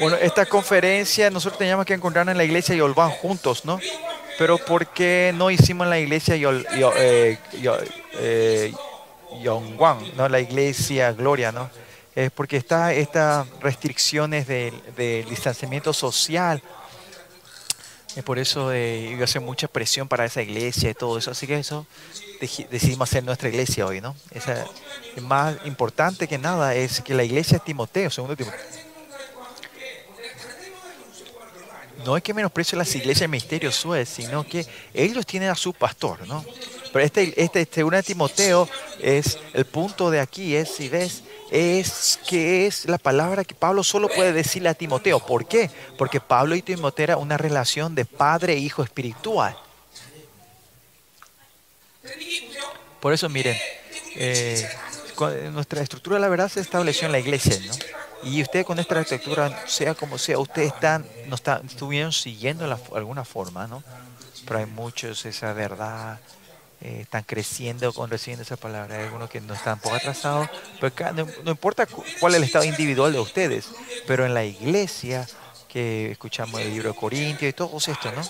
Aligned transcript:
Bueno, 0.00 0.16
esta 0.16 0.46
conferencia 0.46 1.30
nosotros 1.30 1.58
teníamos 1.58 1.86
que 1.86 1.94
encontrarnos 1.94 2.32
en 2.32 2.38
la 2.38 2.44
iglesia 2.44 2.74
Yolván 2.74 3.10
juntos, 3.10 3.64
¿no? 3.64 3.78
Pero 4.38 4.58
¿por 4.58 4.88
qué 4.88 5.32
no 5.34 5.50
hicimos 5.50 5.84
en 5.84 5.90
la 5.90 5.98
iglesia 5.98 6.36
Yol, 6.36 6.66
Yo- 6.76 6.92
eh, 6.96 7.38
Yo- 7.60 7.78
eh, 8.14 8.72
¿no? 10.16 10.28
La 10.28 10.40
iglesia 10.40 11.12
Gloria, 11.12 11.52
¿no? 11.52 11.70
Es 12.14 12.30
porque 12.30 12.56
está 12.56 12.92
estas 12.92 13.46
restricciones 13.60 14.46
del 14.46 14.74
del 14.96 15.28
distanciamiento 15.28 15.92
social. 15.92 16.62
Es 18.16 18.22
por 18.22 18.38
eso 18.38 18.72
eh, 18.72 19.16
a 19.20 19.24
hacer 19.24 19.40
mucha 19.42 19.66
presión 19.66 20.06
para 20.06 20.24
esa 20.24 20.40
iglesia 20.40 20.90
y 20.90 20.94
todo 20.94 21.18
eso. 21.18 21.32
Así 21.32 21.46
que 21.48 21.58
eso 21.58 21.86
decidimos 22.70 23.08
hacer 23.08 23.24
nuestra 23.24 23.48
iglesia 23.48 23.86
hoy, 23.86 24.00
¿no? 24.00 24.14
Esa, 24.30 24.64
más 25.20 25.56
importante 25.64 26.28
que 26.28 26.38
nada 26.38 26.74
es 26.76 27.00
que 27.00 27.14
la 27.14 27.24
iglesia 27.24 27.56
es 27.56 27.64
Timoteo, 27.64 28.10
segundo 28.10 28.36
Timoteo. 28.36 28.60
No 32.04 32.16
es 32.16 32.22
que 32.22 32.34
menosprecie 32.34 32.76
las 32.76 32.94
iglesias 32.94 33.20
de 33.20 33.28
Ministerio 33.28 33.72
Suez, 33.72 34.08
sino 34.08 34.46
que 34.46 34.66
ellos 34.92 35.24
tienen 35.26 35.48
a 35.48 35.54
su 35.54 35.72
pastor, 35.72 36.26
¿no? 36.26 36.44
Pero 36.92 37.04
este, 37.04 37.42
este 37.42 37.66
segunda 37.70 38.02
Timoteo 38.02 38.68
es 39.00 39.38
el 39.52 39.64
punto 39.64 40.10
de 40.10 40.20
aquí, 40.20 40.54
es, 40.54 40.68
si 40.70 40.88
ves, 40.88 41.22
es 41.50 42.20
que 42.28 42.66
es 42.66 42.86
la 42.86 42.98
palabra 42.98 43.44
que 43.44 43.54
Pablo 43.54 43.82
solo 43.82 44.08
puede 44.08 44.32
decirle 44.32 44.68
a 44.68 44.74
Timoteo. 44.74 45.18
¿Por 45.18 45.46
qué? 45.46 45.70
Porque 45.98 46.20
Pablo 46.20 46.54
y 46.54 46.62
Timoteo 46.62 47.04
era 47.04 47.16
una 47.16 47.36
relación 47.36 47.94
de 47.94 48.04
padre 48.04 48.52
e 48.52 48.58
hijo 48.58 48.82
espiritual. 48.82 49.56
Por 53.00 53.12
eso, 53.12 53.28
miren, 53.28 53.56
eh, 54.16 54.68
nuestra 55.52 55.82
estructura, 55.82 56.18
la 56.18 56.28
verdad, 56.28 56.48
se 56.48 56.60
estableció 56.60 57.06
en 57.06 57.12
la 57.12 57.18
iglesia, 57.18 57.58
¿no? 57.66 57.72
Y 58.24 58.42
ustedes 58.42 58.64
con 58.64 58.78
esta 58.78 59.00
estructura, 59.00 59.64
sea 59.66 59.94
como 59.94 60.18
sea, 60.18 60.38
ustedes 60.38 60.72
están, 60.72 61.06
no 61.28 61.34
están, 61.34 61.66
estuvieron 61.66 62.12
siguiendo 62.12 62.66
la, 62.66 62.78
alguna 62.94 63.24
forma, 63.24 63.66
¿no? 63.66 63.82
Pero 64.46 64.58
hay 64.60 64.66
muchos, 64.66 65.24
esa 65.26 65.52
verdad, 65.52 66.18
eh, 66.80 67.00
están 67.02 67.22
creciendo 67.24 67.92
con 67.92 68.10
recibiendo 68.10 68.42
esa 68.42 68.56
palabra. 68.56 68.96
Hay 68.96 69.04
algunos 69.04 69.30
que 69.30 69.40
no 69.40 69.54
están 69.54 69.74
un 69.74 69.80
poco 69.80 69.96
atrasados, 69.96 70.48
pero 70.80 70.94
ca- 70.94 71.12
no, 71.12 71.26
no 71.44 71.50
importa 71.50 71.86
cu- 71.86 72.04
cuál 72.20 72.32
es 72.34 72.38
el 72.38 72.44
estado 72.44 72.64
individual 72.64 73.12
de 73.12 73.20
ustedes, 73.20 73.68
pero 74.06 74.24
en 74.26 74.34
la 74.34 74.44
iglesia, 74.44 75.26
que 75.68 76.10
escuchamos 76.12 76.60
el 76.60 76.70
libro 76.70 76.92
de 76.92 76.98
Corintios 76.98 77.50
y 77.50 77.52
todo 77.52 77.76
esto, 77.76 78.12
¿no? 78.12 78.22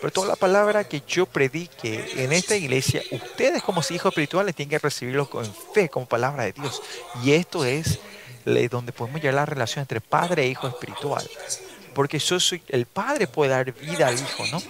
Pero 0.00 0.12
toda 0.12 0.26
la 0.28 0.36
palabra 0.36 0.84
que 0.84 1.02
yo 1.06 1.24
predique 1.26 2.04
en 2.16 2.32
esta 2.32 2.54
iglesia, 2.54 3.02
ustedes 3.12 3.62
como 3.62 3.80
hijos 3.90 4.10
espirituales 4.10 4.54
tienen 4.54 4.70
que 4.70 4.78
recibirlo 4.78 5.28
con 5.28 5.46
fe, 5.72 5.88
como 5.88 6.06
palabra 6.06 6.44
de 6.44 6.52
Dios. 6.52 6.82
Y 7.24 7.32
esto 7.32 7.64
es 7.64 7.98
donde 8.70 8.92
podemos 8.92 9.20
llegar 9.20 9.34
a 9.34 9.42
la 9.42 9.46
relación 9.46 9.82
entre 9.82 10.00
padre 10.00 10.44
e 10.44 10.48
hijo 10.48 10.68
espiritual. 10.68 11.28
Porque 11.94 12.18
yo 12.18 12.38
soy, 12.38 12.62
el 12.68 12.86
padre 12.86 13.26
puede 13.26 13.50
dar 13.50 13.72
vida 13.72 14.08
al 14.08 14.14
hijo, 14.18 14.46
¿no? 14.52 14.62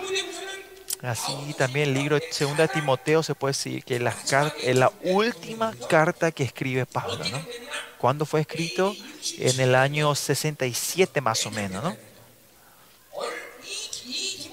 Así 1.03 1.55
también 1.59 1.89
el 1.89 1.95
libro 1.95 2.17
de 2.17 2.25
2 2.41 2.71
Timoteo 2.73 3.23
se 3.23 3.35
puede 3.35 3.51
decir 3.53 3.85
que 3.85 3.99
car- 4.29 4.55
es 4.63 4.75
la 4.77 4.91
última 5.03 5.75
carta 5.89 6.33
que 6.33 6.43
escribe 6.43 6.87
Pablo, 6.87 7.23
¿no? 7.31 7.45
¿Cuándo 7.99 8.25
fue 8.25 8.41
escrito? 8.41 8.97
En 9.39 9.61
el 9.61 9.75
año 9.75 10.15
67 10.15 11.21
más 11.21 11.45
o 11.47 11.51
menos, 11.51 11.85
¿no? 11.85 11.97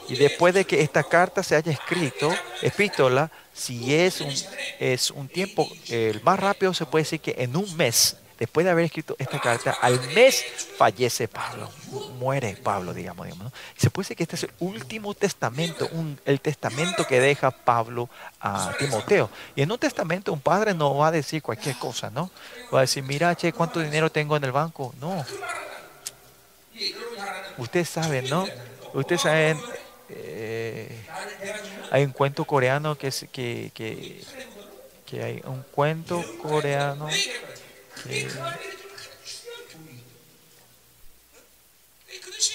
Y 0.09 0.15
después 0.15 0.53
de 0.53 0.65
que 0.65 0.81
esta 0.81 1.03
carta 1.03 1.43
se 1.43 1.55
haya 1.55 1.71
escrito, 1.71 2.33
epístola, 2.61 3.31
si 3.53 3.95
es 3.95 4.19
un, 4.19 4.33
es 4.79 5.11
un 5.11 5.27
tiempo, 5.29 5.69
eh, 5.89 6.11
el 6.13 6.21
más 6.23 6.39
rápido 6.39 6.73
se 6.73 6.85
puede 6.85 7.03
decir 7.03 7.21
que 7.21 7.35
en 7.37 7.55
un 7.55 7.75
mes, 7.77 8.17
después 8.43 8.65
de 8.65 8.71
haber 8.71 8.85
escrito 8.85 9.15
esta 9.19 9.39
carta, 9.39 9.77
al 9.81 9.99
mes 10.13 10.43
fallece 10.77 11.27
Pablo, 11.27 11.69
mu- 11.87 12.09
muere 12.11 12.55
Pablo, 12.55 12.93
digamos. 12.93 13.25
digamos 13.25 13.45
¿no? 13.45 13.53
Se 13.77 13.89
puede 13.89 14.03
decir 14.05 14.17
que 14.17 14.23
este 14.23 14.35
es 14.35 14.43
el 14.43 14.51
último 14.59 15.13
testamento, 15.13 15.89
el 16.25 16.39
testamento 16.41 17.05
que 17.07 17.19
deja 17.19 17.51
Pablo 17.51 18.09
a 18.39 18.73
Timoteo. 18.77 19.29
Y 19.55 19.61
en 19.61 19.71
un 19.71 19.77
testamento 19.79 20.31
un 20.33 20.41
padre 20.41 20.73
no 20.73 20.95
va 20.97 21.07
a 21.07 21.11
decir 21.11 21.41
cualquier 21.41 21.77
cosa, 21.77 22.09
¿no? 22.09 22.31
Va 22.73 22.79
a 22.79 22.81
decir, 22.81 23.03
mira, 23.03 23.35
che, 23.35 23.51
¿cuánto 23.53 23.79
dinero 23.79 24.11
tengo 24.11 24.35
en 24.37 24.43
el 24.43 24.51
banco? 24.51 24.93
No. 24.99 25.25
Ustedes 27.57 27.89
saben, 27.89 28.29
¿no? 28.29 28.45
Ustedes 28.93 29.21
saben, 29.21 29.59
eh, 30.09 31.05
hay 31.91 32.03
un 32.03 32.11
cuento 32.11 32.45
coreano 32.45 32.95
que 32.97 33.07
es 33.07 33.25
que, 33.31 33.71
que, 33.73 34.23
hay 35.23 35.41
un 35.45 35.61
cuento 35.71 36.23
coreano 36.41 37.07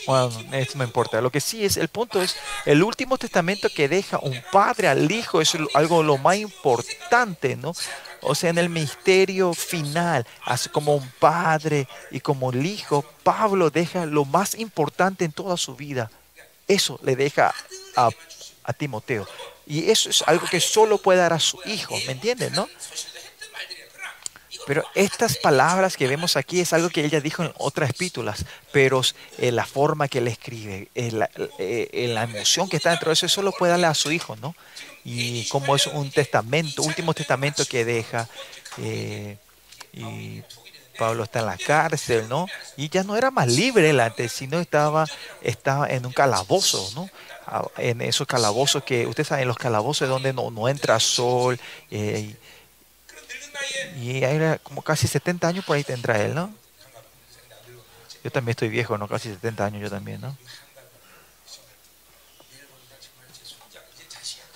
bueno, 0.06 0.30
esto 0.52 0.78
no 0.78 0.84
importa. 0.84 1.20
Lo 1.20 1.30
que 1.30 1.40
sí 1.40 1.64
es, 1.64 1.76
el 1.76 1.88
punto 1.88 2.22
es, 2.22 2.36
el 2.66 2.82
último 2.82 3.18
testamento 3.18 3.68
que 3.68 3.88
deja 3.88 4.18
un 4.18 4.42
padre 4.52 4.88
al 4.88 5.10
hijo 5.10 5.40
es 5.40 5.52
algo 5.74 6.02
lo 6.02 6.18
más 6.18 6.36
importante, 6.36 7.56
¿no? 7.56 7.74
O 8.20 8.34
sea, 8.34 8.50
en 8.50 8.58
el 8.58 8.68
misterio 8.68 9.54
final, 9.54 10.26
así 10.44 10.68
como 10.68 10.96
un 10.96 11.08
padre 11.20 11.86
y 12.10 12.20
como 12.20 12.50
el 12.50 12.66
hijo, 12.66 13.04
Pablo 13.22 13.70
deja 13.70 14.06
lo 14.06 14.24
más 14.24 14.54
importante 14.56 15.24
en 15.24 15.32
toda 15.32 15.56
su 15.56 15.76
vida. 15.76 16.10
Eso 16.66 16.98
le 17.02 17.14
deja 17.14 17.54
a, 17.96 18.10
a 18.64 18.72
Timoteo. 18.72 19.26
Y 19.66 19.90
eso 19.90 20.10
es 20.10 20.22
algo 20.26 20.46
que 20.46 20.60
solo 20.60 20.98
puede 20.98 21.20
dar 21.20 21.32
a 21.32 21.38
su 21.38 21.60
hijo, 21.66 21.94
¿me 22.06 22.12
entienden, 22.12 22.54
no? 22.54 22.68
Pero 24.66 24.84
estas 24.94 25.36
palabras 25.36 25.96
que 25.96 26.06
vemos 26.06 26.36
aquí 26.36 26.60
es 26.60 26.72
algo 26.72 26.90
que 26.90 27.04
ella 27.04 27.20
dijo 27.20 27.42
en 27.42 27.52
otras 27.58 27.90
epístolas, 27.90 28.44
pero 28.72 29.00
eh, 29.38 29.52
la 29.52 29.64
forma 29.64 30.08
que 30.08 30.18
él 30.18 30.28
escribe, 30.28 30.88
eh, 30.94 31.10
la, 31.12 31.30
eh, 31.58 31.88
eh, 31.92 32.08
la 32.08 32.24
emoción 32.24 32.68
que 32.68 32.76
está 32.76 32.90
dentro 32.90 33.08
de 33.10 33.14
eso, 33.14 33.26
eso 33.26 33.42
lo 33.42 33.52
puede 33.52 33.70
darle 33.72 33.86
a 33.86 33.94
su 33.94 34.10
hijo, 34.12 34.36
¿no? 34.36 34.54
Y 35.04 35.48
como 35.48 35.74
es 35.74 35.86
un 35.86 36.10
testamento, 36.10 36.82
último 36.82 37.14
testamento 37.14 37.64
que 37.64 37.84
deja, 37.84 38.28
eh, 38.78 39.38
y 39.92 40.42
Pablo 40.98 41.24
está 41.24 41.38
en 41.38 41.46
la 41.46 41.56
cárcel, 41.56 42.28
¿no? 42.28 42.46
Y 42.76 42.88
ya 42.88 43.04
no 43.04 43.16
era 43.16 43.30
más 43.30 43.46
libre 43.48 43.88
él 43.90 44.00
antes, 44.00 44.32
sino 44.32 44.58
estaba, 44.58 45.06
estaba 45.42 45.88
en 45.88 46.04
un 46.04 46.12
calabozo, 46.12 46.90
¿no? 46.94 47.08
Ah, 47.46 47.64
En 47.78 48.02
esos 48.02 48.26
calabozos 48.26 48.82
que, 48.82 49.06
ustedes 49.06 49.28
saben, 49.28 49.48
los 49.48 49.56
calabozos 49.56 50.08
donde 50.08 50.32
no, 50.32 50.50
no 50.50 50.68
entra 50.68 51.00
sol, 51.00 51.58
y 54.00 54.22
era 54.22 54.58
como 54.58 54.82
casi 54.82 55.08
70 55.08 55.48
años 55.48 55.64
por 55.64 55.76
ahí 55.76 55.84
tendrá 55.84 56.20
él, 56.22 56.34
¿no? 56.34 56.52
Yo 58.24 58.30
también 58.30 58.50
estoy 58.50 58.68
viejo, 58.68 58.98
¿no? 58.98 59.08
Casi 59.08 59.28
70 59.30 59.64
años 59.64 59.82
yo 59.82 59.90
también, 59.90 60.20
¿no? 60.20 60.36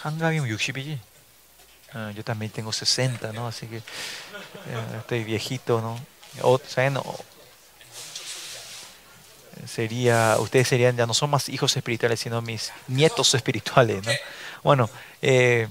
60 0.03 1.01
ah, 1.95 2.11
yo 2.11 2.25
también 2.25 2.51
tengo 2.51 2.73
60, 2.73 3.33
¿no? 3.33 3.47
Así 3.47 3.67
que 3.67 3.77
eh, 3.77 3.83
estoy 4.99 5.25
viejito, 5.25 5.81
¿no? 5.81 5.99
O, 6.43 6.59
¿saben? 6.59 6.97
O, 6.97 7.25
sería, 9.67 10.37
ustedes 10.41 10.69
serían, 10.69 10.97
ya 10.97 11.07
no 11.07 11.15
son 11.15 11.31
más 11.31 11.49
hijos 11.49 11.77
espirituales, 11.77 12.21
sino 12.21 12.43
mis 12.43 12.73
nietos 12.89 13.35
espirituales, 13.35 14.05
¿no? 14.05 14.13
Bueno, 14.63 14.91
eh, 15.21 15.69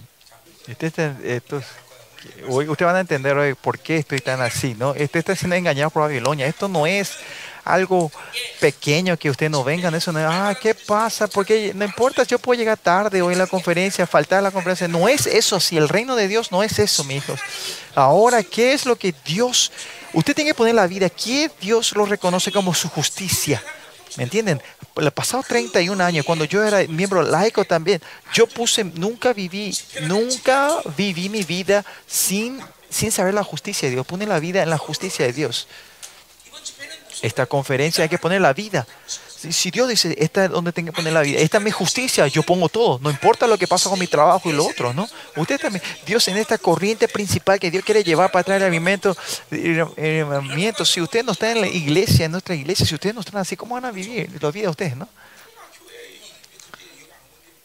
eh 0.68 1.12
estos, 1.24 1.66
hoy 2.48 2.68
ustedes 2.68 2.88
van 2.88 2.96
a 2.98 3.02
entender 3.02 3.38
hoy 3.38 3.54
por 3.54 3.80
qué 3.80 3.98
estoy 3.98 4.20
tan 4.20 4.42
así, 4.42 4.76
¿no? 4.78 4.92
Usted 4.92 5.16
está 5.16 5.36
siendo 5.36 5.56
engañado 5.56 5.90
por 5.90 6.04
Babilonia. 6.04 6.48
Esto 6.48 6.68
no 6.68 6.86
es 6.86 7.18
algo 7.64 8.12
pequeño 8.60 9.18
que 9.18 9.30
usted 9.30 9.50
no 9.50 9.64
vengan, 9.64 9.94
eso 9.94 10.12
no 10.12 10.20
es, 10.20 10.26
ah, 10.28 10.56
¿qué 10.60 10.74
pasa? 10.74 11.28
Porque 11.28 11.74
no 11.76 11.86
importa, 11.86 12.24
yo 12.24 12.40
puedo 12.40 12.60
llegar 12.60 12.78
tarde 12.78 13.22
hoy 13.22 13.34
en 13.34 13.40
la 13.40 13.48
conferencia, 13.48 14.08
faltar 14.08 14.40
a 14.40 14.42
la 14.42 14.52
conferencia. 14.52 14.88
No 14.88 15.08
es 15.08 15.28
eso, 15.28 15.60
si 15.60 15.78
el 15.78 15.90
reino 15.90 16.16
de 16.16 16.28
Dios 16.28 16.52
no 16.52 16.64
es 16.64 16.80
eso, 16.80 17.04
mis 17.04 17.18
hijos. 17.18 17.40
Ahora, 17.94 18.44
¿qué 18.44 18.74
es 18.74 18.86
lo 18.86 18.96
que 18.96 19.14
Dios, 19.26 19.72
usted 20.14 20.34
tiene 20.36 20.52
que 20.52 20.56
poner 20.56 20.76
la 20.76 20.88
vida, 20.88 21.10
¿qué 21.10 21.52
Dios 21.60 21.94
lo 21.96 22.06
reconoce 22.06 22.52
como 22.52 22.74
su 22.74 22.90
justicia? 22.90 23.62
¿Me 24.18 24.24
entienden? 24.24 24.62
Los 24.96 25.14
pasados 25.14 25.48
31 25.48 26.04
años, 26.04 26.26
cuando 26.26 26.46
yo 26.46 26.64
era 26.64 26.86
miembro 26.88 27.24
laico 27.24 27.64
también, 27.64 28.02
yo 28.34 28.46
puse, 28.48 28.84
nunca 28.84 29.34
viví, 29.34 29.76
nunca 30.02 30.70
viví 30.98 31.30
mi 31.30 31.44
vida 31.44 31.86
sin, 32.08 32.60
sin 32.90 33.12
saber 33.12 33.34
la 33.34 33.44
justicia 33.44 33.88
de 33.88 33.96
Dios. 33.96 34.06
Pone 34.06 34.26
la 34.26 34.40
vida 34.40 34.64
en 34.64 34.70
la 34.70 34.78
justicia 34.78 35.26
de 35.26 35.34
Dios. 35.34 35.68
Esta 37.22 37.46
conferencia 37.46 38.04
hay 38.04 38.10
que 38.10 38.18
poner 38.18 38.42
la 38.42 38.54
vida. 38.54 38.86
Si, 39.50 39.72
Dios 39.72 39.90
dice, 39.90 40.16
esta 40.20 40.46
es 40.46 40.52
donde 40.52 40.72
tengo 40.72 40.92
que 40.92 40.98
poner 40.98 41.14
la 41.14 41.22
vida, 41.22 41.40
esta 41.40 41.58
es 41.58 41.64
mi 41.64 41.72
justicia, 41.72 42.28
yo 42.28 42.44
pongo 42.44 42.70
todo. 42.70 43.00
No 43.00 43.10
importa 43.10 43.48
lo 43.48 43.58
que 43.58 43.68
pasa 43.68 43.90
con 43.90 43.98
mi 43.98 44.06
trabajo 44.06 44.48
y 44.50 44.54
lo 44.54 44.68
otro, 44.68 44.94
¿no? 44.94 45.10
Usted 45.36 45.60
también, 45.60 45.84
Dios 46.06 46.28
en 46.28 46.38
esta 46.38 46.60
corriente 46.60 47.08
principal 47.08 47.60
que 47.60 47.72
Dios 47.72 47.84
quiere 47.84 48.04
llevar 48.04 48.32
para 48.32 48.44
traer 48.44 48.62
alimento, 48.62 49.18
eh, 49.50 49.84
eh, 49.98 50.74
si 50.86 51.02
usted 51.02 51.26
no 51.26 51.32
está 51.32 51.52
en 51.52 51.62
la 51.62 51.68
iglesia, 51.68 52.26
en 52.26 52.34
nuestra 52.34 52.54
iglesia, 52.54 52.86
si 52.86 52.94
ustedes 52.94 53.16
no 53.16 53.22
están 53.22 53.38
así, 53.42 53.56
¿cómo 53.56 53.74
van 53.74 53.86
a 53.86 53.92
vivir 53.92 54.30
la 54.40 54.52
vida 54.52 54.70
ustedes, 54.70 54.96
no? 54.96 55.10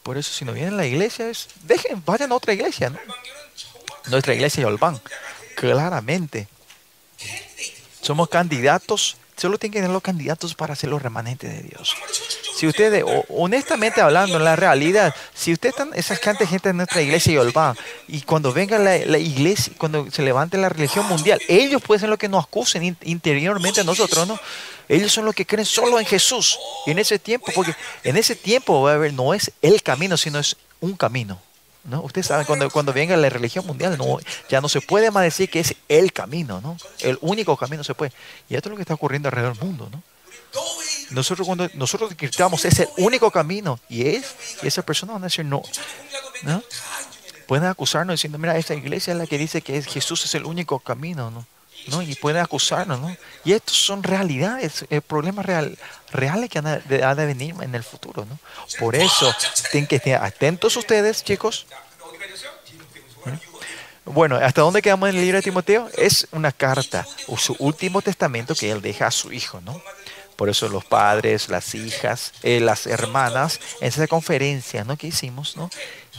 Por 0.02 0.16
eso, 0.16 0.32
si 0.32 0.46
no 0.46 0.52
vienen 0.54 0.74
a 0.74 0.76
la 0.78 0.86
iglesia, 0.86 1.28
es, 1.28 1.48
dejen, 1.64 2.02
vayan 2.06 2.32
a 2.32 2.36
otra 2.36 2.54
iglesia, 2.54 2.88
¿no? 2.88 2.98
Nuestra 4.06 4.32
iglesia 4.32 4.62
Yolván, 4.62 4.98
claramente. 5.56 6.48
Somos 8.00 8.28
candidatos 8.30 9.16
solo 9.36 9.58
tienen 9.58 9.72
que 9.72 9.78
tener 9.80 9.92
los 9.92 10.02
candidatos 10.02 10.54
para 10.54 10.74
ser 10.74 10.90
los 10.90 11.02
remanentes 11.02 11.52
de 11.52 11.62
Dios. 11.68 11.94
Si 12.56 12.66
ustedes, 12.66 13.04
honestamente 13.28 14.00
hablando, 14.00 14.38
en 14.38 14.44
la 14.44 14.56
realidad, 14.56 15.14
si 15.34 15.52
ustedes 15.52 15.74
están, 15.74 15.90
esas 15.94 16.18
cantidad 16.18 16.46
de 16.46 16.46
gente 16.46 16.68
en 16.70 16.78
nuestra 16.78 17.02
iglesia 17.02 17.32
y 17.34 18.16
y 18.16 18.20
cuando 18.22 18.52
venga 18.52 18.78
la, 18.78 19.18
iglesia, 19.18 19.72
cuando 19.76 20.10
se 20.10 20.22
levante 20.22 20.56
la 20.56 20.68
religión 20.68 21.06
mundial, 21.06 21.40
ellos 21.48 21.82
pueden 21.82 22.00
ser 22.00 22.08
los 22.08 22.18
que 22.18 22.28
nos 22.28 22.44
acusen 22.44 22.96
interiormente 23.02 23.82
a 23.82 23.84
nosotros, 23.84 24.26
¿no? 24.26 24.38
Ellos 24.88 25.12
son 25.12 25.24
los 25.24 25.34
que 25.34 25.44
creen 25.44 25.66
solo 25.66 25.98
en 25.98 26.06
Jesús. 26.06 26.58
Y 26.86 26.92
en 26.92 26.98
ese 26.98 27.18
tiempo, 27.18 27.52
porque 27.54 27.74
en 28.04 28.16
ese 28.16 28.36
tiempo 28.36 28.82
va 28.82 28.92
a 28.92 28.94
haber, 28.94 29.12
no 29.12 29.34
es 29.34 29.52
el 29.60 29.82
camino, 29.82 30.16
sino 30.16 30.38
es 30.38 30.56
un 30.80 30.96
camino. 30.96 31.40
¿No? 31.86 32.02
Ustedes 32.02 32.26
saben, 32.26 32.46
cuando, 32.46 32.68
cuando 32.70 32.92
venga 32.92 33.16
la 33.16 33.28
religión 33.28 33.66
mundial, 33.66 33.96
no, 33.96 34.18
ya 34.48 34.60
no 34.60 34.68
se 34.68 34.80
puede 34.80 35.10
más 35.10 35.24
decir 35.24 35.48
que 35.48 35.60
es 35.60 35.74
el 35.88 36.12
camino, 36.12 36.60
¿no? 36.60 36.76
El 37.00 37.18
único 37.20 37.56
camino 37.56 37.84
se 37.84 37.94
puede. 37.94 38.12
Y 38.48 38.56
esto 38.56 38.68
es 38.68 38.70
lo 38.70 38.76
que 38.76 38.82
está 38.82 38.94
ocurriendo 38.94 39.28
alrededor 39.28 39.56
del 39.56 39.66
mundo, 39.66 39.88
¿no? 39.90 40.02
Nosotros 41.10 41.46
cuando 41.46 41.68
nosotros 41.74 42.16
gritamos 42.16 42.64
es 42.64 42.80
el 42.80 42.88
único 42.96 43.30
camino 43.30 43.78
y 43.88 44.08
es 44.08 44.34
y 44.62 44.66
esa 44.66 44.82
persona 44.82 45.12
van 45.12 45.22
a 45.22 45.26
decir 45.26 45.44
no, 45.44 45.62
¿no? 46.42 46.62
Pueden 47.46 47.66
acusarnos 47.66 48.14
diciendo, 48.14 48.38
mira, 48.38 48.56
esta 48.56 48.74
iglesia 48.74 49.12
es 49.12 49.18
la 49.18 49.26
que 49.26 49.38
dice 49.38 49.62
que 49.62 49.80
Jesús 49.82 50.24
es 50.24 50.34
el 50.34 50.44
único 50.44 50.80
camino, 50.80 51.30
¿no? 51.30 51.46
¿No? 51.88 52.02
Y 52.02 52.14
pueden 52.14 52.42
acusarnos, 52.42 53.00
¿no? 53.00 53.16
Y 53.44 53.52
estos 53.52 53.76
son 53.76 54.02
realidades, 54.02 54.84
eh, 54.90 55.00
problemas 55.00 55.46
real, 55.46 55.78
reales 56.12 56.50
que 56.50 56.58
han 56.58 56.82
de, 56.86 57.26
venir 57.26 57.54
en 57.60 57.74
el 57.74 57.82
futuro, 57.82 58.24
¿no? 58.24 58.38
Por 58.78 58.96
eso, 58.96 59.34
tienen 59.70 59.86
que 59.86 59.96
estar 59.96 60.24
atentos 60.24 60.76
ustedes, 60.76 61.22
chicos. 61.24 61.66
¿Mm? 63.24 64.12
Bueno, 64.12 64.36
¿hasta 64.36 64.60
dónde 64.62 64.82
quedamos 64.82 65.08
en 65.08 65.16
el 65.16 65.22
libro 65.22 65.38
de 65.38 65.42
Timoteo? 65.42 65.88
Es 65.96 66.28
una 66.32 66.52
carta, 66.52 67.06
su 67.36 67.56
último 67.58 68.02
testamento 68.02 68.54
que 68.54 68.70
él 68.70 68.80
deja 68.80 69.08
a 69.08 69.10
su 69.10 69.32
hijo, 69.32 69.60
¿no? 69.60 69.80
Por 70.36 70.50
eso 70.50 70.68
los 70.68 70.84
padres, 70.84 71.48
las 71.48 71.74
hijas, 71.74 72.32
eh, 72.42 72.60
las 72.60 72.86
hermanas, 72.86 73.58
en 73.80 73.88
esa 73.88 74.06
conferencia 74.06 74.84
¿no? 74.84 74.96
que 74.96 75.06
hicimos, 75.06 75.56
¿no? 75.56 75.70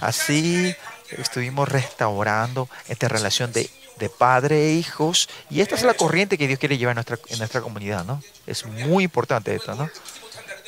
así 0.02 0.76
estuvimos 1.12 1.70
restaurando 1.70 2.68
esta 2.88 3.08
relación 3.08 3.54
de 3.54 3.70
de 4.00 4.10
padre 4.10 4.68
e 4.68 4.72
hijos. 4.74 5.30
Y 5.50 5.62
esta 5.62 5.76
es 5.76 5.84
la 5.84 5.94
corriente 5.94 6.38
que 6.38 6.48
Dios 6.48 6.60
quiere 6.60 6.78
llevar 6.78 6.94
en 6.94 6.96
nuestra, 6.96 7.20
en 7.30 7.38
nuestra 7.38 7.62
comunidad, 7.62 8.06
¿no? 8.06 8.22
Es 8.46 8.66
muy 8.66 9.04
importante 9.04 9.56
esto, 9.56 9.76
¿no? 9.76 9.90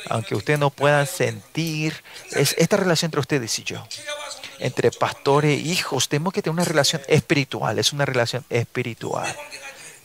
Aunque 0.08 0.34
ustedes 0.34 0.58
no 0.58 0.70
puedan 0.70 1.06
sentir, 1.06 2.02
es 2.30 2.54
esta 2.58 2.76
relación 2.76 3.08
entre 3.08 3.20
ustedes 3.20 3.58
y 3.58 3.64
yo. 3.64 3.86
Entre 4.58 4.90
pastores 4.90 5.58
e 5.58 5.62
hijos, 5.62 6.08
tenemos 6.08 6.32
que 6.32 6.42
tener 6.42 6.54
una 6.54 6.64
relación 6.64 7.02
espiritual, 7.06 7.78
es 7.78 7.92
una 7.92 8.04
relación 8.04 8.44
espiritual. 8.48 9.34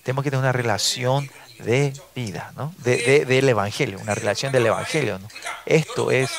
Tenemos 0.03 0.23
que 0.23 0.31
tener 0.31 0.43
una 0.43 0.51
relación 0.51 1.29
de 1.59 1.93
vida, 2.15 2.51
¿no? 2.55 2.73
De, 2.79 3.25
del 3.25 3.49
Evangelio, 3.49 3.99
una 3.99 4.15
relación 4.15 4.51
del 4.51 4.65
Evangelio, 4.65 5.19
¿no? 5.19 5.27
Esto 5.65 6.11
es 6.11 6.29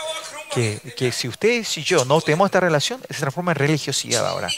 que, 0.52 0.80
que, 0.96 1.12
si 1.12 1.28
ustedes 1.28 1.76
y 1.78 1.82
yo 1.82 2.04
no 2.04 2.20
tenemos 2.20 2.46
esta 2.46 2.60
relación, 2.60 3.00
se 3.10 3.20
transforma 3.20 3.52
en 3.52 3.56
religiosidad 3.56 4.26
ahora. 4.26 4.48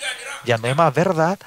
Ya 0.45 0.59
no 0.59 0.69
es 0.69 0.77
más 0.77 0.93
verdad, 0.95 1.39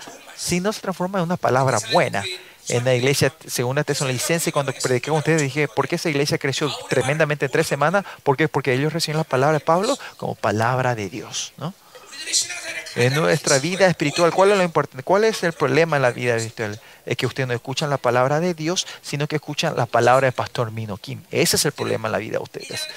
no 0.59 0.73
se 0.73 0.81
transforma 0.81 1.19
en 1.19 1.25
una 1.25 1.37
palabra 1.37 1.79
buena. 1.91 2.23
En 2.67 2.85
la 2.85 2.93
iglesia, 2.93 3.33
según 3.47 3.75
la 3.75 3.83
tesalonicense, 3.83 4.51
cuando 4.51 4.71
prediqué 4.71 5.09
con 5.09 5.19
ustedes, 5.19 5.41
dije, 5.41 5.67
¿por 5.67 5.87
qué 5.87 5.95
esa 5.95 6.09
iglesia 6.09 6.37
creció 6.37 6.71
tremendamente 6.89 7.45
en 7.45 7.51
tres 7.51 7.67
semanas? 7.67 8.05
¿Por 8.23 8.37
qué? 8.37 8.47
Porque 8.47 8.73
ellos 8.73 8.93
reciben 8.93 9.17
la 9.17 9.23
palabra 9.23 9.57
de 9.57 9.65
Pablo 9.65 9.97
como 10.17 10.35
palabra 10.35 10.95
de 10.95 11.09
Dios. 11.09 11.53
¿no? 11.57 11.73
En 12.95 13.13
nuestra 13.15 13.57
vida 13.59 13.87
espiritual, 13.87 14.31
¿cuál 14.31 14.51
es 14.51 14.57
lo 14.57 14.63
importante? 14.63 15.03
¿Cuál 15.03 15.23
es 15.23 15.43
el 15.43 15.53
problema 15.53 15.95
en 15.95 16.01
la 16.01 16.11
vida 16.11 16.35
espiritual? 16.35 16.79
Es 17.05 17.17
que 17.17 17.25
ustedes 17.25 17.47
no 17.47 17.53
escuchan 17.53 17.89
la 17.89 17.97
palabra 17.97 18.39
de 18.39 18.53
Dios, 18.53 18.85
sino 19.01 19.27
que 19.27 19.37
escuchan 19.37 19.75
la 19.75 19.85
palabra 19.85 20.27
del 20.27 20.33
pastor 20.33 20.71
Mino 20.71 20.97
Kim. 20.97 21.21
Ese 21.31 21.55
es 21.55 21.65
el 21.65 21.71
problema 21.71 22.09
en 22.09 22.11
la 22.11 22.17
vida 22.17 22.37
de 22.37 22.43
ustedes. 22.43 22.87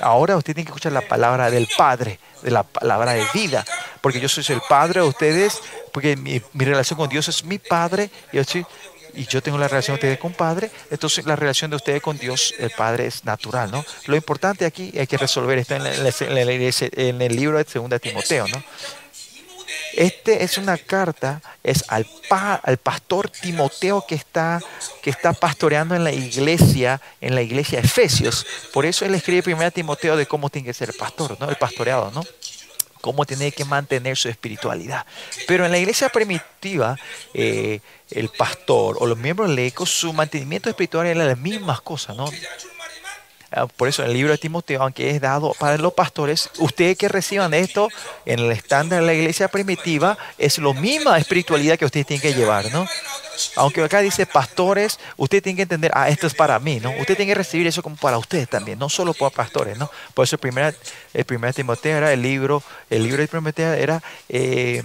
Ahora 0.00 0.36
ustedes 0.36 0.56
tienen 0.56 0.66
que 0.66 0.70
escuchar 0.70 0.92
la 0.92 1.08
palabra 1.08 1.50
del 1.50 1.68
Padre, 1.76 2.20
de 2.42 2.50
la 2.50 2.62
palabra 2.62 3.12
de 3.12 3.24
vida. 3.34 3.64
Porque 4.00 4.20
yo 4.20 4.28
soy 4.28 4.44
el 4.48 4.62
Padre 4.68 5.00
de 5.00 5.08
ustedes, 5.08 5.60
porque 5.92 6.16
mi, 6.16 6.40
relación 6.54 6.98
con 6.98 7.08
Dios 7.08 7.28
es 7.28 7.44
mi 7.44 7.58
Padre, 7.58 8.10
y 8.32 8.42
yo, 8.42 8.66
y 9.14 9.26
yo 9.26 9.42
tengo 9.42 9.58
la 9.58 9.68
relación 9.68 9.94
de 9.94 9.98
ustedes 9.98 10.18
con 10.18 10.32
Padre, 10.32 10.70
entonces 10.90 11.26
la 11.26 11.36
relación 11.36 11.70
de 11.70 11.76
ustedes 11.76 12.02
con 12.02 12.18
Dios, 12.18 12.54
el 12.58 12.70
Padre, 12.70 13.06
es 13.06 13.24
natural, 13.24 13.70
¿no? 13.70 13.84
Lo 14.06 14.16
importante 14.16 14.64
aquí 14.64 14.92
hay 14.98 15.06
que 15.06 15.16
resolver, 15.16 15.58
está 15.58 15.76
en, 15.76 15.86
en 15.86 17.22
el 17.22 17.36
libro 17.36 17.58
de 17.58 17.64
2 17.64 18.00
Timoteo, 18.00 18.46
¿no? 18.48 18.62
Este 19.94 20.44
es 20.44 20.58
una 20.58 20.78
carta, 20.78 21.42
es 21.62 21.84
al, 21.88 22.06
al 22.30 22.76
pastor 22.76 23.28
Timoteo 23.28 24.04
que 24.06 24.14
está, 24.14 24.60
que 25.02 25.10
está 25.10 25.32
pastoreando 25.32 25.94
en 25.94 26.04
la 26.04 26.12
iglesia, 26.12 27.00
en 27.20 27.34
la 27.34 27.42
iglesia 27.42 27.80
de 27.80 27.86
Efesios. 27.86 28.46
Por 28.72 28.86
eso 28.86 29.04
él 29.04 29.14
escribe 29.14 29.42
primero 29.42 29.66
a 29.66 29.70
Timoteo 29.70 30.16
de 30.16 30.26
cómo 30.26 30.48
tiene 30.50 30.66
que 30.66 30.74
ser 30.74 30.90
el 30.90 30.96
pastor, 30.96 31.36
¿no? 31.40 31.48
El 31.48 31.56
pastoreado, 31.56 32.10
¿no? 32.12 32.24
Cómo 33.00 33.24
tiene 33.24 33.50
que 33.50 33.64
mantener 33.64 34.16
su 34.16 34.28
espiritualidad. 34.28 35.06
Pero 35.46 35.64
en 35.64 35.72
la 35.72 35.78
iglesia 35.78 36.08
primitiva, 36.10 36.96
eh, 37.32 37.80
el 38.10 38.28
pastor 38.28 38.96
o 39.00 39.06
los 39.06 39.16
miembros 39.16 39.48
laicos, 39.50 39.90
su 39.90 40.12
mantenimiento 40.12 40.68
espiritual 40.68 41.06
era 41.06 41.24
las 41.24 41.38
mismas 41.38 41.80
cosas, 41.80 42.16
¿no? 42.16 42.30
Ah, 43.52 43.66
por 43.66 43.88
eso 43.88 44.02
en 44.02 44.10
el 44.10 44.14
libro 44.14 44.30
de 44.30 44.38
Timoteo, 44.38 44.80
aunque 44.80 45.10
es 45.10 45.20
dado 45.20 45.54
para 45.58 45.76
los 45.76 45.92
pastores, 45.92 46.50
ustedes 46.58 46.96
que 46.96 47.08
reciban 47.08 47.52
esto 47.52 47.88
en 48.24 48.38
el 48.38 48.52
estándar 48.52 49.00
de 49.00 49.06
la 49.06 49.14
iglesia 49.14 49.48
primitiva, 49.48 50.16
es 50.38 50.58
la 50.58 50.72
misma 50.72 51.18
espiritualidad 51.18 51.76
que 51.76 51.84
ustedes 51.84 52.06
tienen 52.06 52.22
que 52.22 52.34
llevar, 52.34 52.70
¿no? 52.70 52.86
Aunque 53.56 53.82
acá 53.82 54.00
dice 54.00 54.24
pastores, 54.26 55.00
ustedes 55.16 55.42
tienen 55.42 55.56
que 55.56 55.62
entender, 55.62 55.90
ah, 55.94 56.08
esto 56.08 56.28
es 56.28 56.34
para 56.34 56.60
mí, 56.60 56.78
¿no? 56.78 56.90
Ustedes 56.90 57.16
tienen 57.16 57.28
que 57.28 57.34
recibir 57.34 57.66
eso 57.66 57.82
como 57.82 57.96
para 57.96 58.18
ustedes 58.18 58.48
también, 58.48 58.78
no 58.78 58.88
solo 58.88 59.14
para 59.14 59.30
pastores, 59.30 59.78
¿no? 59.78 59.90
Por 60.14 60.24
eso 60.24 60.36
el 60.36 60.40
primer, 60.40 60.76
el 61.12 61.24
primer 61.24 61.52
Timoteo 61.52 61.96
era 61.96 62.12
el 62.12 62.22
libro, 62.22 62.62
el 62.88 63.02
libro 63.02 63.22
de 63.22 63.28
Timoteo 63.28 63.72
era 63.72 64.00
eh, 64.28 64.84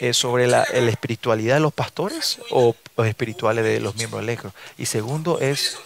eh, 0.00 0.14
sobre 0.14 0.46
la, 0.46 0.62
espiritualidad 0.62 1.56
de 1.56 1.60
los 1.60 1.74
pastores 1.74 2.38
o 2.50 2.74
los 2.96 3.06
espirituales 3.06 3.64
de 3.64 3.80
los 3.80 3.94
miembros 3.96 4.24
legos. 4.24 4.52
Y 4.78 4.86
segundo 4.86 5.38
es 5.40 5.76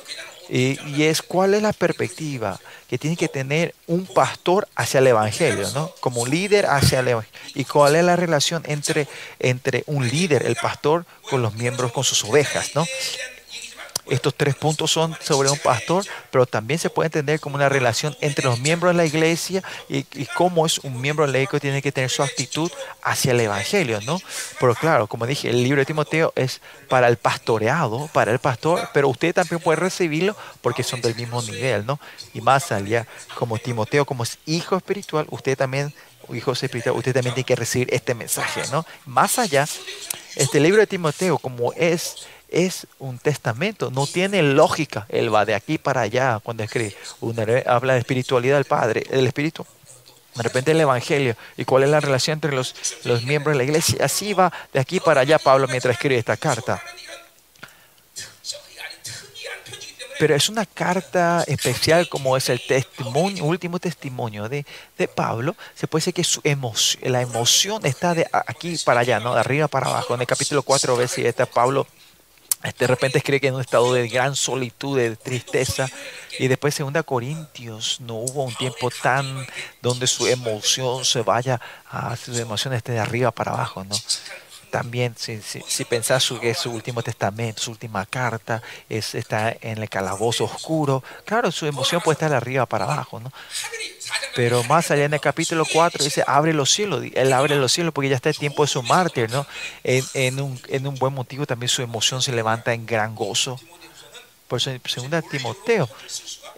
y, 0.49 1.02
es 1.02 1.23
cuál 1.23 1.55
es 1.55 1.62
la 1.62 1.73
perspectiva 1.73 2.61
que 2.88 2.99
tiene 2.99 3.17
que 3.17 3.29
tener 3.29 3.75
un 3.87 4.06
pastor 4.06 4.69
hacia 4.76 4.99
el 4.99 5.06
Evangelio, 5.06 5.69
¿no? 5.70 5.91
Como 6.00 6.26
líder 6.26 6.67
hacia 6.67 7.00
el 7.00 7.08
Evangelio. 7.08 7.41
Y 7.55 7.64
cuál 7.64 7.96
es 7.96 8.05
la 8.05 8.17
relación 8.17 8.62
entre, 8.67 9.08
entre 9.38 9.85
un 9.87 10.08
líder, 10.08 10.46
el 10.46 10.56
pastor, 10.56 11.06
con 11.31 11.43
los 11.43 11.55
miembros, 11.55 11.93
con 11.93 12.05
sus 12.05 12.25
ovejas, 12.25 12.70
¿no? 12.75 12.85
Estos 14.06 14.34
tres 14.34 14.54
puntos 14.54 14.90
son 14.90 15.16
sobre 15.20 15.48
un 15.48 15.58
pastor, 15.58 16.04
pero 16.30 16.44
también 16.44 16.78
se 16.78 16.90
puede 16.90 17.06
entender 17.06 17.40
como 17.40 17.56
una 17.56 17.70
relación 17.70 18.14
entre 18.20 18.44
los 18.44 18.61
miembros 18.61 18.92
de 18.92 18.99
la 18.99 19.06
iglesia 19.06 19.62
y, 19.88 20.04
cómo 20.34 20.66
es 20.66 20.78
un 20.78 21.00
miembro 21.00 21.26
laico 21.26 21.58
tiene 21.58 21.80
que 21.80 21.92
tener 21.92 22.11
su 22.11 22.23
actitud 22.23 22.70
hacia 23.02 23.32
el 23.32 23.40
evangelio, 23.40 24.00
¿no? 24.02 24.20
Pero 24.61 24.75
claro, 24.75 25.06
como 25.06 25.26
dije, 25.26 25.49
el 25.49 25.62
libro 25.62 25.80
de 25.80 25.87
Timoteo 25.87 26.32
es 26.37 26.61
para 26.88 27.08
el 27.08 27.16
pastoreado, 27.16 28.08
para 28.12 28.32
el 28.32 28.38
pastor, 28.38 28.88
pero 28.92 29.08
usted 29.08 29.34
también 29.34 29.61
puede 29.61 29.76
recibirlo 29.76 30.37
porque 30.61 30.82
son 30.82 31.00
del 31.00 31.14
mismo 31.14 31.40
nivel, 31.42 31.87
¿no? 31.87 31.99
Y 32.34 32.40
más 32.40 32.73
allá, 32.73 33.06
como 33.37 33.58
Timoteo, 33.58 34.04
como 34.04 34.23
es 34.23 34.38
hijo 34.44 34.76
espiritual, 34.76 35.26
usted 35.30 35.56
también 35.56 35.94
hijo 36.32 36.52
espiritual, 36.52 36.96
usted 36.96 37.12
también 37.12 37.34
tiene 37.34 37.46
que 37.46 37.56
recibir 37.56 37.92
este 37.92 38.14
mensaje, 38.14 38.62
¿no? 38.70 38.87
Más 39.04 39.38
allá, 39.38 39.66
este 40.37 40.61
libro 40.61 40.80
de 40.80 40.87
Timoteo, 40.87 41.38
como 41.38 41.73
es 41.75 42.26
es 42.54 42.87
un 43.00 43.18
testamento, 43.18 43.90
no 43.90 44.06
tiene 44.06 44.40
lógica. 44.42 45.06
Él 45.08 45.34
va 45.34 45.44
de 45.44 45.54
aquí 45.54 45.76
para 45.76 46.02
allá 46.02 46.40
cuando 46.42 46.62
escribe. 46.62 46.94
habla 47.66 47.94
de 47.94 47.99
espiritualidad 47.99 48.56
del 48.56 48.64
Padre, 48.64 49.04
del 49.11 49.26
Espíritu. 49.26 49.66
De 50.37 50.42
repente 50.42 50.70
el 50.70 50.80
Evangelio 50.80 51.37
y 51.56 51.64
cuál 51.64 51.84
es 51.84 51.90
la 51.90 52.00
relación 52.00 52.37
entre 52.37 52.52
los, 52.52 52.75
los 53.04 53.25
miembros 53.25 53.54
de 53.54 53.58
la 53.58 53.64
iglesia. 53.64 54.04
Así 54.04 54.32
va 54.32 54.52
de 54.73 54.80
aquí 54.80 55.00
para 55.00 55.23
allá 55.23 55.38
Pablo 55.38 55.66
mientras 55.68 55.94
escribe 55.94 56.16
esta 56.16 56.37
carta. 56.37 56.82
Pero 60.18 60.37
es 60.37 60.49
una 60.49 60.64
carta 60.64 61.42
especial 61.49 62.08
como 62.08 62.37
es 62.37 62.49
el 62.49 62.64
testimonio, 62.64 63.44
último 63.44 63.80
testimonio 63.80 64.49
de, 64.49 64.64
de 64.96 65.08
Pablo. 65.08 65.56
Se 65.75 65.88
puede 65.88 66.02
decir 66.02 66.14
que 66.14 66.23
su 66.23 66.40
emoción, 66.44 67.12
la 67.12 67.20
emoción 67.20 67.84
está 67.84 68.14
de 68.14 68.28
aquí 68.32 68.76
para 68.84 69.00
allá, 69.00 69.18
¿no? 69.18 69.34
de 69.34 69.40
arriba 69.40 69.66
para 69.66 69.88
abajo. 69.88 70.14
En 70.14 70.20
el 70.20 70.26
capítulo 70.28 70.62
4 70.62 70.96
ves 70.96 71.11
si 71.11 71.26
está 71.26 71.46
Pablo 71.46 71.88
de 72.73 72.87
repente 72.87 73.21
cree 73.21 73.40
que 73.40 73.49
en 73.49 73.54
un 73.54 73.61
estado 73.61 73.92
de 73.92 74.09
gran 74.09 74.35
solitud, 74.35 74.97
de 74.97 75.16
tristeza. 75.16 75.88
Y 76.38 76.49
después, 76.49 76.75
segunda 76.75 77.02
Corintios, 77.02 78.00
no 78.00 78.14
hubo 78.14 78.44
un 78.44 78.54
tiempo 78.54 78.90
tan 79.02 79.47
donde 79.83 80.06
su 80.06 80.26
emoción 80.26 81.04
se 81.04 81.23
vaya, 81.23 81.61
a 81.90 82.16
sus 82.16 82.38
emociones 82.38 82.78
esté 82.78 82.92
de 82.92 83.00
arriba 83.00 83.30
para 83.30 83.52
abajo, 83.52 83.85
¿no? 83.85 83.94
También, 84.75 85.14
si, 85.16 85.40
si, 85.40 85.62
si 85.69 85.85
pensás 85.85 86.28
que 86.40 86.52
su 86.52 86.73
último 86.73 87.00
testamento, 87.00 87.62
su 87.62 87.71
última 87.71 88.04
carta, 88.07 88.61
es, 88.88 89.14
está 89.14 89.54
en 89.61 89.81
el 89.81 89.88
calabozo 89.88 90.47
oscuro, 90.47 91.04
claro, 91.25 91.52
su 91.52 91.66
emoción 91.66 92.00
puede 92.00 92.14
estar 92.14 92.28
de 92.28 92.37
arriba 92.38 92.66
para 92.66 92.83
abajo, 92.83 93.21
¿no? 93.21 93.33
Pero 94.35 94.64
más 94.64 94.90
allá 94.90 95.04
en 95.04 95.14
el 95.14 95.21
capítulo 95.21 95.64
4 95.73 96.02
dice, 96.02 96.25
abre 96.26 96.52
los 96.52 96.73
cielos. 96.73 97.04
Él 97.14 97.33
abre 97.33 97.54
los 97.54 97.71
cielos 97.71 97.95
porque 97.95 98.09
ya 98.09 98.16
está 98.16 98.31
el 98.31 98.37
tiempo 98.37 98.64
de 98.64 98.66
su 98.66 98.83
mártir, 98.83 99.31
¿no? 99.31 99.47
En, 99.85 100.40
un, 100.40 100.61
en 100.66 100.88
un 100.88 100.97
buen 100.97 101.14
motivo 101.14 101.47
también 101.47 101.69
su 101.69 101.81
emoción 101.81 102.21
se 102.21 102.33
levanta 102.33 102.73
en 102.73 102.85
gran 102.85 103.14
gozo. 103.14 103.61
Por 104.49 104.59
eso 104.59 104.71
en 104.71 104.81
2 104.83 105.25
Timoteo 105.31 105.88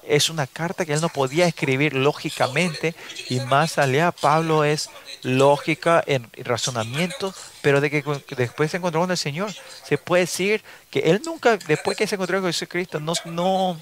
es 0.08 0.30
una 0.30 0.46
carta 0.46 0.84
que 0.84 0.92
él 0.92 1.00
no 1.00 1.08
podía 1.08 1.46
escribir 1.46 1.94
lógicamente 1.94 2.94
y 3.28 3.40
más 3.40 3.78
allá 3.78 4.12
Pablo 4.12 4.64
es 4.64 4.90
lógica 5.22 6.02
en 6.06 6.30
razonamiento, 6.36 7.34
pero 7.62 7.80
de 7.80 7.90
que 7.90 8.04
después 8.36 8.70
se 8.70 8.76
encontró 8.76 9.00
con 9.00 9.10
el 9.10 9.16
Señor, 9.16 9.52
se 9.84 9.98
puede 9.98 10.22
decir 10.22 10.62
que 10.90 11.00
él 11.00 11.22
nunca, 11.24 11.56
después 11.56 11.96
que 11.96 12.06
se 12.06 12.14
encontró 12.14 12.40
con 12.40 12.52
Jesucristo, 12.52 13.00
no, 13.00 13.14
no, 13.24 13.78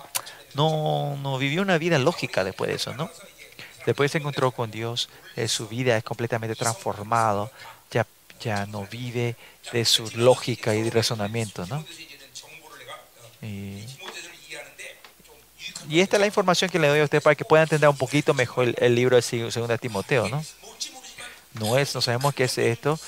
no, 0.54 1.16
no 1.23 1.38
vivió 1.38 1.62
una 1.62 1.78
vida 1.78 1.99
lógica 1.99 2.45
después 2.45 2.69
de 2.69 2.76
eso, 2.76 2.95
¿no? 2.95 3.11
Después 3.87 4.11
se 4.11 4.19
encontró 4.19 4.50
con 4.52 4.71
Dios, 4.71 5.11
eh, 5.37 5.49
su 5.49 5.69
vida 5.69 5.97
es 5.97 6.04
completamente 6.04 6.57
transformado, 6.57 7.50
ya, 7.90 8.07
ya 8.40 8.64
no 8.66 8.87
vive 8.87 9.37
de 9.73 9.85
su 9.85 10.11
lógica 10.14 10.75
y 10.75 10.88
razonamiento, 10.88 11.66
¿no? 11.66 11.85
Y, 13.43 13.85
y, 15.88 16.00
esta 16.00 16.17
es 16.17 16.21
la 16.21 16.26
información 16.26 16.71
que 16.71 16.79
le 16.79 16.88
doy 16.88 17.00
a 17.00 17.05
usted 17.05 17.23
para 17.23 17.35
que 17.35 17.45
pueda 17.45 17.62
entender 17.62 17.88
un 17.88 17.97
poquito 17.97 18.35
mejor 18.35 18.75
el, 18.76 18.95
libro 18.95 19.17
de 19.21 19.50
2 19.50 19.81
Timoteo, 19.81 20.29
¿no? 20.29 20.45
No 21.55 21.79
es, 21.79 21.95
no 21.95 22.00
sabemos 22.00 22.35
qué 22.35 22.45
es 22.45 22.59
esto, 22.59 22.99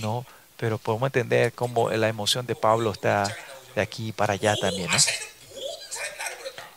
no, 0.00 0.26
pero 0.56 0.78
podemos 0.78 1.06
entender 1.08 1.52
cómo 1.52 1.90
la 1.90 2.08
emoción 2.08 2.46
de 2.46 2.54
Pablo 2.54 2.92
está 2.92 3.34
de 3.74 3.82
aquí 3.82 4.12
para 4.12 4.34
allá 4.34 4.56
también, 4.56 4.90
¿no? 4.90 4.96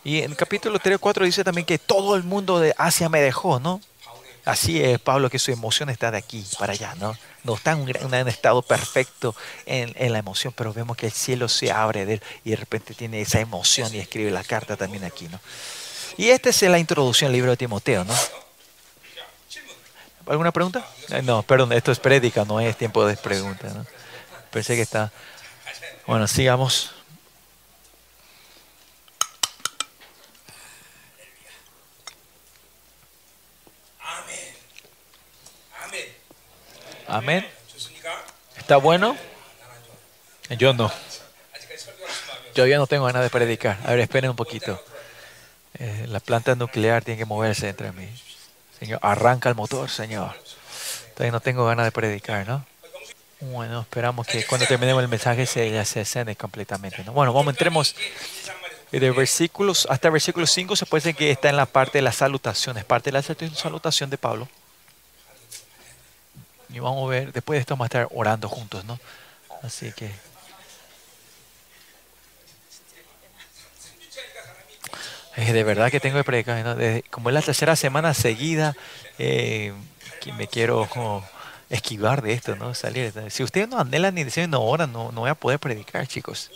Y 0.03 0.19
en 0.19 0.31
el 0.31 0.37
capítulo 0.37 0.79
3 0.79 0.95
o 0.95 0.99
4 0.99 1.25
dice 1.25 1.43
también 1.43 1.65
que 1.65 1.77
todo 1.77 2.15
el 2.15 2.23
mundo 2.23 2.59
de 2.59 2.73
Asia 2.77 3.09
me 3.09 3.19
dejó, 3.19 3.59
¿no? 3.59 3.81
Así 4.45 4.81
es, 4.81 4.99
Pablo, 4.99 5.29
que 5.29 5.39
su 5.39 5.51
emoción 5.51 5.89
está 5.89 6.11
de 6.11 6.17
aquí 6.17 6.45
para 6.57 6.71
allá, 6.71 6.95
¿no? 6.95 7.17
No 7.47 7.55
está 7.55 7.71
en 7.71 7.79
un, 7.79 8.13
estado 8.27 8.61
perfecto 8.61 9.33
en, 9.65 10.11
la 10.11 10.19
emoción, 10.19 10.51
pero 10.53 10.73
vemos 10.73 10.97
que 10.97 11.05
el 11.05 11.13
cielo 11.13 11.47
se 11.47 11.71
abre 11.71 12.05
de 12.05 12.15
él 12.15 12.23
y 12.43 12.49
de 12.49 12.57
repente 12.57 12.93
tiene 12.93 13.21
esa 13.21 13.39
emoción 13.39 13.95
y 13.95 13.99
escribe 13.99 14.31
la 14.31 14.43
carta 14.43 14.75
también 14.75 15.05
aquí, 15.05 15.29
¿no? 15.29 15.39
Y 16.17 16.27
esta 16.27 16.49
es 16.49 16.61
la 16.63 16.77
introducción 16.77 17.29
al 17.29 17.33
libro 17.33 17.51
de 17.51 17.55
Timoteo, 17.55 18.03
¿no? 18.03 18.13
¿Alguna 20.25 20.51
pregunta? 20.51 20.85
Eh, 21.07 21.21
no, 21.21 21.41
perdón, 21.41 21.71
esto 21.71 21.93
es 21.93 21.99
prédica, 21.99 22.43
no 22.43 22.59
es 22.59 22.75
tiempo 22.75 23.05
de 23.05 23.15
preguntas, 23.15 23.73
¿no? 23.73 23.85
Pensé 24.51 24.75
que 24.75 24.81
está... 24.81 25.09
Bueno, 26.05 26.27
sigamos. 26.27 26.96
Amén. 37.07 37.47
¿Está 38.57 38.77
bueno? 38.77 39.15
Yo 40.57 40.73
no. 40.73 40.91
Yo 42.55 42.65
ya 42.65 42.77
no 42.77 42.87
tengo 42.87 43.05
ganas 43.05 43.23
de 43.23 43.29
predicar. 43.29 43.77
A 43.85 43.91
ver, 43.91 43.99
esperen 43.99 44.31
un 44.31 44.35
poquito. 44.35 44.83
Eh, 45.79 46.05
la 46.07 46.19
planta 46.19 46.55
nuclear 46.55 47.03
tiene 47.03 47.17
que 47.17 47.25
moverse 47.25 47.69
entre 47.69 47.91
mí. 47.91 48.07
Señor, 48.79 48.99
arranca 49.01 49.49
el 49.49 49.55
motor, 49.55 49.89
Señor. 49.89 50.33
Todavía 51.13 51.31
no 51.31 51.39
tengo 51.39 51.65
ganas 51.65 51.85
de 51.85 51.91
predicar, 51.91 52.47
¿no? 52.47 52.65
Bueno, 53.39 53.81
esperamos 53.81 54.25
que 54.25 54.45
cuando 54.45 54.65
terminemos 54.65 55.03
el 55.03 55.09
mensaje 55.09 55.45
se, 55.45 55.69
ya 55.69 55.85
se 55.85 56.03
cene 56.05 56.35
completamente. 56.35 57.03
¿no? 57.03 57.13
Bueno, 57.13 57.33
vamos, 57.33 57.53
entremos 57.53 57.95
de 58.91 59.11
versículos, 59.11 59.87
hasta 59.89 60.09
versículo 60.09 60.47
5 60.47 60.75
se 60.75 60.85
puede 60.87 61.01
decir 61.01 61.15
que 61.15 61.31
está 61.31 61.49
en 61.49 61.57
la 61.57 61.67
parte 61.67 61.99
de 61.99 62.01
las 62.01 62.15
salutaciones, 62.15 62.83
parte 62.85 63.11
de 63.11 63.21
la 63.21 63.21
salutación 63.21 64.09
de 64.09 64.17
Pablo. 64.17 64.47
Y 66.69 66.79
vamos 66.79 67.07
a 67.07 67.09
ver, 67.09 67.31
después 67.31 67.57
de 67.57 67.61
esto 67.61 67.75
vamos 67.75 67.85
a 67.85 67.87
estar 67.87 68.07
orando 68.11 68.49
juntos, 68.49 68.83
¿no? 68.85 68.99
Así 69.63 69.91
que... 69.93 70.11
De 75.37 75.63
verdad 75.63 75.91
que 75.91 75.99
tengo 75.99 76.17
que 76.17 76.23
predicar, 76.23 76.65
como 77.11 77.29
es 77.29 77.33
la 77.33 77.43
tercera 77.43 77.75
semana 77.75 78.15
seguida, 78.15 78.75
eh, 79.19 79.71
que 80.19 80.33
me 80.33 80.47
quiero 80.47 80.89
esquivar 81.69 82.23
de 82.23 82.33
esto, 82.33 82.55
¿no? 82.55 82.73
Salir. 82.73 83.13
Si 83.29 83.43
ustedes 83.43 83.67
no 83.67 83.79
anhelan 83.79 84.15
ni 84.15 84.23
dicen 84.23 84.49
no 84.49 84.63
oran, 84.63 84.91
no, 84.91 85.11
no 85.11 85.21
voy 85.21 85.29
a 85.29 85.35
poder 85.35 85.59
predicar, 85.59 86.07
chicos. 86.07 86.49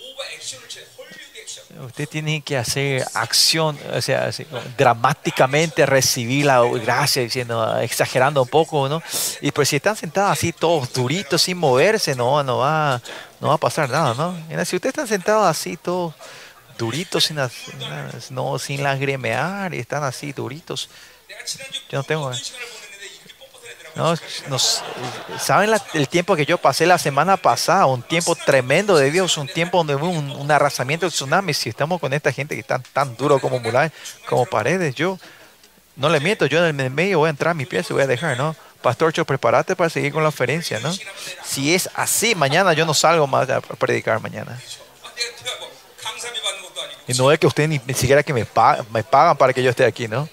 Usted 1.79 2.07
tiene 2.07 2.41
que 2.41 2.57
hacer 2.57 3.05
acción, 3.13 3.77
o 3.93 4.01
sea, 4.01 4.29
dramáticamente 4.77 5.85
recibir 5.85 6.45
la 6.45 6.61
gracia, 6.61 7.21
diciendo, 7.21 7.79
exagerando 7.79 8.41
un 8.41 8.47
poco, 8.47 8.89
¿no? 8.89 9.01
Y 9.41 9.51
pues 9.51 9.69
si 9.69 9.77
están 9.77 9.95
sentados 9.95 10.31
así, 10.31 10.51
todos 10.51 10.91
duritos, 10.93 11.41
sin 11.41 11.57
moverse, 11.57 12.15
no, 12.15 12.43
no 12.43 12.59
va, 12.59 13.01
no 13.39 13.49
va 13.49 13.53
a 13.55 13.57
pasar 13.57 13.89
nada, 13.89 14.13
¿no? 14.13 14.35
si 14.65 14.75
ustedes 14.75 14.93
están 14.93 15.07
sentados 15.07 15.45
así, 15.47 15.77
todos 15.77 16.13
duritos, 16.77 17.23
sin, 17.23 17.37
no, 18.29 18.59
sin 18.59 18.83
lagrimear, 18.83 19.73
están 19.73 20.03
así 20.03 20.33
duritos, 20.33 20.89
yo 21.89 21.99
no 21.99 22.03
tengo... 22.03 22.31
No, 23.95 24.15
nos, 24.47 24.81
¿Saben 25.39 25.69
el 25.93 26.07
tiempo 26.07 26.35
que 26.35 26.45
yo 26.45 26.57
pasé 26.57 26.85
la 26.85 26.97
semana 26.97 27.35
pasada? 27.35 27.85
Un 27.87 28.01
tiempo 28.01 28.35
tremendo 28.35 28.95
de 28.95 29.11
Dios, 29.11 29.37
un 29.37 29.47
tiempo 29.47 29.79
donde 29.79 29.95
hubo 29.95 30.09
un, 30.09 30.51
arrasamiento 30.51 31.05
de 31.05 31.11
tsunami. 31.11 31.53
Si 31.53 31.69
estamos 31.69 31.99
con 31.99 32.13
esta 32.13 32.31
gente 32.31 32.55
que 32.55 32.61
están 32.61 32.83
tan 32.93 33.15
duro 33.17 33.39
como 33.39 33.59
murales, 33.59 33.91
como 34.27 34.45
paredes, 34.45 34.95
yo 34.95 35.19
no 35.97 36.09
le 36.09 36.19
miento, 36.21 36.45
yo 36.45 36.65
en 36.65 36.79
el 36.79 36.89
medio 36.89 37.19
voy 37.19 37.27
a 37.27 37.31
entrar 37.31 37.51
a 37.51 37.53
mi 37.53 37.65
pie 37.65 37.83
y 37.87 37.93
voy 37.93 38.03
a 38.03 38.07
dejar, 38.07 38.37
¿no? 38.37 38.55
Pastor, 38.81 39.13
yo 39.13 39.25
prepárate 39.25 39.75
para 39.75 39.89
seguir 39.89 40.13
con 40.13 40.23
la 40.23 40.29
oferencia, 40.29 40.79
¿no? 40.79 40.91
Si 41.43 41.73
es 41.73 41.89
así, 41.93 42.33
mañana 42.33 42.73
yo 42.73 42.85
no 42.85 42.93
salgo 42.93 43.27
más 43.27 43.49
a 43.49 43.61
predicar 43.61 44.21
mañana. 44.21 44.59
Y 47.07 47.13
no 47.13 47.31
es 47.31 47.39
que 47.39 47.47
usted 47.47 47.67
ni, 47.67 47.79
siquiera 47.93 48.23
que 48.23 48.33
me 48.33 48.45
pagan 48.45 49.37
para 49.37 49.53
que 49.53 49.61
yo 49.61 49.69
esté 49.69 49.85
aquí, 49.85 50.07
¿no? 50.07 50.29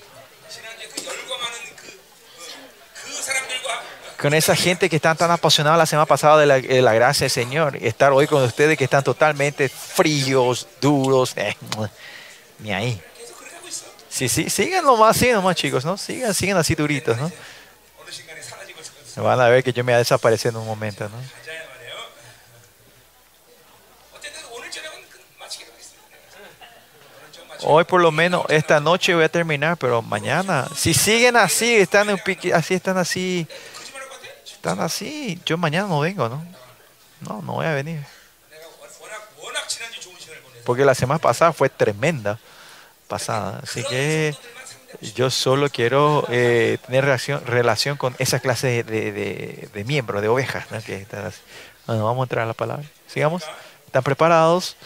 Con 4.21 4.35
esa 4.35 4.57
gente 4.57 4.91
que 4.91 4.97
están 4.97 5.17
tan 5.17 5.31
apasionada 5.31 5.77
la 5.77 5.87
semana 5.87 6.07
pasada 6.07 6.39
de 6.39 6.83
la, 6.83 6.93
gracia 6.93 7.25
del 7.25 7.31
Señor, 7.31 7.77
estar 7.77 8.13
hoy 8.13 8.27
con 8.27 8.43
ustedes 8.43 8.77
que 8.77 8.85
están 8.85 9.05
totalmente 9.05 9.69
fríos, 9.69 10.67
duros, 10.81 11.33
eh, 11.37 11.57
ni 12.59 12.73
ahí. 12.73 13.01
Sí, 14.11 14.29
sí, 14.29 14.51
sigan 14.51 14.85
nomás 14.85 15.17
así 15.17 15.31
nomás 15.31 15.55
chicos, 15.55 15.85
¿no? 15.85 15.97
Sigan, 15.97 16.35
sigan 16.35 16.57
así 16.57 16.75
duritos, 16.75 17.17
¿no? 17.17 17.31
Van 19.23 19.41
a 19.41 19.49
ver 19.49 19.63
que 19.63 19.73
yo 19.73 19.85
me 19.85 19.93
voy 19.93 19.97
a 19.97 19.99
desaparecer 19.99 20.51
en 20.51 20.57
un 20.57 20.67
momento, 20.67 21.09
¿no? 21.09 21.39
Hoy 27.63 27.85
por 27.85 28.01
lo 28.01 28.11
menos 28.11 28.45
esta 28.49 28.81
noche 28.81 29.15
voy 29.15 29.25
a 29.25 29.29
terminar, 29.29 29.77
pero 29.77 30.01
mañana, 30.01 30.69
si 30.77 30.95
siguen 30.95 31.37
así, 31.37 31.77
están 31.77 32.09
en 32.09 32.19
pique, 32.19 32.55
así 32.55 32.75
están 32.75 32.99
así 32.99 33.47
están 34.59 34.81
así, 34.81 35.41
yo 35.47 35.57
mañana 35.57 35.87
no 35.87 36.00
vengo, 36.00 36.29
¿no? 36.29 36.45
No, 37.21 37.41
no 37.43 37.53
voy 37.55 37.67
a 37.67 37.75
venir. 37.75 38.05
Porque 40.65 40.85
la 40.85 40.97
semana 40.97 41.21
pasada 41.21 41.53
fue 41.53 41.69
tremenda 41.69 42.41
pasada. 43.07 43.61
Así 43.62 43.85
que 43.85 44.37
yo 45.15 45.31
solo 45.31 45.71
quiero 45.71 46.27
eh, 46.29 46.79
tener 46.85 47.05
relación, 47.05 47.47
relación 47.47 47.97
con 47.97 48.17
esa 48.19 48.41
clase 48.41 48.83
de, 48.83 49.12
de, 49.12 49.71
de 49.73 49.85
miembros, 49.85 50.21
de 50.23 50.29
ovejas. 50.29 50.67
Que 50.85 51.07
bueno, 51.87 52.05
vamos 52.05 52.21
a 52.21 52.25
entrar 52.25 52.43
a 52.45 52.49
la 52.49 52.55
palabra. 52.55 52.85
Sigamos. 53.07 53.45
¿Están 53.87 54.03
preparados? 54.03 54.77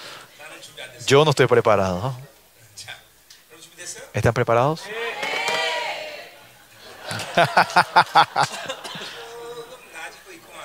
Yo 1.06 1.24
no 1.24 1.30
estoy 1.30 1.46
preparado. 1.46 2.14
¿Están 4.12 4.34
preparados? 4.34 4.82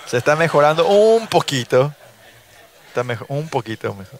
Se 0.08 0.18
está 0.18 0.36
mejorando 0.36 0.88
un 0.88 1.28
poquito. 1.28 1.94
Está 2.88 3.04
mejor, 3.04 3.28
un 3.30 3.50
poquito 3.50 3.94
mejor. 3.94 4.20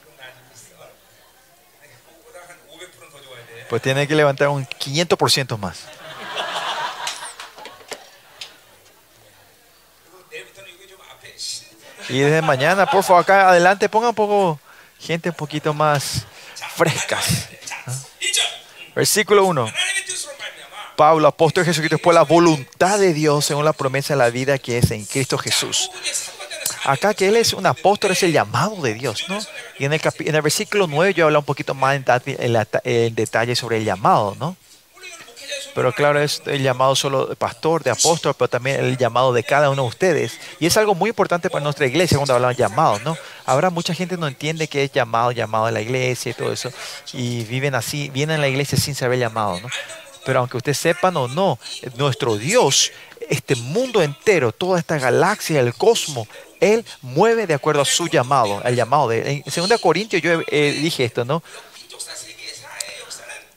Pues 3.70 3.82
tiene 3.82 4.08
que 4.08 4.16
levantar 4.16 4.50
un 4.50 4.66
500% 4.66 5.58
más. 5.58 5.86
Y 12.10 12.20
desde 12.20 12.42
mañana, 12.42 12.86
por 12.86 13.04
favor, 13.04 13.24
acá 13.24 13.50
adelante 13.50 13.90
pongan 13.90 14.10
un 14.10 14.16
poco 14.16 14.60
gente 15.00 15.30
un 15.30 15.36
poquito 15.36 15.74
más 15.74 16.26
frescas. 16.76 17.50
Versículo 18.96 19.46
1. 19.46 19.72
Pablo, 20.98 21.28
apóstol 21.28 21.64
de 21.64 21.70
Jesucristo, 21.70 22.00
por 22.00 22.16
la 22.16 22.24
voluntad 22.24 22.98
de 22.98 23.14
Dios, 23.14 23.46
según 23.46 23.64
la 23.64 23.72
promesa 23.72 24.16
de 24.16 24.18
la 24.18 24.32
vida 24.32 24.58
que 24.58 24.80
es 24.80 24.90
en 24.90 25.06
Cristo 25.06 25.38
Jesús. 25.38 25.92
Acá 26.84 27.14
que 27.14 27.28
Él 27.28 27.38
es 27.38 27.54
un 27.54 27.68
apóstol, 27.68 28.12
es 28.12 28.24
el 28.24 28.34
llamado 28.34 28.82
de 28.82 28.96
Dios, 28.96 29.26
¿no? 29.30 29.38
Y 29.78 29.86
en 29.86 29.94
el, 29.94 30.02
en 30.04 30.36
el 30.36 30.42
versículo 30.42 30.88
9 30.88 31.14
yo 31.14 31.26
hablo 31.26 31.40
un 31.40 31.46
poquito 31.46 31.76
más 31.76 31.96
en, 31.96 33.16
detalle 33.16 33.56
sobre 33.56 33.78
el 33.78 33.86
llamado, 33.86 34.36
¿no? 34.40 34.58
Pero 35.76 35.94
claro, 35.94 36.20
es 36.20 36.42
el 36.48 36.64
llamado 36.64 36.96
solo 36.96 37.28
de 37.28 37.36
pastor, 37.36 37.84
de 37.84 37.92
apóstol, 37.92 38.34
pero 38.36 38.48
también 38.48 38.84
el 38.84 38.98
llamado 38.98 39.32
de 39.32 39.44
cada 39.44 39.70
uno 39.70 39.84
de 39.84 39.90
ustedes. 39.90 40.40
Y 40.60 40.66
es 40.66 40.76
algo 40.78 40.96
muy 40.96 41.12
importante 41.12 41.52
para 41.52 41.64
nuestra 41.64 41.86
iglesia 41.86 42.18
cuando 42.18 42.34
hablamos 42.34 42.58
de 42.58 42.64
llamados, 42.64 43.04
¿no? 43.04 43.16
habrá 43.46 43.70
mucha 43.70 43.94
gente 43.94 44.18
no 44.18 44.28
entiende 44.28 44.68
que 44.68 44.84
es 44.84 44.92
llamado, 44.92 45.32
llamado 45.32 45.68
a 45.68 45.72
la 45.72 45.80
iglesia 45.80 46.32
y 46.32 46.34
todo 46.34 46.52
eso, 46.52 46.72
y 47.14 47.44
viven 47.44 47.76
así, 47.76 48.10
vienen 48.10 48.38
a 48.38 48.42
la 48.42 48.48
iglesia 48.48 48.78
sin 48.80 48.96
saber 48.96 49.20
llamado, 49.20 49.60
¿no? 49.62 49.70
Pero 50.28 50.40
aunque 50.40 50.58
ustedes 50.58 50.78
sepan 50.78 51.16
o 51.16 51.30
no, 51.30 51.58
nuestro 51.96 52.36
Dios, 52.36 52.92
este 53.30 53.56
mundo 53.56 54.02
entero, 54.02 54.52
toda 54.52 54.78
esta 54.78 55.00
galaxia, 55.00 55.62
el 55.62 55.74
cosmos, 55.74 56.28
Él 56.60 56.84
mueve 57.02 57.48
de 57.48 57.54
acuerdo 57.54 57.82
a 57.84 57.86
su 57.86 58.08
llamado, 58.10 58.60
al 58.62 58.76
llamado 58.76 59.08
de... 59.08 59.42
En 59.46 59.68
2 59.70 59.80
Corintios 59.80 60.22
yo 60.22 60.40
dije 60.50 61.06
esto, 61.06 61.24
¿no? 61.24 61.42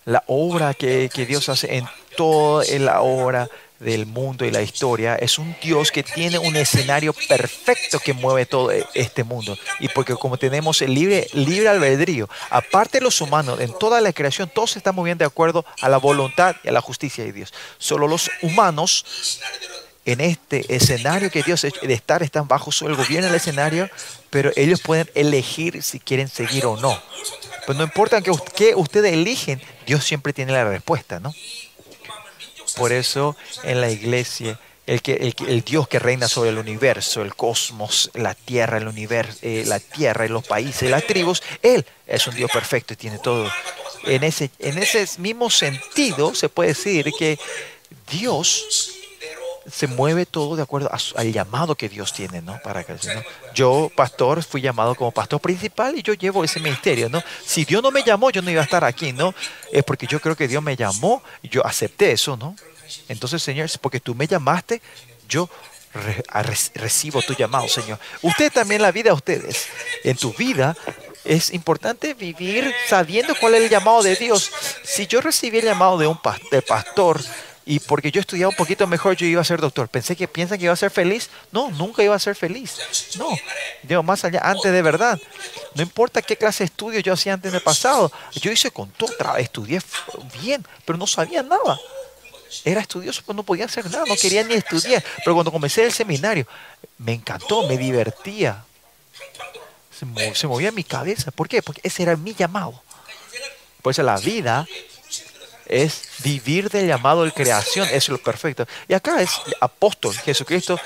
La 0.04 0.22
obra 0.28 0.72
que, 0.72 1.10
que 1.12 1.26
Dios 1.26 1.48
hace 1.48 1.76
en 1.76 1.88
toda 2.16 2.64
la 2.78 3.00
obra 3.00 3.48
del 3.80 4.04
mundo 4.04 4.44
y 4.44 4.50
la 4.50 4.60
historia 4.60 5.16
es 5.16 5.38
un 5.38 5.56
Dios 5.60 5.90
que 5.90 6.02
tiene 6.02 6.38
un 6.38 6.54
escenario 6.54 7.14
perfecto 7.28 7.98
que 7.98 8.12
mueve 8.12 8.46
todo 8.46 8.70
este 8.94 9.24
mundo. 9.24 9.58
Y 9.80 9.88
porque 9.88 10.14
como 10.14 10.36
tenemos 10.36 10.82
el 10.82 10.94
libre, 10.94 11.26
libre 11.32 11.68
albedrío, 11.68 12.28
aparte 12.50 12.98
de 12.98 13.04
los 13.04 13.20
humanos, 13.20 13.58
en 13.60 13.76
toda 13.78 14.00
la 14.00 14.12
creación, 14.12 14.50
todos 14.54 14.72
se 14.72 14.78
están 14.78 14.94
moviendo 14.94 15.22
de 15.22 15.26
acuerdo 15.26 15.64
a 15.80 15.88
la 15.88 15.96
voluntad 15.96 16.54
y 16.62 16.68
a 16.68 16.72
la 16.72 16.82
justicia 16.82 17.24
de 17.24 17.32
Dios. 17.32 17.52
Solo 17.78 18.06
los 18.06 18.30
humanos 18.42 19.40
en 20.04 20.20
este 20.20 20.74
escenario 20.74 21.30
que 21.30 21.42
Dios 21.42 21.62
de 21.62 21.94
estar 21.94 22.22
están 22.22 22.48
bajo 22.48 22.70
el 22.82 22.96
gobierno 22.96 23.26
del 23.26 23.36
escenario, 23.36 23.88
pero 24.28 24.50
ellos 24.56 24.80
pueden 24.80 25.08
elegir 25.14 25.82
si 25.82 26.00
quieren 26.00 26.28
seguir 26.28 26.66
o 26.66 26.76
no. 26.76 27.00
Pues 27.66 27.78
no 27.78 27.84
importa 27.84 28.20
que 28.20 28.30
ustedes 28.74 29.12
eligen, 29.12 29.60
Dios 29.86 30.04
siempre 30.04 30.32
tiene 30.32 30.52
la 30.52 30.64
respuesta, 30.64 31.20
¿no? 31.20 31.32
Por 32.76 32.92
eso 32.92 33.36
en 33.62 33.80
la 33.80 33.90
iglesia, 33.90 34.58
el, 34.86 35.02
que, 35.02 35.34
el, 35.46 35.62
Dios 35.62 35.88
que 35.88 35.98
reina 35.98 36.28
sobre 36.28 36.50
el 36.50 36.58
universo, 36.58 37.22
el 37.22 37.34
cosmos, 37.34 38.10
la 38.14 38.34
tierra, 38.34 38.78
el 38.78 38.88
universo, 38.88 39.38
eh, 39.42 39.64
la 39.66 39.78
tierra 39.80 40.26
los 40.28 40.46
países, 40.46 40.90
las 40.90 41.06
tribus, 41.06 41.42
Él 41.62 41.84
es 42.06 42.26
un 42.26 42.34
Dios 42.34 42.50
perfecto 42.50 42.94
y 42.94 42.96
tiene 42.96 43.18
todo. 43.18 43.50
En 44.04 44.24
ese, 44.24 44.50
en 44.58 44.78
ese 44.78 45.06
mismo 45.18 45.50
sentido 45.50 46.34
se 46.34 46.48
puede 46.48 46.70
decir 46.70 47.10
que 47.18 47.38
Dios 48.10 48.99
se 49.72 49.86
mueve 49.86 50.26
todo 50.26 50.56
de 50.56 50.62
acuerdo 50.62 50.90
al 50.90 51.32
llamado 51.32 51.74
que 51.74 51.88
Dios 51.88 52.12
tiene, 52.12 52.42
¿no? 52.42 52.60
Para 52.62 52.84
que, 52.84 52.92
¿no? 52.92 53.22
Yo, 53.54 53.90
pastor, 53.94 54.42
fui 54.42 54.60
llamado 54.60 54.94
como 54.94 55.10
pastor 55.10 55.40
principal 55.40 55.96
y 55.96 56.02
yo 56.02 56.14
llevo 56.14 56.44
ese 56.44 56.60
ministerio, 56.60 57.08
¿no? 57.08 57.22
Si 57.44 57.64
Dios 57.64 57.82
no 57.82 57.90
me 57.90 58.02
llamó, 58.02 58.30
yo 58.30 58.42
no 58.42 58.50
iba 58.50 58.60
a 58.60 58.64
estar 58.64 58.84
aquí, 58.84 59.12
¿no? 59.12 59.34
Es 59.72 59.84
porque 59.84 60.06
yo 60.06 60.20
creo 60.20 60.36
que 60.36 60.48
Dios 60.48 60.62
me 60.62 60.76
llamó 60.76 61.22
y 61.42 61.48
yo 61.48 61.64
acepté 61.66 62.12
eso, 62.12 62.36
¿no? 62.36 62.56
Entonces, 63.08 63.42
Señor, 63.42 63.70
porque 63.80 64.00
tú 64.00 64.14
me 64.14 64.26
llamaste, 64.26 64.82
yo 65.28 65.48
recibo 66.74 67.22
tu 67.22 67.34
llamado, 67.34 67.68
Señor. 67.68 67.98
Usted 68.22 68.52
también, 68.52 68.82
la 68.82 68.92
vida 68.92 69.10
de 69.10 69.16
ustedes, 69.16 69.66
en 70.04 70.16
tu 70.16 70.32
vida, 70.32 70.76
es 71.24 71.52
importante 71.52 72.14
vivir 72.14 72.72
sabiendo 72.88 73.34
cuál 73.34 73.54
es 73.54 73.62
el 73.62 73.70
llamado 73.70 74.02
de 74.02 74.16
Dios. 74.16 74.50
Si 74.84 75.06
yo 75.06 75.20
recibí 75.20 75.58
el 75.58 75.66
llamado 75.66 75.98
de 75.98 76.06
un 76.06 76.18
pastor, 76.66 77.20
y 77.70 77.78
porque 77.78 78.10
yo 78.10 78.20
estudiaba 78.20 78.50
un 78.50 78.56
poquito 78.56 78.84
mejor, 78.88 79.14
yo 79.14 79.26
iba 79.26 79.40
a 79.40 79.44
ser 79.44 79.60
doctor. 79.60 79.88
Pensé 79.88 80.16
que 80.16 80.26
piensan 80.26 80.58
que 80.58 80.64
iba 80.64 80.72
a 80.72 80.76
ser 80.76 80.90
feliz. 80.90 81.30
No, 81.52 81.70
nunca 81.70 82.02
iba 82.02 82.16
a 82.16 82.18
ser 82.18 82.34
feliz. 82.34 82.78
No, 83.16 83.28
digo, 83.84 84.02
más 84.02 84.24
allá, 84.24 84.40
antes 84.42 84.72
de 84.72 84.82
verdad. 84.82 85.16
No 85.76 85.82
importa 85.84 86.20
qué 86.20 86.36
clase 86.36 86.64
de 86.64 86.64
estudio 86.64 86.98
yo 86.98 87.12
hacía 87.12 87.32
antes 87.32 87.52
de 87.52 87.60
pasado. 87.60 88.10
Yo 88.32 88.50
hice 88.50 88.72
con 88.72 88.90
todo, 88.90 89.12
estudié 89.36 89.80
bien, 90.42 90.66
pero 90.84 90.98
no 90.98 91.06
sabía 91.06 91.44
nada. 91.44 91.78
Era 92.64 92.80
estudioso, 92.80 93.22
pero 93.24 93.36
no 93.36 93.44
podía 93.44 93.66
hacer 93.66 93.88
nada, 93.88 94.04
no 94.04 94.16
quería 94.16 94.42
ni 94.42 94.54
estudiar. 94.54 95.04
Pero 95.18 95.34
cuando 95.34 95.52
comencé 95.52 95.84
el 95.84 95.92
seminario, 95.92 96.48
me 96.98 97.12
encantó, 97.12 97.68
me 97.68 97.78
divertía. 97.78 98.64
Se 100.34 100.48
movía 100.48 100.72
mi 100.72 100.82
cabeza. 100.82 101.30
¿Por 101.30 101.48
qué? 101.48 101.62
Porque 101.62 101.82
ese 101.84 102.02
era 102.02 102.16
mi 102.16 102.34
llamado. 102.34 102.82
Por 103.80 103.92
eso 103.92 104.02
la 104.02 104.16
vida 104.16 104.66
es 105.70 106.02
vivir 106.22 106.68
del 106.68 106.86
llamado 106.86 107.24
de 107.24 107.32
creación, 107.32 107.88
es 107.90 108.08
lo 108.08 108.18
perfecto. 108.18 108.66
Y 108.88 108.94
acá 108.94 109.22
es 109.22 109.30
apóstol, 109.60 110.14
Jesucristo. 110.14 110.78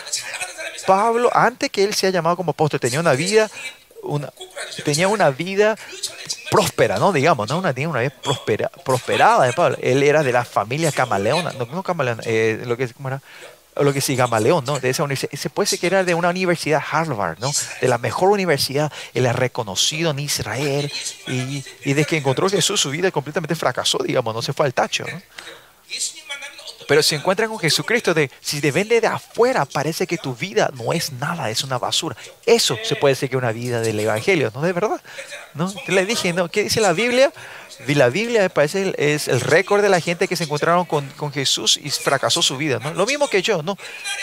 Pablo, 0.87 1.31
antes 1.33 1.71
que 1.71 1.83
él 1.83 1.95
sea 1.95 2.11
llamado 2.11 2.37
como 2.37 2.51
apóstol, 2.51 2.79
tenía 2.79 3.01
una 3.01 3.13
vida, 3.13 3.51
una, 4.03 4.31
tenía 4.85 5.09
una 5.09 5.31
vida 5.31 5.77
próspera, 6.51 6.99
¿no? 6.99 7.13
Digamos, 7.13 7.49
¿no? 7.49 7.59
Una, 7.59 7.75
una 7.89 8.01
vida 8.01 8.13
prosperada 8.85 9.47
de 9.47 9.53
Pablo. 9.55 9.79
Él 9.81 10.03
era 10.03 10.23
de 10.23 10.33
la 10.33 10.45
familia 10.45 10.93
camaleona, 10.93 11.53
no, 11.53 11.65
no 11.67 11.83
camaleona, 11.83 12.23
eh, 12.27 12.63
lo 12.67 12.77
que, 12.77 12.93
¿cómo 12.93 13.09
era? 13.09 13.23
Lo 13.77 13.93
que 13.93 14.01
sí, 14.01 14.15
Gamaleón, 14.15 14.65
¿no? 14.65 14.79
De 14.79 14.91
esa 14.91 15.03
universidad. 15.03 15.33
Se 15.33 15.51
puede 15.51 15.79
que 15.79 15.87
era 15.87 16.05
de 16.05 16.15
una 16.15 16.29
universidad 16.29 16.83
Harvard, 16.91 17.39
¿no? 17.41 17.51
De 17.81 17.89
la 17.89 17.99
mejor 17.99 18.31
universidad. 18.31 18.93
Él 19.15 19.27
es 19.27 19.35
reconocido 19.35 20.13
en 20.13 20.21
Israel. 20.21 20.93
Y, 21.27 21.65
y 21.85 21.93
desde 21.95 22.05
que 22.05 22.17
encontró 22.17 22.49
Jesús, 22.49 22.81
su 22.81 22.91
vida 22.91 23.11
completamente 23.11 23.55
fracasó, 23.55 23.99
digamos, 23.99 24.35
no 24.35 24.43
se 24.43 24.53
fue 24.53 24.67
al 24.67 24.75
tacho, 24.75 25.05
¿no? 25.11 25.21
Pero 26.87 27.03
si 27.03 27.15
encuentran 27.15 27.49
con 27.49 27.59
Jesucristo, 27.59 28.15
de, 28.15 28.31
si 28.41 28.61
depende 28.61 29.01
de 29.01 29.07
afuera, 29.07 29.65
parece 29.65 30.07
que 30.07 30.19
tu 30.19 30.35
vida 30.35 30.71
no 30.75 30.93
es 30.93 31.13
nada, 31.13 31.51
es 31.51 31.65
una 31.65 31.79
basura. 31.79 32.17
Eso 32.47 32.77
se 32.83 32.97
puede 32.97 33.15
decir 33.15 33.31
que 33.31 33.37
una 33.37 33.53
vida 33.53 33.81
del 33.81 33.99
Evangelio, 34.01 34.51
¿no? 34.55 34.63
De 34.63 34.73
verdad. 34.73 35.01
¿no? 35.55 35.73
Le 35.87 36.05
dije, 36.05 36.33
¿no? 36.33 36.49
¿qué 36.49 36.65
dice 36.65 36.81
la 36.81 36.93
Biblia? 36.93 37.33
La 37.87 38.09
Biblia 38.09 38.43
me 38.43 38.51
parece 38.51 38.95
es 38.99 39.29
el 39.29 39.41
récord 39.41 39.83
de 39.83 39.89
la 39.89 40.01
gente 40.01 40.29
que 40.29 40.37
se 40.37 40.45
encontraron 40.45 40.85
con, 40.85 41.09
con, 41.11 41.33
Jesús 41.33 41.79
y 41.83 41.91
fracasó 41.91 42.41
su 42.43 42.57
vida, 42.57 42.79
¿no? 42.79 42.95
Lo 42.95 43.07
mismo 43.07 43.29
que 43.29 43.43
yo, 43.43 43.63
¿no? 43.63 43.77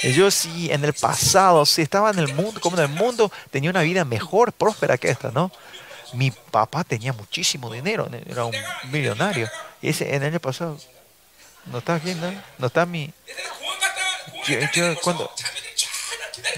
Yo 0.04 0.32
sí, 0.32 0.72
en 0.72 0.86
el 0.86 0.94
pasado, 0.94 1.66
si 1.66 1.82
estaba 1.82 2.12
en 2.12 2.20
el 2.20 2.34
mundo, 2.34 2.62
como 2.62 2.78
en 2.78 2.84
el 2.84 2.90
mundo, 2.90 3.32
tenía 3.50 3.70
una 3.70 3.82
vida 3.82 4.06
mejor, 4.06 4.54
próspera 4.54 4.98
que 4.98 5.10
esta, 5.10 5.32
¿no? 5.32 5.52
Mi 6.14 6.32
papá 6.32 6.84
tenía 6.84 7.14
muchísimo 7.14 7.72
dinero, 7.72 8.10
era 8.26 8.46
un 8.46 8.56
millonario. 8.90 9.50
Y 9.82 9.90
ese, 9.90 10.10
en 10.16 10.24
el 10.24 10.30
año 10.30 10.40
pasado, 10.40 10.78
no 11.66 11.78
está 11.80 11.96
aquí, 11.96 12.14
¿no? 12.16 12.32
No 12.58 12.68
está 12.68 12.86
mi... 12.86 13.14
cuando... 15.04 15.30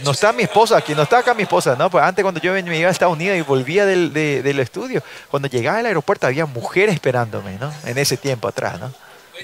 No 0.04 0.12
está 0.12 0.32
mi 0.32 0.44
esposa 0.44 0.78
aquí, 0.78 0.96
no 0.96 1.04
está 1.04 1.20
acá 1.20 1.34
mi 1.34 1.44
esposa, 1.44 1.76
¿no? 1.76 1.90
Pues 1.90 2.04
antes 2.04 2.24
cuando 2.24 2.40
yo 2.40 2.54
me 2.54 2.78
iba 2.78 2.90
a 2.90 2.92
Estados 2.92 3.14
Unidos 3.14 3.38
y 3.38 3.42
volvía 3.42 3.86
del, 3.86 4.14
del 4.14 4.60
estudio, 4.60 5.04
cuando 5.30 5.48
llegaba 5.48 5.80
al 5.80 5.86
aeropuerto 5.86 6.26
había 6.26 6.46
mujeres 6.46 6.96
esperándome, 6.96 7.58
¿no? 7.60 7.74
En 7.86 7.98
ese 7.98 8.18
tiempo 8.18 8.48
atrás, 8.48 8.80
¿no? 8.80 8.94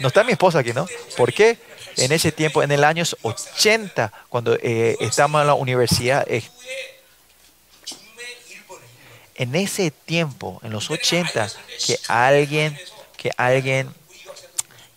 No 0.02 0.08
está 0.08 0.24
mi 0.24 0.32
esposa 0.32 0.60
aquí, 0.60 0.72
¿no? 0.74 0.88
¿Por 1.18 1.34
qué? 1.34 1.58
En 1.98 2.12
ese 2.12 2.32
tiempo, 2.32 2.64
en 2.64 2.72
el 2.72 2.84
año 2.84 3.04
80, 3.22 4.12
cuando 4.30 4.56
eh, 4.62 4.96
estábamos 5.02 5.42
en 5.42 5.48
la 5.48 5.54
universidad, 5.56 6.26
en 9.36 9.56
ese 9.56 9.92
tiempo, 9.92 10.60
en 10.64 10.72
los 10.72 10.90
80, 10.90 11.50
que 11.86 12.00
alguien, 12.08 12.78
que 13.18 13.32
alguien 13.38 13.94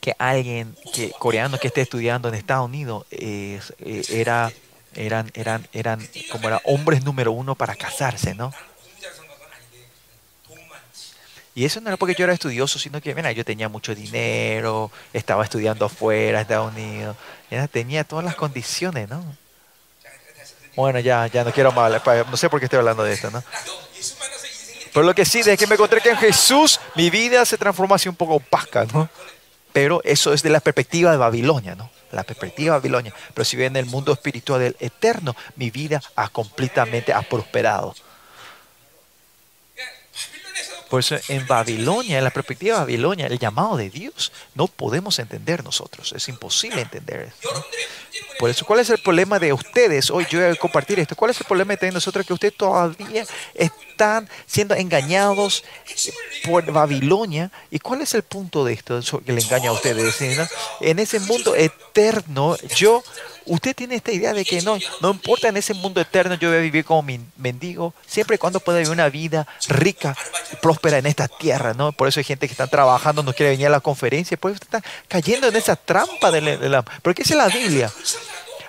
que 0.02 0.16
alguien 0.18 0.76
que, 0.92 1.12
coreano 1.12 1.58
que 1.58 1.68
esté 1.68 1.80
estudiando 1.80 2.28
en 2.28 2.34
Estados 2.34 2.66
Unidos 2.66 3.06
eh, 3.12 3.60
era, 4.10 4.52
eran, 4.96 5.30
eran, 5.32 5.66
eran 5.72 6.06
como 6.32 6.48
era 6.48 6.60
hombres 6.64 7.04
número 7.04 7.30
uno 7.30 7.54
para 7.54 7.76
casarse, 7.76 8.34
¿no? 8.34 8.52
Y 11.54 11.64
eso 11.64 11.80
no 11.80 11.88
era 11.88 11.96
porque 11.96 12.16
yo 12.16 12.24
era 12.24 12.32
estudioso, 12.32 12.80
sino 12.80 13.00
que, 13.00 13.14
mira, 13.14 13.30
yo 13.30 13.44
tenía 13.44 13.68
mucho 13.68 13.94
dinero, 13.94 14.90
estaba 15.12 15.44
estudiando 15.44 15.84
afuera, 15.84 16.40
Estados 16.40 16.74
Unidos, 16.74 17.16
tenía 17.70 18.02
todas 18.02 18.24
las 18.24 18.34
condiciones, 18.34 19.08
¿no? 19.08 19.24
Bueno, 20.74 20.98
ya, 20.98 21.28
ya 21.28 21.44
no 21.44 21.52
quiero 21.52 21.70
más, 21.70 22.02
no 22.28 22.36
sé 22.36 22.48
por 22.48 22.58
qué 22.58 22.66
estoy 22.66 22.80
hablando 22.80 23.04
de 23.04 23.12
esto, 23.12 23.30
¿no? 23.30 23.44
Pero 24.92 25.06
lo 25.06 25.14
que 25.14 25.24
sí, 25.24 25.40
es 25.46 25.56
que 25.56 25.66
me 25.68 25.74
encontré 25.74 26.00
que 26.00 26.10
en 26.10 26.16
Jesús 26.16 26.80
mi 26.96 27.08
vida 27.08 27.44
se 27.44 27.56
transformó 27.56 27.94
así 27.94 28.08
un 28.08 28.16
poco 28.16 28.34
opaca, 28.34 28.84
¿no? 28.86 29.08
Pero 29.72 30.00
eso 30.04 30.32
es 30.32 30.42
de 30.42 30.50
la 30.50 30.60
perspectiva 30.60 31.10
de 31.10 31.16
Babilonia, 31.16 31.74
¿no? 31.74 31.90
La 32.10 32.24
perspectiva 32.24 32.74
de 32.74 32.80
Babilonia. 32.80 33.14
Pero 33.32 33.44
si 33.44 33.56
ven 33.56 33.76
el 33.76 33.86
mundo 33.86 34.12
espiritual 34.12 34.60
del 34.60 34.76
eterno, 34.80 35.34
mi 35.56 35.70
vida 35.70 36.02
ha 36.16 36.28
completamente 36.28 37.12
ha 37.12 37.22
prosperado. 37.22 37.94
Por 40.92 41.00
eso 41.00 41.16
en 41.28 41.46
Babilonia, 41.46 42.18
en 42.18 42.24
la 42.24 42.28
perspectiva 42.28 42.74
de 42.74 42.80
Babilonia, 42.82 43.26
el 43.26 43.38
llamado 43.38 43.78
de 43.78 43.88
Dios, 43.88 44.30
no 44.54 44.66
podemos 44.66 45.18
entender 45.18 45.64
nosotros. 45.64 46.12
Es 46.12 46.28
imposible 46.28 46.82
entender. 46.82 47.32
Por 48.38 48.50
eso, 48.50 48.66
¿cuál 48.66 48.80
es 48.80 48.90
el 48.90 48.98
problema 48.98 49.38
de 49.38 49.54
ustedes? 49.54 50.10
Hoy 50.10 50.26
yo 50.28 50.38
voy 50.38 50.50
a 50.50 50.54
compartir 50.54 51.00
esto. 51.00 51.16
¿Cuál 51.16 51.30
es 51.30 51.40
el 51.40 51.46
problema 51.46 51.76
de 51.76 51.92
nosotros? 51.92 52.26
Que 52.26 52.34
ustedes 52.34 52.58
todavía 52.58 53.24
están 53.54 54.28
siendo 54.44 54.74
engañados 54.74 55.64
por 56.44 56.70
Babilonia. 56.70 57.50
¿Y 57.70 57.78
cuál 57.78 58.02
es 58.02 58.12
el 58.12 58.22
punto 58.22 58.62
de 58.62 58.74
esto 58.74 59.00
que 59.24 59.32
le 59.32 59.40
engaña 59.40 59.70
a 59.70 59.72
ustedes? 59.72 60.20
En 60.82 60.98
ese 60.98 61.20
mundo 61.20 61.56
eterno, 61.56 62.58
yo 62.76 63.02
Usted 63.46 63.74
tiene 63.74 63.96
esta 63.96 64.12
idea 64.12 64.32
de 64.32 64.44
que 64.44 64.62
no, 64.62 64.78
no 65.00 65.10
importa 65.10 65.48
en 65.48 65.56
ese 65.56 65.74
mundo 65.74 66.00
eterno, 66.00 66.34
yo 66.34 66.48
voy 66.48 66.58
a 66.58 66.60
vivir 66.60 66.84
como 66.84 67.06
mendigo, 67.36 67.94
siempre 68.06 68.36
y 68.36 68.38
cuando 68.38 68.60
pueda 68.60 68.78
vivir 68.78 68.92
una 68.92 69.08
vida 69.08 69.46
rica 69.68 70.16
y 70.52 70.56
próspera 70.56 70.98
en 70.98 71.06
esta 71.06 71.28
tierra, 71.28 71.74
¿no? 71.74 71.92
Por 71.92 72.08
eso 72.08 72.20
hay 72.20 72.24
gente 72.24 72.46
que 72.46 72.52
está 72.52 72.66
trabajando, 72.66 73.22
no 73.22 73.32
quiere 73.32 73.52
venir 73.52 73.66
a 73.66 73.70
la 73.70 73.80
conferencia, 73.80 74.36
por 74.36 74.52
eso 74.52 74.60
está 74.62 74.82
cayendo 75.08 75.48
en 75.48 75.56
esa 75.56 75.76
trampa 75.76 76.30
de 76.30 76.40
la... 76.40 76.82
¿Pero 76.82 77.14
qué 77.14 77.22
dice 77.22 77.34
la 77.34 77.48
Biblia? 77.48 77.90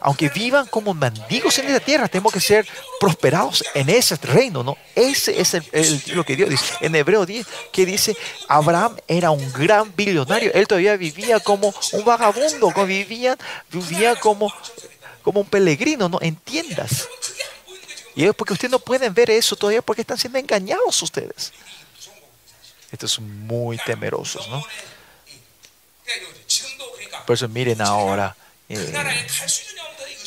Aunque 0.03 0.27
vivan 0.27 0.67
como 0.67 0.93
mendigos 0.93 1.57
en 1.59 1.67
esta 1.67 1.79
tierra, 1.79 2.09
tenemos 2.09 2.33
que 2.33 2.41
ser 2.41 2.67
prosperados 2.99 3.63
en 3.73 3.89
ese 3.89 4.17
reino, 4.17 4.61
¿no? 4.61 4.77
Ese 4.95 5.39
es 5.39 6.09
lo 6.09 6.25
que 6.25 6.35
Dios 6.35 6.49
dice. 6.49 6.65
En 6.81 6.93
Hebreo 6.93 7.25
10, 7.25 7.47
que 7.71 7.85
dice, 7.85 8.15
Abraham 8.49 8.97
era 9.07 9.31
un 9.31 9.53
gran 9.53 9.95
billonario, 9.95 10.51
él 10.53 10.67
todavía 10.67 10.97
vivía 10.97 11.39
como 11.39 11.73
un 11.93 12.03
vagabundo, 12.03 12.69
vivía, 12.85 13.37
vivía 13.71 14.15
como, 14.17 14.53
como 15.23 15.39
un 15.39 15.47
peregrino, 15.47 16.09
¿no? 16.09 16.19
Entiendas. 16.21 17.07
Y 18.13 18.25
es 18.25 18.35
porque 18.35 18.53
ustedes 18.53 18.71
no 18.71 18.79
pueden 18.79 19.13
ver 19.13 19.31
eso 19.31 19.55
todavía 19.55 19.81
porque 19.81 20.01
están 20.01 20.17
siendo 20.17 20.37
engañados 20.37 21.01
ustedes. 21.01 21.53
Estos 22.91 23.13
son 23.13 23.47
muy 23.47 23.77
temerosos, 23.77 24.49
¿no? 24.49 24.61
Por 27.25 27.35
eso 27.35 27.47
miren 27.47 27.81
ahora. 27.81 28.35
Eh, 28.69 28.93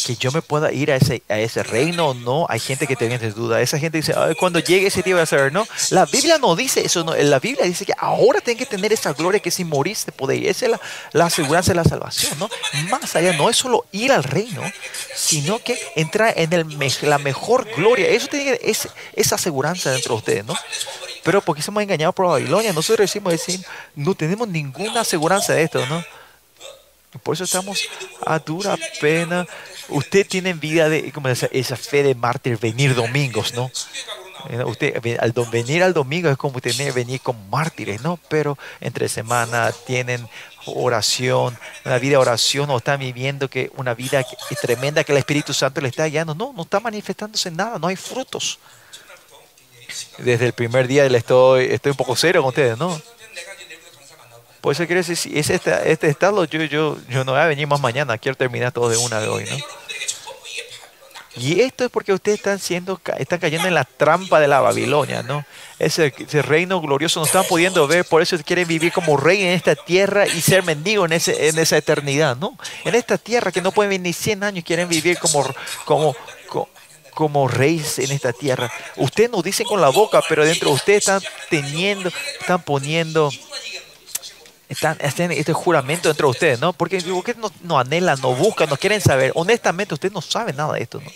que 0.05 0.17
yo 0.17 0.31
me 0.31 0.43
pueda 0.43 0.73
ir 0.73 0.93
a 0.93 0.97
ese, 0.97 1.23
a 1.29 1.39
ese 1.39 1.63
reino 1.63 2.09
o 2.09 2.15
no, 2.15 2.47
hay 2.49 2.61
gente 2.61 2.87
que 2.87 2.97
tiene 2.97 3.19
duda. 3.31 3.61
Esa 3.61 3.79
gente 3.79 3.99
dice, 3.99 4.15
cuando 4.39 4.59
llegue 4.59 4.87
ese 4.87 5.03
día 5.03 5.15
voy 5.15 5.23
a 5.23 5.27
saber, 5.27 5.53
¿no? 5.53 5.67
La 5.91 6.05
Biblia 6.07 6.39
no 6.39 6.55
dice 6.55 6.85
eso, 6.85 7.03
no. 7.03 7.15
la 7.15 7.41
Biblia 7.41 7.65
dice 7.65 7.85
que 7.85 7.95
ahora 7.99 8.41
tienen 8.41 8.59
que 8.59 8.67
tener 8.67 8.93
esa 8.93 9.13
gloria 9.13 9.41
que 9.41 9.51
si 9.51 9.65
moriste 9.65 10.13
poder 10.13 10.39
ir. 10.39 10.49
Esa 10.49 10.67
es 10.67 10.71
la, 10.73 10.81
la 11.13 11.27
aseguranza 11.27 11.73
de 11.73 11.77
la 11.77 11.85
salvación, 11.85 12.39
¿no? 12.39 12.49
Más 12.91 13.17
allá, 13.17 13.33
no 13.33 13.51
es 13.51 13.57
solo 13.57 13.87
ir 13.93 14.13
al 14.13 14.23
reino, 14.23 14.63
sino 15.15 15.59
que 15.59 15.79
entrar 15.97 16.35
en 16.37 16.53
el, 16.53 16.79
la 17.03 17.19
mejor 17.19 17.67
gloria. 17.77 18.09
Eso 18.09 18.29
tiene 18.29 18.59
es, 18.63 18.89
esa 19.15 19.35
aseguranza 19.37 19.91
dentro 19.91 20.15
de 20.15 20.19
ustedes, 20.19 20.45
¿no? 20.45 20.55
Pero 21.25 21.41
porque 21.41 21.63
somos 21.63 21.83
engañados 21.83 22.15
por 22.15 22.27
Babilonia, 22.27 22.73
nosotros 22.73 23.11
decimos, 23.11 23.33
decir, 23.33 23.61
no 23.97 24.15
tenemos 24.15 24.47
ninguna 24.47 25.01
aseguranza 25.01 25.55
de 25.55 25.65
esto, 25.65 25.85
¿no? 25.87 26.05
Por 27.23 27.35
eso 27.35 27.45
estamos 27.45 27.89
a 28.25 28.39
dura 28.39 28.77
pena. 29.01 29.47
Usted 29.89 30.27
tiene 30.27 30.53
vida 30.53 30.89
de, 30.89 31.13
como 31.13 31.29
esa 31.29 31.77
fe 31.77 32.03
de 32.03 32.15
mártir, 32.15 32.59
venir 32.59 32.95
domingos, 32.95 33.55
¿no? 33.55 33.71
Eh, 34.49 34.63
usted, 34.65 35.19
al 35.19 35.33
venir 35.51 35.83
al 35.83 35.93
domingo 35.93 36.31
es 36.31 36.37
como 36.37 36.61
tener 36.61 36.93
venir 36.93 37.21
como 37.21 37.43
mártires, 37.49 38.03
¿no? 38.03 38.19
Pero 38.29 38.57
entre 38.81 39.09
semana 39.09 39.73
tienen 39.87 40.29
oración, 40.67 41.57
una 41.85 41.99
vida 41.99 42.13
de 42.13 42.17
oración, 42.19 42.71
o 42.71 42.77
están 42.77 43.01
viviendo 43.01 43.49
que 43.49 43.71
una 43.77 43.95
vida 43.95 44.25
tremenda 44.61 45.05
que 45.05 45.13
el 45.13 45.19
Espíritu 45.19 45.53
Santo 45.53 45.81
le 45.81 45.89
está 45.89 46.07
guiando. 46.07 46.35
No, 46.35 46.53
no 46.53 46.63
está 46.63 46.81
manifestándose 46.81 47.51
nada, 47.51 47.79
no 47.79 47.89
hay 47.89 47.97
frutos. 47.97 48.59
Desde 50.19 50.47
el 50.47 50.53
primer 50.53 50.87
día 50.87 51.07
estoy, 51.07 51.67
estoy 51.67 51.91
un 51.91 51.97
poco 51.97 52.17
serio 52.17 52.43
con 52.43 52.49
ustedes, 52.49 52.77
¿no? 52.77 53.01
Por 54.67 54.73
eso 54.73 54.85
quiere 54.87 55.03
decir, 55.03 55.17
si 55.17 55.39
es 55.39 55.49
este, 55.49 55.93
este 55.93 56.09
estado, 56.09 56.45
yo, 56.45 56.61
yo, 56.65 56.99
yo 57.09 57.25
no 57.25 57.31
voy 57.31 57.41
a 57.41 57.45
venir 57.45 57.69
más 57.69 57.81
mañana, 57.81 58.19
quiero 58.19 58.37
terminar 58.37 58.73
todo 58.73 58.89
de 58.89 58.97
una 58.97 59.21
de 59.21 59.29
hoy, 59.29 59.45
¿no? 59.49 59.57
Y 61.37 61.61
esto 61.61 61.85
es 61.85 61.91
porque 61.93 62.13
ustedes 62.13 62.39
están 62.39 62.59
siendo, 62.59 63.01
están 63.17 63.39
cayendo 63.39 63.69
en 63.69 63.75
la 63.75 63.85
trampa 63.85 64.41
de 64.41 64.49
la 64.49 64.59
Babilonia, 64.59 65.23
¿no? 65.23 65.45
Ese, 65.79 66.13
reino 66.43 66.81
glorioso 66.81 67.21
no 67.21 67.27
están 67.27 67.45
pudiendo 67.49 67.87
ver, 67.87 68.07
por 68.07 68.23
eso 68.23 68.37
quieren 68.45 68.67
vivir 68.67 68.91
como 68.91 69.17
rey 69.17 69.43
en 69.43 69.51
esta 69.51 69.77
tierra 69.77 70.27
y 70.27 70.41
ser 70.41 70.65
mendigo 70.65 71.05
en, 71.05 71.13
ese, 71.13 71.49
en 71.49 71.61
esa 71.61 71.77
eternidad, 71.77 72.37
¿no? 72.37 72.59
En 72.85 72.97
esta 72.97 73.19
tierra 73.19 73.53
que 73.53 73.63
no 73.63 73.71
pueden 73.71 73.91
vivir 73.91 74.01
ni 74.01 74.13
100 74.13 74.43
años, 74.43 74.65
quieren 74.65 74.89
vivir 74.89 75.17
como, 75.21 75.47
como, 75.85 76.17
como, 77.15 77.47
reyes 77.47 78.01
en 78.01 78.11
esta 78.11 78.33
tierra. 78.33 78.69
Ustedes 78.97 79.31
no 79.31 79.43
dicen 79.43 79.65
con 79.65 79.81
la 79.81 79.91
boca, 79.91 80.23
pero 80.29 80.45
dentro 80.45 80.71
de 80.71 80.75
ustedes 80.75 81.07
están 81.07 81.23
teniendo, 81.51 82.11
están 82.41 82.61
poniendo 82.63 83.31
están, 84.69 84.99
este 85.01 85.53
juramento 85.53 86.11
entre 86.11 86.27
ustedes, 86.27 86.61
¿no? 86.61 86.73
Porque 86.73 86.97
ustedes 86.97 87.39
no, 87.39 87.53
no, 87.63 87.79
anhelan, 87.79 88.21
no 88.21 88.35
buscan, 88.35 88.69
no 88.69 88.77
quieren 88.77 89.01
saber. 89.01 89.33
Honestamente, 89.35 89.95
ustedes 89.95 90.13
no 90.13 90.21
saben 90.21 90.57
nada 90.57 90.75
de 90.75 90.83
esto, 90.83 91.01
¿no? 91.01 91.11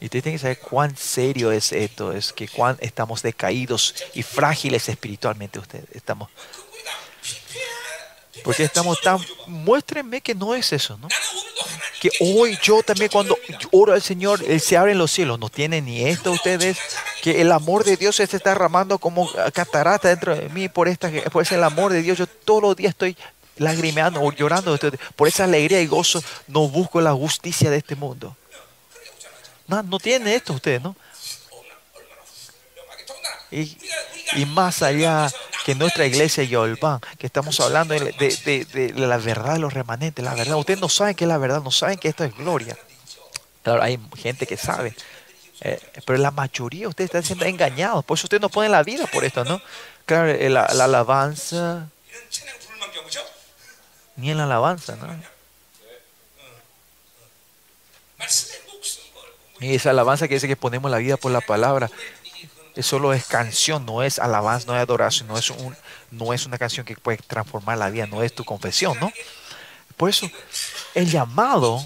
Y 0.00 0.06
ustedes 0.06 0.22
tienen 0.22 0.38
que 0.38 0.42
saber 0.42 0.58
cuán 0.58 0.96
serio 0.96 1.50
es 1.50 1.72
esto, 1.72 2.12
es 2.12 2.32
que 2.32 2.48
cuán 2.48 2.76
estamos 2.80 3.22
decaídos 3.22 3.94
y 4.12 4.22
frágiles 4.22 4.88
espiritualmente 4.88 5.58
ustedes. 5.58 5.86
Estamos. 5.92 6.28
Porque 8.42 8.64
estamos 8.64 9.00
tan. 9.00 9.18
Muéstrenme 9.46 10.20
que 10.20 10.34
no 10.34 10.54
es 10.54 10.72
eso, 10.72 10.98
¿no? 10.98 11.08
Que 12.04 12.10
hoy 12.20 12.58
yo 12.62 12.82
también, 12.82 13.10
cuando 13.10 13.38
oro 13.72 13.94
al 13.94 14.02
Señor, 14.02 14.44
Él 14.46 14.60
se 14.60 14.76
abren 14.76 14.98
los 14.98 15.10
cielos. 15.10 15.38
No 15.38 15.48
tienen 15.48 15.86
ni 15.86 16.04
esto 16.04 16.32
ustedes 16.32 16.76
que 17.22 17.40
el 17.40 17.50
amor 17.50 17.82
de 17.82 17.96
Dios 17.96 18.16
se 18.16 18.24
está 18.24 18.50
derramando 18.50 18.98
como 18.98 19.32
catarata 19.54 20.10
dentro 20.10 20.36
de 20.36 20.50
mí 20.50 20.68
por, 20.68 20.86
esta, 20.86 21.10
por 21.32 21.40
ese 21.40 21.54
el 21.54 21.64
amor 21.64 21.94
de 21.94 22.02
Dios. 22.02 22.18
Yo 22.18 22.26
todos 22.26 22.60
los 22.60 22.76
días 22.76 22.90
estoy 22.90 23.16
lagrimeando 23.56 24.20
o 24.20 24.30
llorando 24.32 24.78
por 25.16 25.28
esa 25.28 25.44
alegría 25.44 25.80
y 25.80 25.86
gozo. 25.86 26.22
No 26.46 26.68
busco 26.68 27.00
la 27.00 27.14
justicia 27.14 27.70
de 27.70 27.78
este 27.78 27.96
mundo. 27.96 28.36
No, 29.66 29.82
no 29.82 29.98
tiene 29.98 30.34
esto 30.34 30.52
ustedes, 30.52 30.82
¿no? 30.82 30.94
Y, 33.54 34.46
más 34.46 34.82
allá 34.82 35.30
que 35.64 35.74
nuestra 35.74 36.06
iglesia 36.06 36.42
Yolban, 36.42 37.00
que 37.18 37.26
estamos 37.26 37.58
hablando 37.60 37.94
de, 37.94 38.12
de, 38.12 38.64
de, 38.64 38.92
la 38.94 39.16
verdad 39.18 39.54
de 39.54 39.60
los 39.60 39.72
remanentes, 39.72 40.24
la 40.24 40.34
verdad. 40.34 40.56
Ustedes 40.56 40.80
no 40.80 40.88
saben 40.88 41.14
que 41.14 41.24
es 41.24 41.28
la 41.28 41.38
verdad, 41.38 41.62
no 41.62 41.70
saben 41.70 41.98
que 41.98 42.08
esto 42.08 42.24
es 42.24 42.34
gloria. 42.36 42.76
Claro, 43.62 43.82
hay 43.82 43.98
gente 44.16 44.46
que 44.46 44.56
sabe, 44.56 44.94
eh, 45.60 45.80
pero 46.04 46.18
la 46.18 46.30
mayoría 46.30 46.88
ustedes 46.88 47.08
están 47.08 47.22
siendo 47.22 47.44
engañados. 47.46 48.04
Por 48.04 48.18
eso 48.18 48.26
ustedes 48.26 48.40
no 48.40 48.50
ponen 48.50 48.72
la 48.72 48.82
vida 48.82 49.06
por 49.06 49.24
esto, 49.24 49.44
¿no? 49.44 49.60
Claro, 50.04 50.28
eh, 50.30 50.50
la, 50.50 50.64
alabanza. 50.64 51.88
Ni 54.16 54.30
en 54.30 54.36
la 54.36 54.44
alabanza, 54.44 54.96
¿no? 54.96 55.08
Y 59.60 59.74
esa 59.74 59.90
alabanza 59.90 60.28
que 60.28 60.34
dice 60.34 60.48
que 60.48 60.56
ponemos 60.56 60.90
la 60.90 60.98
vida 60.98 61.16
por 61.16 61.32
la 61.32 61.40
palabra. 61.40 61.90
Solo 62.82 63.12
es 63.12 63.24
canción, 63.24 63.86
no 63.86 64.02
es 64.02 64.18
alabanza, 64.18 64.66
no 64.66 64.74
es 64.74 64.82
adoración, 64.82 65.28
no 65.28 65.38
es, 65.38 65.50
un, 65.50 65.76
no 66.10 66.32
es 66.32 66.44
una 66.46 66.58
canción 66.58 66.84
que 66.84 66.96
puede 66.96 67.18
transformar 67.18 67.78
la 67.78 67.90
vida, 67.90 68.06
no 68.06 68.22
es 68.22 68.34
tu 68.34 68.44
confesión, 68.44 68.98
¿no? 69.00 69.12
Por 69.96 70.10
eso, 70.10 70.28
el 70.94 71.08
llamado, 71.08 71.84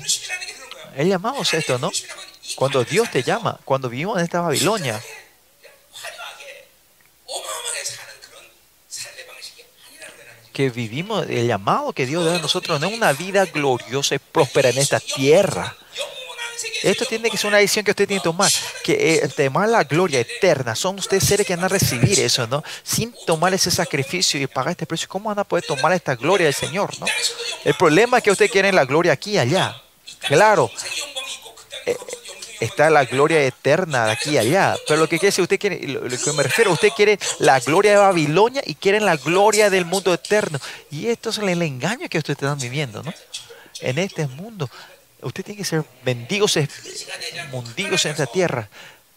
el 0.96 1.08
llamado 1.08 1.42
es 1.42 1.52
esto, 1.52 1.78
¿no? 1.78 1.90
Cuando 2.56 2.82
Dios 2.84 3.10
te 3.10 3.22
llama, 3.22 3.60
cuando 3.64 3.90
vivimos 3.90 4.18
en 4.18 4.24
esta 4.24 4.40
Babilonia, 4.40 5.00
que 10.58 10.70
vivimos, 10.70 11.24
el 11.28 11.46
llamado 11.46 11.92
que 11.92 12.04
Dios 12.04 12.24
da 12.24 12.34
a 12.34 12.38
nosotros 12.40 12.80
no 12.80 12.88
es 12.88 12.92
una 12.92 13.12
vida 13.12 13.44
gloriosa 13.44 14.16
y 14.16 14.18
próspera 14.18 14.70
en 14.70 14.78
esta 14.78 14.98
tierra. 14.98 15.76
Esto 16.82 17.04
tiene 17.06 17.30
que 17.30 17.36
ser 17.36 17.48
una 17.48 17.58
decisión 17.58 17.84
que 17.84 17.92
usted 17.92 18.06
tiene 18.06 18.20
que 18.20 18.24
tomar, 18.24 18.50
que 18.82 19.14
eh, 19.14 19.28
tomar 19.28 19.68
la 19.68 19.84
gloria 19.84 20.20
eterna. 20.20 20.74
Son 20.74 20.98
ustedes 20.98 21.24
seres 21.24 21.46
que 21.46 21.54
van 21.54 21.64
a 21.64 21.68
recibir 21.68 22.18
eso, 22.20 22.46
¿no? 22.46 22.62
Sin 22.82 23.14
tomar 23.26 23.52
ese 23.54 23.70
sacrificio 23.70 24.40
y 24.40 24.46
pagar 24.46 24.72
este 24.72 24.86
precio, 24.86 25.08
¿cómo 25.08 25.28
van 25.28 25.38
a 25.38 25.44
poder 25.44 25.64
tomar 25.64 25.92
esta 25.92 26.14
gloria 26.14 26.46
del 26.46 26.54
Señor, 26.54 26.98
¿no? 26.98 27.06
El 27.64 27.74
problema 27.74 28.18
es 28.18 28.24
que 28.24 28.30
ustedes 28.30 28.50
quieren 28.50 28.74
la 28.74 28.84
gloria 28.84 29.12
aquí 29.12 29.32
y 29.32 29.38
allá. 29.38 29.80
Claro, 30.20 30.70
eh, 31.86 31.96
está 32.60 32.90
la 32.90 33.04
gloria 33.04 33.42
eterna 33.42 34.06
de 34.06 34.12
aquí 34.12 34.30
y 34.30 34.38
allá. 34.38 34.76
Pero 34.86 35.00
lo 35.00 35.08
que 35.08 35.18
quiere 35.18 35.28
decir, 35.28 35.42
usted 35.42 35.58
quiere, 35.58 35.86
lo, 35.86 36.00
que 36.02 36.32
me 36.32 36.42
refiero, 36.42 36.72
usted 36.72 36.90
quiere 36.94 37.18
la 37.38 37.60
gloria 37.60 37.92
de 37.92 37.98
Babilonia 37.98 38.62
y 38.64 38.74
quieren 38.74 39.04
la 39.04 39.16
gloria 39.16 39.70
del 39.70 39.84
mundo 39.84 40.12
eterno. 40.12 40.58
Y 40.90 41.08
esto 41.08 41.30
es 41.30 41.38
el 41.38 41.62
engaño 41.62 42.08
que 42.08 42.18
ustedes 42.18 42.38
están 42.38 42.58
viviendo, 42.58 43.02
¿no? 43.02 43.12
En 43.80 43.98
este 43.98 44.26
mundo. 44.26 44.68
Usted 45.22 45.44
tiene 45.44 45.58
que 45.58 45.64
ser 45.64 45.84
mendigos, 46.04 46.58
mundigos 47.50 48.04
en 48.04 48.12
esta 48.12 48.26
tierra, 48.26 48.68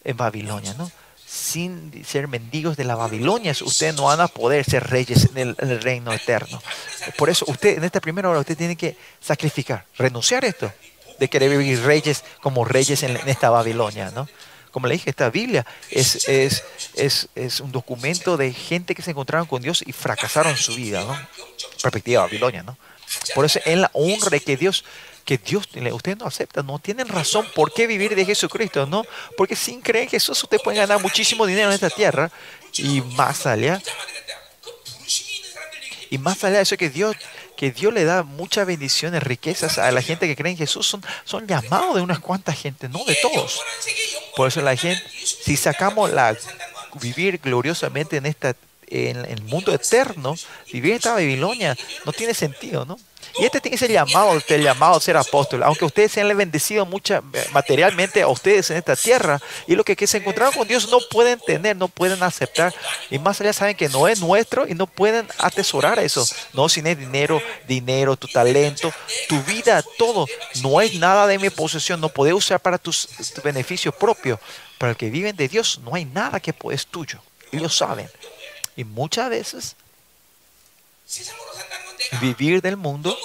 en 0.03 0.17
Babilonia, 0.17 0.73
¿no? 0.73 0.91
Sin 1.25 2.03
ser 2.05 2.27
mendigos 2.27 2.75
de 2.75 2.83
la 2.83 2.95
Babilonia, 2.95 3.53
ustedes 3.61 3.95
no 3.95 4.05
van 4.05 4.19
a 4.19 4.27
poder 4.27 4.65
ser 4.65 4.89
reyes 4.89 5.29
en 5.33 5.55
el, 5.57 5.81
reino 5.81 6.11
eterno. 6.11 6.61
Por 7.17 7.29
eso, 7.29 7.45
usted 7.47 7.77
en 7.77 7.83
esta 7.83 8.01
primera 8.01 8.29
hora, 8.29 8.39
usted 8.39 8.57
tiene 8.57 8.75
que 8.75 8.97
sacrificar, 9.21 9.85
renunciar 9.97 10.43
a 10.43 10.47
esto 10.47 10.73
de 11.19 11.29
querer 11.29 11.51
vivir 11.51 11.81
reyes 11.83 12.23
como 12.41 12.65
reyes 12.65 13.03
en, 13.03 13.15
esta 13.27 13.49
Babilonia, 13.49 14.11
¿no? 14.11 14.27
Como 14.71 14.87
le 14.87 14.93
dije, 14.93 15.09
esta 15.09 15.29
Biblia 15.29 15.65
es, 15.89 16.27
es, 16.27 16.63
es, 16.95 17.27
es, 17.35 17.59
un 17.59 17.71
documento 17.71 18.37
de 18.37 18.53
gente 18.53 18.95
que 18.95 19.01
se 19.01 19.11
encontraron 19.11 19.45
con 19.45 19.61
Dios 19.61 19.83
y 19.85 19.91
fracasaron 19.91 20.57
su 20.57 20.75
vida, 20.75 21.03
¿no? 21.03 21.17
Perspectiva 21.81 22.23
Babilonia, 22.23 22.63
¿no? 22.63 22.77
Por 23.35 23.45
eso 23.45 23.59
en 23.65 23.81
la 23.81 23.91
honra 23.93 24.39
que 24.39 24.57
Dios, 24.57 24.83
que 25.25 25.37
Dios, 25.37 25.67
ustedes 25.91 26.17
no 26.17 26.25
aceptan, 26.25 26.65
no 26.65 26.79
tienen 26.79 27.07
razón 27.07 27.45
por 27.55 27.73
qué 27.73 27.87
vivir 27.87 28.15
de 28.15 28.25
Jesucristo, 28.25 28.85
¿no? 28.85 29.03
Porque 29.37 29.55
sin 29.55 29.81
creer 29.81 30.05
en 30.05 30.09
Jesús 30.09 30.41
ustedes 30.43 30.63
pueden 30.63 30.81
ganar 30.81 31.01
muchísimo 31.01 31.45
dinero 31.45 31.69
en 31.69 31.75
esta 31.75 31.89
tierra 31.89 32.31
y 32.73 33.01
más 33.01 33.45
allá. 33.45 33.81
Y 36.09 36.17
más 36.17 36.43
allá 36.43 36.57
de 36.57 36.63
eso 36.63 36.77
que 36.77 36.89
Dios 36.89 37.15
que 37.61 37.69
Dios 37.69 37.93
le 37.93 38.05
da 38.05 38.23
muchas 38.23 38.65
bendiciones, 38.65 39.21
riquezas 39.21 39.77
a 39.77 39.91
la 39.91 40.01
gente 40.01 40.25
que 40.25 40.35
cree 40.35 40.53
en 40.53 40.57
Jesús, 40.57 40.87
son, 40.87 41.03
son 41.25 41.45
llamados 41.45 41.93
de 41.93 42.01
unas 42.01 42.17
cuantas 42.17 42.59
gente, 42.59 42.89
no 42.89 43.05
de 43.05 43.15
todos. 43.21 43.61
Por 44.35 44.47
eso 44.47 44.61
la 44.61 44.75
gente, 44.75 44.99
si 45.13 45.55
sacamos 45.55 46.09
la 46.09 46.35
vivir 46.99 47.37
gloriosamente 47.37 48.17
en 48.17 48.25
esta 48.25 48.55
en 48.87 49.17
el 49.25 49.43
mundo 49.43 49.71
eterno, 49.73 50.35
vivir 50.73 50.91
en 50.91 50.97
esta 50.97 51.13
Babilonia 51.13 51.77
no 52.03 52.11
tiene 52.11 52.33
sentido, 52.33 52.83
¿no? 52.83 52.99
Y 53.39 53.45
este 53.45 53.61
tiene 53.61 53.75
ese 53.75 53.87
llamado, 53.87 54.41
el 54.47 54.63
llamado 54.63 54.95
a 54.95 55.01
ser 55.01 55.17
apóstol. 55.17 55.63
Aunque 55.63 55.85
ustedes 55.85 56.11
se 56.11 56.21
han 56.21 56.37
bendecido 56.37 56.85
mucha, 56.85 57.21
materialmente 57.51 58.21
a 58.21 58.27
ustedes 58.27 58.69
en 58.69 58.77
esta 58.77 58.95
tierra, 58.95 59.39
y 59.67 59.75
lo 59.75 59.83
que, 59.83 59.95
que 59.95 60.07
se 60.07 60.17
encontraron 60.17 60.53
con 60.53 60.67
Dios 60.67 60.89
no 60.89 60.99
pueden 61.09 61.39
tener, 61.39 61.75
no 61.75 61.87
pueden 61.87 62.21
aceptar. 62.23 62.73
Y 63.09 63.19
más 63.19 63.39
allá 63.41 63.53
saben 63.53 63.75
que 63.75 63.89
no 63.89 64.07
es 64.07 64.19
nuestro 64.19 64.67
y 64.67 64.73
no 64.73 64.87
pueden 64.87 65.27
atesorar 65.37 65.99
eso. 65.99 66.25
No, 66.53 66.67
sin 66.69 66.87
el 66.87 66.99
dinero, 66.99 67.41
dinero, 67.67 68.15
tu 68.15 68.27
talento, 68.27 68.93
tu 69.27 69.41
vida, 69.43 69.83
todo. 69.97 70.27
No 70.61 70.81
es 70.81 70.95
nada 70.95 71.27
de 71.27 71.39
mi 71.39 71.49
posesión, 71.49 72.01
no 72.01 72.09
puedes 72.09 72.33
usar 72.33 72.59
para 72.59 72.77
tus, 72.77 73.07
tu 73.33 73.41
beneficio 73.41 73.91
propio. 73.91 74.39
Para 74.77 74.91
el 74.91 74.97
que 74.97 75.09
viven 75.09 75.35
de 75.35 75.47
Dios, 75.47 75.79
no 75.83 75.93
hay 75.95 76.05
nada 76.05 76.39
que 76.39 76.53
es 76.71 76.87
tuyo. 76.87 77.21
Ellos 77.51 77.77
saben. 77.77 78.09
Y 78.75 78.83
muchas 78.83 79.29
veces 79.29 79.75
vivir 82.21 82.61
del 82.61 82.77
mundo, 82.77 83.17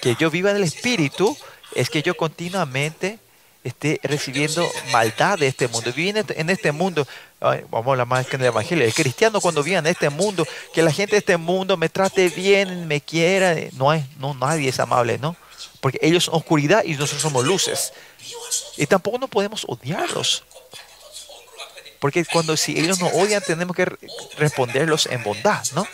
que 0.00 0.16
yo 0.18 0.30
viva 0.30 0.52
del 0.52 0.64
espíritu, 0.64 1.36
es 1.74 1.90
que 1.90 2.02
yo 2.02 2.16
continuamente 2.16 3.18
esté 3.64 3.98
recibiendo 4.02 4.70
maldad 4.92 5.38
de 5.38 5.46
este 5.48 5.68
mundo. 5.68 5.92
Vivir 5.92 6.24
en 6.28 6.50
este 6.50 6.70
mundo, 6.72 7.06
vamos 7.40 7.86
a 7.86 7.90
hablar 7.90 8.06
más 8.06 8.26
que 8.26 8.36
en 8.36 8.42
el 8.42 8.48
Evangelio, 8.48 8.84
el 8.84 8.94
cristiano 8.94 9.40
cuando 9.40 9.62
vive 9.62 9.78
en 9.78 9.86
este 9.86 10.10
mundo, 10.10 10.46
que 10.72 10.82
la 10.82 10.92
gente 10.92 11.12
de 11.12 11.18
este 11.18 11.36
mundo 11.38 11.76
me 11.76 11.88
trate 11.88 12.28
bien, 12.28 12.86
me 12.86 13.00
quiera, 13.00 13.56
no 13.72 13.90
hay, 13.90 14.06
no, 14.18 14.34
nadie 14.34 14.68
es 14.68 14.78
amable, 14.78 15.18
¿no? 15.18 15.34
Porque 15.80 15.98
ellos 16.02 16.24
son 16.24 16.34
oscuridad 16.34 16.84
y 16.84 16.92
nosotros 16.92 17.22
somos 17.22 17.44
luces. 17.44 17.92
Y 18.76 18.86
tampoco 18.86 19.18
no 19.18 19.28
podemos 19.28 19.64
odiarlos. 19.66 20.44
Porque 21.98 22.24
cuando 22.26 22.56
si 22.56 22.78
ellos 22.78 23.00
nos 23.00 23.12
odian, 23.14 23.42
tenemos 23.42 23.74
que 23.74 23.86
responderlos 24.36 25.06
en 25.06 25.22
bondad, 25.22 25.64
¿no? 25.74 25.86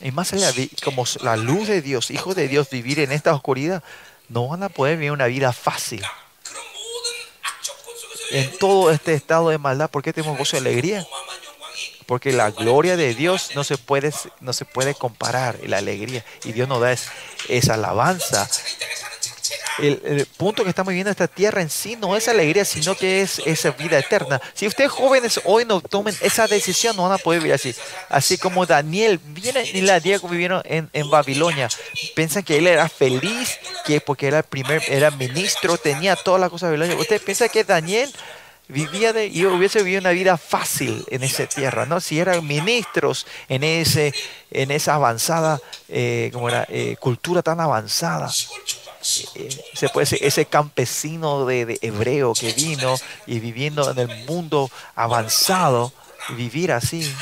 Y 0.00 0.10
más 0.12 0.32
allá, 0.32 0.52
como 0.84 1.04
la 1.22 1.36
luz 1.36 1.68
de 1.68 1.80
Dios, 1.80 2.10
hijo 2.10 2.34
de 2.34 2.48
Dios, 2.48 2.68
vivir 2.70 3.00
en 3.00 3.12
esta 3.12 3.34
oscuridad, 3.34 3.82
no 4.28 4.48
van 4.48 4.62
a 4.62 4.68
poder 4.68 4.96
vivir 4.96 5.12
una 5.12 5.26
vida 5.26 5.52
fácil. 5.52 6.04
En 8.30 8.58
todo 8.58 8.90
este 8.90 9.14
estado 9.14 9.50
de 9.50 9.58
maldad, 9.58 9.88
¿por 9.88 10.02
qué 10.02 10.12
tenemos 10.12 10.36
gozo 10.36 10.56
y 10.56 10.60
alegría? 10.60 11.06
Porque 12.06 12.32
la 12.32 12.50
gloria 12.50 12.96
de 12.96 13.14
Dios 13.14 13.50
no 13.54 13.64
se 13.64 13.78
puede, 13.78 14.12
no 14.40 14.52
se 14.52 14.64
puede 14.64 14.94
comparar, 14.94 15.58
la 15.64 15.78
alegría. 15.78 16.24
Y 16.44 16.52
Dios 16.52 16.68
nos 16.68 16.80
da 16.80 16.92
esa 17.48 17.74
alabanza 17.74 18.48
el, 19.78 20.26
punto 20.36 20.62
que 20.62 20.70
estamos 20.70 20.90
viviendo 20.90 21.10
esta 21.10 21.28
tierra 21.28 21.62
en 21.62 21.70
sí 21.70 21.96
no 21.96 22.16
es 22.16 22.28
alegría, 22.28 22.64
sino 22.64 22.94
que 22.94 23.22
es 23.22 23.40
esa 23.44 23.70
vida 23.70 23.98
eterna. 23.98 24.40
Si 24.54 24.66
ustedes 24.66 24.90
jóvenes 24.90 25.40
hoy 25.44 25.64
no 25.64 25.80
tomen 25.80 26.14
esa 26.20 26.46
decisión, 26.46 26.96
no 26.96 27.04
van 27.04 27.12
a 27.12 27.18
poder 27.18 27.40
vivir 27.40 27.54
así. 27.54 27.74
Así 28.08 28.38
como 28.38 28.66
Daniel, 28.66 29.20
viene 29.22 29.64
y 29.64 29.82
la 29.82 30.00
Diego 30.00 30.28
vivieron 30.28 30.62
en, 30.64 30.88
en, 30.92 31.10
Babilonia. 31.10 31.68
Piensan 32.14 32.42
que 32.42 32.58
él 32.58 32.66
era 32.66 32.88
feliz, 32.88 33.58
que 33.84 34.00
porque 34.00 34.28
era 34.28 34.38
el 34.38 34.44
primer, 34.44 34.82
era 34.88 35.10
ministro, 35.10 35.76
tenía 35.76 36.16
todas 36.16 36.40
las 36.40 36.50
cosas 36.50 36.70
de 36.70 36.76
Babilonia. 36.76 37.00
Usted 37.00 37.20
piensa 37.22 37.48
que 37.48 37.64
Daniel 37.64 38.10
vivía 38.68 39.12
de, 39.12 39.26
y 39.26 39.44
hubiese 39.44 39.82
vivido 39.82 40.00
una 40.00 40.10
vida 40.10 40.36
fácil 40.36 41.04
en 41.10 41.22
esa 41.22 41.46
tierra, 41.46 41.86
¿no? 41.86 42.00
Si 42.00 42.18
eran 42.18 42.46
ministros 42.46 43.26
en, 43.48 43.64
ese, 43.64 44.12
en 44.50 44.70
esa 44.70 44.94
avanzada, 44.94 45.60
eh, 45.88 46.30
como 46.32 46.48
era, 46.48 46.66
eh, 46.68 46.96
cultura 46.98 47.42
tan 47.42 47.60
avanzada. 47.60 48.30
Eh, 49.34 49.48
se 49.74 49.88
puede 49.88 50.26
ese 50.26 50.46
campesino 50.46 51.46
de, 51.46 51.78
hebreo 51.82 52.32
que 52.34 52.52
vino 52.52 52.96
y 53.26 53.40
viviendo 53.40 53.90
en 53.90 53.98
el 53.98 54.24
mundo 54.26 54.70
avanzado, 54.94 55.92
vivir 56.30 56.72
así. 56.72 57.12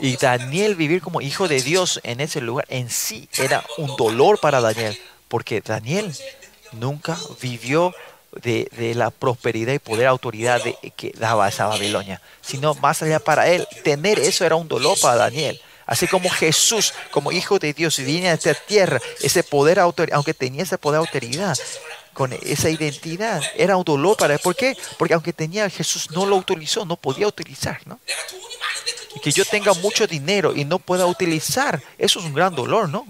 Y 0.00 0.16
Daniel 0.16 0.74
vivir 0.74 1.00
como 1.00 1.20
hijo 1.20 1.46
de 1.46 1.62
Dios 1.62 2.00
en 2.02 2.20
ese 2.20 2.40
lugar 2.40 2.66
en 2.68 2.90
sí 2.90 3.28
era 3.38 3.64
un 3.78 3.94
dolor 3.96 4.40
para 4.40 4.60
Daniel, 4.60 4.98
porque 5.28 5.60
Daniel 5.60 6.12
nunca 6.72 7.16
vivió 7.40 7.94
de, 8.40 8.94
la 8.96 9.10
prosperidad 9.10 9.74
y 9.74 9.78
poder, 9.78 10.06
autoridad 10.06 10.60
que 10.96 11.12
daba 11.16 11.48
esa 11.48 11.66
Babilonia, 11.66 12.20
sino 12.40 12.74
más 12.74 13.02
allá 13.02 13.20
para 13.20 13.48
él, 13.48 13.66
tener 13.84 14.18
eso 14.18 14.44
era 14.44 14.56
un 14.56 14.68
dolor 14.68 14.98
para 15.00 15.16
Daniel. 15.16 15.60
Así 15.86 16.06
como 16.06 16.30
Jesús, 16.30 16.94
como 17.10 17.32
hijo 17.32 17.58
de 17.58 17.72
Dios, 17.72 17.98
viene 17.98 18.30
a 18.30 18.34
esta 18.34 18.54
tierra, 18.54 19.00
ese 19.20 19.42
poder, 19.42 19.80
aunque 19.80 20.34
tenía 20.34 20.62
ese 20.62 20.78
poder, 20.78 21.00
autoridad, 21.00 21.56
con 22.12 22.32
esa 22.32 22.68
identidad, 22.68 23.42
era 23.56 23.76
un 23.76 23.84
dolor 23.84 24.16
para 24.16 24.34
él. 24.34 24.40
¿Por 24.42 24.54
qué? 24.54 24.76
Porque 24.98 25.14
aunque 25.14 25.32
tenía 25.32 25.68
Jesús, 25.70 26.10
no 26.10 26.26
lo 26.26 26.36
utilizó, 26.36 26.84
no 26.84 26.96
podía 26.96 27.26
utilizar. 27.26 27.80
¿no? 27.86 27.98
Que 29.22 29.32
yo 29.32 29.44
tenga 29.44 29.72
mucho 29.74 30.06
dinero 30.06 30.54
y 30.54 30.64
no 30.64 30.78
pueda 30.78 31.06
utilizar, 31.06 31.82
eso 31.98 32.20
es 32.20 32.24
un 32.26 32.34
gran 32.34 32.54
dolor, 32.54 32.88
¿no? 32.88 33.06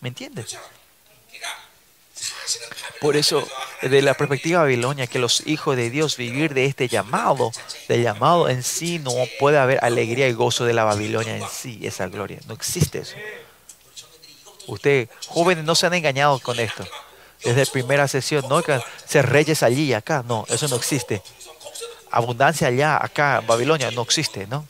¿Me 0.00 0.08
entiendes? 0.08 0.56
Por 3.00 3.16
eso, 3.16 3.46
desde 3.82 4.02
la 4.02 4.14
perspectiva 4.14 4.60
de 4.60 4.64
Babilonia, 4.64 5.06
que 5.06 5.18
los 5.18 5.46
hijos 5.46 5.76
de 5.76 5.90
Dios 5.90 6.16
vivir 6.16 6.54
de 6.54 6.64
este 6.66 6.88
llamado, 6.88 7.52
del 7.88 8.02
llamado 8.02 8.48
en 8.48 8.62
sí, 8.62 8.98
no 8.98 9.12
puede 9.38 9.58
haber 9.58 9.84
alegría 9.84 10.28
y 10.28 10.32
gozo 10.32 10.64
de 10.64 10.72
la 10.72 10.84
Babilonia 10.84 11.36
en 11.36 11.48
sí, 11.48 11.80
esa 11.82 12.08
gloria. 12.08 12.38
No 12.46 12.54
existe 12.54 13.00
eso. 13.00 13.16
Ustedes, 14.66 15.08
jóvenes, 15.26 15.64
no 15.64 15.74
se 15.74 15.86
han 15.86 15.94
engañado 15.94 16.38
con 16.38 16.58
esto. 16.58 16.86
Desde 17.42 17.66
primera 17.66 18.08
sesión, 18.08 18.44
no 18.48 18.62
que 18.62 18.80
ser 19.06 19.28
reyes 19.28 19.62
allí 19.62 19.84
y 19.84 19.92
acá, 19.92 20.24
no, 20.26 20.46
eso 20.48 20.66
no 20.68 20.76
existe. 20.76 21.22
Abundancia 22.10 22.68
allá, 22.68 22.96
acá, 23.02 23.40
en 23.40 23.46
Babilonia, 23.46 23.90
no 23.90 24.02
existe, 24.02 24.46
¿no? 24.46 24.66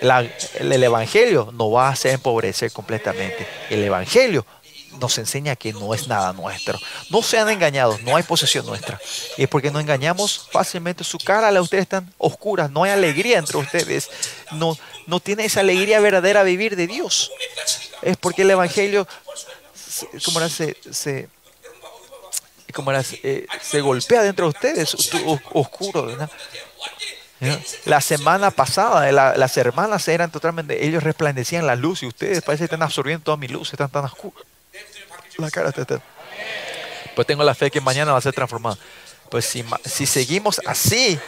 el, 0.00 0.72
el 0.72 0.82
Evangelio 0.82 1.50
no 1.52 1.70
va 1.70 1.88
a 1.88 1.92
hacer 1.92 2.12
empobrecer 2.14 2.72
completamente. 2.72 3.46
El 3.70 3.82
Evangelio 3.84 4.44
nos 5.00 5.18
enseña 5.18 5.56
que 5.56 5.72
no 5.72 5.94
es 5.94 6.08
nada 6.08 6.32
nuestro. 6.32 6.78
No 7.10 7.22
sean 7.22 7.48
engañados, 7.48 8.02
no 8.02 8.16
hay 8.16 8.22
posesión 8.22 8.66
nuestra. 8.66 9.00
Y 9.36 9.42
es 9.42 9.48
porque 9.48 9.70
nos 9.70 9.82
engañamos 9.82 10.48
fácilmente, 10.50 11.04
su 11.04 11.18
cara 11.18 11.48
a 11.48 11.60
ustedes 11.60 11.82
están 11.82 12.12
oscuras, 12.18 12.70
no 12.70 12.84
hay 12.84 12.92
alegría 12.92 13.38
entre 13.38 13.58
ustedes, 13.58 14.10
no, 14.52 14.76
no 15.06 15.20
tiene 15.20 15.44
esa 15.44 15.60
alegría 15.60 16.00
verdadera 16.00 16.42
vivir 16.42 16.76
de 16.76 16.86
Dios. 16.86 17.30
Es 18.02 18.16
porque 18.16 18.42
el 18.42 18.50
Evangelio, 18.50 19.06
como 20.24 20.40
era, 20.40 20.48
se, 20.48 21.28
como 22.72 22.90
era, 22.90 23.04
eh, 23.22 23.46
se 23.62 23.80
golpea 23.80 24.22
dentro 24.22 24.46
de 24.46 24.50
ustedes, 24.50 24.96
oscuro. 25.52 26.16
La 27.84 28.00
semana 28.00 28.50
pasada, 28.50 29.10
las 29.12 29.56
hermanas 29.56 30.08
eran 30.08 30.30
totalmente, 30.30 30.86
ellos 30.86 31.02
resplandecían 31.02 31.66
la 31.66 31.76
luz 31.76 32.02
y 32.02 32.06
ustedes 32.06 32.42
parece 32.42 32.62
que 32.62 32.66
están 32.66 32.82
absorbiendo 32.82 33.24
toda 33.24 33.36
mi 33.36 33.48
luz, 33.48 33.72
están 33.72 33.90
tan 33.90 34.04
oscuros 34.04 34.44
la 35.38 35.50
cara 35.50 35.72
Pues 37.14 37.26
tengo 37.26 37.42
la 37.44 37.54
fe 37.54 37.70
que 37.70 37.80
mañana 37.80 38.12
va 38.12 38.18
a 38.18 38.22
ser 38.22 38.34
transformado. 38.34 38.78
Pues 39.30 39.44
si, 39.46 39.64
si 39.84 40.06
seguimos 40.06 40.60
así, 40.66 41.18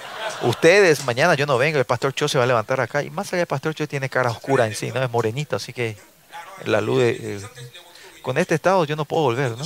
ustedes, 0.43 1.05
mañana 1.05 1.35
yo 1.35 1.47
no 1.47 1.59
vengo, 1.59 1.79
el 1.79 1.85
pastor 1.85 2.15
Cho 2.15 2.29
se 2.29 2.39
va 2.39 2.45
a 2.45 2.47
levantar 2.47 2.81
acá. 2.81 3.03
Y 3.03 3.11
más 3.11 3.29
allá 3.29 3.39
del 3.39 3.47
pastor 3.47 3.75
Cho 3.75 3.89
tiene 3.89 4.09
cara 4.09 4.31
oscura 4.31 4.67
en 4.67 4.75
sí, 4.75 4.91
¿no? 4.93 5.03
Es 5.03 5.11
morenito, 5.11 5.57
así 5.57 5.73
que 5.73 5.97
la 6.65 6.81
luz 6.81 7.03
eh, 7.03 7.41
con 8.23 8.39
este 8.39 8.55
estado 8.55 8.85
yo 8.85 8.97
no 8.97 9.05
puedo 9.05 9.25
volver, 9.25 9.53
¿no? 9.53 9.65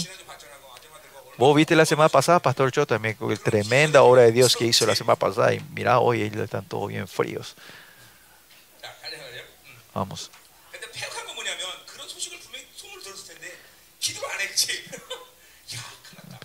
Vos 1.41 1.57
viste 1.57 1.75
la 1.75 1.87
semana 1.87 2.11
pasada, 2.11 2.39
Pastor 2.39 2.71
Cho, 2.71 2.87
también, 2.87 3.17
tremenda 3.43 4.03
obra 4.03 4.23
de 4.23 4.33
Dios 4.33 4.55
que 4.55 4.67
hizo 4.67 4.85
la 4.85 4.95
semana 4.95 5.17
pasada. 5.17 5.55
Y 5.55 5.61
mira, 5.75 5.99
hoy 5.99 6.21
ellos 6.21 6.43
están 6.43 6.67
todos 6.67 6.89
bien 6.89 7.09
fríos. 7.09 7.57
Vamos. 9.95 10.31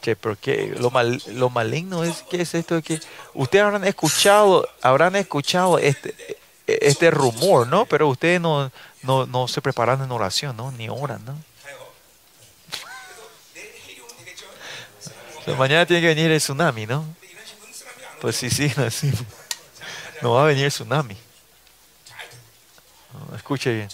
Che, 0.01 0.15
pero 0.15 0.37
lo, 0.77 0.91
mal, 0.91 1.21
lo 1.27 1.49
maligno 1.49 2.03
es 2.03 2.21
que 2.29 2.41
es 2.41 2.53
esto 2.53 2.75
de 2.75 2.83
que 2.83 3.01
ustedes 3.33 3.63
habrán 3.63 3.85
escuchado, 3.85 4.69
habrán 4.81 5.15
escuchado 5.15 5.79
este, 5.79 6.37
este 6.67 7.09
rumor, 7.09 7.65
¿no? 7.67 7.85
Pero 7.85 8.07
ustedes 8.09 8.39
no, 8.39 8.71
no, 9.01 9.47
se 9.47 9.61
preparan 9.61 10.03
en 10.03 10.11
oración, 10.11 10.55
¿no? 10.55 10.71
Ni 10.71 10.89
oran, 10.89 11.23
¿no? 11.25 11.35
mañana 15.57 15.85
tiene 15.85 16.01
que 16.01 16.07
venir 16.07 16.31
el 16.31 16.39
tsunami, 16.39 16.87
¿no? 16.87 17.05
Pues 18.19 18.35
sí, 18.35 18.49
sí, 18.49 18.71
no, 18.77 18.89
sí. 18.89 19.11
no 20.21 20.33
va 20.33 20.43
a 20.43 20.45
venir 20.47 20.65
el 20.65 20.71
tsunami. 20.71 21.15
escuche 23.35 23.73
bien. 23.73 23.89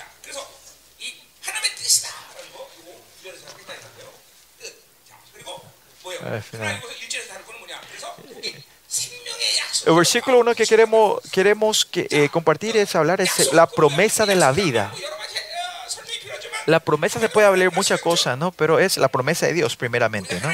El 9.86 9.96
versículo 9.96 10.40
1 10.40 10.56
que 10.56 10.66
queremos, 10.66 11.22
queremos 11.32 11.86
que, 11.86 12.08
eh, 12.10 12.30
compartir 12.30 12.78
es 12.78 12.96
hablar 12.96 13.22
es 13.22 13.52
la 13.54 13.68
promesa 13.68 14.26
de 14.26 14.36
la 14.36 14.52
vida. 14.52 14.92
La 16.68 16.80
promesa 16.80 17.20
se 17.20 17.30
puede 17.30 17.48
hablar 17.48 17.74
muchas 17.74 18.00
cosas, 18.00 18.38
¿no? 18.38 18.52
Pero 18.52 18.80
es 18.80 18.98
la 18.98 19.08
promesa 19.08 19.48
de 19.48 19.54
Dios 19.54 19.76
primeramente, 19.76 20.40
¿no? 20.40 20.50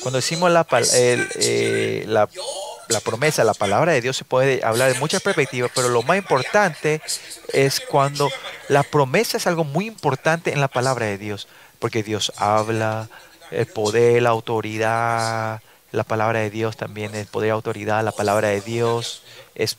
Cuando 0.00 0.18
decimos 0.18 0.50
la, 0.50 0.66
eh, 0.94 2.04
la, 2.08 2.28
la 2.88 3.00
promesa, 3.00 3.44
la 3.44 3.54
palabra 3.54 3.92
de 3.92 4.00
Dios 4.00 4.16
se 4.16 4.24
puede 4.24 4.64
hablar 4.64 4.92
de 4.92 4.98
muchas 4.98 5.22
perspectivas, 5.22 5.70
pero 5.74 5.88
lo 5.88 6.02
más 6.02 6.16
importante 6.16 7.00
es 7.52 7.80
cuando 7.80 8.30
la 8.68 8.82
promesa 8.82 9.36
es 9.36 9.46
algo 9.46 9.64
muy 9.64 9.86
importante 9.86 10.52
en 10.52 10.60
la 10.60 10.68
palabra 10.68 11.06
de 11.06 11.18
Dios, 11.18 11.48
porque 11.78 12.02
Dios 12.02 12.32
habla, 12.36 13.08
el 13.52 13.66
poder, 13.66 14.22
la 14.22 14.30
autoridad, 14.30 15.60
la 15.92 16.04
palabra 16.04 16.40
de 16.40 16.50
Dios 16.50 16.76
también, 16.76 17.14
el 17.14 17.26
poder, 17.26 17.50
autoridad, 17.50 18.02
la 18.02 18.12
palabra 18.12 18.48
de 18.48 18.60
Dios 18.60 19.22
es, 19.54 19.76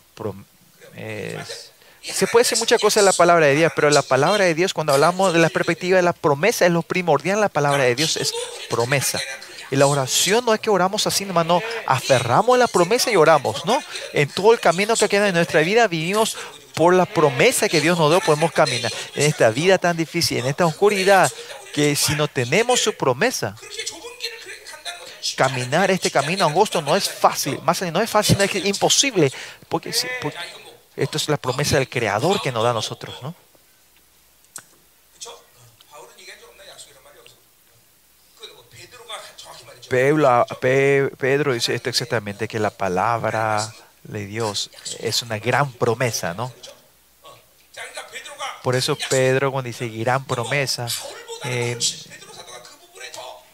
es 0.95 1.73
se 2.03 2.27
puede 2.27 2.43
decir 2.43 2.57
muchas 2.57 2.81
cosas 2.81 2.97
en 2.97 3.05
la 3.05 3.13
palabra 3.13 3.45
de 3.45 3.55
Dios, 3.55 3.71
pero 3.75 3.89
la 3.89 4.01
palabra 4.01 4.43
de 4.43 4.53
Dios, 4.53 4.73
cuando 4.73 4.93
hablamos 4.93 5.31
de 5.31 5.39
la 5.39 5.49
perspectiva 5.49 5.95
de 5.95 6.03
la 6.03 6.11
promesa, 6.11 6.65
es 6.65 6.71
lo 6.71 6.81
primordial. 6.81 7.39
La 7.39 7.47
palabra 7.47 7.83
de 7.83 7.95
Dios 7.95 8.17
es 8.17 8.33
promesa. 8.69 9.21
Y 9.71 9.77
la 9.77 9.87
oración 9.87 10.43
no 10.45 10.53
es 10.53 10.59
que 10.59 10.69
oramos 10.69 11.07
así, 11.07 11.25
nomás 11.25 11.45
no, 11.45 11.61
aferramos 11.87 12.59
la 12.59 12.67
promesa 12.67 13.09
y 13.09 13.15
oramos, 13.15 13.65
¿no? 13.65 13.81
En 14.11 14.29
todo 14.29 14.51
el 14.51 14.59
camino 14.59 14.95
que 14.95 15.07
queda 15.07 15.29
en 15.29 15.33
nuestra 15.33 15.61
vida 15.61 15.87
vivimos 15.87 16.37
por 16.73 16.93
la 16.93 17.05
promesa 17.05 17.69
que 17.69 17.81
Dios 17.81 17.97
nos 17.97 18.09
dio, 18.09 18.19
podemos 18.21 18.51
caminar. 18.51 18.91
En 19.15 19.23
esta 19.23 19.49
vida 19.49 19.77
tan 19.77 19.95
difícil, 19.95 20.39
en 20.39 20.47
esta 20.47 20.65
oscuridad, 20.65 21.31
que 21.73 21.95
si 21.95 22.15
no 22.15 22.27
tenemos 22.27 22.79
su 22.81 22.93
promesa, 22.93 23.55
caminar 25.35 25.89
este 25.91 26.11
camino 26.11 26.45
angosto 26.45 26.81
no 26.81 26.95
es 26.95 27.09
fácil, 27.09 27.59
más 27.63 27.81
no 27.81 28.01
es 28.01 28.09
fácil, 28.09 28.37
no 28.37 28.43
es 28.43 28.55
imposible, 28.55 29.31
porque, 29.69 29.93
porque 30.21 30.37
esto 30.95 31.17
es 31.17 31.29
la 31.29 31.37
promesa 31.37 31.77
del 31.77 31.89
Creador 31.89 32.41
que 32.41 32.51
nos 32.51 32.63
da 32.63 32.71
a 32.71 32.73
nosotros, 32.73 33.21
¿no? 33.21 33.35
Pedro, 39.89 40.45
Pedro 41.19 41.53
dice 41.53 41.75
esto 41.75 41.89
exactamente, 41.89 42.47
que 42.47 42.57
la 42.57 42.71
palabra 42.71 43.71
de 44.03 44.25
Dios 44.25 44.69
es 44.99 45.21
una 45.21 45.39
gran 45.39 45.71
promesa, 45.71 46.33
¿no? 46.33 46.53
Por 48.63 48.75
eso 48.75 48.97
Pedro 49.09 49.51
cuando 49.51 49.67
dice 49.67 49.89
gran 49.89 50.23
promesa, 50.25 50.87
eh, 51.43 51.77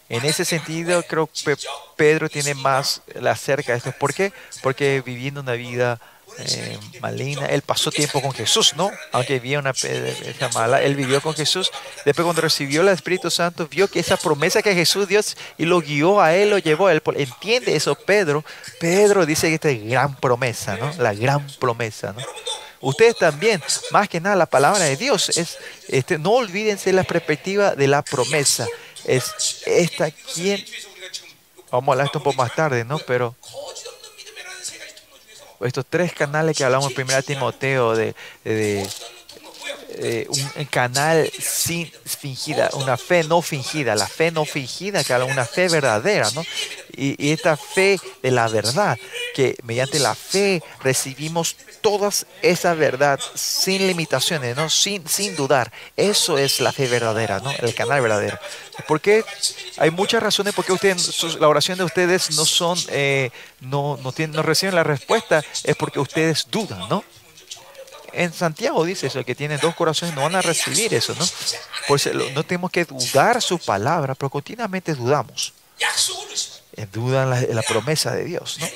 en 0.08 0.24
ese 0.24 0.44
sentido 0.44 1.02
creo 1.02 1.28
que 1.28 1.56
Pedro 1.96 2.28
tiene 2.28 2.54
más 2.54 3.02
la 3.14 3.34
cerca 3.36 3.72
de 3.72 3.78
esto. 3.78 3.92
¿Por 3.92 4.14
qué? 4.14 4.32
Porque 4.62 5.02
viviendo 5.04 5.40
una 5.40 5.52
vida 5.52 6.00
eh, 6.46 6.78
Malina, 7.00 7.46
él 7.46 7.62
pasó 7.62 7.90
tiempo 7.90 8.20
con 8.20 8.32
Jesús, 8.32 8.74
¿no? 8.76 8.90
Aunque 9.12 9.38
vivía 9.38 9.58
una 9.58 9.70
esa 9.70 10.48
mala, 10.54 10.82
él 10.82 10.96
vivió 10.96 11.20
con 11.20 11.34
Jesús. 11.34 11.70
Después 12.04 12.24
cuando 12.24 12.42
recibió 12.42 12.82
el 12.82 12.88
Espíritu 12.88 13.30
Santo, 13.30 13.68
vio 13.68 13.88
que 13.88 14.00
esa 14.00 14.16
promesa 14.16 14.62
que 14.62 14.74
Jesús 14.74 15.08
dio 15.08 15.20
y 15.58 15.64
lo 15.64 15.80
guió 15.80 16.20
a 16.20 16.34
él, 16.34 16.50
lo 16.50 16.58
llevó 16.58 16.86
a 16.86 16.92
él. 16.92 17.02
Entiende 17.16 17.76
eso 17.76 17.94
Pedro. 17.94 18.44
Pedro 18.78 19.26
dice 19.26 19.48
que 19.48 19.54
esta 19.54 19.70
es 19.70 19.84
gran 19.84 20.16
promesa, 20.16 20.76
¿no? 20.76 20.92
La 20.98 21.14
gran 21.14 21.46
promesa, 21.58 22.12
¿no? 22.12 22.24
Ustedes 22.80 23.16
también, 23.16 23.62
más 23.90 24.08
que 24.08 24.20
nada, 24.20 24.36
la 24.36 24.46
palabra 24.46 24.84
de 24.84 24.96
Dios 24.96 25.28
es, 25.36 25.58
este, 25.88 26.18
no 26.18 26.32
olvídense 26.32 26.92
la 26.92 27.04
perspectiva 27.04 27.74
de 27.74 27.86
la 27.86 28.02
promesa. 28.02 28.66
Es 29.04 29.62
esta 29.66 30.10
quien, 30.10 30.64
vamos 31.70 31.88
a 31.88 31.92
hablar 31.92 32.06
esto 32.06 32.18
un 32.18 32.24
poco 32.24 32.36
más 32.36 32.54
tarde, 32.54 32.84
¿no? 32.84 32.98
Pero 32.98 33.36
estos 35.60 35.86
tres 35.86 36.12
canales 36.12 36.56
que 36.56 36.64
hablamos 36.64 36.92
1 36.96 37.22
Timoteo 37.22 37.94
de, 37.94 38.14
un 40.28 40.64
canal 40.66 41.30
sin 41.38 41.90
fingida, 42.04 42.70
una 42.74 42.96
fe 42.96 43.24
no 43.24 43.42
fingida, 43.42 43.94
la 43.94 44.06
fe 44.06 44.30
no 44.30 44.44
fingida, 44.44 45.04
que 45.04 45.12
habla 45.12 45.26
una 45.26 45.44
fe 45.44 45.68
verdadera, 45.68 46.30
¿no? 46.34 46.42
Y, 46.96 47.30
esta 47.30 47.56
fe 47.56 47.98
de 48.22 48.30
la 48.30 48.48
verdad, 48.48 48.98
que 49.34 49.56
mediante 49.62 49.98
la 49.98 50.14
fe 50.14 50.62
recibimos 50.82 51.56
toda 51.80 52.10
esa 52.42 52.74
verdad 52.74 53.18
sin 53.34 53.86
limitaciones, 53.86 54.56
¿no? 54.56 54.68
Sin, 54.68 55.06
sin 55.08 55.36
dudar. 55.36 55.72
Eso 55.96 56.38
es 56.38 56.60
la 56.60 56.72
fe 56.72 56.88
verdadera, 56.88 57.40
¿no? 57.40 57.50
El 57.52 57.74
canal 57.74 58.00
verdadero. 58.00 58.38
Porque 58.86 59.24
hay 59.76 59.90
muchas 59.90 60.22
razones 60.22 60.54
por 60.54 60.64
qué 60.64 60.72
ustedes, 60.72 61.22
la 61.38 61.48
oración 61.48 61.78
de 61.78 61.84
ustedes 61.84 62.30
no 62.36 62.44
son, 62.44 62.78
eh, 62.88 63.30
no, 63.60 63.98
no, 64.02 64.12
tienen, 64.12 64.36
no 64.36 64.42
reciben 64.42 64.74
la 64.74 64.84
respuesta, 64.84 65.42
es 65.64 65.76
porque 65.76 66.00
ustedes 66.00 66.46
dudan, 66.50 66.88
¿no? 66.88 67.04
En 68.12 68.32
Santiago 68.32 68.84
dice 68.84 69.06
eso, 69.06 69.24
que 69.24 69.34
tiene 69.34 69.58
dos 69.58 69.74
corazones 69.74 70.14
no 70.14 70.22
van 70.22 70.36
a 70.36 70.42
recibir 70.42 70.92
eso, 70.94 71.14
¿no? 71.18 71.26
Por 71.86 71.96
eso 71.96 72.10
no 72.12 72.44
tenemos 72.44 72.70
que 72.70 72.84
dudar 72.84 73.40
su 73.40 73.58
palabra, 73.58 74.14
pero 74.14 74.30
continuamente 74.30 74.94
dudamos. 74.94 75.52
Dudan 76.92 77.30
la, 77.30 77.40
la 77.40 77.62
promesa 77.62 78.12
de 78.12 78.24
Dios, 78.24 78.58
¿no? 78.60 78.66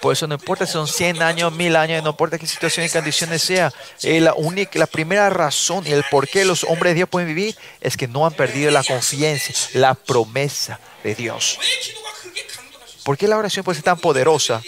Por 0.00 0.14
eso 0.14 0.26
no 0.26 0.34
importa 0.34 0.64
si 0.66 0.72
son 0.72 0.88
100 0.88 1.22
años, 1.22 1.52
1000 1.52 1.76
años, 1.76 2.02
no 2.02 2.10
importa 2.10 2.38
qué 2.38 2.46
situación 2.46 2.86
y 2.86 2.88
condiciones 2.88 3.42
sea. 3.42 3.70
Eh, 4.02 4.20
la, 4.20 4.32
única, 4.32 4.78
la 4.78 4.86
primera 4.86 5.28
razón 5.28 5.86
y 5.86 5.92
el 5.92 6.04
por 6.10 6.26
qué 6.26 6.46
los 6.46 6.64
hombres 6.64 6.92
de 6.92 6.94
Dios 6.94 7.08
pueden 7.08 7.28
vivir 7.28 7.54
es 7.82 7.98
que 7.98 8.08
no 8.08 8.24
han 8.24 8.32
perdido 8.32 8.70
la 8.70 8.82
confianza, 8.82 9.52
la 9.74 9.94
promesa 9.94 10.80
de 11.04 11.14
Dios. 11.14 11.58
¿Por 13.04 13.18
qué 13.18 13.28
la 13.28 13.36
oración 13.36 13.62
puede 13.62 13.76
ser 13.76 13.84
tan 13.84 13.98
poderosa? 13.98 14.62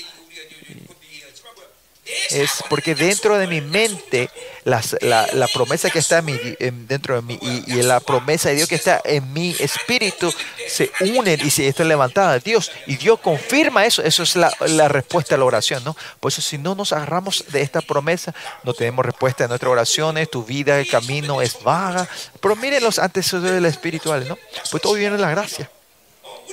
Es 2.31 2.63
porque 2.69 2.95
dentro 2.95 3.39
de 3.39 3.47
mi 3.47 3.61
mente 3.61 4.31
la, 4.65 4.81
la, 5.01 5.49
promesa 5.49 5.91
que 5.91 5.99
está 5.99 6.19
en 6.19 6.25
mi, 6.27 6.39
dentro 6.87 7.17
de 7.17 7.23
mí 7.23 7.39
y, 7.41 7.73
y, 7.73 7.83
la 7.83 8.01
promesa 8.01 8.49
de 8.49 8.57
Dios 8.57 8.69
que 8.69 8.77
está 8.77 9.01
en 9.05 9.33
mi 9.33 9.51
espíritu 9.59 10.33
se 10.69 10.91
unen 11.01 11.41
y 11.45 11.51
se 11.51 11.67
están 11.67 11.89
levantadas. 11.89 12.43
Dios 12.45 12.71
y 12.87 12.97
Dios 12.97 13.19
confirma 13.21 13.85
eso. 13.85 14.03
Eso 14.03 14.23
es 14.23 14.37
la, 14.37 14.53
la, 14.61 14.89
respuesta 14.89 15.35
a 15.35 15.39
la 15.39 15.45
oración, 15.45 15.83
¿no? 15.85 15.97
Por 16.21 16.31
eso 16.31 16.41
si 16.41 16.59
no 16.59 16.75
nos 16.75 16.93
agarramos 16.93 17.45
de 17.49 17.63
esta 17.63 17.81
promesa, 17.81 18.35
no 18.63 18.73
tenemos 18.73 19.05
respuesta 19.05 19.45
a 19.45 19.49
nuestras 19.49 19.71
oraciones, 19.71 20.31
tu 20.31 20.45
vida, 20.45 20.79
el 20.79 20.89
camino 20.89 21.43
es 21.43 21.63
vaga. 21.63 22.09
Pero 22.41 22.57
miren 22.57 22.83
los 22.83 22.99
antecesores 22.99 23.65
espirituales, 23.65 24.29
¿no? 24.29 24.39
Pues 24.71 24.83
todo 24.83 24.95
viene 24.95 25.17
de 25.17 25.23
la 25.23 25.31
gracia. 25.31 25.69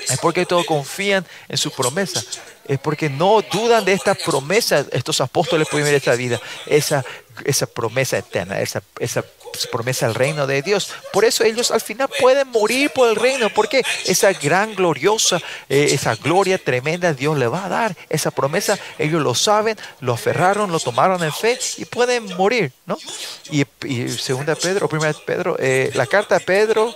Es 0.10 0.18
porque 0.20 0.46
todos 0.46 0.66
confían 0.66 1.26
en 1.48 1.58
su 1.58 1.72
promesa 1.72 2.24
es 2.70 2.78
porque 2.78 3.10
no 3.10 3.42
dudan 3.52 3.84
de 3.84 3.94
esta 3.94 4.14
promesa, 4.14 4.86
estos 4.92 5.20
apóstoles 5.22 5.68
pueden 5.68 5.88
ver 5.88 5.96
esta 5.96 6.14
vida, 6.14 6.40
esa, 6.68 7.04
esa 7.44 7.66
promesa 7.66 8.20
eterna, 8.20 8.62
esa, 8.62 8.84
esa 9.00 9.26
promesa 9.72 10.06
del 10.06 10.14
reino 10.14 10.46
de 10.46 10.62
Dios. 10.62 10.92
Por 11.12 11.26
eso 11.26 11.44
ellos 11.44 11.72
al 11.72 11.82
final 11.82 12.08
pueden 12.20 12.48
morir 12.50 12.92
por 12.92 13.10
el 13.10 13.16
reino, 13.16 13.50
porque 13.50 13.84
esa 14.06 14.34
gran 14.34 14.76
gloriosa, 14.76 15.42
eh, 15.68 15.88
esa 15.94 16.16
gloria 16.16 16.60
tremenda 16.60 17.12
Dios 17.14 17.40
le 17.40 17.48
va 17.48 17.66
a 17.66 17.70
dar. 17.70 17.98
Esa 18.08 18.30
promesa, 18.30 18.78
ellos 19.00 19.24
lo 19.24 19.34
saben, 19.34 19.76
lo 20.00 20.14
aferraron, 20.14 20.72
lo 20.72 20.80
tomaron 20.80 21.24
en 21.24 21.34
fe 21.34 21.58
y 21.78 21.86
pueden 21.86 22.38
morir, 22.38 22.72
¿no? 22.86 23.00
Y, 23.50 23.66
segunda 24.10 24.54
Pedro, 24.54 24.88
primera 24.88 25.18
Pedro, 25.26 25.58
eh, 25.58 25.90
la 25.96 26.06
carta 26.06 26.38
de 26.38 26.46
Pedro 26.46 26.96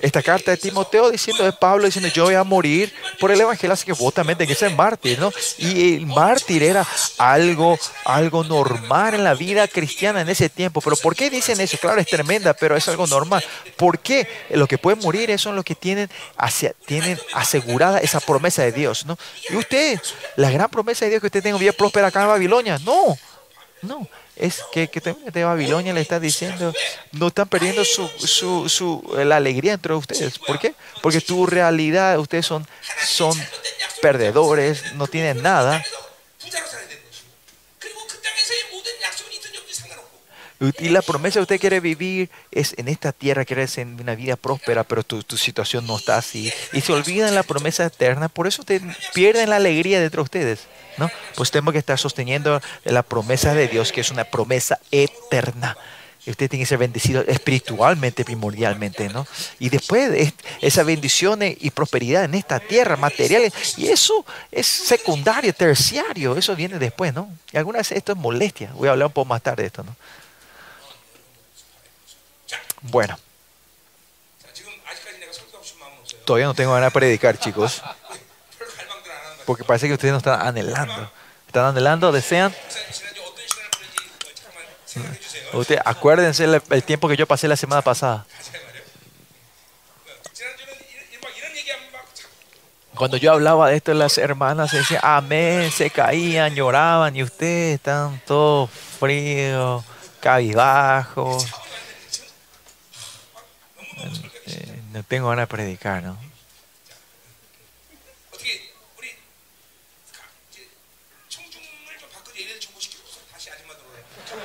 esta 0.00 0.22
carta 0.22 0.50
de 0.50 0.56
Timoteo 0.56 1.10
diciendo 1.10 1.44
de 1.44 1.52
Pablo 1.52 1.86
diciendo 1.86 2.10
yo 2.12 2.24
voy 2.24 2.34
a 2.34 2.44
morir 2.44 2.92
por 3.18 3.30
el 3.30 3.40
evangelio 3.40 3.72
así 3.72 3.84
que 3.84 3.92
vos 3.92 4.12
también 4.12 4.38
tenés 4.38 4.56
que 4.56 4.66
ser 4.66 4.74
mártir 4.74 5.18
¿no? 5.18 5.32
y 5.58 5.96
el 5.96 6.06
mártir 6.06 6.62
era 6.62 6.86
algo 7.18 7.78
algo 8.04 8.44
normal 8.44 9.14
en 9.14 9.24
la 9.24 9.34
vida 9.34 9.66
cristiana 9.68 10.20
en 10.20 10.28
ese 10.28 10.48
tiempo 10.48 10.80
pero 10.80 10.96
¿por 10.96 11.14
qué 11.14 11.30
dicen 11.30 11.60
eso? 11.60 11.78
claro 11.78 12.00
es 12.00 12.06
tremenda 12.06 12.54
pero 12.54 12.76
es 12.76 12.88
algo 12.88 13.06
normal 13.06 13.44
¿por 13.76 13.98
qué? 13.98 14.28
los 14.50 14.68
que 14.68 14.78
pueden 14.78 15.00
morir 15.00 15.36
son 15.38 15.56
los 15.56 15.64
que 15.64 15.74
tienen, 15.74 16.08
hacia, 16.36 16.74
asegurada 17.32 17.98
esa 17.98 18.20
promesa 18.20 18.62
de 18.62 18.72
Dios 18.72 19.06
¿no? 19.06 19.18
y 19.50 19.56
usted 19.56 20.00
la 20.36 20.50
gran 20.50 20.70
promesa 20.70 21.04
de 21.04 21.12
Dios 21.12 21.20
que 21.20 21.26
usted 21.26 21.42
tenga 21.42 21.58
vida 21.58 21.72
próspera 21.72 22.08
acá 22.08 22.22
en 22.22 22.28
Babilonia 22.28 22.78
no 22.84 23.18
no 23.82 24.08
es 24.36 24.62
que, 24.72 24.88
que 24.88 25.00
de 25.00 25.44
Babilonia 25.44 25.92
le 25.92 26.00
está 26.00 26.20
diciendo, 26.20 26.72
no 27.12 27.28
están 27.28 27.48
perdiendo 27.48 27.84
su, 27.84 28.06
su, 28.08 28.68
su, 28.68 29.02
la 29.24 29.36
alegría 29.36 29.72
entre 29.72 29.94
ustedes. 29.94 30.38
¿Por 30.38 30.58
qué? 30.58 30.74
Porque 31.02 31.20
tu 31.20 31.46
realidad, 31.46 32.18
ustedes 32.18 32.46
son, 32.46 32.66
son 33.04 33.32
perdedores, 34.02 34.94
no 34.94 35.06
tienen 35.06 35.42
nada. 35.42 35.82
Y 40.78 40.88
la 40.88 41.02
promesa 41.02 41.34
que 41.34 41.42
usted 41.42 41.60
quiere 41.60 41.80
vivir 41.80 42.30
es 42.50 42.74
en 42.78 42.88
esta 42.88 43.12
tierra, 43.12 43.44
quiere 43.44 43.66
en 43.76 44.00
una 44.00 44.14
vida 44.14 44.36
próspera, 44.36 44.84
pero 44.84 45.02
tu, 45.02 45.22
tu, 45.22 45.36
situación 45.36 45.86
no 45.86 45.96
está 45.98 46.16
así. 46.16 46.50
Y 46.72 46.80
se 46.80 46.92
olvidan 46.92 47.34
la 47.34 47.42
promesa 47.42 47.84
eterna, 47.84 48.28
por 48.28 48.46
eso 48.46 48.62
te 48.62 48.80
pierden 49.12 49.50
la 49.50 49.56
alegría 49.56 50.00
dentro 50.00 50.22
de 50.22 50.24
ustedes. 50.24 50.60
¿no? 50.98 51.10
Pues 51.34 51.50
tenemos 51.50 51.72
que 51.72 51.78
estar 51.78 51.98
sosteniendo 51.98 52.60
la 52.84 53.02
promesa 53.02 53.54
de 53.54 53.68
Dios, 53.68 53.92
que 53.92 54.00
es 54.00 54.10
una 54.10 54.24
promesa 54.24 54.78
eterna. 54.90 55.76
Y 56.24 56.30
usted 56.30 56.50
tiene 56.50 56.64
que 56.64 56.68
ser 56.68 56.78
bendecido 56.78 57.22
espiritualmente, 57.22 58.24
primordialmente, 58.24 59.08
¿no? 59.10 59.28
Y 59.60 59.68
después 59.68 60.32
esa 60.60 60.82
bendición 60.82 61.38
y 61.42 61.70
prosperidad 61.70 62.24
en 62.24 62.34
esta 62.34 62.58
tierra, 62.58 62.96
materiales, 62.96 63.52
y 63.76 63.86
eso 63.86 64.26
es 64.50 64.66
secundario, 64.66 65.52
terciario, 65.52 66.36
eso 66.36 66.56
viene 66.56 66.80
después, 66.80 67.14
¿no? 67.14 67.30
Y 67.52 67.58
algunas 67.58 67.80
veces 67.80 67.98
esto 67.98 68.10
es 68.10 68.18
molestia. 68.18 68.72
Voy 68.74 68.88
a 68.88 68.92
hablar 68.92 69.06
un 69.06 69.12
poco 69.12 69.26
más 69.26 69.40
tarde 69.40 69.62
de 69.62 69.66
esto, 69.68 69.84
¿no? 69.84 69.94
Bueno. 72.90 73.18
Todavía 76.24 76.46
no 76.46 76.54
tengo 76.54 76.72
ganas 76.72 76.92
de 76.92 76.98
predicar, 76.98 77.38
chicos. 77.38 77.82
Porque 79.44 79.62
parece 79.62 79.86
que 79.86 79.94
ustedes 79.94 80.12
no 80.12 80.18
están 80.18 80.44
anhelando. 80.44 81.10
¿Están 81.46 81.66
anhelando? 81.66 82.10
¿Desean? 82.10 82.54
Usted, 85.52 85.78
acuérdense 85.84 86.44
el, 86.44 86.60
el 86.70 86.82
tiempo 86.82 87.08
que 87.08 87.16
yo 87.16 87.26
pasé 87.26 87.46
la 87.46 87.56
semana 87.56 87.82
pasada. 87.82 88.26
Cuando 92.96 93.18
yo 93.18 93.32
hablaba 93.32 93.68
de 93.68 93.76
esto, 93.76 93.92
las 93.92 94.16
hermanas 94.16 94.70
se 94.70 94.78
decían 94.78 95.00
amén, 95.04 95.70
se 95.70 95.90
caían, 95.90 96.54
lloraban, 96.54 97.14
y 97.14 97.22
ustedes 97.22 97.74
están 97.74 98.20
todos 98.26 98.70
fríos, 98.70 99.84
cabizbajos. 100.20 101.46
No 104.92 105.02
tengo 105.02 105.28
ganas 105.28 105.44
de 105.44 105.54
predicar, 105.54 106.02
¿no? 106.02 106.18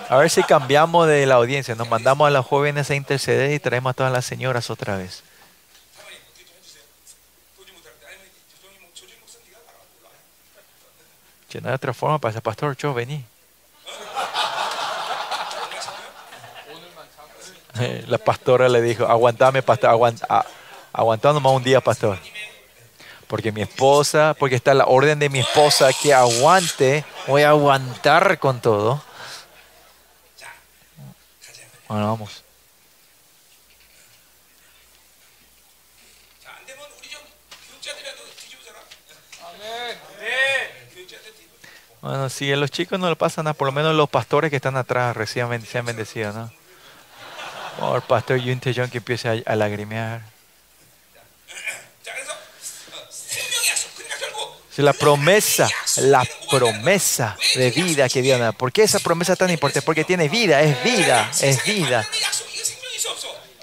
A 0.09 0.17
ver 0.17 0.29
si 0.29 0.43
cambiamos 0.43 1.07
de 1.07 1.25
la 1.25 1.35
audiencia, 1.35 1.73
nos 1.75 1.87
mandamos 1.87 2.27
a 2.27 2.31
las 2.31 2.45
jóvenes 2.45 2.89
a 2.91 2.95
interceder 2.95 3.51
y 3.53 3.59
traemos 3.59 3.91
a 3.91 3.93
todas 3.93 4.11
las 4.11 4.25
señoras 4.25 4.69
otra 4.69 4.97
vez. 4.97 5.23
Otra 11.73 11.93
forma 11.93 12.19
para 12.19 12.41
pastor, 12.41 12.75
yo 12.77 12.93
vení. 12.93 13.25
La 18.07 18.17
pastora 18.17 18.69
le 18.69 18.82
dijo, 18.82 19.05
aguantame, 19.05 19.61
pastor, 19.61 19.89
aguanta, 19.91 20.45
aguantando 20.91 21.39
más 21.39 21.53
un 21.53 21.63
día, 21.63 21.82
pastor. 21.82 22.17
Porque 23.28 23.51
mi 23.51 23.61
esposa, 23.61 24.36
porque 24.38 24.55
está 24.55 24.74
la 24.74 24.86
orden 24.86 25.17
de 25.19 25.30
mi 25.30 25.39
esposa 25.39 25.89
que 25.93 26.13
aguante, 26.13 27.05
voy 27.28 27.43
a 27.43 27.49
aguantar 27.49 28.39
con 28.39 28.59
todo. 28.59 29.01
Bueno, 31.88 32.07
vamos. 32.07 32.43
Bueno, 42.01 42.30
si 42.30 42.51
a 42.51 42.55
los 42.57 42.72
chicos 42.72 42.99
no 42.99 43.07
le 43.09 43.15
pasan 43.15 43.45
nada, 43.45 43.53
por 43.53 43.67
lo 43.67 43.72
menos 43.72 43.95
los 43.95 44.09
pastores 44.09 44.49
que 44.49 44.55
están 44.55 44.76
atrás 44.76 45.15
recién 45.15 45.47
ben- 45.49 45.65
sean 45.65 45.86
bendecidos, 45.86 46.34
¿no? 46.34 46.51
O 47.80 47.95
el 47.95 48.01
pastor 48.01 48.38
Yun 48.38 48.59
que 48.59 48.97
empieza 48.97 49.34
a, 49.45 49.55
lagrimear. 49.55 50.22
La 54.78 54.93
promesa, 54.93 55.69
la 55.97 56.26
promesa 56.49 57.38
de 57.55 57.72
vida 57.72 58.09
que 58.09 58.22
Dios 58.22 58.39
da. 58.39 58.51
¿Por 58.51 58.72
qué 58.72 58.84
esa 58.84 58.99
promesa 58.99 59.36
tan 59.36 59.49
importante? 59.49 59.86
Porque 59.86 60.03
tiene 60.03 60.30
vida, 60.30 60.61
es 60.61 60.84
vida, 60.84 61.30
es 61.41 61.63
vida. 61.65 62.07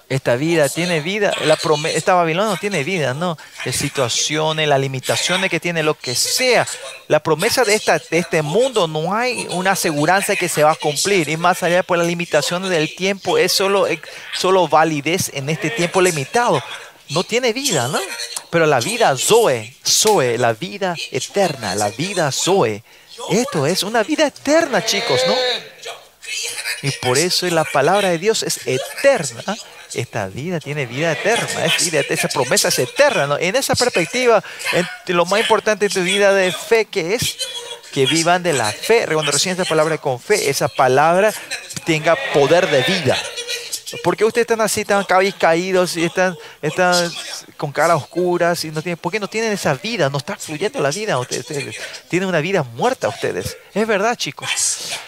Esta 0.08 0.36
vida 0.36 0.70
tiene 0.70 1.00
vida, 1.00 1.34
la 1.44 1.58
esta 1.90 2.14
Babilonia 2.14 2.52
no 2.52 2.56
tiene 2.58 2.82
vida, 2.82 3.12
no. 3.12 3.36
Las 3.66 3.76
situaciones, 3.76 4.66
las 4.66 4.80
limitaciones 4.80 5.50
que 5.50 5.60
tiene, 5.60 5.82
lo 5.82 5.92
que 5.92 6.14
sea. 6.14 6.66
La 7.08 7.22
promesa 7.22 7.62
de, 7.62 7.74
esta, 7.74 7.98
de 7.98 8.18
este 8.18 8.40
mundo 8.40 8.88
no 8.88 9.14
hay 9.14 9.46
una 9.50 9.72
aseguranza 9.72 10.34
que 10.34 10.48
se 10.48 10.64
va 10.64 10.72
a 10.72 10.76
cumplir. 10.76 11.28
Y 11.28 11.36
más 11.36 11.62
allá 11.62 11.82
por 11.82 11.98
las 11.98 12.06
limitaciones 12.06 12.70
del 12.70 12.94
tiempo, 12.94 13.36
es 13.36 13.52
solo, 13.52 13.86
es 13.86 14.00
solo 14.34 14.66
validez 14.66 15.30
en 15.34 15.50
este 15.50 15.68
tiempo 15.68 16.00
limitado. 16.00 16.62
No 17.10 17.22
tiene 17.22 17.52
vida, 17.52 17.88
¿no? 17.88 18.00
Pero 18.48 18.64
la 18.64 18.80
vida 18.80 19.14
Zoe, 19.14 19.76
Zoe, 19.86 20.38
la 20.38 20.54
vida 20.54 20.94
eterna, 21.10 21.74
la 21.74 21.90
vida 21.90 22.32
Zoe. 22.32 22.82
Esto 23.30 23.66
es 23.66 23.82
una 23.82 24.02
vida 24.04 24.28
eterna, 24.28 24.82
chicos, 24.82 25.20
¿no? 25.26 25.34
Y 26.80 26.92
por 26.92 27.18
eso 27.18 27.46
la 27.48 27.64
palabra 27.64 28.08
de 28.08 28.16
Dios 28.16 28.42
es 28.42 28.66
eterna 28.66 29.56
esta 29.94 30.28
vida 30.28 30.60
tiene 30.60 30.86
vida 30.86 31.12
eterna. 31.12 31.64
Es 31.64 31.92
esa 31.92 32.28
promesa 32.28 32.68
es 32.68 32.78
eterna. 32.78 33.36
En 33.40 33.56
esa 33.56 33.74
perspectiva, 33.74 34.42
lo 35.06 35.24
más 35.26 35.40
importante 35.40 35.86
en 35.86 35.92
tu 35.92 36.02
vida 36.02 36.32
de 36.32 36.52
fe 36.52 36.84
que 36.84 37.14
es 37.14 37.38
que 37.92 38.06
vivan 38.06 38.42
de 38.42 38.52
la 38.52 38.70
fe. 38.70 39.06
Cuando 39.10 39.32
reciben 39.32 39.52
esta 39.58 39.68
palabra 39.68 39.98
con 39.98 40.20
fe, 40.20 40.50
esa 40.50 40.68
palabra 40.68 41.32
tenga 41.84 42.16
poder 42.34 42.68
de 42.68 42.82
vida. 42.82 43.16
¿Por 44.04 44.16
qué 44.16 44.24
ustedes 44.24 44.44
están 44.44 44.60
así, 44.60 44.84
tan 44.84 45.04
caídos 45.38 45.96
y 45.96 46.04
están, 46.04 46.36
están 46.60 47.10
con 47.56 47.72
caras 47.72 47.96
oscuras? 47.96 48.62
Y 48.64 48.70
no 48.70 48.82
tienen, 48.82 48.98
¿Por 48.98 49.10
qué 49.10 49.18
no 49.18 49.28
tienen 49.28 49.52
esa 49.52 49.74
vida? 49.74 50.10
No 50.10 50.18
está 50.18 50.36
fluyendo 50.36 50.80
la 50.80 50.90
vida. 50.90 51.18
Ustedes 51.18 51.76
tienen 52.08 52.28
una 52.28 52.40
vida 52.40 52.62
muerta 52.62 53.08
ustedes. 53.08 53.56
Es 53.72 53.86
verdad, 53.86 54.14
chicos. 54.16 54.98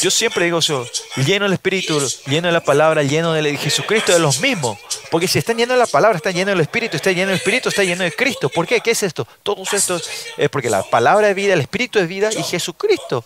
Yo 0.00 0.10
siempre 0.10 0.44
digo 0.44 0.58
eso, 0.58 0.88
lleno 1.16 1.44
del 1.44 1.54
Espíritu, 1.54 2.00
lleno 2.26 2.48
de 2.48 2.52
la 2.52 2.62
palabra, 2.62 3.02
lleno 3.02 3.32
de 3.32 3.56
Jesucristo, 3.56 4.12
de 4.12 4.20
los 4.20 4.40
mismos. 4.40 4.78
Porque 5.10 5.26
si 5.26 5.38
están 5.38 5.56
llenos 5.56 5.74
de 5.74 5.80
la 5.80 5.86
palabra, 5.86 6.16
están 6.16 6.32
llenos 6.32 6.54
del 6.54 6.60
Espíritu, 6.60 6.96
está 6.96 7.10
lleno 7.10 7.28
del 7.28 7.38
Espíritu, 7.38 7.68
está 7.68 7.82
lleno 7.82 8.04
de 8.04 8.12
Cristo. 8.12 8.48
¿Por 8.48 8.66
qué? 8.66 8.80
¿Qué 8.80 8.92
es 8.92 9.02
esto? 9.02 9.26
Todos 9.42 9.72
estos 9.72 10.08
es 10.36 10.48
porque 10.48 10.70
la 10.70 10.84
palabra 10.84 11.28
es 11.28 11.34
vida, 11.34 11.54
el 11.54 11.60
Espíritu 11.60 11.98
es 11.98 12.06
vida 12.06 12.30
y 12.32 12.42
Jesucristo 12.42 13.24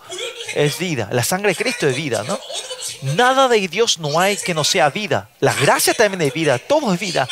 es 0.54 0.78
vida. 0.78 1.08
La 1.12 1.22
sangre 1.22 1.50
de 1.50 1.56
Cristo 1.56 1.86
es 1.86 1.94
vida, 1.94 2.24
¿no? 2.26 2.40
Nada 3.14 3.48
de 3.48 3.68
Dios 3.68 3.98
no 3.98 4.18
hay 4.18 4.38
que 4.38 4.54
no 4.54 4.64
sea 4.64 4.88
vida. 4.88 5.28
La 5.40 5.52
gracia 5.52 5.92
también 5.92 6.22
es 6.22 6.32
vida, 6.32 6.58
todo 6.58 6.94
es 6.94 6.98
vida. 6.98 7.28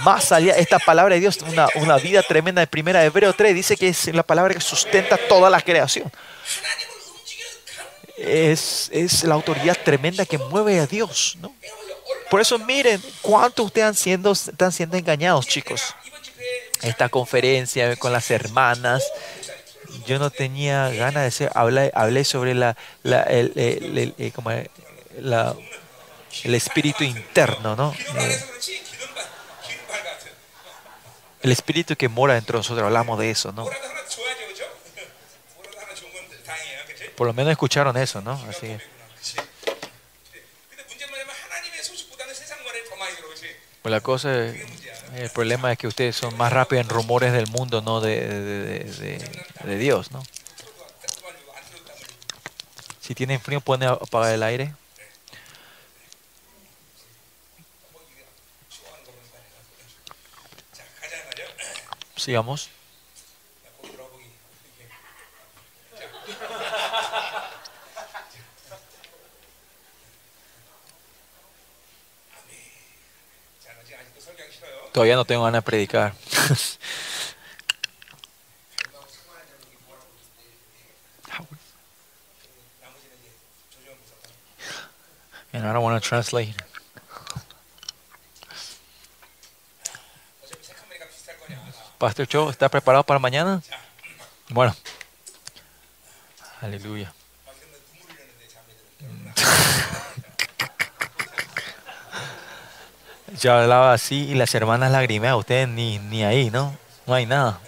Más 0.00 0.30
allá, 0.30 0.54
esta 0.56 0.78
palabra 0.78 1.14
de 1.14 1.20
Dios, 1.20 1.38
una, 1.48 1.66
una 1.76 1.96
vida 1.96 2.22
tremenda 2.22 2.60
de 2.60 2.66
primera 2.68 3.04
Hebreo 3.04 3.32
3, 3.32 3.54
dice 3.54 3.76
que 3.76 3.88
es 3.88 4.06
la 4.14 4.22
palabra 4.22 4.54
que 4.54 4.60
sustenta 4.60 5.16
toda 5.16 5.50
la 5.50 5.60
creación 5.60 6.12
es, 8.16 8.88
es 8.92 9.24
la 9.24 9.34
autoridad 9.34 9.76
tremenda 9.84 10.24
que 10.24 10.38
mueve 10.38 10.80
a 10.80 10.86
Dios, 10.86 11.36
¿no? 11.40 11.54
Por 12.30 12.40
eso 12.40 12.58
miren 12.58 13.02
cuánto 13.22 13.64
ustedes 13.64 13.88
están 13.88 13.94
siendo, 13.94 14.32
están 14.32 14.72
siendo 14.72 14.96
engañados, 14.96 15.46
chicos. 15.46 15.94
Esta 16.82 17.08
conferencia 17.08 17.94
con 17.96 18.12
las 18.12 18.30
hermanas, 18.30 19.02
yo 20.06 20.18
no 20.18 20.30
tenía 20.30 20.90
ganas 20.90 21.24
de 21.24 21.30
ser, 21.30 21.52
hablé, 21.54 22.24
sobre 22.24 22.54
la, 22.54 22.76
el, 23.04 23.52
el, 23.56 24.14
eh, 24.18 24.32
como 24.34 24.50
la, 25.18 25.54
el 26.44 26.54
espíritu 26.54 27.04
interno, 27.04 27.76
¿no? 27.76 27.94
El 31.42 31.52
espíritu 31.52 31.96
que 31.96 32.08
mora 32.08 32.34
dentro 32.34 32.58
de 32.58 32.60
nosotros, 32.60 32.84
hablamos 32.84 33.18
de 33.18 33.30
eso, 33.30 33.52
¿no? 33.52 33.68
Por 37.16 37.26
lo 37.26 37.32
menos 37.32 37.50
escucharon 37.50 37.96
eso, 37.96 38.20
¿no? 38.20 38.32
Así. 38.48 38.66
que. 38.66 38.80
Pues 43.82 43.92
la 43.92 44.00
cosa, 44.00 44.34
el 44.34 45.30
problema 45.32 45.70
es 45.70 45.78
que 45.78 45.86
ustedes 45.86 46.16
son 46.16 46.36
más 46.36 46.52
rápidos 46.52 46.84
en 46.84 46.90
rumores 46.90 47.32
del 47.32 47.46
mundo, 47.46 47.82
no 47.82 48.00
de, 48.00 48.20
de, 48.28 49.30
de 49.64 49.78
Dios, 49.78 50.10
¿no? 50.10 50.24
Si 53.00 53.14
tienen 53.14 53.40
frío, 53.40 53.60
pueden 53.60 53.88
apagar 53.88 54.34
el 54.34 54.42
aire. 54.42 54.74
Sigamos. 62.16 62.70
Todavía 74.96 75.16
no 75.16 75.26
tengo 75.26 75.44
ganas 75.44 75.62
de 75.62 75.62
predicar. 75.62 76.14
and 85.52 85.66
I 85.66 85.72
don't 85.74 85.82
want 85.82 86.02
translate. 86.02 86.54
Pastor 91.98 92.26
Cho, 92.26 92.48
¿está 92.48 92.70
preparado 92.70 93.04
para 93.04 93.18
mañana? 93.18 93.60
Bueno. 94.48 94.74
Aleluya. 96.62 97.12
yo 103.40 103.52
hablaba 103.52 103.92
así 103.92 104.30
y 104.30 104.34
las 104.34 104.54
hermanas 104.54 104.90
lagrimeaban. 104.90 105.38
Ustedes 105.38 105.68
ni, 105.68 105.98
ni 105.98 106.24
ahí, 106.24 106.50
¿no? 106.50 106.76
No 107.06 107.14
hay 107.14 107.26
nada. 107.26 107.60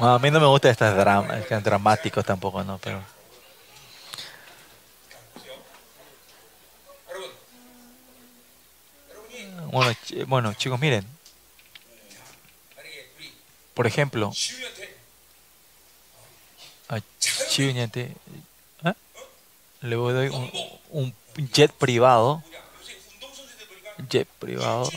A 0.00 0.18
mí 0.18 0.30
no 0.30 0.40
me 0.40 0.46
gusta 0.46 0.70
estos 0.70 0.94
dramas, 0.96 1.46
tan 1.48 1.62
dramáticos 1.62 2.24
tampoco, 2.24 2.62
¿no? 2.64 2.78
Pero... 2.78 3.02
Bueno, 9.70 9.96
bueno, 10.26 10.54
chicos, 10.54 10.78
miren. 10.78 11.06
Por 13.72 13.86
ejemplo, 13.88 14.32
a 16.88 16.98
¿eh? 16.98 18.94
le 19.80 19.96
doy 19.96 20.28
un, 20.28 20.50
un 20.90 21.14
jet 21.36 21.72
privado. 21.72 22.42
Jet 24.08 24.28
privado. 24.38 24.90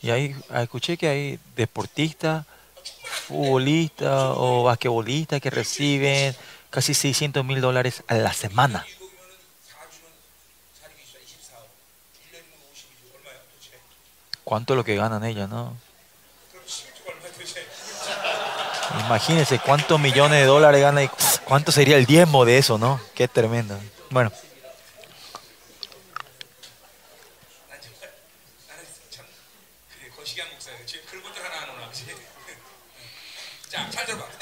Y 0.00 0.10
ahí 0.10 0.34
ah, 0.50 0.62
escuché 0.62 0.96
que 0.96 1.08
hay 1.08 1.38
deportistas, 1.56 2.46
futbolistas 3.26 4.32
o 4.36 4.62
basquetbolistas 4.64 5.40
que 5.40 5.50
reciben 5.50 6.36
casi 6.70 6.94
600 6.94 7.44
mil 7.44 7.60
dólares 7.60 8.04
a 8.06 8.14
la 8.14 8.32
semana. 8.32 8.86
¿Cuánto 14.44 14.72
es 14.72 14.76
lo 14.78 14.84
que 14.84 14.96
ganan 14.96 15.24
ellos, 15.24 15.48
no? 15.48 15.76
Imagínense 19.04 19.58
cuántos 19.58 20.00
millones 20.00 20.40
de 20.40 20.46
dólares 20.46 20.80
gana 20.80 21.02
y 21.02 21.10
cuánto 21.44 21.72
sería 21.72 21.96
el 21.96 22.06
diezmo 22.06 22.44
de 22.44 22.58
eso, 22.58 22.78
¿no? 22.78 23.00
Qué 23.14 23.28
tremendo. 23.28 23.78
Bueno. 24.10 24.32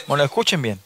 Bueno, 0.07 0.23
escuchen 0.23 0.63
bien. 0.63 0.81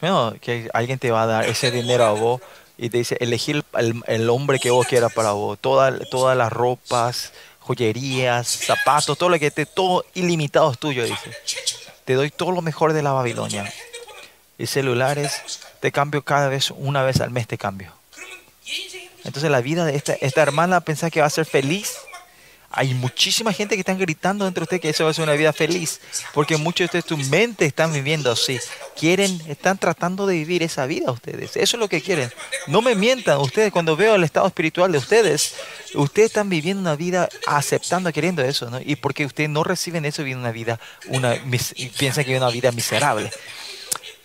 No, 0.00 0.34
que 0.40 0.68
alguien 0.72 0.98
te 0.98 1.10
va 1.10 1.22
a 1.22 1.26
dar 1.26 1.44
ese 1.46 1.70
dinero 1.70 2.04
a 2.04 2.12
vos 2.12 2.40
y 2.76 2.90
te 2.90 2.98
dice, 2.98 3.16
elegir 3.20 3.64
el, 3.74 4.02
el, 4.06 4.30
hombre 4.30 4.58
que 4.58 4.70
vos 4.70 4.86
quieras 4.86 5.12
para 5.12 5.32
vos. 5.32 5.58
Toda, 5.58 5.98
todas 6.10 6.36
las 6.36 6.52
ropas, 6.52 7.32
joyerías, 7.60 8.46
zapatos, 8.46 9.16
todo 9.16 9.28
lo 9.28 9.38
que 9.38 9.50
te, 9.50 9.64
todo 9.66 10.04
ilimitado 10.14 10.72
es 10.72 10.78
tuyo, 10.78 11.04
dice. 11.04 11.30
Te 12.04 12.14
doy 12.14 12.30
todo 12.30 12.52
lo 12.52 12.62
mejor 12.62 12.92
de 12.92 13.02
la 13.02 13.12
Babilonia. 13.12 13.72
Y 14.58 14.66
celulares, 14.66 15.42
te 15.84 15.92
cambio 15.92 16.22
cada 16.22 16.48
vez, 16.48 16.70
una 16.70 17.02
vez 17.02 17.20
al 17.20 17.30
mes 17.30 17.46
te 17.46 17.58
cambio. 17.58 17.92
Entonces 19.22 19.50
la 19.50 19.60
vida 19.60 19.84
de 19.84 19.94
esta, 19.96 20.14
esta 20.14 20.40
hermana 20.40 20.80
pensás 20.80 21.10
que 21.10 21.20
va 21.20 21.26
a 21.26 21.30
ser 21.30 21.44
feliz. 21.44 21.96
Hay 22.70 22.94
muchísima 22.94 23.52
gente 23.52 23.74
que 23.74 23.80
están 23.80 23.98
gritando 23.98 24.46
entre 24.46 24.62
de 24.62 24.64
ustedes 24.64 24.80
que 24.80 24.88
eso 24.88 25.04
va 25.04 25.10
a 25.10 25.14
ser 25.14 25.24
una 25.24 25.34
vida 25.34 25.52
feliz, 25.52 26.00
porque 26.32 26.56
muchos 26.56 26.78
de 26.78 26.84
ustedes, 26.86 27.04
tu 27.04 27.18
mente 27.18 27.66
están 27.66 27.92
viviendo 27.92 28.32
así. 28.32 28.58
Quieren, 28.98 29.38
están 29.46 29.76
tratando 29.76 30.26
de 30.26 30.36
vivir 30.36 30.62
esa 30.62 30.86
vida 30.86 31.12
ustedes. 31.12 31.54
Eso 31.54 31.76
es 31.76 31.80
lo 31.80 31.86
que 31.86 32.00
quieren. 32.00 32.32
No 32.66 32.80
me 32.80 32.94
mientan 32.94 33.38
ustedes, 33.38 33.70
cuando 33.70 33.94
veo 33.94 34.14
el 34.14 34.24
estado 34.24 34.46
espiritual 34.46 34.90
de 34.90 34.96
ustedes, 34.96 35.54
ustedes 35.96 36.28
están 36.28 36.48
viviendo 36.48 36.80
una 36.80 36.96
vida 36.96 37.28
aceptando, 37.46 38.10
queriendo 38.10 38.42
eso, 38.42 38.70
¿no? 38.70 38.80
Y 38.80 38.96
porque 38.96 39.26
ustedes 39.26 39.50
no 39.50 39.64
reciben 39.64 40.06
eso, 40.06 40.24
viven 40.24 40.38
una 40.38 40.50
vida, 40.50 40.80
una, 41.08 41.36
piensan 41.98 42.24
que 42.24 42.30
viven 42.30 42.42
una 42.42 42.50
vida 42.50 42.72
miserable. 42.72 43.30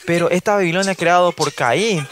Pero 0.09 0.27
esta 0.31 0.55
Babilonia 0.55 0.95
creada 0.95 1.29
por 1.29 1.53
Caín 1.53 2.07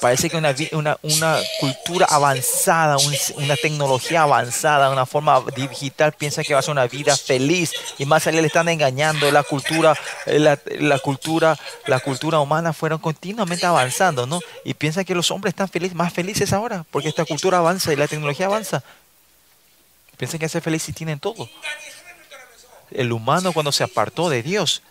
parece 0.00 0.30
que 0.30 0.36
una, 0.36 0.54
una, 1.02 1.38
cultura 1.58 2.06
avanzada, 2.08 2.96
una 3.34 3.56
tecnología 3.56 4.22
avanzada, 4.22 4.90
una 4.90 5.04
forma 5.04 5.42
digital 5.56 6.12
piensa 6.12 6.44
que 6.44 6.54
va 6.54 6.60
a 6.60 6.62
ser 6.62 6.70
una 6.70 6.86
vida 6.86 7.16
feliz 7.16 7.72
y 7.98 8.06
más 8.06 8.28
allá 8.28 8.40
le 8.40 8.46
están 8.46 8.68
engañando. 8.68 9.32
La 9.32 9.42
cultura, 9.42 9.98
eh, 10.26 10.38
la, 10.38 10.98
cultura, 11.00 11.58
la 11.86 11.98
cultura 11.98 12.38
humana 12.38 12.72
fueron 12.72 13.00
continuamente 13.00 13.66
avanzando, 13.66 14.24
¿no? 14.24 14.38
Y 14.64 14.74
piensan 14.74 15.04
que 15.04 15.16
los 15.16 15.32
hombres 15.32 15.54
están 15.54 15.68
felices, 15.68 15.96
más 15.96 16.12
felices 16.12 16.52
ahora, 16.52 16.84
porque 16.92 17.08
esta 17.08 17.24
cultura 17.24 17.58
avanza 17.58 17.92
y 17.92 17.96
la 17.96 18.06
tecnología 18.06 18.46
avanza. 18.46 18.84
Piensan 20.16 20.38
que 20.38 20.48
ser 20.48 20.62
feliz 20.62 20.84
si 20.84 20.92
tienen 20.92 21.18
todo. 21.18 21.50
El 22.92 23.10
humano 23.10 23.52
cuando 23.52 23.72
se 23.72 23.82
apartó 23.82 24.30
de 24.30 24.44
Dios 24.44 24.82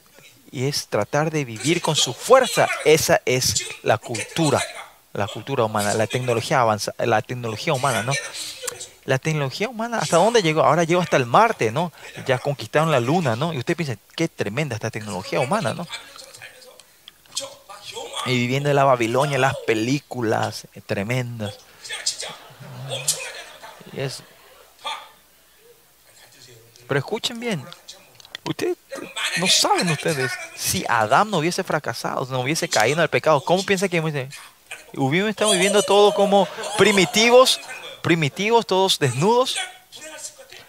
y 0.53 0.67
es 0.67 0.87
tratar 0.87 1.31
de 1.31 1.45
vivir 1.45 1.81
con 1.81 1.95
su 1.95 2.13
fuerza. 2.13 2.69
Esa 2.85 3.21
es 3.25 3.65
la 3.81 3.97
cultura, 3.97 4.63
la 5.11 5.27
cultura 5.27 5.63
humana, 5.63 5.95
la 5.95 6.05
tecnología 6.05 6.61
avanza, 6.61 6.93
la 6.99 7.23
tecnología 7.23 7.73
humana, 7.73 8.03
¿no? 8.03 8.13
La 9.05 9.17
tecnología 9.17 9.67
humana, 9.67 9.97
¿hasta 9.97 10.17
dónde 10.17 10.43
llegó? 10.43 10.61
Ahora 10.61 10.83
llegó 10.83 11.01
hasta 11.01 11.17
el 11.17 11.25
Marte, 11.25 11.71
¿no? 11.71 11.91
Ya 12.27 12.37
conquistaron 12.37 12.91
la 12.91 12.99
Luna, 12.99 13.35
¿no? 13.35 13.51
Y 13.51 13.57
usted 13.57 13.75
piensa, 13.75 13.97
qué 14.15 14.27
tremenda 14.27 14.75
esta 14.75 14.91
tecnología 14.91 15.39
humana, 15.39 15.73
¿no? 15.73 15.87
Y 18.27 18.37
viviendo 18.37 18.69
en 18.69 18.75
la 18.75 18.83
Babilonia, 18.83 19.39
las 19.39 19.55
películas 19.65 20.67
eh, 20.75 20.81
tremendas. 20.85 21.57
Es... 23.97 24.21
Pero 26.87 26.99
escuchen 26.99 27.39
bien, 27.39 27.65
Ustedes 28.45 28.77
no 29.37 29.47
saben 29.47 29.89
ustedes. 29.89 30.31
Si 30.55 30.83
Adán 30.87 31.29
no 31.29 31.37
hubiese 31.37 31.63
fracasado, 31.63 32.25
no 32.29 32.41
hubiese 32.41 32.67
caído 32.67 33.01
al 33.01 33.09
pecado, 33.09 33.41
¿cómo 33.41 33.63
piensa 33.63 33.87
que 33.87 34.01
hubiéramos 34.93 35.29
estado 35.29 35.51
viviendo 35.51 35.81
todos 35.81 36.13
como 36.13 36.47
primitivos, 36.77 37.59
primitivos, 38.01 38.65
todos 38.67 38.99
desnudos? 38.99 39.57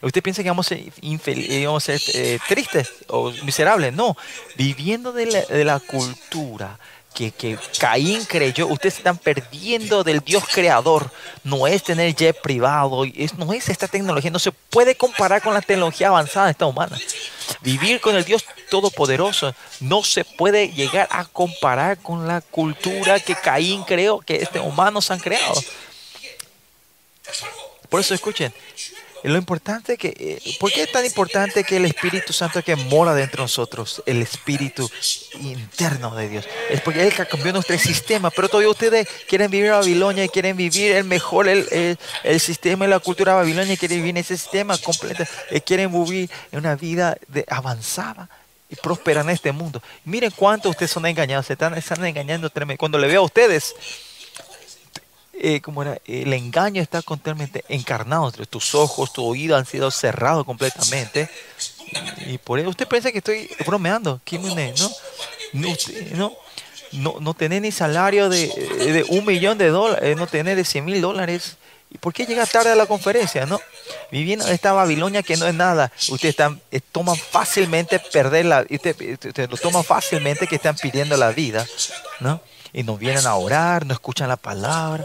¿Usted 0.04 0.22
piensa 0.22 0.42
que 0.42 0.50
vamos 0.50 0.66
a 0.66 0.76
ser, 0.76 0.92
eh, 1.26 1.66
vamos 1.66 1.82
a 1.88 1.98
ser 1.98 2.00
eh, 2.14 2.38
tristes 2.46 2.92
o 3.08 3.30
miserables? 3.42 3.92
No, 3.92 4.16
viviendo 4.54 5.12
de 5.12 5.64
la, 5.64 5.80
cultura 5.80 6.78
que, 7.14 7.58
Caín 7.78 8.24
creyó, 8.26 8.66
ustedes 8.66 8.98
están 8.98 9.16
perdiendo 9.16 10.04
del 10.04 10.20
Dios 10.20 10.44
creador. 10.52 11.10
No 11.42 11.66
es 11.66 11.82
tener 11.82 12.14
jet 12.14 12.38
privado, 12.42 13.04
no 13.38 13.52
es 13.54 13.68
esta 13.70 13.88
tecnología, 13.88 14.30
no 14.30 14.38
se 14.38 14.52
puede 14.52 14.94
comparar 14.94 15.40
con 15.40 15.54
la 15.54 15.62
tecnología 15.62 16.08
avanzada 16.08 16.46
de 16.46 16.52
esta 16.52 16.66
humana. 16.66 16.98
Vivir 17.64 18.00
con 18.00 18.14
el 18.14 18.24
Dios 18.24 18.44
Todopoderoso 18.68 19.54
no 19.80 20.04
se 20.04 20.24
puede 20.24 20.68
llegar 20.68 21.08
a 21.10 21.24
comparar 21.24 21.96
con 21.96 22.28
la 22.28 22.42
cultura 22.42 23.18
que 23.18 23.34
Caín 23.34 23.84
creó, 23.84 24.20
que 24.20 24.36
este 24.36 24.60
humanos 24.60 25.10
han 25.10 25.18
creado. 25.18 25.64
Por 27.88 28.00
eso 28.00 28.12
escuchen, 28.12 28.52
lo 29.30 29.38
importante 29.38 29.96
que, 29.96 30.08
eh, 30.18 30.56
¿por 30.60 30.70
qué 30.70 30.82
es 30.82 30.92
tan 30.92 31.04
importante 31.04 31.64
que 31.64 31.78
el 31.78 31.86
Espíritu 31.86 32.32
Santo 32.32 32.62
que 32.62 32.76
mora 32.76 33.14
dentro 33.14 33.38
de 33.42 33.44
nosotros, 33.44 34.02
el 34.04 34.20
Espíritu 34.20 34.90
interno 35.40 36.14
de 36.14 36.28
Dios? 36.28 36.44
Es 36.70 36.80
porque 36.82 37.02
Él 37.06 37.12
cambió 37.28 37.52
nuestro 37.52 37.78
sistema, 37.78 38.30
pero 38.30 38.48
todavía 38.48 38.70
ustedes 38.70 39.08
quieren 39.28 39.50
vivir 39.50 39.66
en 39.66 39.72
Babilonia 39.72 40.24
y 40.24 40.28
quieren 40.28 40.56
vivir 40.56 40.92
el 40.92 41.04
mejor, 41.04 41.48
el, 41.48 41.96
el- 42.22 42.40
sistema 42.40 42.84
y 42.84 42.88
la 42.88 42.98
cultura 43.00 43.34
Babilonia 43.34 43.76
quieren 43.76 43.98
vivir 43.98 44.10
en 44.10 44.16
ese 44.18 44.36
sistema 44.36 44.76
completo, 44.78 45.24
y 45.50 45.60
quieren 45.60 45.90
vivir 45.92 46.30
en 46.52 46.58
una 46.58 46.76
vida 46.76 47.16
avanzada 47.48 48.28
y 48.68 48.76
próspera 48.76 49.22
en 49.22 49.30
este 49.30 49.52
mundo. 49.52 49.82
Miren 50.04 50.30
cuánto 50.36 50.68
ustedes 50.68 50.90
son 50.90 51.06
engañados, 51.06 51.46
se 51.46 51.54
están, 51.54 51.74
están 51.78 52.04
engañando 52.04 52.50
tremendo. 52.50 52.78
Cuando 52.78 52.98
le 52.98 53.06
veo 53.06 53.20
a 53.22 53.24
ustedes, 53.24 53.74
eh, 55.40 55.60
¿cómo 55.60 55.82
era? 55.82 55.98
El 56.06 56.32
engaño 56.32 56.80
está 56.82 57.02
continuamente 57.02 57.64
encarnado 57.68 58.26
entre 58.26 58.46
tus 58.46 58.74
ojos, 58.74 59.12
tu 59.12 59.24
oído 59.24 59.56
han 59.56 59.66
sido 59.66 59.90
cerrados 59.90 60.44
completamente. 60.44 61.28
Y 62.26 62.38
por 62.38 62.58
eso 62.58 62.68
usted 62.70 62.88
piensa 62.88 63.12
que 63.12 63.18
estoy 63.18 63.48
bromeando. 63.66 64.20
¿Qué 64.24 64.38
me- 64.38 64.72
no? 64.72 64.90
No, 65.52 65.68
no, 66.12 66.32
no, 66.92 67.16
no 67.20 67.34
tener 67.34 67.62
ni 67.62 67.70
salario 67.70 68.28
de, 68.28 68.46
de 68.48 69.04
un 69.08 69.24
millón 69.24 69.58
de 69.58 69.68
dólares, 69.68 70.16
no 70.16 70.26
tener 70.26 70.56
de 70.56 70.64
100 70.64 70.84
mil 70.84 71.00
dólares. 71.00 71.56
¿Y 71.90 71.98
por 71.98 72.12
qué 72.12 72.26
llega 72.26 72.44
tarde 72.46 72.70
a 72.72 72.74
la 72.74 72.86
conferencia? 72.86 73.46
no 73.46 73.60
Viviendo 74.10 74.44
en 74.48 74.52
esta 74.54 74.72
Babilonia 74.72 75.22
que 75.22 75.36
no 75.36 75.46
es 75.46 75.54
nada. 75.54 75.92
Ustedes 76.10 76.30
están, 76.32 76.60
eh, 76.72 76.80
toman 76.80 77.14
fácilmente 77.16 78.00
perder 78.00 78.46
la 78.46 78.66
ustedes, 78.68 79.18
ustedes 79.24 79.48
lo 79.48 79.56
toman 79.56 79.84
fácilmente 79.84 80.48
que 80.48 80.56
están 80.56 80.74
pidiendo 80.76 81.16
la 81.16 81.30
vida. 81.30 81.64
¿no? 82.18 82.40
Y 82.74 82.82
no 82.82 82.98
vienen 82.98 83.24
a 83.24 83.36
orar, 83.36 83.86
no 83.86 83.94
escuchan 83.94 84.28
la 84.28 84.36
palabra. 84.36 85.04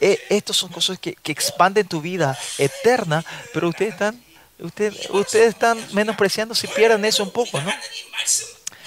Eh, 0.00 0.18
Estas 0.30 0.56
son 0.56 0.70
cosas 0.70 0.98
que, 0.98 1.14
que 1.14 1.30
expanden 1.30 1.86
tu 1.86 2.00
vida 2.00 2.36
eterna, 2.56 3.24
pero 3.52 3.68
ustedes 3.68 3.92
están, 3.92 4.20
ustedes, 4.58 5.08
ustedes 5.10 5.50
están 5.50 5.78
menospreciando 5.92 6.54
si 6.54 6.66
pierden 6.66 7.04
eso 7.04 7.22
un 7.22 7.30
poco, 7.30 7.60
¿no? 7.60 7.70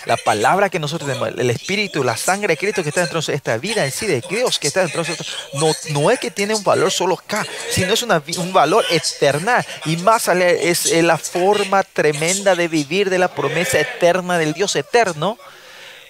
La 0.06 0.18
palabra 0.18 0.70
que 0.70 0.80
nosotros 0.80 1.10
tenemos, 1.10 1.40
el 1.40 1.50
Espíritu, 1.50 2.04
la 2.04 2.18
sangre 2.18 2.50
de 2.50 2.58
Cristo 2.58 2.84
que 2.84 2.90
está 2.90 3.02
dentro 3.02 3.16
de 3.16 3.20
nosotros, 3.20 3.38
esta 3.38 3.58
vida 3.58 3.86
en 3.86 3.92
sí 3.92 4.06
de 4.06 4.22
Dios 4.28 4.60
que 4.60 4.68
está 4.68 4.82
dentro 4.82 5.02
de 5.02 5.10
nosotros, 5.10 5.34
no, 5.54 5.72
no 5.92 6.12
es 6.12 6.20
que 6.20 6.30
tiene 6.30 6.56
un 6.56 6.64
valor 6.64 6.92
solo 6.92 7.16
acá, 7.16 7.46
sino 7.70 7.94
es 7.94 8.02
una 8.02 8.22
un 8.38 8.52
valor 8.52 8.84
eterna. 8.90 9.66
Y 9.86 9.96
más 9.98 10.28
es 10.28 10.92
la 11.04 11.18
forma 11.18 11.84
tremenda 11.84 12.56
de 12.56 12.68
vivir 12.68 13.10
de 13.10 13.20
la 13.20 13.34
promesa 13.34 13.80
eterna 13.80 14.38
del 14.38 14.54
Dios 14.54 14.76
eterno. 14.76 15.38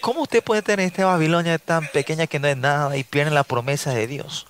¿Cómo 0.03 0.23
usted 0.23 0.43
puede 0.43 0.61
tener 0.61 0.85
esta 0.85 1.05
Babilonia 1.05 1.57
tan 1.57 1.87
pequeña 1.87 2.27
que 2.27 2.37
no 2.37 2.49
es 2.49 2.57
nada 2.57 2.97
y 2.97 3.05
pierden 3.05 3.33
la 3.33 3.45
promesa 3.45 3.93
de 3.93 4.05
Dios? 4.05 4.45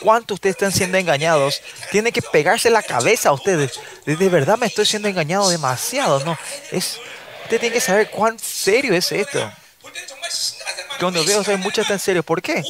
¿Cuánto 0.00 0.32
ustedes 0.32 0.56
están 0.56 0.72
siendo 0.72 0.96
engañados? 0.96 1.60
Tienen 1.90 2.10
que 2.10 2.22
pegarse 2.22 2.70
la 2.70 2.82
cabeza 2.82 3.28
a 3.28 3.32
ustedes. 3.32 3.78
De, 4.06 4.28
verdad 4.30 4.56
me 4.56 4.64
estoy 4.64 4.86
siendo 4.86 5.08
engañado 5.08 5.50
demasiado, 5.50 6.24
¿no? 6.24 6.38
Es, 6.72 6.98
usted 7.42 7.60
tiene 7.60 7.74
que 7.74 7.82
saber 7.82 8.08
cuán 8.08 8.38
serio 8.38 8.94
es 8.94 9.12
esto. 9.12 9.52
Cuando 10.98 11.22
veo, 11.26 11.40
o 11.40 11.44
sea, 11.44 11.58
muchos 11.58 11.86
tan 11.86 11.98
serios. 11.98 12.24
¿Por 12.24 12.40
qué? 12.40 12.64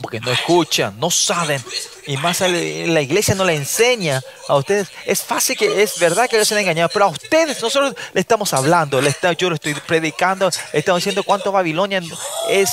porque 0.00 0.20
no 0.20 0.30
escuchan, 0.30 0.98
no 0.98 1.10
saben, 1.10 1.62
y 2.06 2.16
más 2.18 2.40
la 2.40 3.00
iglesia 3.00 3.34
no 3.34 3.44
le 3.44 3.54
enseña 3.54 4.20
a 4.48 4.56
ustedes. 4.56 4.88
Es 5.04 5.22
fácil 5.22 5.56
que 5.56 5.82
es 5.82 5.98
verdad 5.98 6.28
que 6.28 6.36
ellos 6.36 6.48
se 6.48 6.54
han 6.54 6.60
engañado, 6.60 6.88
pero 6.92 7.06
a 7.06 7.08
ustedes 7.08 7.60
nosotros 7.62 7.94
le 8.12 8.20
estamos 8.20 8.52
hablando, 8.52 9.00
yo 9.00 9.48
le 9.50 9.54
estoy 9.54 9.74
predicando, 9.74 10.50
le 10.72 10.78
estamos 10.78 11.00
diciendo 11.00 11.22
cuánto 11.24 11.50
Babilonia 11.50 12.02
es, 12.48 12.70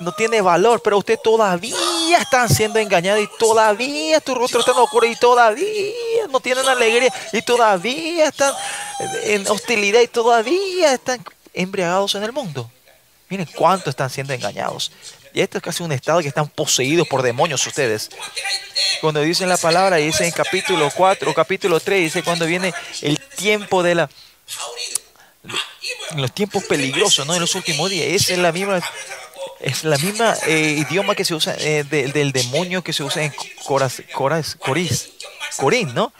no 0.00 0.12
tiene 0.12 0.40
valor, 0.40 0.80
pero 0.82 0.98
ustedes 0.98 1.22
todavía 1.22 2.18
están 2.18 2.48
siendo 2.48 2.78
engañados 2.78 3.22
y 3.22 3.28
todavía 3.38 4.20
tu 4.20 4.34
rostro 4.34 4.60
está 4.60 4.72
en 4.72 4.78
oscuro 4.78 5.06
y 5.06 5.16
todavía 5.16 6.26
no 6.30 6.40
tienen 6.40 6.66
alegría 6.66 7.12
y 7.32 7.42
todavía 7.42 8.28
están 8.28 8.54
en 9.24 9.46
hostilidad 9.46 10.00
y 10.00 10.08
todavía 10.08 10.94
están 10.94 11.22
embriagados 11.52 12.14
en 12.14 12.22
el 12.22 12.32
mundo. 12.32 12.70
Miren 13.28 13.48
cuánto 13.54 13.90
están 13.90 14.10
siendo 14.10 14.32
engañados. 14.32 14.90
Y 15.32 15.40
esto 15.40 15.58
es 15.58 15.64
casi 15.64 15.82
un 15.82 15.92
estado 15.92 16.20
que 16.20 16.28
están 16.28 16.48
poseídos 16.48 17.06
por 17.08 17.22
demonios 17.22 17.66
ustedes. 17.66 18.10
Cuando 19.00 19.20
dicen 19.20 19.48
la 19.48 19.56
palabra, 19.56 19.96
dice 19.96 20.24
en 20.24 20.32
capítulo 20.32 20.90
4 20.94 21.30
o 21.30 21.34
capítulo 21.34 21.78
3, 21.80 22.02
dice 22.02 22.22
cuando 22.22 22.46
viene 22.46 22.72
el 23.02 23.18
tiempo 23.36 23.82
de 23.82 23.94
la 23.94 24.10
en 26.12 26.20
los 26.22 26.32
tiempos 26.32 26.64
peligrosos, 26.64 27.26
¿no? 27.26 27.34
En 27.34 27.40
los 27.40 27.54
últimos 27.54 27.88
días. 27.90 28.08
Esa 28.08 28.32
es 28.32 28.38
la 28.38 28.52
misma 28.52 28.80
es 29.60 29.84
la 29.84 29.96
misma 29.98 30.34
eh, 30.46 30.84
idioma 30.88 31.14
que 31.14 31.24
se 31.24 31.34
usa 31.34 31.54
eh, 31.58 31.84
de- 31.84 32.08
del 32.08 32.32
demonio 32.32 32.82
que 32.82 32.92
se 32.92 33.02
usa 33.02 33.22
en 33.22 33.32
Coras, 33.64 34.02
Coras, 34.12 34.56
Corís, 34.58 35.10
Corín, 35.56 35.94
¿no? 35.94 36.12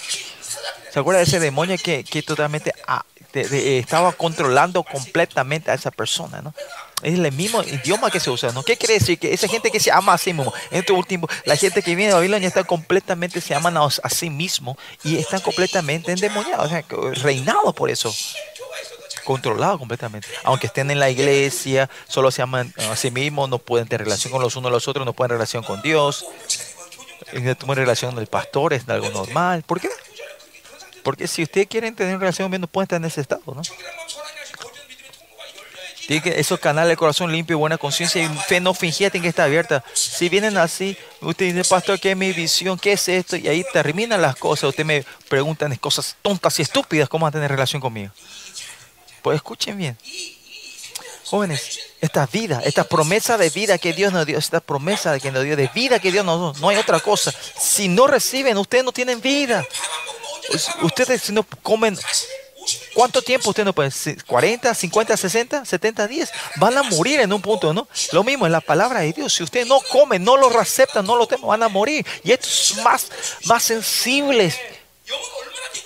¿Se 0.93 0.99
acuerda 0.99 1.19
de 1.19 1.25
ese 1.25 1.41
demonio 1.41 1.77
que, 1.83 2.05
que 2.05 2.23
totalmente 2.23 2.73
ah, 2.87 3.05
de- 3.33 3.49
de- 3.49 3.79
estaba 3.79 4.13
controlando 4.13 4.83
completamente 4.83 5.71
a 5.71 5.75
esa 5.75 5.91
persona, 5.91 6.43
¿no? 6.43 6.55
Es 7.03 7.15
el 7.15 7.33
mismo 7.33 7.63
idioma 7.63 8.11
que 8.11 8.21
se 8.21 8.31
usa, 8.31 8.53
¿no? 8.53 8.63
¿Qué 8.63 8.77
quiere 8.77 8.95
decir? 8.95 9.19
Que 9.19 9.33
esa 9.33 9.49
gente 9.49 9.71
que 9.71 9.81
se 9.81 9.91
ama 9.91 10.15
a 10.15 10.19
sí 10.19 10.33
mismo, 10.33 10.53
en 10.71 10.81
este 10.81 10.93
último, 10.93 11.29
la 11.45 11.57
gente 11.57 11.83
que 11.83 11.95
viene 11.95 12.09
de 12.09 12.15
Babilonia 12.15 12.49
está 12.49 12.65
completamente, 12.65 13.41
se 13.41 13.55
aman 13.55 13.77
a, 13.77 13.91
sí 13.91 14.31
mismo 14.31 14.77
y 15.03 15.17
están 15.17 15.41
completamente 15.41 16.13
endemoniados, 16.13 16.67
o 16.67 16.69
sea, 16.69 16.85
reinados 17.23 17.75
por 17.75 17.91
eso 17.91 18.15
controlado 19.25 19.79
completamente. 19.79 20.29
Aunque 20.45 20.67
estén 20.67 20.91
en 20.91 20.99
la 20.99 21.11
iglesia, 21.11 21.89
solo 22.09 22.31
se 22.31 22.43
aman 22.43 22.73
a 22.91 22.97
sí 22.97 23.11
mismos, 23.11 23.49
no 23.49 23.59
pueden 23.59 23.87
tener 23.87 24.07
relación 24.07 24.33
con 24.33 24.43
los 24.43 24.57
unos 24.57 24.71
a 24.71 24.73
los 24.73 24.89
otros, 24.89 25.07
no 25.07 25.13
pueden 25.13 25.29
tener 25.29 25.39
relación 25.39 25.63
con 25.63 25.81
Dios. 25.83 26.25
No 27.33 27.55
tienen 27.55 27.77
relación 27.77 28.13
con 28.13 28.21
el 28.21 28.27
pastor, 28.27 28.73
es 28.73 28.89
algo 28.89 29.09
normal. 29.11 29.63
¿Por 29.63 29.81
qué? 29.81 29.89
Porque 31.03 31.29
si 31.29 31.43
ustedes 31.43 31.67
quieren 31.67 31.95
tener 31.95 32.19
relación 32.19 32.51
no 32.61 32.67
pueden 32.67 32.85
estar 32.85 32.97
en 32.97 33.05
ese 33.05 33.21
estado, 33.21 33.43
¿no? 33.47 33.63
Esos 36.11 36.59
canales 36.59 36.89
de 36.89 36.97
corazón 36.97 37.31
limpio 37.31 37.57
y 37.57 37.59
buena 37.59 37.79
conciencia 37.79 38.21
y 38.21 38.29
fe 38.49 38.59
no 38.59 38.75
fingida 38.75 39.11
tienen 39.11 39.23
que 39.23 39.29
estar 39.29 39.47
abierta. 39.47 39.85
Si 39.95 40.29
vienen 40.29 40.57
así, 40.57 40.97
usted 41.21 41.55
dice, 41.55 41.69
pastor, 41.69 42.01
¿qué 42.01 42.11
es 42.11 42.17
mi 42.17 42.33
visión? 42.33 42.77
¿Qué 42.77 42.93
es 42.93 43.09
esto? 43.09 43.37
Y 43.37 43.47
ahí 43.47 43.65
terminan 43.73 44.21
las 44.21 44.35
cosas. 44.35 44.71
Usted 44.71 44.85
me 44.85 45.05
preguntan 45.29 45.73
cosas 45.77 46.17
tontas 46.21 46.59
y 46.59 46.63
estúpidas, 46.63 47.09
¿cómo 47.09 47.27
van 47.27 47.31
a 47.31 47.33
tener 47.35 47.49
relación 47.49 47.81
conmigo? 47.81 48.13
Pues 49.23 49.37
escuchen 49.37 49.79
bien. 49.79 49.97
Jóvenes, 51.27 51.79
esta 52.01 52.27
vida, 52.27 52.61
esta 52.65 52.83
promesa 52.83 53.39
de 53.39 53.51
vida 53.51 53.79
que 53.79 53.93
Dios 53.93 54.13
nos 54.13 54.27
dio, 54.27 54.37
esta 54.37 54.59
promesa 54.59 55.17
que 55.21 55.31
nos 55.31 55.45
dio, 55.45 55.55
de 55.55 55.71
vida 55.73 56.01
que 56.01 56.11
Dios 56.11 56.25
nos 56.25 56.57
dio, 56.57 56.61
no 56.61 56.71
hay 56.71 56.77
otra 56.77 56.99
cosa. 56.99 57.33
Si 57.57 57.87
no 57.87 58.09
reciben, 58.09 58.57
ustedes 58.57 58.83
no 58.83 58.91
tienen 58.91 59.21
vida. 59.21 59.65
Ustedes 60.83 61.23
si 61.23 61.33
no 61.33 61.45
comen, 61.63 61.97
¿cuánto 62.95 63.23
tiempo 63.23 63.51
ustedes 63.51 63.67
no 63.67 63.73
pueden? 63.73 63.93
¿40, 63.93 64.75
50, 64.75 65.17
60, 65.17 65.65
70 65.65 66.09
días? 66.09 66.33
Van 66.57 66.77
a 66.77 66.83
morir 66.83 67.21
en 67.21 67.33
un 67.33 67.41
punto, 67.41 67.73
¿no? 67.73 67.89
Lo 68.13 68.25
mismo 68.25 68.47
en 68.47 68.53
la 68.53 68.61
palabra 68.61 69.01
de 69.01 69.13
Dios. 69.13 69.35
Si 69.35 69.43
ustedes 69.43 69.67
no 69.67 69.81
comen, 69.81 70.23
no 70.23 70.37
lo 70.37 70.49
aceptan, 70.59 71.07
no 71.07 71.17
lo 71.17 71.27
temen, 71.27 71.47
van 71.47 71.63
a 71.63 71.69
morir. 71.69 72.07
Y 72.25 72.33
esto 72.33 72.49
es 72.49 72.83
más, 72.83 73.11
más 73.45 73.63
sensible. 73.63 74.53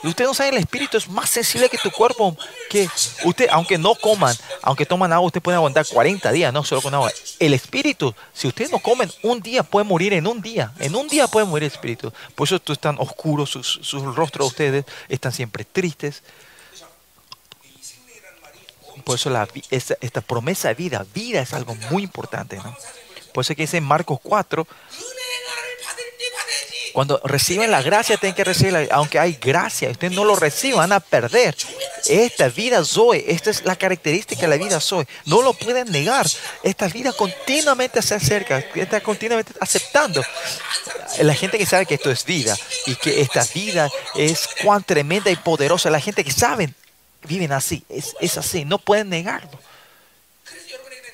Y 0.02 0.08
ustedes 0.08 0.28
no 0.28 0.34
saben, 0.34 0.54
el 0.54 0.60
espíritu 0.60 0.98
es 0.98 1.08
más 1.08 1.30
sensible 1.30 1.70
que 1.70 1.78
tu 1.78 1.90
cuerpo. 1.90 2.36
Que 2.68 2.88
usted, 3.24 3.48
aunque 3.50 3.78
no 3.78 3.94
coman, 3.94 4.36
aunque 4.60 4.84
toman 4.84 5.12
agua, 5.12 5.28
usted 5.28 5.40
puede 5.40 5.56
aguantar 5.56 5.86
40 5.86 6.30
días, 6.30 6.52
no 6.52 6.62
solo 6.62 6.82
con 6.82 6.94
agua. 6.94 7.10
El 7.38 7.54
espíritu, 7.54 8.14
si 8.34 8.46
ustedes 8.46 8.70
no 8.70 8.80
comen 8.80 9.10
un 9.22 9.40
día, 9.40 9.62
puede 9.62 9.84
morir 9.84 10.12
en 10.12 10.26
un 10.26 10.42
día. 10.42 10.72
En 10.78 10.94
un 10.94 11.08
día 11.08 11.26
puede 11.26 11.46
morir 11.46 11.64
el 11.64 11.72
espíritu. 11.72 12.12
Por 12.34 12.46
eso 12.46 12.60
están 12.66 12.96
oscuros 12.98 13.50
sus, 13.50 13.80
sus 13.82 14.02
rostros 14.14 14.48
de 14.48 14.50
ustedes, 14.50 14.84
están 15.08 15.32
siempre 15.32 15.64
tristes. 15.64 16.22
Por 19.04 19.16
eso 19.16 19.30
la, 19.30 19.46
esta, 19.70 19.96
esta, 20.00 20.20
promesa 20.20 20.68
de 20.68 20.74
vida, 20.74 21.04
vida 21.14 21.40
es 21.40 21.52
algo 21.52 21.74
muy 21.90 22.02
importante. 22.02 22.56
¿no? 22.56 22.76
Por 23.32 23.42
eso 23.42 23.54
que 23.54 23.62
dice 23.62 23.76
en 23.76 23.84
Marcos 23.84 24.18
4, 24.22 24.66
cuando 26.94 27.20
reciben 27.24 27.72
la 27.72 27.82
gracia, 27.82 28.16
tienen 28.16 28.36
que 28.36 28.44
recibirla. 28.44 28.86
Aunque 28.92 29.18
hay 29.18 29.32
gracia, 29.32 29.90
ustedes 29.90 30.12
no 30.12 30.24
lo 30.24 30.36
reciben, 30.36 30.78
van 30.78 30.92
a 30.92 31.00
perder. 31.00 31.56
Esta 32.06 32.48
vida 32.48 32.84
Zoe, 32.84 33.24
esta 33.26 33.50
es 33.50 33.64
la 33.64 33.74
característica 33.74 34.42
de 34.42 34.46
la 34.46 34.56
vida 34.56 34.78
Zoe. 34.78 35.04
No 35.24 35.42
lo 35.42 35.54
pueden 35.54 35.90
negar. 35.90 36.24
Esta 36.62 36.86
vida 36.86 37.12
continuamente 37.12 38.00
se 38.00 38.14
acerca, 38.14 38.58
está 38.76 39.00
continuamente 39.00 39.52
aceptando. 39.60 40.22
La 41.18 41.34
gente 41.34 41.58
que 41.58 41.66
sabe 41.66 41.84
que 41.84 41.94
esto 41.94 42.12
es 42.12 42.24
vida 42.24 42.56
y 42.86 42.94
que 42.94 43.20
esta 43.20 43.44
vida 43.52 43.90
es 44.14 44.48
cuán 44.62 44.84
tremenda 44.84 45.32
y 45.32 45.36
poderosa. 45.36 45.90
La 45.90 46.00
gente 46.00 46.22
que 46.22 46.30
sabe, 46.30 46.74
viven 47.26 47.52
así. 47.52 47.84
Es, 47.88 48.14
es 48.20 48.38
así, 48.38 48.64
no 48.64 48.78
pueden 48.78 49.08
negarlo. 49.08 49.58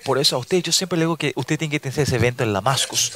Por 0.04 0.18
eso 0.18 0.36
a 0.36 0.38
usted, 0.38 0.62
yo 0.62 0.72
siempre 0.72 0.98
le 0.98 1.04
digo 1.04 1.16
que 1.16 1.32
usted 1.36 1.58
tiene 1.58 1.72
que 1.72 1.80
tener 1.80 2.00
ese 2.00 2.16
evento 2.16 2.42
en 2.42 2.52
Damascus. 2.52 3.12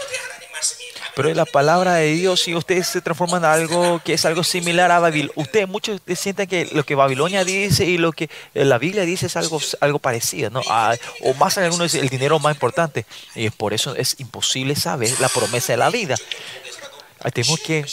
Pero 1.14 1.32
la 1.32 1.44
palabra 1.44 1.94
de 1.94 2.12
Dios 2.12 2.48
y 2.48 2.56
ustedes 2.56 2.88
se 2.88 3.00
transforman 3.00 3.44
en 3.44 3.50
algo 3.50 4.00
que 4.04 4.14
es 4.14 4.24
algo 4.24 4.42
similar 4.42 4.90
a 4.90 4.98
Babilonia. 4.98 5.32
Ustedes 5.36 5.68
muchos 5.68 6.00
sienten 6.16 6.48
que 6.48 6.68
lo 6.72 6.84
que 6.84 6.96
Babilonia 6.96 7.44
dice 7.44 7.84
y 7.84 7.98
lo 7.98 8.10
que 8.10 8.28
la 8.52 8.78
Biblia 8.78 9.04
dice 9.04 9.26
es 9.26 9.36
algo, 9.36 9.60
algo 9.80 10.00
parecido, 10.00 10.50
¿no? 10.50 10.60
Ah, 10.68 10.96
o 11.22 11.32
más 11.34 11.56
en 11.56 11.64
algunos 11.64 11.94
el 11.94 12.08
dinero 12.08 12.40
más 12.40 12.56
importante. 12.56 13.06
Y 13.36 13.48
por 13.50 13.74
eso 13.74 13.94
es 13.94 14.16
imposible 14.18 14.74
saber 14.74 15.20
la 15.20 15.28
promesa 15.28 15.72
de 15.72 15.76
la 15.76 15.90
vida. 15.90 16.16
Tenemos 17.32 17.60
que 17.60 17.86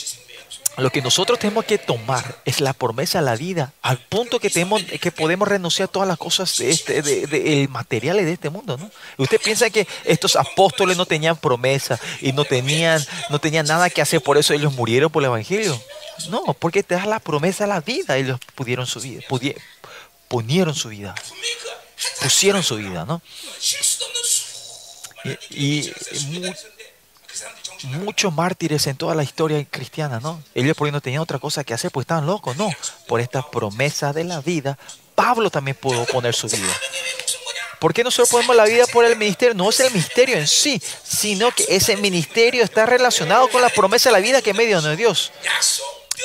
lo 0.78 0.90
que 0.90 1.02
nosotros 1.02 1.38
tenemos 1.38 1.66
que 1.66 1.78
tomar 1.78 2.42
es 2.46 2.62
la 2.62 2.74
promesa 2.74 3.20
de 3.20 3.26
la 3.26 3.36
vida, 3.36 3.74
al 3.82 3.98
punto 3.98 4.40
que 4.40 4.50
tenemos 4.50 4.84
que 4.84 5.12
podemos 5.12 5.48
renunciar 5.48 5.90
a 5.90 5.92
todas 5.92 6.08
las 6.08 6.18
cosas 6.18 6.58
de 6.58 6.70
este, 6.70 7.68
materiales 7.70 8.26
de 8.26 8.34
este 8.34 8.50
mundo, 8.50 8.78
¿no? 8.78 8.90
Usted 9.18 9.40
piensa 9.42 9.70
que 9.70 9.88
estos 10.06 10.36
apóstoles 10.36 10.96
no 10.96 11.06
tenían 11.06 11.36
promesa 11.36 12.00
y 12.22 12.32
no 12.32 12.46
tenían, 12.46 13.06
no 13.30 13.40
tenían 13.40 13.66
nada 13.66 13.90
que 13.90 14.02
hacer, 14.02 14.22
por 14.22 14.38
eso 14.38 14.54
ellos 14.54 14.74
murieron 14.74 15.12
por 15.12 15.22
el 15.24 15.28
evangelio. 15.28 15.80
No, 16.30 16.54
porque 16.54 16.84
te 16.84 16.96
da 16.96 17.06
la 17.06 17.20
promesa 17.20 17.66
de 17.66 17.70
la 17.70 17.82
vida, 17.82 18.18
ellos 18.18 18.40
pudieron 18.56 18.86
su 18.86 19.02
vida, 19.02 19.22
ponieron 20.28 20.76
su 20.76 20.90
vida, 20.90 21.16
pusieron 22.22 22.64
su 22.64 22.78
vida, 22.78 23.06
¿no? 23.06 23.22
Y, 25.50 25.92
y 26.12 26.54
muchos 27.86 28.34
mártires 28.34 28.88
en 28.88 28.96
toda 28.96 29.16
la 29.16 29.24
historia 29.24 29.64
cristiana, 29.70 30.20
¿no? 30.20 30.42
Ellos 30.54 30.76
porque 30.78 30.92
no 30.92 31.02
tenían 31.02 31.22
otra 31.22 31.40
cosa 31.40 31.64
que 31.64 31.74
hacer, 31.74 31.92
pues 31.92 32.04
estaban 32.06 32.26
locos, 32.26 32.58
no. 32.58 32.70
Por 33.08 33.20
esta 33.22 33.50
promesa 33.50 34.14
de 34.14 34.24
la 34.24 34.42
vida, 34.42 34.78
Pablo 35.16 35.50
también 35.50 35.78
pudo 35.80 36.06
poner 36.06 36.34
su 36.34 36.48
vida. 36.48 36.74
¿Por 37.80 37.94
qué 37.94 38.04
nosotros 38.04 38.30
ponemos 38.30 38.56
la 38.56 38.66
vida 38.66 38.86
por 38.88 39.06
el 39.06 39.18
ministerio? 39.18 39.56
No 39.56 39.70
es 39.70 39.80
el 39.80 39.92
ministerio 39.92 40.38
en 40.38 40.48
sí, 40.48 40.82
sino 41.04 41.50
que 41.52 41.66
ese 41.68 41.98
ministerio 41.98 42.64
está 42.64 42.86
relacionado 42.86 43.50
con 43.50 43.62
la 43.62 43.70
promesa 43.70 44.10
de 44.10 44.14
la 44.14 44.20
vida 44.20 44.42
que 44.42 44.54
medio 44.54 44.82
de 44.82 44.96
Dios. 44.96 45.32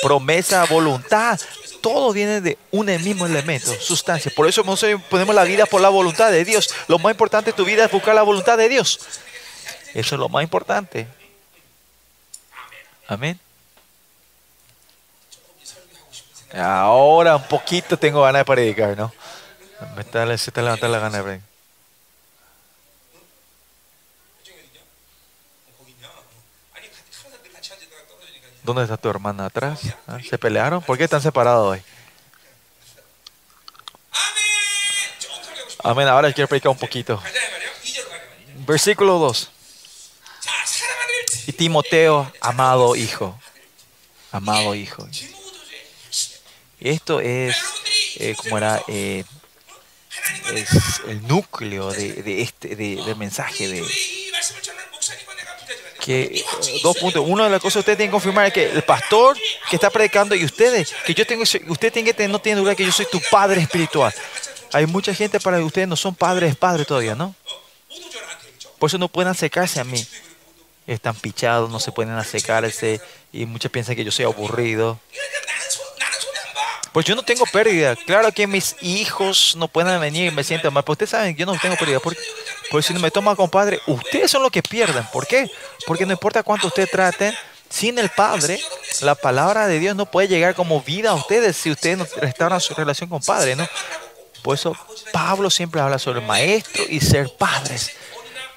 Promesa, 0.03 0.65
voluntad, 0.65 1.39
todo 1.81 2.13
viene 2.13 2.41
de 2.41 2.57
un 2.69 2.85
mismo 3.03 3.25
elemento, 3.25 3.73
sustancia. 3.79 4.31
Por 4.35 4.47
eso 4.47 4.63
nosotros 4.63 5.01
ponemos 5.09 5.33
la 5.33 5.45
vida 5.45 5.65
por 5.65 5.81
la 5.81 5.89
voluntad 5.89 6.31
de 6.31 6.45
Dios. 6.45 6.69
Lo 6.87 6.99
más 6.99 7.11
importante 7.11 7.51
de 7.51 7.57
tu 7.57 7.65
vida 7.65 7.85
es 7.85 7.91
buscar 7.91 8.13
la 8.13 8.21
voluntad 8.21 8.55
de 8.57 8.69
Dios. 8.69 8.99
Eso 9.95 10.13
es 10.13 10.19
lo 10.19 10.29
más 10.29 10.43
importante. 10.43 11.07
Amén. 13.07 13.39
Ahora 16.53 17.35
un 17.35 17.47
poquito 17.47 17.97
tengo 17.97 18.21
ganas 18.21 18.41
de 18.41 18.45
predicar, 18.45 18.97
¿no? 18.97 19.13
Me 19.95 20.01
está, 20.01 20.37
se 20.37 20.51
levantando 20.55 20.97
la 20.97 20.99
gana 20.99 21.23
de. 21.23 21.41
¿Dónde 28.63 28.83
está 28.83 28.97
tu 28.97 29.09
hermana 29.09 29.45
atrás? 29.45 29.79
¿Ah? 30.07 30.17
¿Se 30.27 30.37
pelearon? 30.37 30.81
¿Por 30.81 30.97
qué 30.97 31.05
están 31.05 31.21
separados 31.21 31.71
hoy? 31.71 31.81
Amén. 35.83 36.07
Ahora 36.09 36.33
quiero 36.33 36.49
predicar 36.49 36.71
un 36.71 36.77
poquito. 36.77 37.21
Versículo 38.65 39.19
2. 39.19 39.51
Y 41.47 41.53
Timoteo, 41.53 42.29
amado 42.41 42.95
hijo. 42.97 43.39
Amado 44.31 44.75
hijo. 44.75 45.07
Esto 46.81 47.21
es, 47.21 47.55
eh, 48.17 48.35
como 48.37 48.57
era, 48.57 48.83
eh, 48.89 49.23
el 51.07 51.25
núcleo 51.25 51.91
de, 51.91 52.41
este 52.41 52.75
de, 52.75 52.97
del 52.97 53.15
mensaje 53.15 53.69
de 53.69 53.85
que 56.01 56.21
eh, 56.23 56.45
dos 56.83 56.97
puntos. 56.97 57.23
Uno 57.25 57.45
de 57.45 57.49
las 57.49 57.61
cosas 57.61 57.75
que 57.75 57.79
ustedes 57.79 57.97
tienen 57.97 58.11
que 58.11 58.15
confirmar 58.15 58.47
es 58.47 58.53
que 58.53 58.69
el 58.69 58.83
pastor 58.83 59.37
que 59.69 59.77
está 59.77 59.89
predicando 59.89 60.35
y 60.35 60.43
ustedes, 60.43 60.93
que 61.05 61.13
yo 61.13 61.25
tengo, 61.25 61.43
usted 61.43 61.93
tiene 61.93 62.13
que 62.13 62.27
no 62.27 62.39
tiene 62.39 62.59
duda 62.59 62.75
que 62.75 62.85
yo 62.85 62.91
soy 62.91 63.07
tu 63.09 63.21
padre 63.31 63.61
espiritual. 63.61 64.13
Hay 64.73 64.85
mucha 64.85 65.13
gente 65.13 65.39
para 65.39 65.57
que 65.57 65.63
ustedes 65.63 65.87
no 65.87 65.95
son 65.95 66.13
padres, 66.13 66.57
padres 66.57 66.85
todavía, 66.85 67.15
¿no? 67.15 67.33
Por 68.77 68.89
eso 68.89 68.97
no 68.97 69.07
pueden 69.07 69.31
acercarse 69.31 69.79
a 69.79 69.85
mí. 69.85 70.05
Están 70.87 71.15
pichados, 71.15 71.69
no 71.69 71.79
se 71.79 71.91
pueden 71.91 72.13
acercarse 72.13 73.01
y 73.31 73.45
muchos 73.45 73.69
piensan 73.69 73.95
que 73.95 74.05
yo 74.05 74.11
soy 74.11 74.25
aburrido. 74.25 74.99
Pues 76.93 77.05
yo 77.05 77.13
no 77.13 77.21
tengo 77.21 77.45
pérdida. 77.45 77.95
Claro 77.95 78.31
que 78.31 78.47
mis 78.47 78.75
hijos 78.81 79.53
no 79.55 79.67
pueden 79.67 79.99
venir 80.01 80.31
y 80.31 80.35
me 80.35 80.43
sienten 80.43 80.73
mal. 80.73 80.83
Pero 80.83 80.93
ustedes 80.93 81.11
saben, 81.11 81.35
yo 81.35 81.45
no 81.45 81.55
tengo 81.59 81.75
pérdida. 81.75 81.99
Porque, 81.99 82.19
si 82.81 82.93
no 82.93 82.99
me 82.99 83.11
toma 83.11 83.35
como 83.35 83.51
padre, 83.51 83.79
ustedes 83.85 84.31
son 84.31 84.41
los 84.41 84.49
que 84.49 84.63
pierden. 84.63 85.05
¿Por 85.13 85.27
qué? 85.27 85.51
Porque 85.85 86.07
no 86.07 86.13
importa 86.13 86.41
cuánto 86.41 86.67
ustedes 86.67 86.89
traten, 86.89 87.35
sin 87.69 87.99
el 87.99 88.09
Padre, 88.09 88.59
la 89.01 89.13
palabra 89.13 89.67
de 89.67 89.79
Dios 89.79 89.95
no 89.95 90.05
puede 90.05 90.27
llegar 90.27 90.55
como 90.55 90.81
vida 90.81 91.11
a 91.11 91.13
ustedes 91.13 91.57
si 91.57 91.69
ustedes 91.69 91.97
no 91.97 92.07
restauran 92.19 92.61
su 92.61 92.73
relación 92.73 93.09
con 93.09 93.21
Padre, 93.21 93.55
¿no? 93.55 93.67
Por 94.41 94.55
eso 94.55 94.75
Pablo 95.11 95.49
siempre 95.49 95.81
habla 95.81 95.99
sobre 95.99 96.21
maestro 96.21 96.83
y 96.89 96.99
ser 96.99 97.29
padres. 97.37 97.91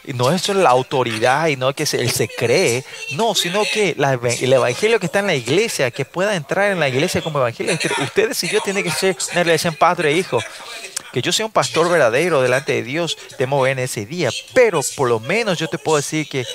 Y 0.05 0.13
no 0.15 0.33
es 0.33 0.49
la 0.49 0.71
autoridad 0.71 1.49
y 1.49 1.57
no 1.57 1.75
que 1.75 1.83
él 1.83 2.11
se 2.11 2.29
cree, 2.29 2.85
no, 3.13 3.35
sino 3.35 3.63
que 3.65 3.95
el 4.41 4.53
evangelio 4.53 4.99
que 4.99 5.07
está 5.07 5.19
en 5.19 5.27
la 5.27 5.35
iglesia, 5.35 5.91
que 5.91 6.05
pueda 6.05 6.35
entrar 6.35 6.73
en 6.73 6.81
la 6.81 6.89
iglesia 6.89 7.21
como 7.21 7.39
evangelio, 7.39 7.79
ustedes 8.03 8.43
y 8.45 8.49
yo 8.49 8.61
tienen 8.63 8.83
que 8.83 8.91
ser 8.91 9.17
una 9.33 9.43
relación 9.45 9.75
padre 9.75 10.11
e 10.11 10.17
hijo. 10.17 10.41
Que 11.13 11.21
yo 11.21 11.33
sea 11.33 11.45
un 11.45 11.53
pastor 11.53 11.91
verdadero 11.91 12.41
delante 12.41 12.73
de 12.73 12.83
Dios, 12.83 13.19
temo 13.37 13.67
en 13.67 13.81
ese 13.81 14.07
día, 14.07 14.31
pero 14.55 14.81
por 14.97 15.09
lo 15.09 15.21
menos 15.21 15.59
yo 15.59 15.69
te 15.69 15.77
puedo 15.77 15.97
decir 15.97 16.29
que 16.29 16.47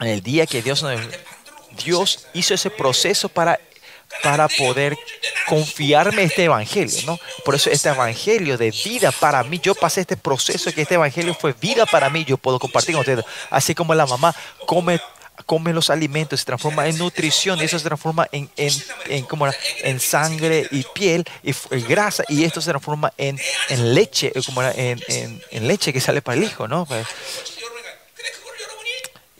en 0.00 0.08
el 0.08 0.22
día 0.22 0.46
que 0.46 0.60
Dios, 0.60 0.84
Dios 1.84 2.26
hizo 2.34 2.54
ese 2.54 2.70
proceso 2.70 3.28
para 3.28 3.60
para 4.22 4.48
poder 4.48 4.96
confiarme 5.46 6.24
este 6.24 6.44
evangelio, 6.44 6.98
¿no? 7.06 7.18
Por 7.44 7.54
eso 7.54 7.70
este 7.70 7.88
evangelio 7.88 8.58
de 8.58 8.70
vida 8.84 9.12
para 9.12 9.42
mí, 9.44 9.60
yo 9.62 9.74
pasé 9.74 10.02
este 10.02 10.16
proceso 10.16 10.72
que 10.72 10.82
este 10.82 10.94
evangelio 10.94 11.34
fue 11.34 11.52
vida 11.52 11.86
para 11.86 12.10
mí, 12.10 12.24
yo 12.24 12.36
puedo 12.36 12.58
compartir 12.58 12.94
con 12.94 13.00
ustedes, 13.00 13.24
así 13.50 13.74
como 13.74 13.94
la 13.94 14.06
mamá 14.06 14.34
come 14.66 15.00
come 15.46 15.72
los 15.72 15.88
alimentos, 15.88 16.40
se 16.40 16.46
transforma 16.46 16.88
en 16.88 16.98
nutrición 16.98 17.60
y 17.60 17.64
eso 17.64 17.78
se 17.78 17.84
transforma 17.84 18.28
en, 18.32 18.50
en, 18.56 18.72
en, 19.06 19.24
como 19.24 19.46
en 19.82 20.00
sangre 20.00 20.66
y 20.70 20.84
piel 20.94 21.24
y, 21.42 21.52
grasa 21.82 22.24
y 22.28 22.44
esto 22.44 22.60
se 22.60 22.70
transforma 22.70 23.12
en, 23.16 23.38
en 23.68 23.94
leche, 23.94 24.32
como 24.44 24.62
en, 24.62 25.00
en, 25.08 25.68
leche 25.68 25.92
que 25.92 26.00
sale 26.00 26.22
para 26.22 26.38
el 26.38 26.44
hijo, 26.44 26.66
¿no? 26.66 26.86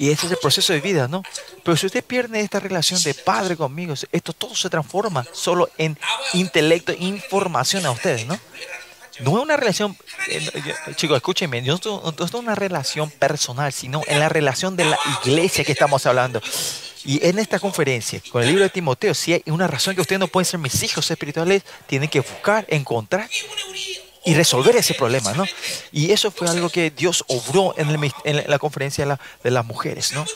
Y 0.01 0.11
ese 0.11 0.26
es 0.26 0.32
el 0.32 0.38
proceso 0.38 0.72
de 0.72 0.80
vida, 0.80 1.09
¿no? 1.09 1.24
Pero 1.64 1.76
si 1.76 1.86
usted 1.86 2.05
pierde 2.05 2.40
esta 2.40 2.61
relación 2.61 3.03
de 3.03 3.14
padre 3.14 3.57
conmigo, 3.57 3.94
esto 4.12 4.32
todo 4.32 4.55
se 4.55 4.70
transforma 4.70 5.26
solo 5.32 5.68
en 5.76 5.99
intelecto, 6.34 6.92
información 6.92 7.84
a 7.84 7.90
ustedes, 7.90 8.24
¿no? 8.24 8.38
No 9.18 9.36
es 9.36 9.42
una 9.42 9.57
relación, 9.57 9.96
eh, 10.28 10.49
chicos, 10.94 11.16
escúchenme, 11.16 11.61
no, 11.62 11.80
no 11.84 12.24
es 12.24 12.34
una 12.34 12.55
relación 12.55 13.11
personal, 13.11 13.72
sino 13.72 14.03
en 14.07 14.20
la 14.20 14.28
relación 14.28 14.76
de 14.76 14.84
la 14.84 14.99
iglesia 15.20 15.64
que 15.64 15.72
estamos 15.72 16.07
hablando. 16.07 16.40
Y 17.05 17.26
en 17.26 17.40
esta 17.40 17.59
conferencia, 17.59 18.22
con 18.30 18.42
el 18.42 18.49
libro 18.49 18.62
de 18.62 18.70
Timoteo, 18.70 19.14
si 19.14 19.32
hay 19.32 19.42
una 19.46 19.66
razón 19.66 19.96
que 19.96 20.01
ustedes 20.01 20.20
no 20.20 20.28
pueden 20.28 20.44
ser 20.44 20.61
mis 20.61 20.80
hijos 20.84 21.11
espirituales, 21.11 21.64
tienen 21.88 22.09
que 22.09 22.20
buscar, 22.20 22.64
encontrar 22.68 23.28
y 24.29 24.35
resolver 24.35 24.76
ese 24.76 24.93
problema, 24.93 25.33
¿no? 25.33 25.47
Y 25.91 26.12
eso 26.12 26.31
fue 26.31 26.51
algo 26.51 26.68
que 26.68 26.91
Dios 26.91 27.24
obró 27.29 27.74
en, 27.79 27.89
la 28.47 28.59
conferencia 28.59 29.18
de, 29.43 29.51
las 29.51 29.64
mujeres, 29.64 30.12
¿no? 30.12 30.26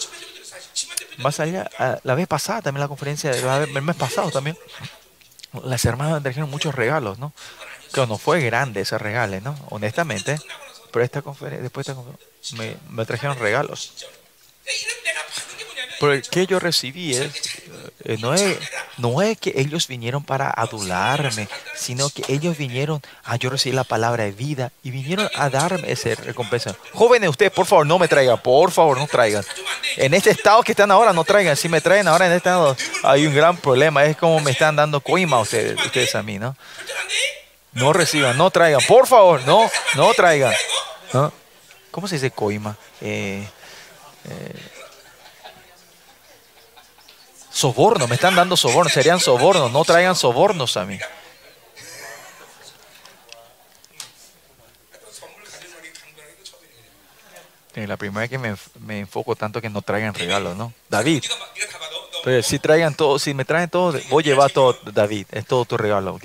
Más 1.18 1.40
allá, 1.40 1.70
la 2.02 2.14
vez 2.14 2.26
pasada 2.26 2.62
también 2.62 2.80
la 2.80 2.88
conferencia, 2.88 3.30
el 3.32 3.82
mes 3.82 3.96
pasado 3.96 4.30
también, 4.30 4.56
las 5.64 5.84
hermanas 5.84 6.14
me 6.14 6.20
trajeron 6.22 6.48
muchos 6.48 6.74
regalos, 6.74 7.18
¿no? 7.18 7.34
No 7.94 8.16
fue 8.16 8.40
grande 8.40 8.80
ese 8.80 8.96
regalo, 8.96 9.38
¿no? 9.42 9.54
Honestamente, 9.68 10.38
pero 10.90 11.04
esta 11.04 11.20
conferencia, 11.20 11.62
después 11.62 11.86
me 12.88 13.04
trajeron 13.04 13.38
regalos. 13.38 14.06
Pero 16.00 16.12
el 16.14 16.22
que 16.22 16.46
yo 16.46 16.58
recibí 16.58 17.14
es, 17.14 17.30
eh, 18.04 18.16
no, 18.18 18.34
es, 18.34 18.58
no 18.98 19.22
es 19.22 19.38
que 19.38 19.52
ellos 19.54 19.86
vinieron 19.86 20.24
para 20.24 20.50
adularme, 20.50 21.48
sino 21.76 22.10
que 22.10 22.24
ellos 22.26 22.56
vinieron 22.56 23.00
a 23.22 23.36
yo 23.36 23.50
la 23.66 23.84
palabra 23.84 24.24
de 24.24 24.32
vida 24.32 24.72
y 24.82 24.90
vinieron 24.90 25.28
a 25.36 25.48
darme 25.48 25.92
esa 25.92 26.14
recompensa. 26.16 26.74
Jóvenes, 26.92 27.30
ustedes, 27.30 27.52
por 27.52 27.66
favor, 27.66 27.86
no 27.86 28.00
me 28.00 28.08
traigan, 28.08 28.40
por 28.40 28.72
favor, 28.72 28.98
no 28.98 29.06
traigan. 29.06 29.44
En 29.96 30.14
este 30.14 30.30
estado 30.30 30.62
que 30.62 30.72
están 30.72 30.90
ahora, 30.90 31.12
no 31.12 31.22
traigan. 31.22 31.56
Si 31.56 31.68
me 31.68 31.80
traen 31.80 32.08
ahora 32.08 32.26
en 32.26 32.32
este 32.32 32.48
estado, 32.48 32.76
hay 33.04 33.26
un 33.26 33.34
gran 33.34 33.56
problema. 33.56 34.04
Es 34.04 34.16
como 34.16 34.40
me 34.40 34.50
están 34.50 34.74
dando 34.74 35.00
coima 35.00 35.38
ustedes, 35.38 35.78
ustedes 35.84 36.14
a 36.16 36.22
mí, 36.24 36.38
¿no? 36.38 36.56
No 37.72 37.92
reciban, 37.92 38.36
no 38.36 38.50
traigan, 38.50 38.80
por 38.88 39.06
favor, 39.06 39.40
no, 39.46 39.70
no 39.94 40.12
traigan. 40.14 40.52
¿Cómo 41.92 42.08
se 42.08 42.16
dice 42.16 42.30
coima? 42.32 42.76
Eh, 43.00 43.46
eh, 44.24 44.72
Soborno, 47.52 48.08
me 48.08 48.14
están 48.14 48.34
dando 48.34 48.56
soborno, 48.56 48.90
serían 48.90 49.20
sobornos, 49.20 49.70
no 49.70 49.84
traigan 49.84 50.16
sobornos 50.16 50.76
a 50.76 50.84
mí. 50.86 50.98
La 57.74 57.96
primera 57.96 58.22
vez 58.22 58.30
que 58.30 58.38
me, 58.38 58.98
enfoco 58.98 59.36
tanto 59.36 59.60
que 59.60 59.68
no 59.68 59.82
traigan 59.82 60.14
regalos, 60.14 60.56
¿no? 60.56 60.72
David, 60.88 61.24
pero 62.24 62.42
si 62.42 62.58
traigan 62.58 62.94
todo, 62.94 63.18
si 63.18 63.34
me 63.34 63.44
traen 63.44 63.68
todo, 63.68 63.98
voy 64.08 64.22
a 64.24 64.26
llevar 64.26 64.50
todo, 64.50 64.78
David, 64.90 65.26
es 65.30 65.46
todo 65.46 65.64
tu 65.64 65.76
regalo, 65.76 66.14
¿ok? 66.14 66.24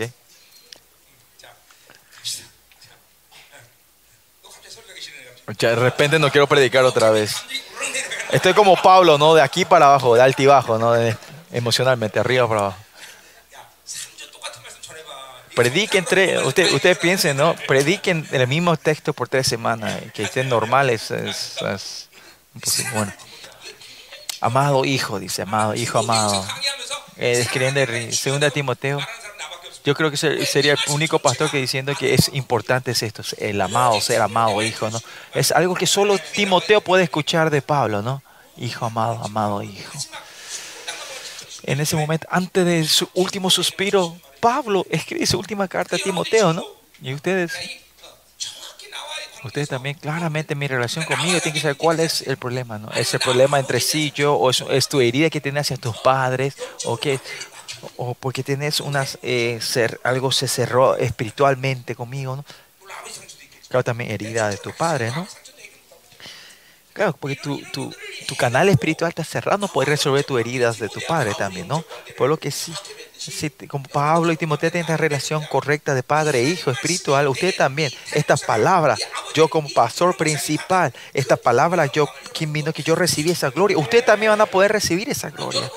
De 5.59 5.75
repente 5.75 6.19
no 6.19 6.31
quiero 6.31 6.47
predicar 6.47 6.83
otra 6.83 7.09
vez. 7.09 7.35
Estoy 8.31 8.53
como 8.53 8.75
Pablo, 8.75 9.17
¿no? 9.17 9.33
De 9.33 9.41
aquí 9.41 9.65
para 9.65 9.87
abajo, 9.87 10.15
de 10.15 10.21
altibajo, 10.21 10.77
¿no? 10.77 10.93
De, 10.93 11.15
emocionalmente, 11.51 12.19
arriba 12.19 12.47
para 12.47 12.59
abajo. 12.61 12.77
Prediquen 15.55 16.05
tres, 16.05 16.43
usted, 16.43 16.71
ustedes 16.73 16.99
piensen, 16.99 17.35
¿no? 17.35 17.55
Prediquen 17.67 18.27
el 18.31 18.47
mismo 18.47 18.77
texto 18.77 19.13
por 19.13 19.27
tres 19.27 19.47
semanas, 19.47 19.99
que 20.13 20.23
estén 20.23 20.49
normales, 20.49 21.09
es, 21.09 21.55
es 21.61 22.09
Bueno. 22.93 23.11
Amado 24.39 24.85
hijo, 24.85 25.19
dice, 25.19 25.41
amado, 25.41 25.73
hijo 25.73 25.97
amado. 25.97 26.45
Eh, 27.17 27.39
escribiendo 27.41 28.51
Timoteo. 28.51 28.99
Yo 29.87 29.95
creo 29.95 30.11
que 30.11 30.17
sería 30.17 30.73
el 30.73 30.79
único 30.89 31.17
pastor 31.17 31.49
que 31.49 31.61
diciendo 31.61 31.95
que 31.95 32.13
es 32.13 32.29
importante 32.33 32.91
es 32.91 33.03
esto, 33.03 33.23
el 33.37 33.61
amado, 33.61 34.01
ser 34.01 34.21
amado 34.21 34.61
hijo, 34.61 34.89
¿no? 34.89 34.99
Es 35.33 35.53
algo 35.53 35.75
que 35.75 35.87
solo 35.87 36.17
Timoteo 36.17 36.81
puede 36.81 37.05
escuchar 37.05 37.49
de 37.49 37.61
Pablo, 37.61 38.01
¿no? 38.01 38.21
Hijo 38.57 38.85
amado, 38.85 39.23
amado 39.23 39.63
hijo. 39.63 39.97
En 41.63 41.79
ese 41.79 41.95
momento, 41.95 42.27
antes 42.29 42.65
de 42.65 42.83
su 42.83 43.07
último 43.13 43.49
suspiro, 43.49 44.17
Pablo 44.41 44.85
escribe 44.89 45.25
su 45.25 45.39
última 45.39 45.69
carta 45.69 45.95
a 45.95 45.99
Timoteo, 45.99 46.51
¿no? 46.51 46.65
Y 47.01 47.13
ustedes, 47.13 47.53
ustedes 49.45 49.69
también 49.69 49.95
claramente 49.95 50.53
mi 50.53 50.67
relación 50.67 51.05
conmigo 51.05 51.39
tienen 51.39 51.53
que 51.53 51.61
saber 51.61 51.77
cuál 51.77 52.01
es 52.01 52.27
el 52.27 52.35
problema, 52.35 52.77
¿no? 52.77 52.91
¿Es 52.91 53.13
el 53.13 53.21
problema 53.21 53.57
entre 53.57 53.79
sí 53.79 54.11
yo 54.13 54.35
o 54.35 54.49
es, 54.49 54.89
tu 54.89 54.99
herida 54.99 55.29
que 55.29 55.39
tienes 55.39 55.61
hacia 55.61 55.77
tus 55.77 55.95
padres 55.99 56.57
o 56.83 56.97
qué? 56.97 57.21
O 57.97 58.13
porque 58.13 58.43
tienes 58.43 58.79
unas, 58.79 59.17
eh, 59.21 59.59
ser, 59.61 59.99
algo 60.03 60.31
se 60.31 60.47
cerró 60.47 60.95
espiritualmente 60.97 61.95
conmigo, 61.95 62.35
¿no? 62.35 62.45
Claro, 63.69 63.83
también 63.83 64.11
herida 64.11 64.49
de 64.49 64.57
tu 64.57 64.71
padre, 64.71 65.11
¿no? 65.11 65.27
Claro, 66.93 67.15
porque 67.19 67.35
tu, 67.35 67.61
tu, 67.71 67.93
tu, 68.27 68.35
canal 68.35 68.69
espiritual 68.69 69.09
está 69.09 69.23
cerrado, 69.23 69.59
no 69.59 69.67
puedes 69.67 69.87
resolver 69.87 70.23
tus 70.23 70.39
heridas 70.39 70.79
de 70.79 70.89
tu 70.89 70.99
padre 71.01 71.35
también, 71.37 71.67
¿no? 71.67 71.85
Por 72.17 72.27
lo 72.27 72.37
que 72.37 72.49
sí, 72.49 72.73
si, 73.15 73.51
como 73.67 73.85
Pablo 73.85 74.31
y 74.31 74.37
Timoteo 74.37 74.71
tienen 74.71 74.85
esta 74.85 74.97
relación 74.97 75.45
correcta 75.45 75.93
de 75.93 76.01
padre 76.01 76.39
e 76.39 76.43
hijo 76.45 76.71
espiritual, 76.71 77.27
usted 77.27 77.55
también, 77.55 77.91
estas 78.13 78.41
palabras, 78.41 78.99
yo 79.35 79.47
como 79.47 79.69
pastor 79.69 80.17
principal, 80.17 80.91
estas 81.13 81.37
palabras, 81.37 81.91
yo, 81.91 82.09
quien 82.33 82.51
vino 82.51 82.73
que 82.73 82.81
yo 82.81 82.95
recibí 82.95 83.29
esa 83.29 83.51
gloria, 83.51 83.77
usted 83.77 84.03
también 84.03 84.31
van 84.31 84.41
a 84.41 84.47
poder 84.47 84.71
recibir 84.71 85.07
esa 85.07 85.29
gloria. 85.29 85.69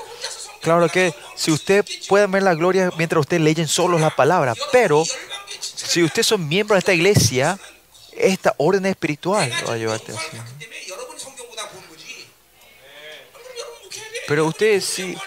Claro 0.61 0.87
que 0.89 1.13
si 1.35 1.51
usted 1.51 1.85
puede 2.07 2.27
ver 2.27 2.43
la 2.43 2.53
gloria 2.53 2.91
mientras 2.97 3.21
usted 3.21 3.39
leyen 3.39 3.67
solo 3.67 3.97
la 3.97 4.15
palabra, 4.15 4.53
pero 4.71 5.03
si 5.59 6.03
usted 6.03 6.23
son 6.23 6.47
miembro 6.47 6.75
de 6.75 6.79
esta 6.79 6.93
iglesia, 6.93 7.59
esta 8.15 8.53
orden 8.57 8.85
espiritual 8.85 9.51
va 9.67 9.73
a 9.73 9.77
llevarte 9.77 10.11
así. 10.11 10.37
Pero 14.27 14.45
usted, 14.45 14.81
si, 14.81 15.17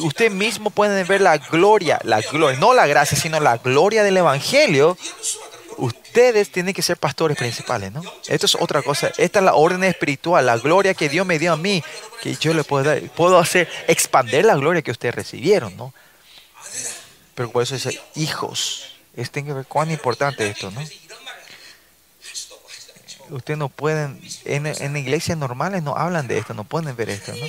usted 0.00 0.30
mismo 0.30 0.70
puede 0.70 1.04
ver 1.04 1.20
la 1.20 1.38
gloria, 1.38 1.98
la 2.02 2.20
gloria, 2.20 2.58
no 2.58 2.74
la 2.74 2.86
gracia, 2.86 3.16
sino 3.16 3.40
la 3.40 3.56
gloria 3.58 4.02
del 4.02 4.16
Evangelio, 4.16 4.98
ustedes 6.14 6.48
tienen 6.50 6.72
que 6.72 6.80
ser 6.80 6.96
pastores 6.96 7.36
principales, 7.36 7.90
¿no? 7.90 8.00
Esto 8.28 8.46
es 8.46 8.54
otra 8.54 8.82
cosa. 8.82 9.10
Esta 9.18 9.40
es 9.40 9.44
la 9.44 9.54
orden 9.54 9.82
espiritual, 9.82 10.46
la 10.46 10.56
gloria 10.58 10.94
que 10.94 11.08
Dios 11.08 11.26
me 11.26 11.40
dio 11.40 11.52
a 11.52 11.56
mí, 11.56 11.82
que 12.22 12.36
yo 12.36 12.54
le 12.54 12.62
puedo 12.62 12.84
dar, 12.84 13.02
puedo 13.10 13.36
hacer, 13.36 13.68
expander 13.88 14.44
la 14.44 14.54
gloria 14.54 14.80
que 14.80 14.92
ustedes 14.92 15.12
recibieron, 15.12 15.76
¿no? 15.76 15.92
Pero 17.34 17.50
por 17.50 17.64
eso 17.64 17.74
dice, 17.74 18.00
hijos, 18.14 18.94
es 19.16 19.32
tiene 19.32 19.48
que 19.48 19.54
ver 19.54 19.66
cuán 19.66 19.90
importante 19.90 20.48
esto, 20.48 20.70
¿no? 20.70 20.80
Ustedes 23.30 23.58
no 23.58 23.68
pueden, 23.68 24.20
en, 24.44 24.66
en 24.66 24.96
iglesias 24.96 25.36
normales 25.36 25.82
no 25.82 25.96
hablan 25.96 26.28
de 26.28 26.38
esto, 26.38 26.54
no 26.54 26.62
pueden 26.62 26.94
ver 26.94 27.10
esto, 27.10 27.32
¿no? 27.32 27.46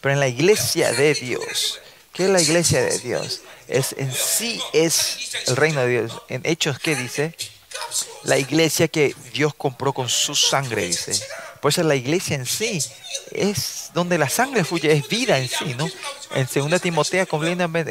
Pero 0.00 0.14
en 0.14 0.20
la 0.20 0.28
iglesia 0.28 0.90
de 0.90 1.12
Dios, 1.12 1.80
¿qué 2.14 2.24
es 2.24 2.30
la 2.30 2.40
iglesia 2.40 2.82
de 2.82 2.98
Dios? 2.98 3.42
Es, 3.68 3.94
en 3.98 4.10
sí 4.10 4.58
es 4.72 5.34
el 5.48 5.56
reino 5.56 5.82
de 5.82 5.88
Dios. 5.88 6.22
En 6.30 6.40
Hechos, 6.46 6.78
¿qué 6.78 6.96
dice? 6.96 7.34
La 8.24 8.38
iglesia 8.38 8.88
que 8.88 9.14
Dios 9.32 9.54
compró 9.54 9.92
con 9.92 10.08
su 10.08 10.34
sangre, 10.34 10.86
dice. 10.86 11.12
Por 11.60 11.72
eso 11.72 11.82
la 11.82 11.96
iglesia 11.96 12.36
en 12.36 12.46
sí 12.46 12.80
es 13.32 13.90
donde 13.94 14.18
la 14.18 14.28
sangre 14.28 14.64
fluye, 14.64 14.92
es 14.92 15.08
vida 15.08 15.38
en 15.38 15.48
sí, 15.48 15.74
¿no? 15.76 15.88
En 16.34 16.46
2 16.52 16.80
Timoteo, 16.80 17.26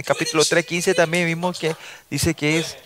capítulo 0.05 0.45
3, 0.45 0.65
15 0.65 0.93
también 0.93 1.25
vimos 1.25 1.59
que 1.59 1.75
dice 2.09 2.33
que 2.33 2.59
es 2.59 2.77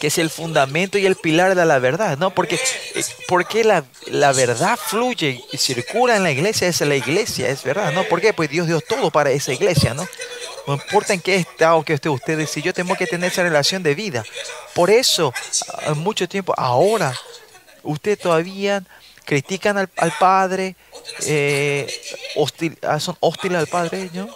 que 0.00 0.08
es 0.08 0.18
el 0.18 0.30
fundamento 0.30 0.98
y 0.98 1.06
el 1.06 1.16
pilar 1.16 1.54
de 1.54 1.64
la 1.64 1.78
verdad, 1.78 2.18
¿no? 2.18 2.30
Porque, 2.30 2.56
eh, 2.94 3.04
porque 3.26 3.64
la, 3.64 3.84
la, 4.06 4.32
verdad 4.32 4.78
fluye 4.78 5.42
y 5.52 5.58
circula 5.58 6.16
en 6.16 6.22
la 6.22 6.30
iglesia, 6.30 6.68
es 6.68 6.80
la 6.80 6.96
iglesia, 6.96 7.48
es 7.48 7.62
verdad, 7.62 7.92
¿no? 7.92 8.04
¿Por 8.04 8.20
qué? 8.20 8.32
Pues 8.32 8.48
Dios 8.50 8.66
dio 8.66 8.80
todo 8.80 9.10
para 9.10 9.30
esa 9.30 9.52
iglesia, 9.52 9.94
¿no? 9.94 10.08
No 10.68 10.74
importa 10.74 11.14
en 11.14 11.20
qué 11.22 11.36
estado 11.36 11.82
que 11.82 11.94
esté 11.94 12.10
usted, 12.10 12.46
si 12.46 12.60
yo 12.60 12.74
tengo 12.74 12.94
que 12.94 13.06
tener 13.06 13.32
esa 13.32 13.42
relación 13.42 13.82
de 13.82 13.94
vida. 13.94 14.22
Por 14.74 14.90
eso, 14.90 15.32
mucho 15.96 16.28
tiempo, 16.28 16.52
ahora, 16.58 17.14
usted 17.82 18.18
todavía 18.18 18.82
critican 19.24 19.78
al, 19.78 19.88
al 19.96 20.12
Padre, 20.20 20.76
eh, 21.26 21.86
hostil, 22.36 22.78
ah, 22.82 23.00
son 23.00 23.16
hostiles 23.20 23.58
al 23.58 23.66
Padre, 23.66 24.10
¿no? 24.12 24.28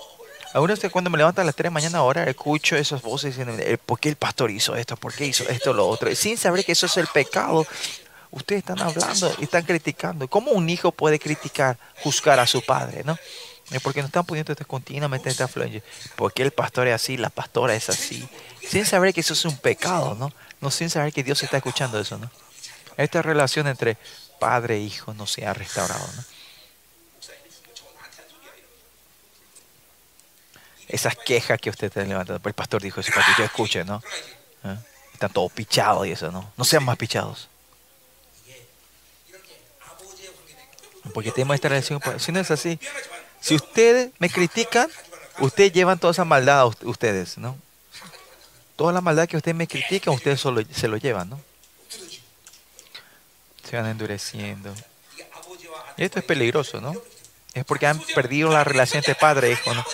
Algunos 0.54 0.80
cuando 0.90 1.10
me 1.10 1.18
levanto 1.18 1.42
a 1.42 1.44
las 1.44 1.54
3 1.54 1.64
de 1.64 1.68
la 1.68 1.70
mañana 1.70 1.98
ahora 1.98 2.24
escucho 2.24 2.76
esas 2.76 3.02
voces 3.02 3.36
diciendo, 3.36 3.62
eh, 3.62 3.76
¿por 3.76 4.00
qué 4.00 4.08
el 4.08 4.16
pastor 4.16 4.50
hizo 4.50 4.74
esto? 4.74 4.96
¿Por 4.96 5.12
qué 5.12 5.26
hizo 5.26 5.46
esto 5.50 5.74
lo 5.74 5.86
otro? 5.86 6.14
sin 6.14 6.38
saber 6.38 6.64
que 6.64 6.72
eso 6.72 6.86
es 6.86 6.96
el 6.96 7.08
pecado, 7.08 7.66
ustedes 8.30 8.60
están 8.60 8.80
hablando 8.80 9.34
y 9.38 9.44
están 9.44 9.64
criticando. 9.64 10.28
¿Cómo 10.28 10.52
un 10.52 10.70
hijo 10.70 10.92
puede 10.92 11.18
criticar, 11.18 11.76
juzgar 12.02 12.40
a 12.40 12.46
su 12.46 12.62
padre? 12.62 13.02
¿no? 13.04 13.18
Porque 13.82 14.00
no 14.00 14.06
están 14.06 14.26
poniendo 14.26 14.52
esto 14.52 14.66
continuamente 14.66 15.30
esta 15.30 15.48
fluencia. 15.48 15.82
¿Por 16.16 16.32
qué 16.32 16.42
el 16.42 16.50
pastor 16.50 16.88
es 16.88 16.94
así? 16.94 17.16
La 17.16 17.30
pastora 17.30 17.74
es 17.74 17.88
así. 17.88 18.28
Sin 18.68 18.84
saber 18.84 19.14
que 19.14 19.20
eso 19.20 19.32
es 19.32 19.44
un 19.44 19.56
pecado, 19.56 20.14
¿no? 20.14 20.32
No 20.60 20.70
sin 20.70 20.90
saber 20.90 21.12
que 21.12 21.22
Dios 21.22 21.42
está 21.42 21.56
escuchando 21.56 21.98
eso, 21.98 22.18
¿no? 22.18 22.30
Esta 22.96 23.22
relación 23.22 23.66
entre 23.66 23.96
padre 24.38 24.76
e 24.76 24.80
hijo 24.80 25.14
no 25.14 25.26
se 25.26 25.46
ha 25.46 25.54
restaurado, 25.54 26.06
¿no? 26.16 26.24
esas 30.92 31.16
quejas 31.16 31.58
que 31.58 31.70
usted 31.70 31.86
está 31.86 32.04
levantando. 32.04 32.40
Pues 32.40 32.50
el 32.50 32.54
pastor 32.54 32.82
dijo 32.82 33.00
eso 33.00 33.10
para 33.14 33.26
que 33.26 33.32
yo 33.38 33.44
escuche, 33.44 33.82
¿no? 33.82 34.02
¿Eh? 34.64 34.76
Están 35.14 35.32
todos 35.32 35.50
pichados 35.50 36.06
y 36.06 36.12
eso, 36.12 36.30
¿no? 36.30 36.52
No 36.56 36.64
sean 36.64 36.84
más 36.84 36.98
pichados. 36.98 37.48
Porque 41.14 41.32
tenemos 41.32 41.54
esta 41.54 41.70
relación. 41.70 42.00
Si 42.18 42.30
no 42.30 42.40
es 42.40 42.50
así, 42.50 42.78
si 43.42 43.56
ustedes 43.56 44.12
me 44.20 44.30
critican, 44.30 44.88
ustedes 45.40 45.72
llevan 45.72 45.98
toda 45.98 46.12
esa 46.12 46.24
maldad 46.24 46.60
a 46.60 46.66
ustedes, 46.66 47.38
¿no? 47.38 47.58
Toda 48.76 48.92
la 48.92 49.00
maldad 49.00 49.28
que 49.28 49.36
ustedes 49.36 49.56
me 49.56 49.66
critican, 49.66 50.14
ustedes 50.14 50.40
solo, 50.40 50.62
se 50.72 50.86
lo 50.86 50.96
llevan, 50.96 51.30
¿no? 51.30 51.40
Se 53.68 53.76
van 53.76 53.86
endureciendo. 53.86 54.72
Y 55.96 56.04
esto 56.04 56.20
es 56.20 56.24
peligroso, 56.24 56.80
¿no? 56.80 56.94
Es 57.52 57.64
porque 57.64 57.88
han 57.88 57.98
perdido 58.14 58.50
la 58.50 58.62
relación 58.62 58.98
entre 58.98 59.16
padre 59.16 59.48
e 59.48 59.52
hijo, 59.52 59.74
¿no? 59.74 59.84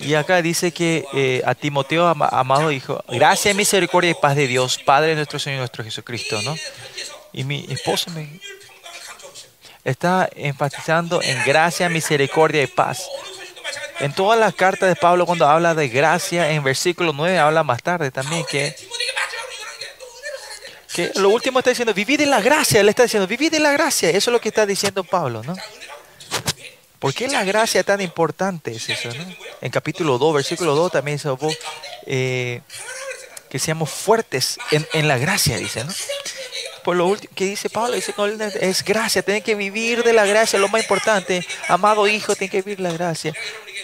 Y 0.00 0.14
acá 0.14 0.42
dice 0.42 0.72
que 0.72 1.06
eh, 1.14 1.42
a 1.46 1.54
Timoteo, 1.54 2.06
amado 2.06 2.72
hijo, 2.72 3.02
gracia, 3.08 3.54
misericordia 3.54 4.10
y 4.10 4.14
paz 4.14 4.36
de 4.36 4.46
Dios, 4.46 4.78
Padre 4.78 5.14
nuestro 5.14 5.38
Señor 5.38 5.60
nuestro 5.60 5.82
Jesucristo, 5.82 6.40
¿no? 6.42 6.54
Y 7.32 7.44
mi 7.44 7.66
esposo 7.70 8.10
me 8.10 8.40
está 9.84 10.28
enfatizando 10.34 11.22
en 11.22 11.42
gracia, 11.44 11.88
misericordia 11.88 12.62
y 12.62 12.66
paz. 12.66 13.08
En 14.00 14.14
todas 14.14 14.38
las 14.38 14.54
cartas 14.54 14.88
de 14.88 14.96
Pablo, 14.96 15.26
cuando 15.26 15.46
habla 15.46 15.74
de 15.74 15.88
gracia, 15.88 16.50
en 16.50 16.62
versículo 16.62 17.12
9 17.12 17.38
habla 17.38 17.62
más 17.62 17.82
tarde 17.82 18.10
también 18.10 18.44
que, 18.50 18.74
que 20.94 21.12
lo 21.16 21.28
último 21.28 21.58
está 21.58 21.70
diciendo, 21.70 21.92
vivid 21.92 22.22
en 22.22 22.30
la 22.30 22.40
gracia. 22.40 22.80
Él 22.80 22.88
está 22.88 23.02
diciendo, 23.02 23.26
vivid 23.26 23.54
en 23.54 23.62
la 23.62 23.72
gracia. 23.72 24.08
Eso 24.08 24.30
es 24.30 24.32
lo 24.32 24.40
que 24.40 24.48
está 24.48 24.64
diciendo 24.64 25.04
Pablo, 25.04 25.42
¿no? 25.42 25.54
¿Por 26.98 27.14
qué 27.14 27.28
la 27.28 27.44
gracia 27.44 27.82
tan 27.82 28.00
importante 28.02 28.72
es 28.72 28.88
eso? 28.88 29.08
En 29.60 29.70
capítulo 29.70 30.18
2, 30.18 30.34
versículo 30.34 30.74
2 30.74 30.92
también 30.92 31.16
dice 31.16 31.30
eh, 32.06 32.60
que 33.48 33.58
seamos 33.58 33.90
fuertes 33.90 34.58
en, 34.70 34.86
en, 34.92 35.08
la 35.08 35.16
gracia, 35.16 35.56
dice, 35.56 35.82
¿no? 35.82 35.92
Por 36.84 36.96
lo 36.96 37.06
último 37.06 37.32
que 37.34 37.44
dice 37.44 37.68
Pablo, 37.68 37.94
dice 37.94 38.14
es 38.60 38.84
gracia, 38.84 39.22
tienen 39.22 39.42
que 39.42 39.54
vivir 39.54 40.02
de 40.02 40.12
la 40.12 40.24
gracia, 40.24 40.58
lo 40.58 40.68
más 40.68 40.82
importante, 40.82 41.46
amado 41.68 42.06
hijo, 42.08 42.34
tienen 42.34 42.50
que 42.50 42.62
vivir 42.62 42.80
la 42.80 42.92
gracia. 42.92 43.34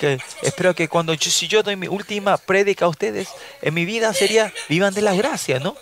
Que 0.00 0.18
espero 0.42 0.74
que 0.74 0.88
cuando 0.88 1.14
yo, 1.14 1.30
si 1.30 1.48
yo 1.48 1.62
doy 1.62 1.76
mi 1.76 1.88
última 1.88 2.36
prédica 2.36 2.84
a 2.84 2.88
ustedes, 2.88 3.28
en 3.62 3.74
mi 3.74 3.84
vida 3.84 4.12
sería 4.14 4.52
vivan 4.68 4.94
de 4.94 5.02
la 5.02 5.14
gracia, 5.14 5.58
¿no? 5.58 5.76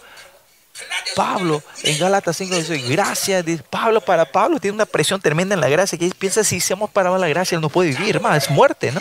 Pablo 1.14 1.62
en 1.84 1.98
Gálatas 1.98 2.36
5 2.36 2.56
dice, 2.56 2.78
gracias, 2.78 3.44
Pablo 3.70 4.00
para 4.00 4.24
Pablo 4.24 4.58
tiene 4.58 4.74
una 4.74 4.86
presión 4.86 5.20
tremenda 5.20 5.54
en 5.54 5.60
la 5.60 5.68
gracia, 5.68 5.96
que 5.98 6.10
piensa 6.18 6.42
si 6.42 6.58
hacemos 6.58 6.90
para 6.90 7.16
la 7.16 7.28
gracia, 7.28 7.56
él 7.56 7.62
no 7.62 7.68
puede 7.68 7.90
vivir 7.90 8.20
más, 8.20 8.44
es 8.44 8.50
muerte, 8.50 8.90
¿no? 8.90 9.00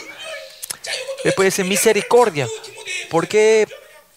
Después 1.24 1.48
dice 1.48 1.64
misericordia. 1.64 2.48
¿Por 3.10 3.28
qué 3.28 3.68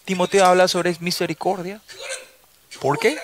Timoteo 0.05 0.45
habla 0.45 0.69
sobre 0.69 0.95
misericordia? 1.01 1.81
¿Por 2.81 2.99
qué? 2.99 3.17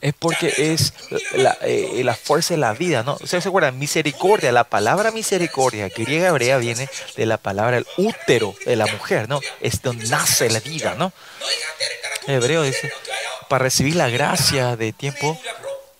Es 0.00 0.14
porque 0.14 0.52
es 0.56 0.92
la, 1.32 1.58
eh, 1.62 2.02
la, 2.04 2.14
fuerza 2.14 2.54
de 2.54 2.58
la 2.58 2.72
vida, 2.72 3.02
¿no? 3.02 3.14
¿Ustedes 3.14 3.42
se 3.42 3.48
acuerdan? 3.48 3.78
Misericordia, 3.78 4.52
la 4.52 4.64
palabra 4.64 5.10
misericordia, 5.10 5.88
griega 5.88 6.28
hebrea, 6.28 6.58
viene 6.58 6.88
de 7.16 7.26
la 7.26 7.36
palabra 7.36 7.78
el 7.78 7.86
útero 7.96 8.54
de 8.64 8.76
la 8.76 8.86
mujer, 8.86 9.28
¿no? 9.28 9.40
Es 9.60 9.82
donde 9.82 10.06
nace 10.08 10.50
la 10.50 10.60
vida, 10.60 10.94
¿no? 10.96 11.12
El 12.28 12.36
hebreo 12.36 12.62
dice, 12.62 12.92
para 13.48 13.64
recibir 13.64 13.96
la 13.96 14.08
gracia 14.08 14.76
de 14.76 14.92
tiempo, 14.92 15.38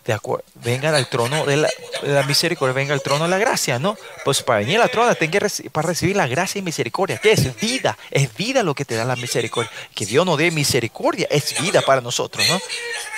de 0.08 0.18
vengan 0.54 0.94
al 0.94 1.08
trono 1.08 1.44
de 1.44 1.56
la, 1.56 2.22
misericordia, 2.26 2.72
venga 2.72 2.94
al 2.94 3.02
trono 3.02 3.24
de 3.24 3.30
la 3.30 3.36
gracia, 3.36 3.78
¿no? 3.78 3.96
Pues 4.24 4.42
para 4.42 4.60
venir 4.60 4.80
al 4.80 4.90
trono, 4.90 5.14
que 5.14 5.70
para 5.70 5.88
recibir 5.88 6.16
la 6.16 6.26
gracia 6.26 6.60
y 6.60 6.62
misericordia. 6.62 7.18
¿Qué 7.18 7.32
es? 7.32 7.54
Vida. 7.60 7.98
Es 8.10 8.34
vida 8.34 8.62
lo 8.62 8.74
que 8.74 8.86
te 8.86 8.94
da 8.94 9.04
la 9.04 9.16
misericordia. 9.16 9.70
Que 9.94 10.06
Dios 10.06 10.24
nos 10.24 10.38
dé 10.38 10.50
misericordia 10.50 11.26
es 11.30 11.60
vida 11.60 11.82
para 11.82 12.00
nosotros, 12.00 12.48
¿no? 12.48 12.58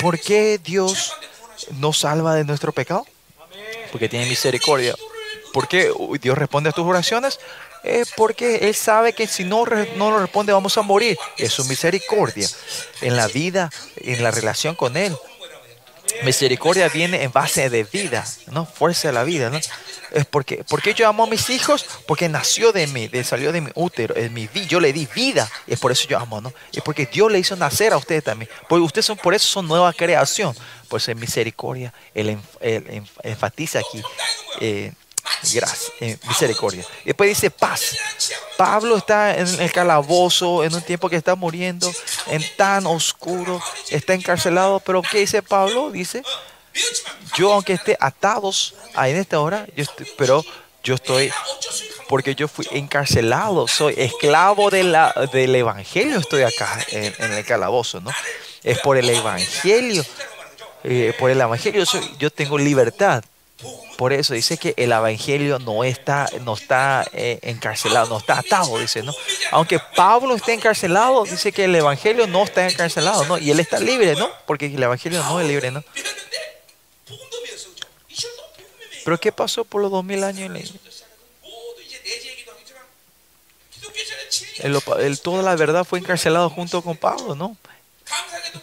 ¿Por 0.01 0.19
qué 0.19 0.59
Dios 0.59 1.13
nos 1.79 1.99
salva 1.99 2.35
de 2.35 2.45
nuestro 2.45 2.73
pecado? 2.73 3.07
Porque 3.93 4.09
tiene 4.09 4.27
misericordia. 4.27 4.97
¿Por 5.53 5.69
qué 5.69 5.93
Dios 6.21 6.37
responde 6.37 6.71
a 6.71 6.73
tus 6.73 6.87
oraciones? 6.87 7.39
Es 7.85 8.11
porque 8.17 8.69
Él 8.69 8.75
sabe 8.75 9.13
que 9.13 9.29
si 9.29 9.45
no, 9.45 9.65
no 9.97 10.11
lo 10.11 10.19
responde 10.19 10.53
vamos 10.53 10.77
a 10.77 10.83
morir. 10.83 11.17
Es 11.39 11.53
su 11.53 11.65
misericordia 11.67 12.49
en 13.01 13.17
la 13.17 13.29
vida, 13.29 13.71
en 13.97 14.23
la 14.25 14.33
relación 14.33 14.75
con 14.75 14.97
Él. 14.97 15.17
Misericordia 16.25 16.89
viene 16.89 17.23
en 17.23 17.33
base 17.33 17.71
de 17.71 17.85
vida, 17.85 18.27
¿no? 18.51 18.67
Fuerza 18.67 19.09
de 19.09 19.15
la 19.15 19.25
vida, 19.25 19.51
¿no? 19.51 19.59
Es 20.13 20.27
porque, 20.27 20.95
yo 20.95 21.09
amo 21.09 21.25
a 21.25 21.27
mis 21.27 21.51
hijos, 21.51 21.87
porque 22.07 22.29
nació 22.29 22.73
de 22.73 22.87
mí, 22.89 23.09
de, 23.09 23.23
salió 23.23 23.53
de 23.53 23.61
mi 23.61 23.71
útero, 23.75 24.15
es 24.17 24.31
mi 24.31 24.49
yo 24.69 24.81
le 24.81 24.93
di 24.93 25.07
vida, 25.15 25.49
y 25.67 25.75
es 25.75 25.81
por 25.81 25.93
eso 25.93 26.09
yo 26.09 26.19
amo, 26.19 26.41
¿no? 26.41 26.53
Es 26.73 26.83
porque 26.83 27.07
Dios 27.07 27.31
le 27.31 27.39
hizo 27.39 27.55
nacer 27.57 27.93
a 27.93 27.97
ustedes 27.97 28.25
también. 28.25 28.51
Porque 28.69 28.83
ustedes 28.83 29.07
son, 29.07 29.17
por 29.17 29.35
eso 29.35 29.47
son 29.47 29.69
nueva 29.69 29.93
creación. 29.93 30.55
Pues 30.89 31.09
en 31.09 31.21
misericordia, 31.21 31.95
Él, 32.15 32.39
enfatiza 33.23 33.79
aquí. 33.79 34.03
Eh, 34.61 34.93
gracia, 35.53 35.95
eh, 36.01 36.19
misericordia. 36.27 36.85
Después 37.05 37.29
dice 37.29 37.51
paz. 37.51 37.97
Pablo 38.57 38.97
está 38.97 39.37
en 39.37 39.49
el 39.61 39.73
calabozo 39.73 40.65
en 40.65 40.75
un 40.75 40.83
tiempo 40.83 41.09
que 41.09 41.17
está 41.17 41.35
muriendo, 41.35 41.91
en 42.27 42.45
tan 42.57 42.87
oscuro, 42.87 43.63
está 43.91 44.13
encarcelado, 44.15 44.81
pero 44.81 45.03
¿qué 45.03 45.21
dice 45.21 45.43
Pablo? 45.43 45.91
Dice, 45.91 46.23
yo 47.37 47.53
aunque 47.53 47.73
esté 47.73 47.97
atados 47.99 48.75
ahí 48.95 49.13
en 49.13 49.19
esta 49.19 49.41
hora, 49.41 49.67
pero 50.19 50.45
yo 50.83 50.95
estoy, 50.95 51.33
porque 52.09 52.35
yo 52.35 52.49
fui 52.49 52.67
encarcelado, 52.71 53.67
soy 53.67 53.95
esclavo 53.97 54.71
de 54.71 54.85
la, 54.85 55.13
del 55.33 55.55
Evangelio, 55.55 56.19
estoy 56.19 56.43
acá 56.43 56.85
en, 56.91 57.33
el 57.33 57.45
calabozo, 57.45 58.01
¿no? 58.01 58.11
Es 58.63 58.79
por 58.81 58.97
el 58.99 59.09
Evangelio, 59.09 60.05
eh, 60.85 61.15
por 61.19 61.31
el 61.31 61.41
Evangelio 61.41 61.85
yo 62.19 62.31
tengo 62.31 62.59
libertad. 62.59 63.25
Por 63.97 64.13
eso 64.13 64.33
dice 64.33 64.57
que 64.57 64.73
el 64.79 64.93
evangelio 64.93 65.59
no 65.59 65.85
está, 65.85 66.29
no 66.43 66.55
está 66.55 67.07
eh, 67.13 67.39
encarcelado, 67.43 68.09
no 68.09 68.19
está 68.19 68.39
atado, 68.39 68.79
dice, 68.79 69.03
¿no? 69.03 69.13
Aunque 69.51 69.79
Pablo 69.79 70.35
esté 70.35 70.55
encarcelado, 70.55 71.25
dice 71.25 71.53
que 71.53 71.65
el 71.65 71.75
evangelio 71.75 72.27
no 72.27 72.45
está 72.45 72.67
encarcelado, 72.67 73.27
¿no? 73.27 73.37
Y 73.37 73.51
él 73.51 73.61
está 73.61 73.79
libre, 73.79 74.15
¿no? 74.17 74.31
Porque 74.47 74.67
el 74.67 74.83
evangelio 74.83 75.23
no 75.23 75.41
es 75.41 75.47
libre, 75.47 75.71
¿no? 75.71 75.85
Pero 79.05 79.19
¿qué 79.19 79.33
pasó 79.33 79.65
por 79.65 79.83
los 79.83 79.91
dos 79.91 80.05
mil 80.05 80.25
años 80.25 80.43
en 80.47 80.53
la 80.55 80.59
iglesia? 80.61 80.81
El, 84.59 84.79
el, 85.01 85.21
toda 85.21 85.43
la 85.43 85.57
verdad 85.57 85.85
fue 85.85 85.99
encarcelado 85.99 86.49
junto 86.51 86.83
con 86.83 86.97
Pablo, 86.97 87.35
¿no? 87.35 87.57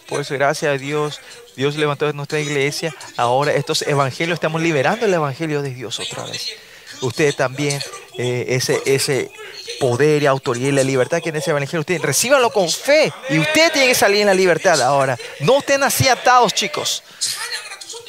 Por 0.06 0.20
eso, 0.20 0.34
gracias 0.34 0.74
a 0.74 0.78
Dios, 0.78 1.20
Dios 1.56 1.76
levantó 1.76 2.10
nuestra 2.12 2.40
iglesia. 2.40 2.94
Ahora 3.16 3.52
estos 3.52 3.82
evangelios, 3.82 4.36
estamos 4.36 4.62
liberando 4.62 5.06
el 5.06 5.14
evangelio 5.14 5.62
de 5.62 5.70
Dios 5.70 6.00
otra 6.00 6.24
vez. 6.24 6.56
Usted 7.00 7.34
también, 7.34 7.80
eh, 8.16 8.46
ese, 8.48 8.80
ese 8.86 9.30
poder 9.78 10.22
y 10.22 10.26
autoridad 10.26 10.68
y 10.68 10.72
la 10.72 10.82
libertad 10.82 11.22
que 11.22 11.28
en 11.28 11.36
ese 11.36 11.50
evangelio 11.50 11.80
usted, 11.80 12.00
recíbanlo 12.00 12.50
con 12.50 12.68
fe. 12.68 13.12
Y 13.28 13.38
usted 13.38 13.72
tiene 13.72 13.88
que 13.88 13.94
salir 13.94 14.20
en 14.20 14.26
la 14.26 14.34
libertad 14.34 14.80
ahora. 14.82 15.16
No 15.40 15.58
estén 15.58 15.82
así 15.82 16.08
atados, 16.08 16.52
chicos 16.54 17.02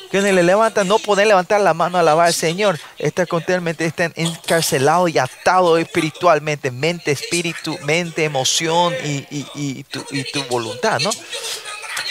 que 0.10 0.22
no 0.22 0.32
le 0.32 0.44
levantan, 0.44 0.88
no 0.88 1.00
pueden 1.00 1.28
levantar 1.28 1.62
la 1.62 1.74
mano 1.74 1.98
a 1.98 2.02
alabar 2.02 2.28
al 2.28 2.34
Señor. 2.34 2.80
Está 2.98 3.26
continuamente 3.26 3.86
están 3.86 4.14
encarcelados 4.16 5.10
y 5.10 5.18
atados 5.18 5.80
espiritualmente, 5.80 6.72
mente, 6.72 7.12
espíritu, 7.12 7.78
mente, 7.84 8.24
emoción 8.24 8.94
y, 9.04 9.26
y, 9.30 9.48
y, 9.56 9.84
tu, 9.84 10.06
y, 10.12 10.24
tu, 10.32 10.44
voluntad, 10.46 11.00
¿no? 11.00 11.12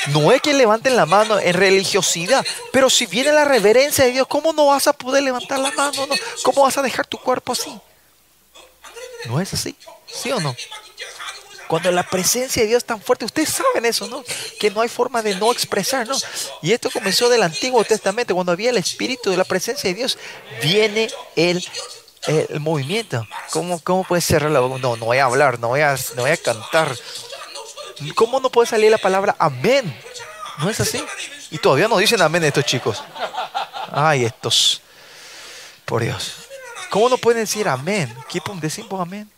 No 0.08 0.32
es 0.32 0.40
que 0.40 0.54
levanten 0.54 0.96
la 0.96 1.06
mano 1.06 1.38
en 1.38 1.54
religiosidad, 1.54 2.46
pero 2.72 2.88
si 2.88 3.06
viene 3.06 3.32
la 3.32 3.44
reverencia 3.44 4.04
de 4.04 4.12
Dios, 4.12 4.28
¿cómo 4.28 4.52
no 4.52 4.66
vas 4.66 4.86
a 4.86 4.92
poder 4.92 5.22
levantar 5.22 5.58
la 5.58 5.72
mano? 5.72 6.06
¿Cómo 6.44 6.62
vas 6.62 6.78
a 6.78 6.82
dejar 6.82 7.06
tu 7.06 7.18
cuerpo 7.18 7.52
así? 7.52 7.78
¿No 9.26 9.40
es 9.40 9.52
así? 9.52 9.76
¿Sí 10.06 10.30
o 10.30 10.40
no? 10.40 10.54
Cuando 11.68 11.92
la 11.92 12.02
presencia 12.02 12.62
de 12.62 12.68
Dios 12.68 12.78
es 12.78 12.86
tan 12.86 13.00
fuerte, 13.00 13.26
ustedes 13.26 13.50
saben 13.50 13.84
eso, 13.84 14.08
¿no? 14.08 14.24
Que 14.58 14.70
no 14.70 14.80
hay 14.80 14.88
forma 14.88 15.22
de 15.22 15.34
no 15.34 15.52
expresar, 15.52 16.08
¿no? 16.08 16.16
Y 16.62 16.72
esto 16.72 16.90
comenzó 16.90 17.28
del 17.28 17.42
Antiguo 17.42 17.84
Testamento, 17.84 18.34
cuando 18.34 18.52
había 18.52 18.70
el 18.70 18.78
Espíritu 18.78 19.30
de 19.30 19.36
la 19.36 19.44
presencia 19.44 19.88
de 19.88 19.94
Dios, 19.94 20.18
viene 20.62 21.10
el, 21.36 21.64
el 22.26 22.60
movimiento. 22.60 23.26
¿Cómo, 23.50 23.78
¿Cómo 23.80 24.04
puedes 24.04 24.24
cerrar 24.24 24.50
la 24.50 24.60
boca? 24.60 24.78
No, 24.80 24.96
no 24.96 25.04
voy 25.04 25.18
a 25.18 25.24
hablar, 25.24 25.60
no 25.60 25.68
voy 25.68 25.82
a, 25.82 25.94
no 26.16 26.22
voy 26.22 26.30
a 26.30 26.36
cantar. 26.38 26.96
¿Cómo 28.14 28.40
no 28.40 28.50
puede 28.50 28.68
salir 28.68 28.90
la 28.90 28.98
palabra 28.98 29.36
amén? 29.38 29.94
¿No 30.58 30.70
es 30.70 30.80
así? 30.80 31.04
Y 31.50 31.58
todavía 31.58 31.88
no 31.88 31.98
dicen 31.98 32.20
amén 32.22 32.44
estos 32.44 32.64
chicos. 32.64 33.02
Ay, 33.92 34.24
estos. 34.24 34.80
Por 35.84 36.02
Dios. 36.02 36.34
¿Cómo 36.90 37.08
no 37.08 37.18
pueden 37.18 37.42
decir 37.42 37.68
amén? 37.68 38.14
¿Qué 38.28 38.40
decimos 38.60 39.00
amén? 39.00 39.30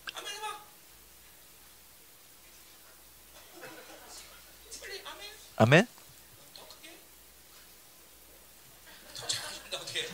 Amén. 5.60 5.86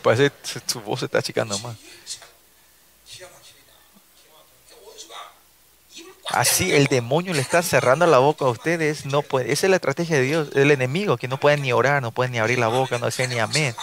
Parece 0.03 0.29
que 0.29 0.59
su 0.69 0.81
voz 0.81 0.99
se 0.99 1.05
está 1.05 1.19
achicando 1.19 1.57
más. 1.59 1.77
Así 6.27 6.73
el 6.73 6.87
demonio 6.87 7.33
le 7.33 7.39
está 7.39 7.63
cerrando 7.63 8.05
la 8.05 8.17
boca 8.17 8.43
a 8.43 8.49
ustedes. 8.49 9.05
No 9.05 9.21
puede, 9.21 9.53
esa 9.53 9.67
es 9.67 9.69
la 9.69 9.77
estrategia 9.77 10.17
de 10.17 10.23
Dios, 10.23 10.49
el 10.53 10.69
enemigo, 10.69 11.15
que 11.15 11.29
no 11.29 11.39
puede 11.39 11.55
ni 11.55 11.71
orar, 11.71 12.01
no 12.01 12.11
puede 12.11 12.29
ni 12.29 12.39
abrir 12.39 12.59
la 12.59 12.67
boca, 12.67 12.97
no 12.97 13.05
decir 13.05 13.29
ni 13.29 13.39
amén. 13.39 13.73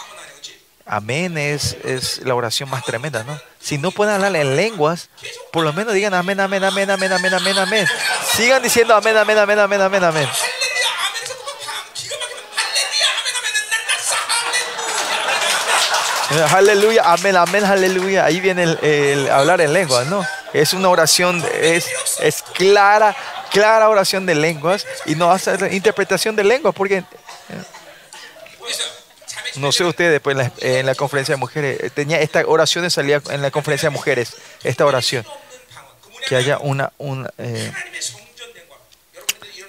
Amén 0.85 1.35
es, 1.39 1.75
es 1.83 2.19
la 2.19 2.35
oración 2.35 2.69
más 2.69 2.83
tremenda, 2.85 3.23
¿no? 3.23 3.41
Si 3.59 3.79
no 3.79 3.89
pueden 3.89 4.13
hablar 4.13 4.35
en 4.35 4.55
lenguas, 4.55 5.09
por 5.51 5.63
lo 5.63 5.73
menos 5.73 5.95
digan 5.95 6.13
amén, 6.13 6.39
amén, 6.39 6.63
amén, 6.63 6.91
amén, 6.91 7.11
amén, 7.11 7.33
amén, 7.33 7.57
amén. 7.57 7.87
Sigan 8.35 8.61
diciendo 8.61 8.93
amén, 8.93 9.17
amén, 9.17 9.39
amén, 9.39 9.59
amén, 9.59 9.81
amén. 9.81 10.03
amén. 10.03 10.29
Eh, 16.35 16.45
aleluya, 16.51 17.01
amén, 17.05 17.33
amén, 17.37 17.63
aleluya. 17.63 18.25
Ahí 18.25 18.41
viene 18.41 18.63
el, 18.81 19.29
hablar 19.29 19.61
en 19.61 19.71
lenguas, 19.71 20.05
¿no? 20.07 20.25
Es 20.51 20.73
una 20.73 20.89
oración, 20.89 21.41
es, 21.61 21.87
es 22.19 22.41
clara, 22.41 23.15
clara 23.51 23.87
oración 23.87 24.25
de 24.25 24.35
lenguas 24.35 24.85
y 25.05 25.15
no 25.15 25.31
hace 25.31 25.73
interpretación 25.73 26.35
de 26.35 26.43
lenguas 26.43 26.75
porque... 26.75 26.97
Eh, 26.97 27.03
no 29.55 29.71
sé 29.71 29.85
ustedes, 29.85 30.19
pues 30.19 30.35
en 30.59 30.85
la, 30.85 30.95
conferencia 30.95 31.35
de 31.35 31.39
mujeres, 31.39 31.79
eh, 31.79 31.89
tenía 31.89 32.19
esta 32.19 32.43
oración 32.45 32.83
de 32.83 32.89
salida 32.89 33.21
en 33.29 33.41
la 33.41 33.49
conferencia 33.49 33.87
de 33.87 33.93
mujeres, 33.93 34.35
esta 34.63 34.85
oración. 34.85 35.25
Que 36.27 36.35
haya 36.35 36.57
una... 36.57 36.91
una 36.97 37.31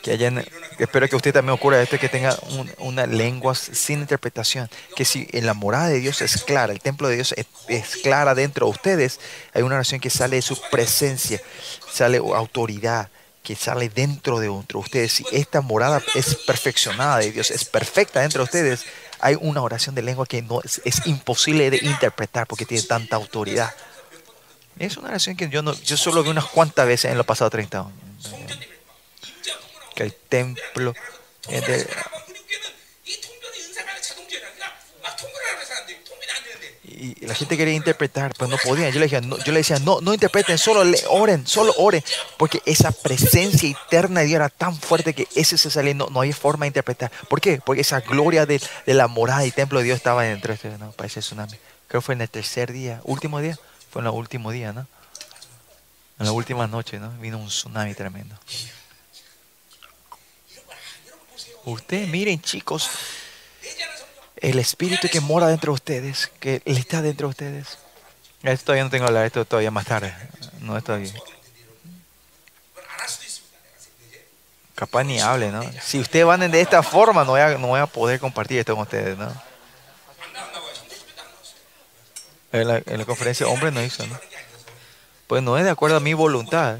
que 0.02 0.12
haya 0.12 0.32
espero 0.78 1.08
que 1.08 1.16
usted 1.16 1.32
también 1.32 1.54
ocurra 1.54 1.82
esto, 1.82 1.98
que 1.98 2.08
tenga 2.08 2.36
un- 2.50 2.70
una 2.78 3.06
lengua 3.06 3.54
sin 3.54 4.00
interpretación, 4.00 4.68
que 4.94 5.04
si 5.04 5.28
en 5.32 5.46
la 5.46 5.54
morada 5.54 5.88
de 5.88 6.00
Dios 6.00 6.20
es 6.22 6.42
clara, 6.42 6.72
el 6.72 6.80
templo 6.80 7.08
de 7.08 7.16
Dios 7.16 7.34
es, 7.68 7.96
clara 8.02 8.34
dentro 8.34 8.66
de 8.66 8.72
ustedes, 8.72 9.20
hay 9.54 9.62
una 9.62 9.76
oración 9.76 10.00
que 10.00 10.10
sale 10.10 10.36
de 10.36 10.42
su 10.42 10.60
presencia, 10.70 11.40
sale 11.92 12.18
autoridad, 12.18 13.08
que 13.42 13.54
sale 13.56 13.88
dentro 13.88 14.40
de 14.40 14.48
de 14.48 14.78
ustedes. 14.78 15.12
Si 15.12 15.24
esta 15.30 15.60
morada 15.60 16.02
es 16.14 16.34
perfeccionada 16.34 17.18
de 17.18 17.30
Dios, 17.32 17.50
es 17.50 17.64
perfecta 17.64 18.20
dentro 18.20 18.40
de 18.40 18.44
ustedes, 18.44 18.84
hay 19.20 19.36
una 19.40 19.62
oración 19.62 19.94
de 19.94 20.02
lengua 20.02 20.26
que 20.26 20.44
es 20.84 21.06
imposible 21.06 21.70
de 21.70 21.78
interpretar 21.82 22.46
porque 22.46 22.66
tiene 22.66 22.82
tanta 22.82 23.16
autoridad. 23.16 23.72
Es 24.78 24.96
una 24.98 25.08
oración 25.08 25.36
que 25.36 25.48
yo, 25.48 25.62
no, 25.62 25.72
yo 25.72 25.96
solo 25.96 26.22
vi 26.22 26.28
unas 26.30 26.44
cuantas 26.44 26.86
veces 26.86 27.10
en 27.10 27.16
los 27.16 27.24
pasados 27.24 27.50
30 27.52 27.78
años 27.80 27.92
que 29.96 30.04
el 30.04 30.14
templo 30.14 30.94
y 36.96 37.26
la 37.26 37.34
gente 37.34 37.56
quería 37.56 37.74
interpretar, 37.74 38.32
pero 38.38 38.48
no 38.48 38.56
podían. 38.56 38.90
Yo 38.90 38.98
le 38.98 39.06
decía, 39.06 39.20
no, 39.20 39.36
yo 39.38 39.52
le 39.52 39.58
decía, 39.58 39.78
no, 39.78 40.00
no 40.00 40.14
interpreten, 40.14 40.56
solo 40.56 40.82
le 40.82 40.98
oren, 41.08 41.46
solo 41.46 41.74
oren, 41.76 42.02
porque 42.38 42.62
esa 42.64 42.90
presencia 42.90 43.70
eterna 43.70 44.20
de 44.20 44.26
Dios 44.26 44.36
era 44.36 44.48
tan 44.48 44.74
fuerte 44.74 45.12
que 45.12 45.28
ese 45.34 45.58
se 45.58 45.70
salía, 45.70 45.94
no, 45.94 46.08
no 46.10 46.20
hay 46.20 46.32
forma 46.32 46.64
de 46.64 46.68
interpretar. 46.68 47.10
¿Por 47.28 47.40
qué? 47.40 47.60
Porque 47.64 47.82
esa 47.82 48.00
gloria 48.00 48.46
de, 48.46 48.60
la 48.86 49.08
morada 49.08 49.44
y 49.44 49.50
templo 49.50 49.78
de 49.78 49.84
Dios 49.84 49.96
estaba 49.96 50.22
dentro 50.22 50.48
de 50.48 50.54
este, 50.54 50.78
no, 50.78 50.92
parece 50.92 51.20
tsunami. 51.20 51.58
Creo 51.88 52.00
que 52.00 52.06
fue 52.06 52.14
en 52.14 52.22
el 52.22 52.30
tercer 52.30 52.72
día, 52.72 53.00
último 53.04 53.40
día, 53.40 53.58
fue 53.90 54.00
en 54.00 54.06
el 54.06 54.14
último 54.14 54.50
día, 54.50 54.72
¿no? 54.72 54.86
En 56.18 56.24
la 56.24 56.32
última 56.32 56.66
noche, 56.66 56.98
¿no? 56.98 57.10
Vino 57.18 57.36
un 57.36 57.48
tsunami 57.48 57.94
tremendo. 57.94 58.36
Ustedes 61.66 62.06
miren, 62.06 62.40
chicos, 62.40 62.88
el 64.36 64.60
espíritu 64.60 65.08
que 65.08 65.20
mora 65.20 65.48
dentro 65.48 65.72
de 65.72 65.74
ustedes, 65.74 66.30
que 66.38 66.62
está 66.64 67.02
dentro 67.02 67.26
de 67.26 67.30
ustedes. 67.30 67.78
Esto 68.44 68.66
todavía 68.66 68.84
no 68.84 68.90
tengo 68.90 69.04
que 69.04 69.08
hablar, 69.08 69.26
esto 69.26 69.44
todavía 69.44 69.72
más 69.72 69.84
tarde. 69.84 70.14
No 70.60 70.76
estoy. 70.78 71.12
Capaz 74.76 75.02
ni 75.02 75.18
hable, 75.18 75.50
¿no? 75.50 75.68
Si 75.82 75.98
ustedes 75.98 76.24
van 76.24 76.48
de 76.48 76.60
esta 76.60 76.84
forma, 76.84 77.24
no 77.24 77.32
voy 77.32 77.40
a, 77.40 77.58
no 77.58 77.66
voy 77.66 77.80
a 77.80 77.86
poder 77.86 78.20
compartir 78.20 78.60
esto 78.60 78.74
con 78.76 78.82
ustedes, 78.82 79.18
¿no? 79.18 79.42
En 82.52 82.68
la, 82.68 82.76
en 82.76 82.98
la 82.98 83.04
conferencia, 83.04 83.48
hombre 83.48 83.72
no 83.72 83.82
hizo, 83.82 84.06
¿no? 84.06 84.16
Pues 85.26 85.42
no 85.42 85.58
es 85.58 85.64
de 85.64 85.70
acuerdo 85.70 85.96
a 85.96 86.00
mi 86.00 86.14
voluntad. 86.14 86.78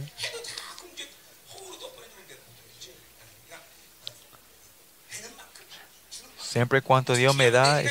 Siempre 6.57 6.80
cuanto 6.80 7.14
Dios 7.14 7.36
me 7.36 7.50
da, 7.50 7.82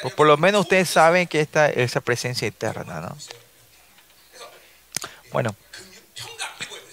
por, 0.00 0.14
por, 0.14 0.26
lo 0.28 0.36
menos 0.36 0.60
ustedes 0.60 0.88
saben 0.88 1.26
que 1.26 1.40
está 1.40 1.68
esa 1.68 2.00
presencia 2.00 2.46
eterna, 2.46 3.00
¿no? 3.00 3.16
Bueno, 5.32 5.56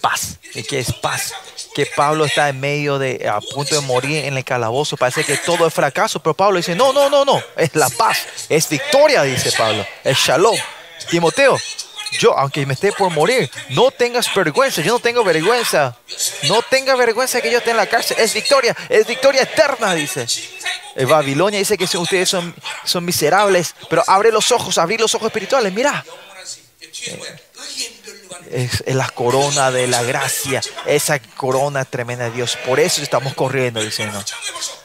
paz. 0.00 0.40
¿Y 0.52 0.64
qué 0.64 0.80
es 0.80 0.92
paz? 0.94 1.32
Que 1.76 1.86
Pablo 1.86 2.24
está 2.24 2.48
en 2.48 2.58
medio 2.58 2.98
de, 2.98 3.28
a 3.28 3.38
punto 3.40 3.76
de 3.76 3.82
morir 3.82 4.24
en 4.24 4.36
el 4.36 4.44
calabozo. 4.44 4.96
Parece 4.96 5.22
que 5.22 5.36
todo 5.36 5.64
es 5.64 5.72
fracaso, 5.72 6.20
pero 6.20 6.34
Pablo 6.34 6.56
dice, 6.56 6.74
no, 6.74 6.92
no, 6.92 7.08
no, 7.08 7.24
no, 7.24 7.40
es 7.56 7.76
la 7.76 7.88
paz, 7.88 8.26
es 8.48 8.68
victoria, 8.68 9.22
dice 9.22 9.52
Pablo, 9.56 9.86
es 10.02 10.18
shalom. 10.18 10.56
Timoteo, 11.08 11.56
yo, 12.18 12.36
aunque 12.36 12.66
me 12.66 12.74
esté 12.74 12.92
por 12.92 13.10
morir, 13.10 13.50
no 13.70 13.90
tengas 13.90 14.32
vergüenza, 14.34 14.82
yo 14.82 14.94
no 14.94 15.00
tengo 15.00 15.24
vergüenza. 15.24 15.96
No 16.48 16.62
tenga 16.62 16.94
vergüenza 16.96 17.40
que 17.40 17.50
yo 17.50 17.58
esté 17.58 17.70
en 17.70 17.76
la 17.76 17.86
cárcel, 17.86 18.16
es 18.18 18.34
victoria, 18.34 18.76
es 18.88 19.06
victoria 19.06 19.42
eterna, 19.42 19.94
dice. 19.94 20.26
En 20.94 21.08
Babilonia 21.08 21.58
dice 21.58 21.78
que 21.78 21.84
ustedes 21.84 22.28
son, 22.28 22.54
son 22.84 23.04
miserables, 23.04 23.74
pero 23.88 24.04
abre 24.06 24.30
los 24.30 24.52
ojos, 24.52 24.78
abrir 24.78 25.00
los 25.00 25.14
ojos 25.14 25.26
espirituales, 25.26 25.72
mira. 25.72 26.04
영 26.92 28.01
es, 28.52 28.84
la 28.86 29.08
corona 29.08 29.70
de 29.70 29.86
la 29.86 30.02
gracia, 30.02 30.60
esa 30.86 31.18
corona 31.18 31.84
tremenda 31.84 32.24
de 32.24 32.32
Dios. 32.32 32.56
Por 32.66 32.78
eso 32.80 33.02
estamos 33.02 33.34
corriendo, 33.34 33.80
diciendo. 33.80 34.22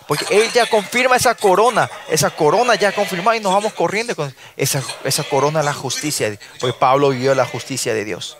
Porque 0.07 0.25
Él 0.29 0.51
ya 0.53 0.65
confirma 0.67 1.17
esa 1.17 1.35
corona, 1.35 1.89
esa 2.09 2.29
corona 2.29 2.75
ya 2.75 2.93
confirmada 2.93 3.35
y 3.37 3.41
nos 3.41 3.53
vamos 3.53 3.73
corriendo 3.73 4.15
con 4.15 4.33
esa, 4.55 4.81
esa 5.03 5.23
corona 5.23 5.61
la 5.61 5.73
justicia. 5.73 6.37
Porque 6.59 6.77
Pablo 6.77 7.09
vivió 7.09 7.35
la 7.35 7.45
justicia 7.45 7.93
de 7.93 8.05
Dios. 8.05 8.37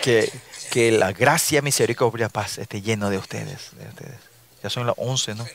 Que, 0.00 0.32
que 0.70 0.90
la 0.90 1.12
gracia, 1.12 1.62
misericordia, 1.62 2.28
paz 2.28 2.58
esté 2.58 2.82
lleno 2.82 3.10
de 3.10 3.18
ustedes, 3.18 3.70
de 3.72 3.88
ustedes. 3.88 4.18
Ya 4.62 4.70
son 4.70 4.86
las 4.86 4.94
11, 4.96 5.34
¿no? 5.34 5.46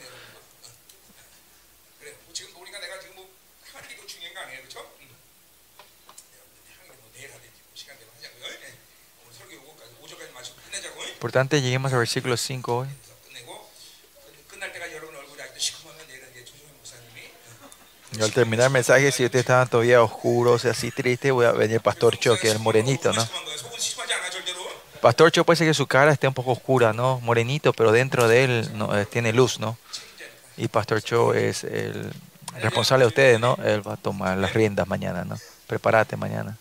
Importante, 11.18 11.64
lleguemos 11.64 11.92
al 11.94 11.98
versículo 11.98 12.38
5 12.38 12.78
hoy. 12.78 12.88
Y 18.12 18.22
al 18.22 18.32
terminar 18.32 18.68
el 18.68 18.72
mensaje, 18.72 19.12
si 19.12 19.26
ustedes 19.26 19.42
estaban 19.42 19.68
todavía 19.68 20.04
oscuros 20.04 20.64
y 20.66 20.68
así 20.68 20.92
tristes, 20.92 21.32
voy 21.32 21.48
a 21.48 21.54
venir 21.54 21.78
el 21.78 21.82
pastor 21.82 22.20
Cho, 22.20 22.38
que 22.38 22.50
es 22.50 22.54
el 22.54 22.60
morenito, 22.60 23.12
¿no? 23.14 23.28
Pastor 25.02 25.32
Cho 25.32 25.44
puede 25.44 25.58
ser 25.58 25.68
que 25.68 25.74
su 25.74 25.88
cara 25.88 26.12
esté 26.12 26.28
un 26.28 26.36
poco 26.36 26.52
oscura, 26.52 26.94
¿no? 26.94 27.20
Morenito, 27.22 27.74
pero 27.74 27.92
dentro 27.92 28.28
de 28.28 28.44
él 28.44 28.70
no, 28.76 28.96
eh, 28.96 29.08
tiene 29.08 29.34
luz, 29.34 29.60
¿no? 29.60 29.76
Y 30.56 30.68
Pastor 30.68 31.02
Cho 31.02 31.34
es 31.34 31.64
el 31.64 32.14
responsable 32.62 33.06
de 33.06 33.08
ustedes, 33.08 33.40
¿no? 33.40 33.58
Él 33.66 33.86
va 33.86 33.94
a 33.94 33.98
tomar 33.98 34.38
las 34.38 34.54
riendas 34.54 34.88
mañana, 34.88 35.26
¿no? 35.26 35.36
Prepárate 35.66 36.16
mañana. 36.16 36.60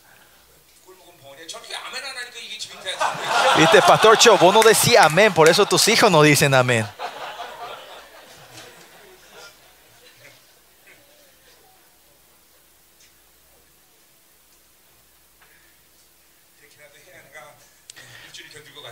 Viste, 3.56 3.80
Pastor 3.80 4.18
Cho, 4.18 4.36
vos 4.36 4.52
no 4.52 4.62
decís 4.62 4.96
amén, 4.98 5.32
por 5.32 5.48
eso 5.48 5.64
tus 5.64 5.88
hijos 5.88 6.10
no 6.10 6.22
dicen 6.22 6.52
amén. 6.52 6.86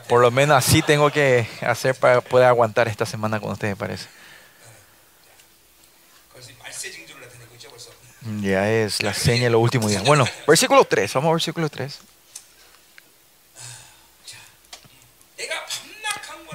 Por 0.09 0.23
lo 0.23 0.31
menos 0.31 0.57
así 0.57 0.81
tengo 0.81 1.11
que 1.11 1.47
hacer 1.61 1.95
para 1.95 2.23
poder 2.23 2.47
aguantar 2.47 2.89
esta 2.89 3.05
semana 3.05 3.41
con 3.41 3.53
ustedes, 3.53 3.77
parece. 3.77 4.07
Ya 8.41 8.71
es 8.71 9.03
la 9.03 9.13
seña 9.13 9.45
de 9.45 9.51
los 9.51 9.61
últimos 9.61 9.91
días. 9.91 10.03
Bueno, 10.05 10.27
versículo 10.47 10.85
3, 10.85 11.13
vamos 11.13 11.29
a 11.29 11.33
versículo 11.33 11.69
3. 11.69 12.14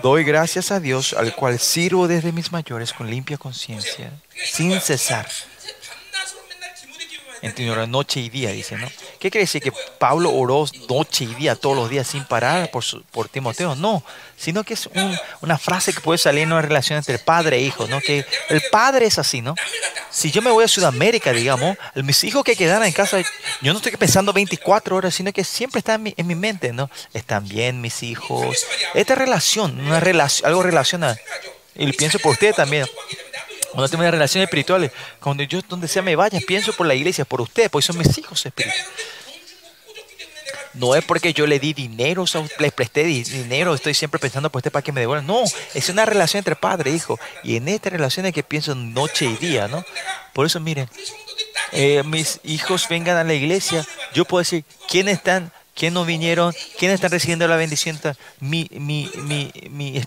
Doy 0.02 0.24
gracias 0.24 0.72
a 0.72 0.80
Dios 0.80 1.14
al 1.14 1.36
cual 1.36 1.60
sirvo 1.60 2.08
desde 2.08 2.32
mis 2.32 2.52
mayores 2.52 2.94
con 2.94 3.10
limpia 3.10 3.38
conciencia, 3.38 4.12
sin 4.46 4.80
cesar. 4.80 5.28
Entiendo 7.42 7.76
la 7.76 7.88
noche 7.88 8.20
y 8.20 8.30
día, 8.30 8.52
dice, 8.52 8.78
¿no? 8.78 8.90
¿Qué 9.20 9.30
quiere 9.30 9.44
decir 9.44 9.62
que 9.62 9.74
Pablo 9.98 10.34
oró 10.34 10.66
noche 10.88 11.26
y 11.26 11.36
día, 11.36 11.56
todos 11.56 11.76
los 11.76 11.90
días, 11.90 12.08
sin 12.08 12.24
parar 12.24 12.72
por, 12.72 12.84
su, 12.84 13.04
por 13.04 13.28
Timoteo? 13.28 13.76
No, 13.76 14.02
sino 14.38 14.64
que 14.64 14.76
es 14.76 14.88
un, 14.88 15.18
una 15.42 15.58
frase 15.58 15.92
que 15.92 16.00
puede 16.00 16.18
salir 16.18 16.44
en 16.44 16.54
una 16.54 16.62
relación 16.62 16.98
entre 16.98 17.20
padre 17.20 17.58
e 17.58 17.62
hijo, 17.62 17.86
¿no? 17.88 18.00
Que 18.00 18.26
el 18.48 18.62
padre 18.72 19.08
es 19.08 19.20
así, 19.20 19.42
¿no? 19.42 19.56
Si 20.10 20.32
yo 20.32 20.42
me 20.42 20.50
voy 20.50 20.64
a 20.64 20.70
Sudamérica, 20.70 21.34
digamos, 21.34 21.78
mis 21.96 22.24
hijos 22.24 22.46
que 22.46 22.56
quedaran 22.56 22.88
en 22.88 22.94
casa, 22.94 23.20
yo 23.62 23.74
no 23.74 23.80
estoy 23.80 23.92
pensando 23.98 24.32
24 24.32 24.96
horas, 24.96 25.14
sino 25.14 25.34
que 25.34 25.44
siempre 25.44 25.80
está 25.80 25.96
en 25.96 26.04
mi, 26.04 26.14
en 26.16 26.26
mi 26.26 26.36
mente, 26.36 26.72
¿no? 26.72 26.90
Están 27.14 27.46
bien 27.46 27.82
mis 27.82 28.02
hijos. 28.04 28.66
Esta 28.94 29.16
relación, 29.16 29.80
una 29.82 30.00
relación, 30.00 30.48
algo 30.48 30.64
relacional. 30.64 31.20
Y 31.76 31.92
pienso 31.94 32.20
por 32.20 32.32
usted 32.32 32.54
también. 32.54 32.86
Cuando 33.72 33.88
tengo 33.90 34.02
una 34.04 34.12
relación 34.12 34.44
espiritual, 34.44 34.92
cuando 35.20 35.44
yo 35.44 35.62
donde 35.68 35.88
sea 35.88 36.02
me 36.02 36.16
vaya, 36.16 36.40
pienso 36.48 36.74
por 36.74 36.88
la 36.88 36.96
iglesia, 36.96 37.26
por 37.26 37.42
usted, 37.42 37.70
porque 37.70 37.86
son 37.88 37.98
mis 37.98 38.18
hijos 38.18 38.46
espirituales. 38.46 38.86
No 40.76 40.96
es 40.96 41.04
porque 41.04 41.34
yo 41.34 41.48
le 41.48 41.60
di 41.60 41.74
dinero, 41.74 42.26
les 42.60 42.72
presté 42.72 43.04
di- 43.04 43.24
dinero, 43.24 43.74
estoy 43.74 43.94
siempre 43.96 44.20
pensando 44.20 44.50
por 44.52 44.60
usted 44.60 44.72
para 44.72 44.84
que 44.84 44.92
me 44.92 45.02
devuelvan. 45.02 45.26
No, 45.26 45.44
es 45.74 45.90
una 45.90 46.06
relación 46.06 46.40
entre 46.40 46.56
padre 46.56 46.92
e 46.92 46.96
hijo. 46.96 47.20
Y 47.44 47.56
en 47.58 47.68
esta 47.68 47.90
relación 47.90 48.26
es 48.28 48.34
que 48.34 48.44
pienso 48.44 48.76
noche 48.76 49.26
y 49.26 49.36
día, 49.38 49.68
¿no? 49.68 49.84
Por 50.32 50.46
eso, 50.46 50.60
miren, 50.60 50.88
eh, 51.72 52.04
mis 52.06 52.40
hijos 52.44 52.88
vengan 52.88 53.18
a 53.18 53.24
la 53.24 53.34
iglesia, 53.34 53.86
yo 54.14 54.26
puedo 54.26 54.40
decir, 54.42 54.64
¿quiénes 54.88 55.18
están? 55.18 55.52
¿Quién 55.76 55.94
no 55.94 56.06
vinieron? 56.06 56.54
¿Quiénes 56.78 56.96
están 56.96 57.12
recibiendo 57.12 57.48
la 57.48 57.56
bendición? 57.56 58.00
Mi, 58.40 58.68
mi, 58.72 59.10
mi, 59.16 59.52
mi 59.70 60.04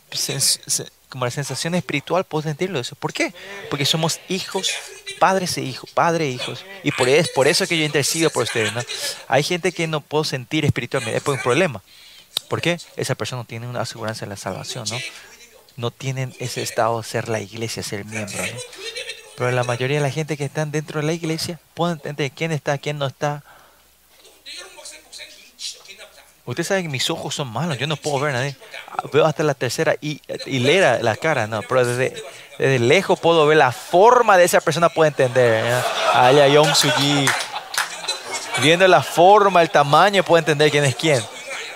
como 1.12 1.26
la 1.26 1.30
sensación 1.30 1.74
espiritual, 1.74 2.24
puedo 2.24 2.42
sentirlo 2.42 2.80
eso. 2.80 2.96
¿Por 2.96 3.12
qué? 3.12 3.34
Porque 3.68 3.84
somos 3.84 4.18
hijos, 4.30 4.70
padres 5.20 5.58
e 5.58 5.60
hijos, 5.60 5.90
padre 5.90 6.24
e 6.24 6.30
hijos. 6.30 6.64
Y 6.82 6.90
por, 6.90 7.06
es 7.06 7.28
por 7.28 7.46
eso 7.46 7.66
que 7.66 7.76
yo 7.76 7.84
intercedo 7.84 8.30
por 8.30 8.44
ustedes. 8.44 8.72
¿no? 8.72 8.80
Hay 9.28 9.42
gente 9.42 9.72
que 9.72 9.86
no 9.86 10.00
puedo 10.00 10.24
sentir 10.24 10.64
espiritualmente, 10.64 11.18
es 11.18 11.26
un 11.28 11.38
problema. 11.42 11.82
¿Por 12.48 12.62
qué? 12.62 12.78
Esa 12.96 13.14
persona 13.14 13.42
no 13.42 13.46
tiene 13.46 13.68
una 13.68 13.82
aseguranza 13.82 14.24
de 14.24 14.30
la 14.30 14.38
salvación, 14.38 14.86
¿no? 14.90 14.98
No 15.76 15.90
tienen 15.90 16.34
ese 16.38 16.62
estado 16.62 17.02
de 17.02 17.06
ser 17.06 17.28
la 17.28 17.40
iglesia, 17.40 17.82
ser 17.82 18.06
miembro. 18.06 18.42
Pero 19.36 19.50
la 19.50 19.64
mayoría 19.64 19.98
de 19.98 20.02
la 20.02 20.10
gente 20.10 20.38
que 20.38 20.46
están 20.46 20.70
dentro 20.70 21.00
de 21.00 21.06
la 21.06 21.12
iglesia 21.12 21.60
pueden 21.74 21.96
entender 21.96 22.30
quién 22.32 22.52
está, 22.52 22.78
quién 22.78 22.96
no 22.96 23.06
está. 23.06 23.44
Ustedes 26.44 26.66
saben 26.66 26.84
que 26.84 26.88
mis 26.88 27.08
ojos 27.08 27.36
son 27.36 27.52
malos, 27.52 27.78
yo 27.78 27.86
no 27.86 27.96
puedo 27.96 28.18
ver 28.18 28.32
nadie. 28.32 28.56
Veo 29.12 29.24
hasta 29.24 29.44
la 29.44 29.54
tercera 29.54 29.94
hilera 30.00 30.98
la 31.00 31.14
cara, 31.14 31.46
no, 31.46 31.62
pero 31.62 31.86
desde, 31.86 32.20
desde, 32.58 32.80
lejos 32.80 33.20
puedo 33.20 33.46
ver 33.46 33.58
la 33.58 33.70
forma 33.70 34.36
de 34.36 34.44
esa 34.44 34.60
persona, 34.60 34.88
puedo 34.88 35.06
entender. 35.06 35.64
Allá 36.12 36.48
Yong 36.48 36.74
Suji, 36.74 37.26
viendo 38.60 38.88
la 38.88 39.04
forma, 39.04 39.62
el 39.62 39.70
tamaño, 39.70 40.24
puedo 40.24 40.40
entender 40.40 40.70
quién 40.72 40.84
es 40.84 40.96
quién. 40.96 41.22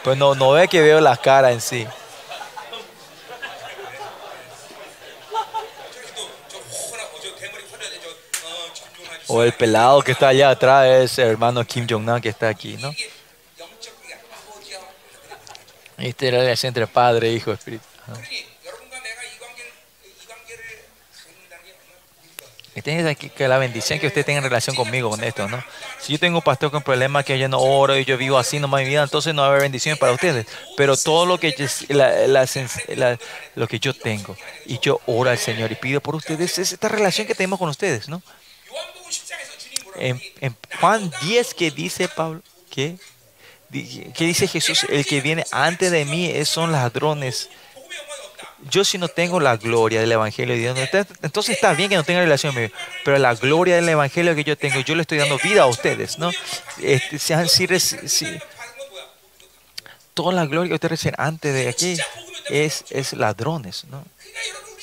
Pues 0.02 0.18
no, 0.18 0.34
no 0.34 0.50
ve 0.50 0.66
que 0.66 0.80
veo 0.80 1.00
la 1.00 1.16
cara 1.16 1.52
en 1.52 1.60
sí. 1.60 1.86
O 9.28 9.42
el 9.42 9.52
pelado 9.52 10.02
que 10.02 10.12
está 10.12 10.28
allá 10.28 10.50
atrás 10.50 10.86
es 10.86 11.18
hermano 11.18 11.64
Kim 11.64 11.86
Jong-un 11.88 12.20
que 12.20 12.28
está 12.28 12.48
aquí, 12.48 12.76
¿no? 12.78 12.92
Esta 15.98 16.26
es 16.26 16.32
la 16.32 16.38
relación 16.40 16.68
entre 16.68 16.86
Padre, 16.86 17.28
e 17.28 17.32
Hijo, 17.32 17.52
Espíritu. 17.52 17.84
Ajá. 18.06 18.20
Tienes 22.86 23.06
aquí 23.06 23.30
que 23.30 23.48
la 23.48 23.58
bendición 23.58 23.98
que 23.98 24.06
ustedes 24.06 24.26
tengan 24.26 24.44
relación 24.44 24.76
conmigo 24.76 25.10
con 25.10 25.24
esto, 25.24 25.48
¿no? 25.48 25.60
Si 25.98 26.12
yo 26.12 26.20
tengo 26.20 26.38
un 26.38 26.44
pastor 26.44 26.70
con 26.70 26.82
problemas 26.82 27.24
que 27.24 27.36
yo 27.36 27.48
no 27.48 27.58
oro 27.58 27.98
y 27.98 28.04
yo 28.04 28.16
vivo 28.16 28.38
así 28.38 28.60
nomás 28.60 28.82
mi 28.82 28.88
vida, 28.88 29.02
entonces 29.02 29.34
no 29.34 29.42
va 29.42 29.48
a 29.48 29.50
haber 29.50 29.62
bendiciones 29.62 29.98
para 29.98 30.12
ustedes. 30.12 30.46
Pero 30.76 30.96
todo 30.96 31.26
lo 31.26 31.40
que, 31.40 31.52
yo, 31.52 31.66
la, 31.88 32.28
la, 32.28 32.46
la, 32.94 33.18
lo 33.56 33.66
que 33.66 33.80
yo 33.80 33.92
tengo 33.92 34.36
y 34.66 34.78
yo 34.78 35.00
oro 35.06 35.30
al 35.30 35.38
Señor 35.38 35.72
y 35.72 35.74
pido 35.74 36.00
por 36.00 36.14
ustedes 36.14 36.58
es 36.58 36.74
esta 36.74 36.88
relación 36.88 37.26
que 37.26 37.34
tenemos 37.34 37.58
con 37.58 37.70
ustedes, 37.70 38.08
¿no? 38.08 38.22
En, 39.96 40.22
en 40.40 40.54
Juan 40.78 41.10
10 41.22 41.54
que 41.54 41.72
dice 41.72 42.06
Pablo 42.06 42.40
que 42.70 42.98
¿Qué 43.70 44.24
dice 44.24 44.46
Jesús? 44.46 44.86
El 44.88 45.04
que 45.04 45.20
viene 45.20 45.44
antes 45.50 45.90
de 45.90 46.04
mí 46.04 46.32
son 46.44 46.72
ladrones. 46.72 47.48
Yo 48.70 48.84
si 48.84 48.98
no 48.98 49.08
tengo 49.08 49.38
la 49.38 49.56
gloria 49.56 50.00
del 50.00 50.10
Evangelio 50.10 50.54
de 50.54 50.60
Dios, 50.60 50.78
entonces 51.22 51.54
está 51.54 51.74
bien 51.74 51.90
que 51.90 51.96
no 51.96 52.04
tenga 52.04 52.20
relación 52.20 52.52
conmigo, 52.52 52.74
pero 53.04 53.18
la 53.18 53.34
gloria 53.34 53.76
del 53.76 53.88
Evangelio 53.88 54.34
que 54.34 54.44
yo 54.44 54.56
tengo, 54.56 54.80
yo 54.80 54.94
le 54.94 55.02
estoy 55.02 55.18
dando 55.18 55.38
vida 55.38 55.62
a 55.62 55.66
ustedes, 55.66 56.18
¿no? 56.18 56.32
Este, 56.82 57.18
sean, 57.18 57.48
si, 57.48 57.66
si, 57.78 58.26
toda 60.14 60.32
la 60.32 60.46
gloria 60.46 60.70
que 60.70 60.74
ustedes 60.74 60.92
reciben 60.92 61.14
antes 61.18 61.52
de 61.52 61.68
aquí 61.68 61.96
es, 62.48 62.84
es 62.90 63.12
ladrones, 63.12 63.84
¿no? 63.84 64.04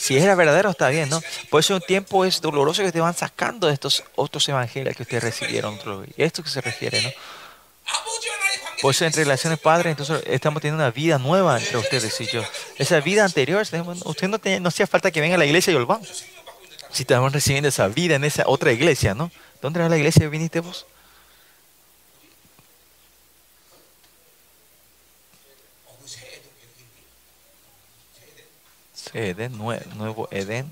si 0.03 0.18
era 0.18 0.35
verdadero 0.35 0.72
está 0.72 0.89
bien, 0.89 1.07
¿no? 1.07 1.22
Por 1.49 1.61
eso 1.61 1.76
un 1.76 1.81
tiempo 1.81 2.26
es 2.26 2.41
doloroso 2.41 2.84
que 2.84 2.91
te 2.91 2.99
van 2.99 3.14
sacando 3.14 3.68
de 3.68 3.73
estos 3.73 4.03
otros 4.15 4.47
evangelios 4.49 4.97
que 4.97 5.03
ustedes 5.03 5.23
recibieron. 5.23 5.76
Otro, 5.76 6.03
esto 6.18 6.43
que 6.43 6.49
se 6.49 6.60
refiere, 6.60 7.01
¿no? 7.01 7.10
Por 8.84 8.91
eso 8.91 9.05
en 9.05 9.14
relaciones 9.14 9.60
padres, 9.60 9.91
entonces 9.91 10.22
estamos 10.27 10.61
teniendo 10.61 10.84
una 10.84 10.91
vida 10.91 11.18
nueva 11.18 11.57
entre 11.57 11.77
ustedes 11.77 12.19
y 12.19 12.26
yo. 12.26 12.43
Esa 12.77 12.99
vida 12.99 13.23
anterior, 13.23 13.61
usted 13.61 14.27
no, 14.27 14.39
tenía, 14.39 14.60
no 14.60 14.68
hacía 14.68 14.85
falta 14.85 15.10
que 15.10 15.22
venga 15.22 15.35
a 15.35 15.38
la 15.38 15.45
iglesia 15.45 15.72
y 15.72 15.76
volvamos. 15.76 16.26
Si 16.91 17.03
estamos 17.03 17.31
recibiendo 17.31 17.69
esa 17.69 17.88
vida 17.88 18.15
en 18.15 18.26
esa 18.26 18.43
otra 18.45 18.73
iglesia, 18.73 19.14
¿no? 19.15 19.31
¿Dónde 19.61 19.80
era 19.80 19.88
la 19.88 19.95
iglesia 19.95 20.23
que 20.23 20.27
viniste 20.27 20.60
vos? 20.60 20.85
Edén, 29.14 29.57
nuevo 29.57 30.27
Edén. 30.30 30.69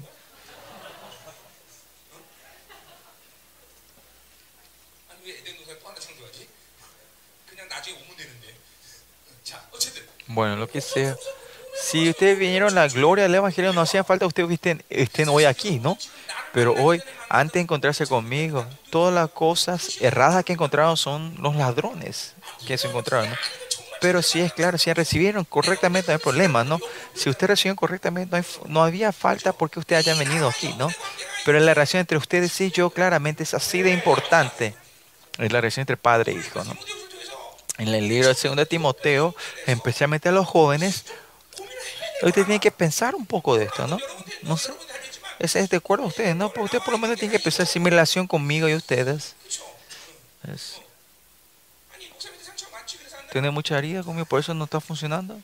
Bueno, 10.34 10.56
lo 10.56 10.68
que 10.68 10.82
sea. 10.82 11.16
Si 11.74 12.10
ustedes 12.10 12.38
vinieron 12.38 12.76
la 12.76 12.88
gloria 12.88 13.24
del 13.24 13.36
Evangelio, 13.36 13.74
no 13.74 13.82
hacía 13.82 14.04
falta 14.04 14.26
ustedes 14.26 14.52
estén, 14.52 14.84
estén 14.90 15.30
hoy 15.30 15.46
aquí, 15.46 15.80
¿no? 15.80 15.98
Pero 16.54 16.74
hoy, 16.74 17.02
antes 17.30 17.54
de 17.54 17.62
encontrarse 17.62 18.06
conmigo, 18.08 18.66
todas 18.90 19.14
las 19.14 19.30
cosas 19.30 20.02
erradas 20.02 20.44
que 20.44 20.54
encontraron 20.54 20.98
son 20.98 21.36
los 21.40 21.56
ladrones 21.56 22.34
que 22.68 22.78
se 22.78 22.88
encontraron, 22.88 23.30
¿no? 23.30 23.36
Pero 24.02 24.22
sí 24.22 24.42
es 24.42 24.52
claro, 24.52 24.78
si 24.78 24.92
recibieron 24.92 25.46
correctamente 25.46 26.08
no 26.12 26.18
hay 26.18 26.20
problema, 26.20 26.64
¿no? 26.64 26.80
Si 27.14 27.30
ustedes 27.30 27.52
recibieron 27.52 27.76
correctamente 27.76 28.36
no, 28.36 28.44
no 28.68 28.84
había 28.84 29.12
falta 29.12 29.54
porque 29.54 29.80
ustedes 29.80 30.08
hayan 30.08 30.18
venido 30.18 30.50
aquí, 30.50 30.74
¿no? 30.78 30.90
Pero 31.46 31.60
la 31.60 31.74
relación 31.74 32.02
entre 32.02 32.18
ustedes 32.18 32.60
y 32.62 32.72
yo 32.72 32.90
claramente 32.90 33.44
es 33.44 33.54
así 33.54 33.82
de 33.82 33.92
importante. 33.92 34.76
Es 35.38 35.52
la 35.52 35.62
relación 35.62 35.84
entre 35.84 35.98
padre 35.98 36.34
e 36.34 36.36
hijo, 36.36 36.64
¿no? 36.64 36.76
en 37.78 37.88
el 37.88 38.08
libro 38.08 38.28
del 38.28 38.36
segundo 38.36 38.66
Timoteo, 38.66 39.36
especialmente 39.66 40.30
a 40.30 40.32
los 40.32 40.48
jóvenes, 40.48 41.06
usted 42.22 42.46
tiene 42.46 42.60
que 42.60 42.72
pensar 42.72 43.16
un 43.16 43.26
poco 43.26 43.58
de 43.58 43.66
esto, 43.66 43.88
¿no? 43.88 43.98
No 44.44 44.58
sé. 44.58 44.74
Es, 45.40 45.54
de 45.54 45.78
acuerdo 45.78 46.06
a 46.06 46.08
ustedes, 46.08 46.36
¿no? 46.36 46.54
Ustedes 46.56 46.84
por 46.84 46.92
lo 46.92 47.00
menos 47.00 47.18
tienen 47.18 47.36
que 47.36 47.44
pensar 47.44 47.66
sin 47.66 47.84
relación 47.84 48.28
conmigo 48.28 48.70
y 48.70 48.76
ustedes. 48.76 49.36
Es. 50.54 50.82
Tiene 53.32 53.50
mucha 53.50 53.78
herida 53.78 54.04
conmigo, 54.04 54.26
por 54.26 54.40
eso 54.40 54.54
no 54.54 54.66
está 54.66 54.80
funcionando. 54.80 55.40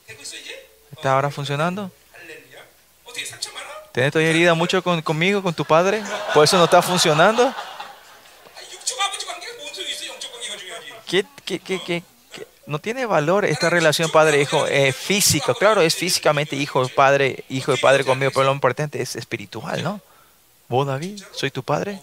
¿Está 0.92 1.14
ahora 1.14 1.32
funcionando? 1.32 1.92
¿Tienes 3.92 4.12
todavía 4.12 4.30
herida 4.30 4.54
mucho 4.54 4.84
con, 4.84 5.02
conmigo, 5.02 5.42
con 5.42 5.54
tu 5.54 5.66
padre? 5.66 6.04
¿Por 6.34 6.44
eso 6.44 6.58
no 6.58 6.66
está 6.66 6.82
funcionando? 6.82 7.54
¿Qué, 11.08 11.26
qué, 11.46 11.60
qué, 11.60 11.82
qué, 11.82 12.04
no 12.68 12.80
tiene 12.80 13.06
valor 13.06 13.46
esta 13.46 13.70
relación 13.70 14.12
padre-hijo 14.12 14.68
eh, 14.68 14.92
física. 14.92 15.54
Claro, 15.54 15.82
es 15.82 15.96
físicamente 15.96 16.58
hijo, 16.58 16.88
padre, 16.90 17.46
hijo 17.48 17.74
y 17.74 17.78
padre 17.78 18.04
conmigo, 18.04 18.30
pero 18.32 18.46
lo 18.46 18.52
importante 18.52 19.02
es 19.02 19.16
espiritual, 19.16 19.82
¿no? 19.82 20.02
Vos, 20.68 20.86
David, 20.86 21.24
soy 21.32 21.50
tu 21.50 21.64
padre. 21.64 22.02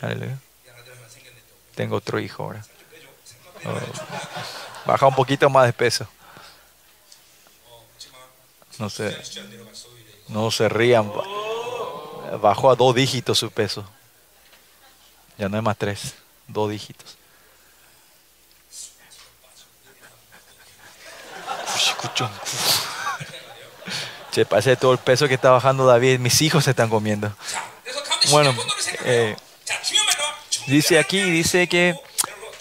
Aleluya. 0.00 0.38
Tengo 1.74 1.96
otro 1.96 2.18
hijo 2.18 2.42
ahora. 2.42 2.64
Oh. 3.66 4.86
Baja 4.86 5.06
un 5.06 5.14
poquito 5.14 5.50
más 5.50 5.66
de 5.66 5.74
peso. 5.74 6.08
No 8.78 8.88
se, 8.88 9.14
no 10.28 10.50
se 10.50 10.68
rían. 10.70 11.12
Bajó 12.40 12.70
a 12.70 12.76
dos 12.76 12.94
dígitos 12.94 13.38
su 13.38 13.50
peso. 13.50 13.84
Ya 15.36 15.50
no 15.50 15.56
hay 15.56 15.62
más 15.62 15.76
tres, 15.76 16.14
dos 16.48 16.70
dígitos. 16.70 17.18
Se 24.30 24.44
pasé 24.46 24.76
todo 24.76 24.92
el 24.92 24.98
peso 24.98 25.28
que 25.28 25.34
está 25.34 25.50
bajando 25.50 25.86
David. 25.86 26.18
Mis 26.18 26.40
hijos 26.42 26.64
se 26.64 26.70
están 26.70 26.88
comiendo. 26.88 27.32
Bueno, 28.30 28.54
eh, 29.04 29.36
dice 30.66 30.98
aquí, 30.98 31.20
dice 31.20 31.68
que 31.68 31.94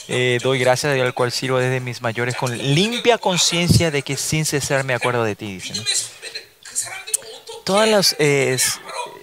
eh, 0.07 0.39
doy 0.43 0.59
gracias 0.59 0.99
al 0.99 1.13
cual 1.13 1.31
sirvo 1.31 1.57
desde 1.57 1.79
mis 1.79 2.01
mayores 2.01 2.35
con 2.35 2.55
limpia 2.57 3.17
conciencia 3.17 3.91
de 3.91 4.01
que 4.01 4.17
sin 4.17 4.45
cesar 4.45 4.83
me 4.83 4.93
acuerdo 4.93 5.23
de 5.23 5.35
ti. 5.35 5.53
Dice, 5.53 5.73
¿no? 5.75 5.83
Todas 7.63 7.87
las, 7.87 8.15
eh, 8.19 8.57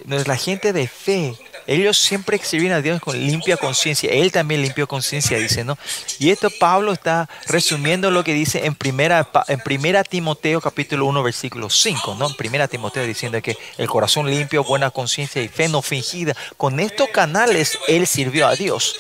la 0.07 0.37
gente 0.37 0.73
de 0.73 0.89
fe 0.89 1.37
ellos 1.71 1.99
siempre 1.99 2.37
sirven 2.43 2.73
a 2.73 2.83
Dios 2.83 3.01
con 3.01 3.17
limpia 3.17 3.57
conciencia. 3.57 4.11
Él 4.11 4.33
también 4.33 4.61
limpió 4.61 4.89
conciencia, 4.89 5.39
dice, 5.39 5.63
¿no? 5.63 5.79
Y 6.19 6.31
esto 6.31 6.51
Pablo 6.59 6.93
está 6.93 7.29
resumiendo 7.47 8.11
lo 8.11 8.25
que 8.25 8.35
dice 8.35 8.67
en 8.67 8.75
primera, 8.75 9.31
en 9.47 9.61
primera 9.61 10.03
Timoteo 10.03 10.61
capítulo 10.61 11.07
1 11.07 11.23
versículo 11.23 11.71
5, 11.71 12.17
¿no? 12.19 12.27
En 12.27 12.35
primera 12.35 12.67
Timoteo 12.67 13.07
diciendo 13.07 13.41
que 13.41 13.57
el 13.79 13.89
corazón 13.89 14.29
limpio, 14.29 14.65
buena 14.65 14.91
conciencia 14.91 15.41
y 15.41 15.47
fe 15.47 15.69
no 15.69 15.81
fingida. 15.81 16.35
Con 16.57 16.81
estos 16.81 17.09
canales 17.11 17.79
él 17.87 18.09
sirvió 18.09 18.49
a 18.49 18.57
Dios. 18.57 18.97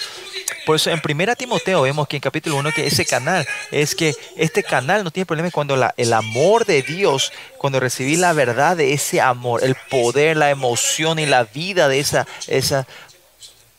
Por 0.66 0.76
eso 0.76 0.90
en 0.90 1.00
primera 1.00 1.34
Timoteo 1.34 1.82
vemos 1.82 2.06
que 2.06 2.16
en 2.16 2.20
capítulo 2.20 2.56
1 2.56 2.72
que 2.72 2.86
ese 2.86 3.04
canal 3.04 3.46
es 3.70 3.94
que 3.94 4.14
este 4.36 4.62
canal 4.62 5.04
no 5.04 5.10
tiene 5.10 5.26
problema 5.26 5.50
cuando 5.50 5.76
el 5.96 6.12
amor 6.12 6.64
de 6.66 6.82
Dios, 6.82 7.32
cuando 7.58 7.80
recibí 7.80 8.16
la 8.16 8.32
verdad 8.32 8.76
de 8.76 8.92
ese 8.92 9.20
amor, 9.20 9.64
el 9.64 9.74
poder, 9.74 10.36
la 10.36 10.50
emoción 10.50 11.18
y 11.18 11.26
la 11.26 11.44
vida 11.44 11.88
de 11.88 12.00
esa, 12.00 12.26
esa, 12.60 12.86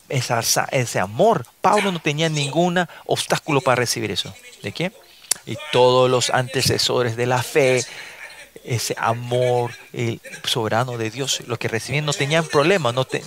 esa, 0.08 0.68
ese 0.70 0.98
amor. 0.98 1.46
Pablo 1.60 1.90
no 1.90 2.00
tenía 2.00 2.28
ningún 2.28 2.86
obstáculo 3.06 3.60
para 3.60 3.76
recibir 3.76 4.10
eso. 4.10 4.34
¿De 4.62 4.72
quién? 4.72 4.92
Y 5.46 5.56
todos 5.72 6.10
los 6.10 6.30
antecesores 6.30 7.16
de 7.16 7.26
la 7.26 7.42
fe, 7.42 7.84
ese 8.64 8.94
amor 8.98 9.72
el 9.92 10.20
soberano 10.44 10.98
de 10.98 11.10
Dios, 11.10 11.42
lo 11.46 11.58
que 11.58 11.68
recibían 11.68 12.04
no 12.04 12.12
tenían 12.12 12.46
problemas. 12.46 12.94
No, 12.94 13.04
te, 13.04 13.22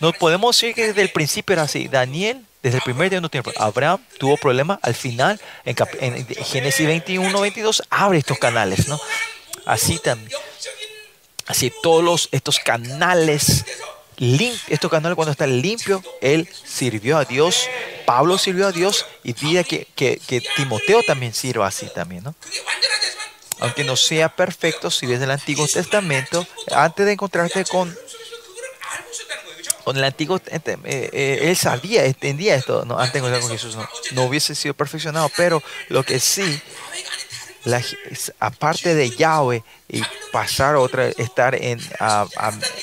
no 0.00 0.12
podemos 0.12 0.56
decir 0.56 0.74
que 0.74 0.88
desde 0.88 1.02
el 1.02 1.10
principio 1.10 1.52
era 1.52 1.62
así. 1.62 1.88
Daniel 1.88 2.44
desde 2.62 2.76
el 2.76 2.82
primer 2.82 3.10
día 3.10 3.20
no 3.20 3.28
tiene 3.28 3.42
problema. 3.42 3.66
Abraham 3.66 4.00
tuvo 4.18 4.36
problemas. 4.36 4.78
Al 4.82 4.94
final, 4.94 5.40
en, 5.64 5.76
en, 6.00 6.26
Génesis 6.26 6.86
21, 6.86 7.40
22, 7.40 7.82
abre 7.90 8.18
estos 8.18 8.38
canales, 8.38 8.86
¿no? 8.86 9.00
Así 9.66 9.98
también. 9.98 10.38
Así 11.46 11.72
todos 11.82 12.04
los, 12.04 12.28
estos 12.30 12.60
canales 12.60 13.64
estos 14.68 14.88
canales 14.88 15.16
cuando 15.16 15.32
están 15.32 15.60
limpios, 15.60 16.00
él 16.20 16.48
sirvió 16.64 17.18
a 17.18 17.24
Dios, 17.24 17.68
Pablo 18.06 18.38
sirvió 18.38 18.68
a 18.68 18.72
Dios 18.72 19.04
y 19.24 19.32
pide 19.32 19.64
que, 19.64 19.88
que, 19.96 20.42
Timoteo 20.56 21.02
también 21.02 21.34
sirva 21.34 21.66
así 21.66 21.88
también, 21.92 22.22
¿no? 22.22 22.34
Aunque 23.58 23.82
no 23.82 23.96
sea 23.96 24.28
perfecto, 24.28 24.90
si 24.92 25.06
ves 25.06 25.20
el 25.20 25.30
Antiguo 25.30 25.66
Testamento, 25.66 26.46
antes 26.72 27.04
de 27.04 27.12
encontrarte 27.12 27.64
con, 27.64 27.96
con 29.82 29.96
el 29.96 30.04
Antiguo 30.04 30.40
eh, 30.46 30.60
eh, 30.84 31.38
él 31.42 31.56
sabía, 31.56 32.04
entendía 32.04 32.54
esto, 32.54 32.84
¿no? 32.84 32.98
antes 33.00 33.20
de 33.20 33.40
con 33.40 33.50
Jesús, 33.50 33.74
no, 33.74 33.88
no 34.12 34.24
hubiese 34.24 34.54
sido 34.54 34.74
perfeccionado, 34.74 35.30
pero 35.36 35.62
lo 35.88 36.04
que 36.04 36.20
sí 36.20 36.62
la- 37.64 37.82
aparte 38.40 38.94
de 38.94 39.10
Yahweh 39.10 39.62
y 39.88 40.02
pasar 40.32 40.76
otra 40.76 41.08
estar 41.08 41.54
en 41.54 41.78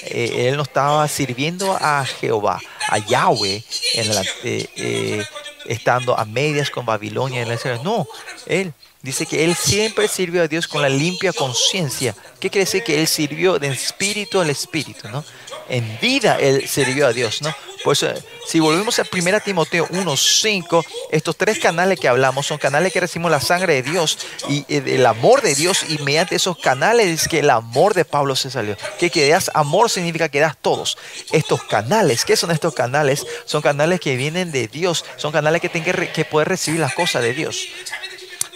eh, 0.06 0.48
él 0.48 0.58
no 0.58 0.64
estaba 0.64 1.08
sirviendo 1.08 1.78
a 1.80 2.06
Jehová 2.06 2.60
a 2.88 2.98
Yahweh 2.98 3.64
en 3.96 4.16
la- 4.16 4.24
eh, 4.44 4.68
eh, 4.76 5.26
estando 5.66 6.18
a 6.18 6.26
medias 6.26 6.70
con 6.70 6.86
Babilonia 6.86 7.42
en 7.42 7.84
no 7.84 8.08
él 8.46 8.74
dice 9.02 9.26
que 9.26 9.44
él 9.44 9.56
siempre 9.56 10.08
sirvió 10.08 10.44
a 10.44 10.48
Dios 10.48 10.68
con 10.68 10.82
la 10.82 10.90
limpia 10.90 11.32
conciencia. 11.32 12.14
Qué 12.40 12.50
quiere 12.50 12.66
decir 12.66 12.84
que 12.84 13.00
él 13.00 13.08
sirvió 13.08 13.58
de 13.60 13.68
espíritu 13.70 14.42
al 14.42 14.50
espíritu 14.50 15.08
no 15.10 15.24
en 15.70 16.00
vida 16.02 16.38
él 16.40 16.68
sirvió 16.68 17.06
a 17.08 17.14
Dios 17.14 17.42
no 17.42 17.54
pues 17.84 18.04
eh, 18.04 18.14
si 18.46 18.60
volvemos 18.60 19.00
a 19.00 19.04
1 19.12 19.40
Timoteo 19.40 19.88
1.5, 19.88 20.86
estos 21.12 21.38
tres 21.38 21.60
canales 21.60 22.00
que 22.00 22.08
hablamos 22.08 22.48
son 22.48 22.58
canales 22.58 22.92
que 22.92 23.00
recibimos 23.00 23.32
la 23.32 23.40
sangre 23.40 23.76
de 23.76 23.84
Dios 23.84 24.18
y 24.50 24.66
eh, 24.68 24.84
el 24.86 25.06
amor 25.06 25.42
de 25.42 25.56
Dios 25.56 25.86
y 25.88 25.98
mediante 26.00 26.36
esos 26.36 26.58
canales 26.58 27.08
es 27.08 27.28
que 27.28 27.40
el 27.40 27.50
amor 27.50 27.94
de 27.94 28.06
Pablo 28.06 28.36
se 28.36 28.52
salió. 28.52 28.76
Que, 28.98 29.10
que 29.10 29.30
das 29.30 29.50
amor 29.54 29.90
significa 29.90 30.30
que 30.30 30.40
das 30.40 30.58
todos. 30.62 30.98
Estos 31.32 31.64
canales, 31.64 32.26
¿qué 32.26 32.36
son 32.36 32.52
estos 32.52 32.74
canales? 32.74 33.26
Son 33.46 33.62
canales 33.62 34.00
que 34.00 34.16
vienen 34.16 34.52
de 34.52 34.68
Dios, 34.68 35.06
son 35.16 35.32
canales 35.32 35.62
que 35.62 35.70
tienen 35.70 36.12
que, 36.12 36.26
poder 36.26 36.50
recibir 36.50 36.80
las 36.80 36.94
cosas 36.94 37.22
de 37.22 37.34
Dios. 37.34 37.68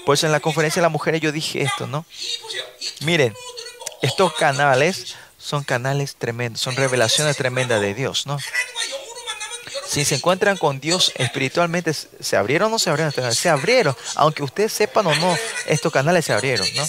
Pues 0.06 0.24
en 0.24 0.32
la 0.32 0.42
conferencia 0.42 0.82
de 0.82 0.86
las 0.86 0.92
mujeres 0.92 1.22
yo 1.22 1.32
dije 1.32 1.62
esto, 1.62 1.88
¿no? 1.88 2.06
Miren, 3.02 3.34
estos 4.02 4.34
canales 4.34 5.16
son 5.38 5.64
canales 5.64 6.16
tremendos, 6.16 6.62
son 6.62 6.76
revelaciones 6.76 7.38
tremendas 7.38 7.80
de 7.80 7.94
Dios, 7.94 8.26
¿no? 8.26 8.38
Si 9.94 10.06
se 10.06 10.16
encuentran 10.16 10.58
con 10.58 10.80
Dios 10.80 11.12
espiritualmente, 11.18 11.94
¿se 11.94 12.36
abrieron 12.36 12.70
o 12.70 12.72
no 12.72 12.80
se 12.80 12.90
abrieron? 12.90 13.14
Se 13.32 13.48
abrieron, 13.48 13.96
aunque 14.16 14.42
ustedes 14.42 14.74
sepan 14.74 15.06
o 15.06 15.14
no, 15.14 15.38
estos 15.68 15.94
canales 15.94 16.26
se 16.26 16.34
abrieron, 16.34 16.66
¿no? 16.76 16.84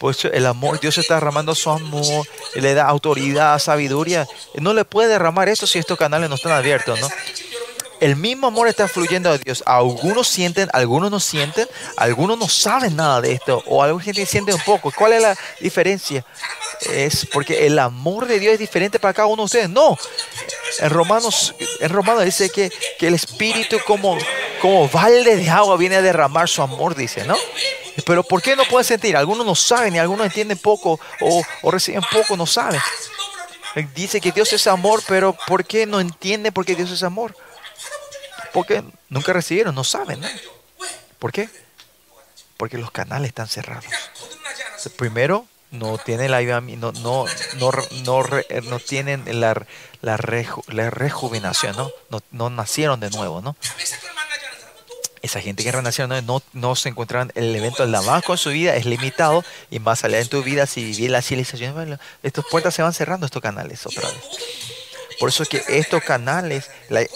Por 0.00 0.16
eso 0.16 0.26
el 0.32 0.44
amor, 0.46 0.80
Dios 0.80 0.98
está 0.98 1.14
derramando 1.14 1.54
su 1.54 1.70
amor, 1.70 2.26
le 2.56 2.74
da 2.74 2.86
autoridad, 2.88 3.56
sabiduría. 3.60 4.26
No 4.54 4.74
le 4.74 4.84
puede 4.84 5.10
derramar 5.10 5.48
esto 5.48 5.68
si 5.68 5.78
estos 5.78 5.96
canales 5.96 6.28
no 6.28 6.34
están 6.34 6.50
abiertos, 6.50 7.00
¿no? 7.00 7.08
El 8.04 8.16
mismo 8.16 8.48
amor 8.48 8.68
está 8.68 8.86
fluyendo 8.86 9.30
a 9.30 9.38
Dios. 9.38 9.62
Algunos 9.64 10.28
sienten, 10.28 10.68
algunos 10.74 11.10
no 11.10 11.18
sienten, 11.20 11.66
algunos 11.96 12.38
no 12.38 12.50
saben 12.50 12.96
nada 12.96 13.22
de 13.22 13.32
esto, 13.32 13.62
o 13.64 13.82
alguna 13.82 14.04
gente 14.04 14.26
siente 14.26 14.52
un 14.52 14.60
poco. 14.60 14.92
¿Cuál 14.94 15.14
es 15.14 15.22
la 15.22 15.34
diferencia? 15.58 16.22
Es 16.92 17.26
porque 17.32 17.66
el 17.66 17.78
amor 17.78 18.26
de 18.26 18.38
Dios 18.38 18.52
es 18.52 18.58
diferente 18.58 18.98
para 18.98 19.14
cada 19.14 19.28
uno 19.28 19.36
de 19.36 19.46
ustedes. 19.46 19.70
No. 19.70 19.96
En 20.80 20.90
Romanos, 20.90 21.54
en 21.80 21.88
Romanos 21.88 22.26
dice 22.26 22.50
que, 22.50 22.70
que 22.98 23.06
el 23.06 23.14
Espíritu 23.14 23.78
como, 23.86 24.18
como 24.60 24.86
balde 24.90 25.36
de 25.36 25.48
agua 25.48 25.78
viene 25.78 25.96
a 25.96 26.02
derramar 26.02 26.46
su 26.46 26.60
amor, 26.60 26.94
dice, 26.94 27.24
¿no? 27.24 27.36
Pero 28.04 28.22
¿por 28.22 28.42
qué 28.42 28.54
no 28.54 28.64
pueden 28.66 28.84
sentir? 28.84 29.16
Algunos 29.16 29.46
no 29.46 29.54
saben 29.54 29.94
y 29.94 29.98
algunos 29.98 30.26
entienden 30.26 30.58
poco 30.58 31.00
o, 31.22 31.70
reciben 31.70 32.02
poco, 32.12 32.36
no 32.36 32.44
saben. 32.44 32.82
Dice 33.94 34.20
que 34.20 34.30
Dios 34.30 34.52
es 34.52 34.66
amor, 34.66 35.02
pero 35.08 35.34
¿por 35.46 35.64
qué 35.64 35.86
no 35.86 36.00
entiende 36.00 36.52
por 36.52 36.66
qué 36.66 36.74
Dios 36.74 36.90
es 36.90 37.02
amor? 37.02 37.34
Porque 38.54 38.84
nunca 39.08 39.32
recibieron, 39.32 39.74
no 39.74 39.82
saben. 39.82 40.20
¿no? 40.20 40.28
¿Por 41.18 41.32
qué? 41.32 41.50
Porque 42.56 42.78
los 42.78 42.92
canales 42.92 43.28
están 43.28 43.48
cerrados. 43.48 43.84
Primero, 44.96 45.46
no 45.72 45.98
tienen 45.98 46.30
la 46.30 46.40
no, 46.40 46.92
no, 46.92 47.26
no, 47.56 47.72
eh, 48.48 48.60
no, 48.62 48.78
tienen 48.78 49.40
la, 49.40 49.66
la, 50.02 50.16
rejuvenación, 50.16 51.76
¿no? 51.76 52.22
¿no? 52.30 52.50
nacieron 52.50 53.00
de 53.00 53.10
nuevo, 53.10 53.40
¿no? 53.40 53.56
Esa 55.20 55.40
gente 55.40 55.64
que 55.64 55.72
renació 55.72 56.06
no, 56.06 56.42
no 56.52 56.76
se 56.76 56.90
encuentran 56.90 57.32
el 57.34 57.56
evento 57.56 57.82
del 57.82 57.90
Damasco 57.90 58.32
en 58.34 58.38
su 58.38 58.50
vida, 58.50 58.76
es 58.76 58.84
limitado 58.84 59.42
y 59.70 59.80
más 59.80 60.04
allá 60.04 60.20
en 60.20 60.28
tu 60.28 60.44
vida, 60.44 60.66
si 60.66 60.84
vivís 60.84 61.10
la 61.10 61.22
civilización, 61.22 61.74
bueno, 61.74 61.98
estas 62.22 62.44
puertas 62.44 62.74
se 62.74 62.82
van 62.82 62.92
cerrando, 62.92 63.26
estos 63.26 63.42
canales 63.42 63.84
otra 63.84 64.08
vez. 64.08 64.73
Por 65.18 65.28
eso 65.28 65.42
es 65.42 65.48
que 65.48 65.62
estos 65.68 66.02
canales, 66.02 66.70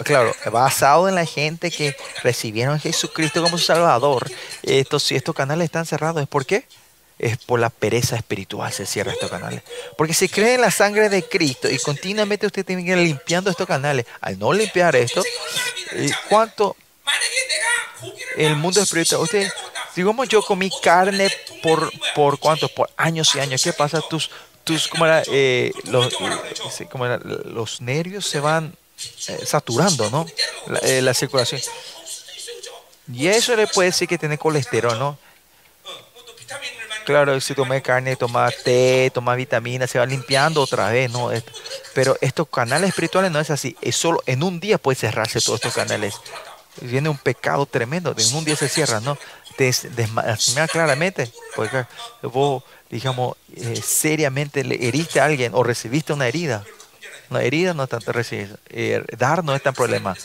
claro, 0.05 0.35
basado 0.53 1.09
en 1.09 1.15
la 1.15 1.25
gente 1.25 1.71
que 1.71 1.97
recibieron 2.23 2.77
a 2.77 2.79
Jesucristo 2.79 3.43
como 3.43 3.59
su 3.59 3.65
Salvador, 3.65 4.31
estos, 4.63 5.03
si 5.03 5.17
estos 5.17 5.35
canales 5.35 5.67
están 5.67 5.87
cerrados, 5.87 6.23
¿es 6.23 6.29
por 6.29 6.47
qué? 6.47 6.65
es 7.19 7.37
por 7.39 7.59
la 7.59 7.71
pereza 7.71 8.17
espiritual 8.17 8.73
se 8.73 8.87
cierran 8.87 9.15
estos 9.15 9.31
canales. 9.31 9.63
Porque 9.97 10.15
si 10.15 10.29
cree 10.29 10.55
en 10.55 10.61
la 10.61 10.71
sangre 10.71 11.09
de 11.09 11.25
Cristo 11.25 11.69
y 11.69 11.79
continuamente 11.79 12.47
usted 12.47 12.65
tiene 12.65 12.85
que 12.85 12.93
ir 12.93 12.99
limpiando 12.99 13.51
estos 13.51 13.67
canales, 13.67 14.07
al 14.21 14.39
no 14.39 14.53
limpiar 14.53 14.95
esto, 14.97 15.23
¿cuánto 16.29 16.77
el 18.37 18.57
mundo 18.57 18.81
espiritual? 18.81 19.23
Usted, 19.23 19.51
digamos 19.97 20.29
yo 20.29 20.43
comí 20.43 20.71
carne 20.83 21.29
por, 21.63 21.91
por 22.15 22.39
cuántos, 22.39 22.71
por 22.71 22.89
años 22.97 23.35
y 23.35 23.41
años, 23.41 23.63
¿qué 23.63 23.73
pasa? 23.73 24.01
Tus, 24.01 24.31
tus, 24.69 24.91
eh, 25.33 25.73
¿cómo 26.91 27.07
era? 27.07 27.19
Los, 27.19 27.81
nervios 27.81 28.27
se 28.27 28.39
van 28.39 28.75
eh, 29.29 29.41
saturando, 29.47 30.11
¿no? 30.11 30.27
Eh, 30.83 31.01
la, 31.01 31.15
circulación. 31.15 31.61
Y 33.13 33.29
eso 33.29 33.57
le 33.57 33.67
puede 33.67 33.89
decir 33.89 34.07
que 34.07 34.19
tiene 34.19 34.37
colesterol, 34.37 34.99
¿no? 34.99 35.19
Claro, 37.07 37.41
si 37.41 37.55
toma 37.55 37.81
carne, 37.81 38.17
toma 38.17 38.51
té, 38.51 39.11
toma 39.15 39.35
vitaminas, 39.35 39.91
se 39.91 39.99
va 39.99 40.05
limpiando 40.05 40.61
otra 40.61 40.91
vez, 40.91 41.11
¿no? 41.11 41.31
Pero 41.95 42.19
estos 42.21 42.47
canales 42.49 42.91
espirituales 42.91 43.31
no 43.31 43.41
es 43.41 43.49
así. 43.49 43.75
Es 43.81 43.97
solo 43.97 44.23
en 44.27 44.43
un 44.43 44.61
día 44.61 44.77
puede 44.77 44.97
cerrarse 44.97 45.41
todos 45.41 45.57
estos 45.57 45.75
canales. 45.75 46.15
Viene 46.83 47.09
un 47.09 47.17
pecado 47.17 47.65
tremendo. 47.65 48.15
En 48.17 48.35
un 48.35 48.45
día 48.45 48.57
se 48.57 48.69
cierran, 48.69 49.03
¿no? 49.05 49.17
desmarcar 49.65 50.69
claramente, 50.71 51.31
porque 51.55 51.85
vos, 52.23 52.63
digamos, 52.91 53.37
eh, 53.55 53.81
seriamente 53.83 54.65
le 54.65 54.87
heriste 54.87 55.21
a 55.21 55.25
alguien 55.25 55.53
o 55.55 55.63
recibiste 55.63 56.13
una 56.13 56.29
herida. 56.29 56.65
Una 57.31 57.43
herida 57.43 57.75
no 57.75 57.85
es 57.85 57.91
tanto 57.91 58.13
recibir, 58.13 58.59
eh, 58.69 59.05
dar 59.17 59.45
no 59.45 59.55
es 59.55 59.63
tan 59.63 59.75
problema. 59.75 60.17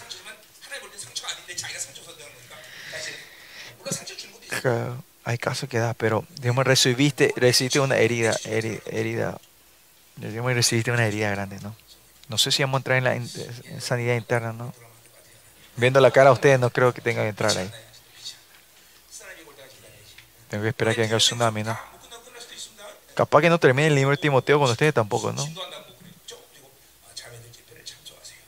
Hay 5.25 5.37
casos 5.37 5.67
que 5.67 5.79
da, 5.79 5.93
pero 5.93 6.25
digamos, 6.39 6.65
recibiste, 6.65 7.33
recibiste 7.35 7.79
una 7.79 7.97
herida, 7.97 8.35
herida, 8.45 8.79
herida 8.85 9.37
recibiste 10.17 10.91
una 10.91 11.07
herida 11.07 11.31
grande, 11.31 11.59
¿no? 11.61 11.75
No 12.29 12.37
sé 12.37 12.51
si 12.51 12.63
vamos 12.63 12.77
a 12.77 12.79
entrar 12.79 12.97
en 12.97 13.03
la 13.03 13.81
sanidad 13.81 14.15
interna, 14.15 14.53
¿no? 14.53 14.73
Viendo 15.75 15.99
la 15.99 16.11
cara 16.11 16.29
a 16.29 16.33
ustedes, 16.33 16.59
no 16.59 16.69
creo 16.69 16.93
que 16.93 17.01
tengan 17.01 17.25
que 17.25 17.29
entrar 17.29 17.57
ahí. 17.57 17.69
Tengo 20.53 20.61
que 20.61 20.69
esperar 20.69 20.93
que 20.93 21.01
venga 21.01 21.15
el 21.15 21.19
tsunami, 21.19 21.63
¿no? 21.63 21.75
Capaz 23.15 23.41
que 23.41 23.49
no 23.49 23.59
termine 23.59 23.87
el 23.87 23.95
libro 23.95 24.11
de 24.11 24.17
Timoteo 24.17 24.59
con 24.59 24.69
ustedes 24.69 24.93
tampoco, 24.93 25.33
¿no? 25.33 25.43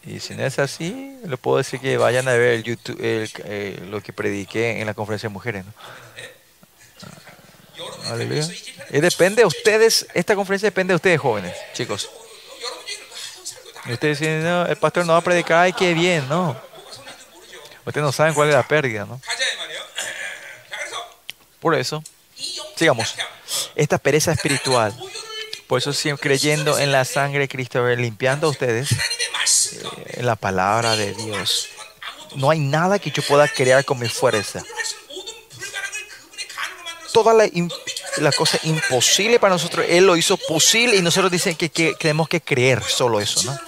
Y 0.06 0.20
si 0.20 0.36
no 0.36 0.46
es 0.46 0.60
así, 0.60 1.18
le 1.26 1.36
puedo 1.36 1.58
decir 1.58 1.80
que 1.80 1.98
vayan 1.98 2.28
a 2.28 2.34
ver 2.34 2.62
YouTube, 2.62 2.96
eh, 3.00 3.84
lo 3.90 4.04
que 4.04 4.14
prediqué 4.14 4.82
en 4.82 4.86
la 4.86 4.94
conferencia 4.94 5.30
de 5.30 5.34
mujeres. 5.34 5.66
¿no? 5.66 5.74
Ah, 8.04 8.12
aleluya. 8.12 8.48
Y 8.92 9.00
depende 9.00 9.42
de 9.42 9.48
ustedes, 9.48 10.06
esta 10.14 10.36
conferencia 10.36 10.68
depende 10.68 10.92
de 10.92 10.98
ustedes 10.98 11.20
jóvenes, 11.20 11.58
chicos. 11.74 12.08
Y 13.88 13.94
ustedes 13.94 14.20
dicen, 14.20 14.44
no, 14.44 14.68
el 14.68 14.78
pastor 14.78 15.08
no 15.08 15.14
va 15.14 15.18
a 15.18 15.24
predicar, 15.24 15.58
ay, 15.58 15.74
qué 15.74 15.96
bien, 15.96 16.30
¿no? 16.30 16.56
Ustedes 17.84 18.06
no 18.06 18.12
saben 18.12 18.36
cuál 18.36 18.50
es 18.50 18.54
la 18.54 18.62
pérdida, 18.62 19.06
¿no? 19.06 19.20
Por 21.66 21.74
eso, 21.74 22.04
sigamos. 22.76 23.16
Esta 23.74 23.98
pereza 23.98 24.32
espiritual. 24.32 24.96
Por 25.66 25.80
eso, 25.80 25.94
siempre 25.94 26.30
creyendo 26.30 26.78
en 26.78 26.92
la 26.92 27.06
sangre 27.06 27.40
de 27.40 27.48
Cristo, 27.48 27.84
limpiando 27.88 28.46
a 28.46 28.50
ustedes 28.52 28.92
eh, 28.92 30.22
la 30.22 30.36
palabra 30.36 30.96
de 30.96 31.16
Dios. 31.16 31.70
No 32.36 32.52
hay 32.52 32.60
nada 32.60 33.00
que 33.00 33.10
yo 33.10 33.24
pueda 33.24 33.48
crear 33.48 33.84
con 33.84 33.98
mi 33.98 34.08
fuerza. 34.08 34.62
Toda 37.12 37.34
la, 37.34 37.50
la 38.18 38.32
cosa 38.32 38.60
imposible 38.62 39.40
para 39.40 39.56
nosotros, 39.56 39.88
Él 39.90 40.06
lo 40.06 40.16
hizo 40.18 40.38
posible 40.38 40.98
y 40.98 41.02
nosotros 41.02 41.32
dicen 41.32 41.56
que, 41.56 41.70
que 41.70 41.96
tenemos 41.96 42.30
que 42.30 42.42
creer 42.42 42.84
solo 42.84 43.20
eso, 43.20 43.42
¿no? 43.42 43.60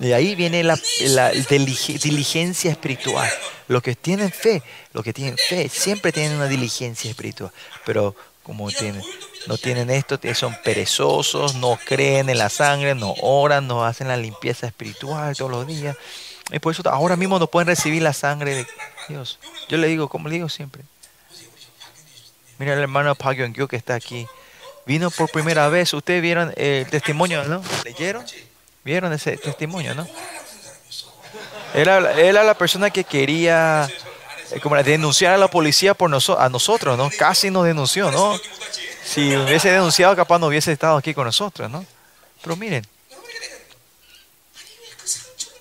De 0.00 0.14
ahí 0.14 0.34
viene 0.34 0.64
la, 0.64 0.78
la 1.00 1.30
dilige- 1.32 1.98
diligencia 2.00 2.70
espiritual. 2.70 3.30
Los 3.68 3.82
que 3.82 3.94
tienen 3.94 4.32
fe, 4.32 4.62
los 4.94 5.04
que 5.04 5.12
tienen 5.12 5.36
fe, 5.36 5.68
siempre 5.68 6.10
tienen 6.10 6.38
una 6.38 6.48
diligencia 6.48 7.10
espiritual. 7.10 7.52
Pero 7.84 8.16
como 8.42 8.70
tienen, 8.70 9.02
no 9.46 9.58
tienen 9.58 9.90
esto, 9.90 10.18
son 10.34 10.56
perezosos, 10.64 11.54
no 11.54 11.78
creen 11.84 12.30
en 12.30 12.38
la 12.38 12.48
sangre, 12.48 12.94
no 12.94 13.14
oran, 13.20 13.66
no 13.66 13.84
hacen 13.84 14.08
la 14.08 14.16
limpieza 14.16 14.66
espiritual 14.66 15.36
todos 15.36 15.50
los 15.50 15.66
días. 15.66 15.94
Y 16.50 16.58
por 16.60 16.72
eso 16.72 16.82
ahora 16.88 17.16
mismo 17.16 17.38
no 17.38 17.46
pueden 17.46 17.68
recibir 17.68 18.00
la 18.00 18.14
sangre 18.14 18.54
de 18.54 18.66
Dios. 19.08 19.38
Yo 19.68 19.76
le 19.76 19.86
digo, 19.86 20.08
como 20.08 20.28
le 20.28 20.36
digo 20.36 20.48
siempre. 20.48 20.82
Mira 22.58 22.72
el 22.72 22.80
hermano 22.80 23.14
Pagyongyo 23.14 23.68
que 23.68 23.76
está 23.76 23.94
aquí. 23.96 24.26
Vino 24.86 25.10
por 25.10 25.30
primera 25.30 25.68
vez. 25.68 25.92
Ustedes 25.92 26.22
vieron 26.22 26.52
el 26.56 26.86
testimonio, 26.88 27.44
¿no? 27.44 27.62
¿Leyeron? 27.84 28.24
Vieron 28.90 29.12
ese 29.12 29.36
testimonio, 29.36 29.94
¿no? 29.94 30.04
Era, 31.74 32.12
era 32.20 32.42
la 32.42 32.54
persona 32.54 32.90
que 32.90 33.04
quería 33.04 33.88
eh, 34.50 34.58
como 34.58 34.74
denunciar 34.82 35.32
a 35.32 35.38
la 35.38 35.46
policía 35.46 35.94
por 35.94 36.10
noso 36.10 36.36
a 36.36 36.48
nosotros, 36.48 36.98
¿no? 36.98 37.08
Casi 37.16 37.52
nos 37.52 37.66
denunció, 37.66 38.10
¿no? 38.10 38.36
Si 39.04 39.36
hubiese 39.36 39.70
denunciado, 39.70 40.16
capaz 40.16 40.40
no 40.40 40.48
hubiese 40.48 40.72
estado 40.72 40.96
aquí 40.96 41.14
con 41.14 41.24
nosotros, 41.24 41.70
¿no? 41.70 41.86
Pero 42.42 42.56
miren. 42.56 42.84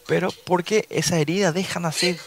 Pero 0.07 0.31
¿por 0.31 0.63
qué 0.63 0.87
esa 0.89 1.19
herida 1.19 1.51
dejan 1.51 1.85
así? 1.85 2.17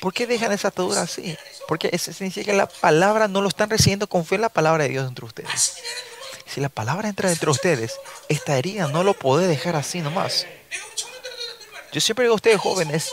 ¿Por 0.00 0.14
qué 0.14 0.26
dejan 0.26 0.52
esa 0.52 0.68
atadura 0.68 1.02
así? 1.02 1.36
Porque 1.68 1.90
eso 1.92 2.14
significa 2.14 2.50
que 2.50 2.56
la 2.56 2.66
palabra 2.66 3.28
no 3.28 3.42
lo 3.42 3.48
están 3.48 3.68
recibiendo, 3.68 4.06
confía 4.06 4.36
en 4.36 4.42
la 4.42 4.48
palabra 4.48 4.84
de 4.84 4.88
Dios 4.88 5.06
entre 5.06 5.26
ustedes. 5.26 5.74
Si 6.54 6.60
la 6.60 6.68
palabra 6.68 7.08
entra 7.08 7.32
entre 7.32 7.50
ustedes, 7.50 7.98
esta 8.28 8.56
herida 8.56 8.86
no 8.86 9.02
lo 9.02 9.14
puede 9.14 9.48
dejar 9.48 9.74
así 9.74 9.98
nomás. 9.98 10.46
Yo 11.90 12.00
siempre 12.00 12.26
digo 12.26 12.34
a 12.34 12.36
ustedes 12.36 12.60
jóvenes, 12.60 13.10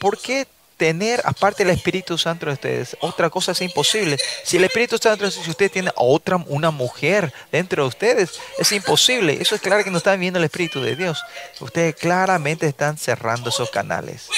¿por 0.00 0.18
qué 0.18 0.46
tener 0.78 1.20
aparte 1.26 1.64
el 1.64 1.68
Espíritu 1.68 2.16
Santo 2.16 2.46
de 2.46 2.52
ustedes? 2.52 2.96
Otra 3.00 3.28
cosa 3.28 3.52
es 3.52 3.60
imposible. 3.60 4.16
Si 4.42 4.56
el 4.56 4.64
Espíritu 4.64 4.96
Santo, 4.96 5.30
si 5.30 5.50
usted 5.50 5.70
tiene 5.70 5.90
otra, 5.96 6.36
una 6.46 6.70
mujer 6.70 7.30
dentro 7.52 7.82
de 7.82 7.88
ustedes, 7.90 8.40
es 8.58 8.72
imposible. 8.72 9.36
Eso 9.38 9.54
es 9.54 9.60
claro 9.60 9.84
que 9.84 9.90
no 9.90 9.98
están 9.98 10.18
viendo 10.18 10.38
el 10.38 10.46
Espíritu 10.46 10.80
de 10.80 10.96
Dios. 10.96 11.22
Ustedes 11.60 11.94
claramente 11.94 12.66
están 12.66 12.96
cerrando 12.96 13.50
esos 13.50 13.68
canales. 13.68 14.30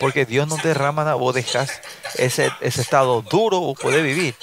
Porque 0.00 0.24
Dios 0.24 0.48
no 0.48 0.56
derrama, 0.56 1.04
nada 1.04 1.16
vos 1.16 1.34
dejas 1.34 1.70
ese, 2.16 2.50
ese 2.62 2.80
estado 2.80 3.20
duro, 3.20 3.60
vos 3.60 3.78
podés 3.78 4.02
vivir. 4.02 4.34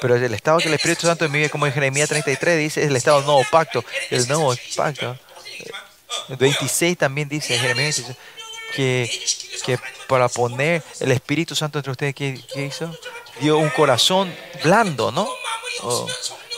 Pero 0.00 0.16
el 0.16 0.34
estado 0.34 0.58
que 0.58 0.68
el 0.68 0.74
Espíritu 0.74 1.06
Santo 1.06 1.24
envía, 1.24 1.48
como 1.48 1.66
en 1.66 1.72
Jeremías 1.72 2.08
33 2.08 2.58
dice, 2.58 2.82
es 2.82 2.88
el 2.88 2.96
estado 2.96 3.18
del 3.18 3.26
nuevo 3.26 3.44
pacto. 3.50 3.84
El 4.10 4.26
nuevo 4.28 4.54
pacto. 4.76 5.18
26 6.28 6.98
también 6.98 7.28
dice, 7.28 7.58
Jeremías 7.58 8.02
que, 8.74 9.10
que 9.64 9.78
para 10.06 10.28
poner 10.28 10.82
el 11.00 11.12
Espíritu 11.12 11.54
Santo 11.54 11.78
entre 11.78 11.92
ustedes, 11.92 12.14
¿qué, 12.14 12.40
hizo? 12.56 12.96
Dio 13.40 13.58
un 13.58 13.70
corazón 13.70 14.34
blando, 14.62 15.10
¿no? 15.12 15.28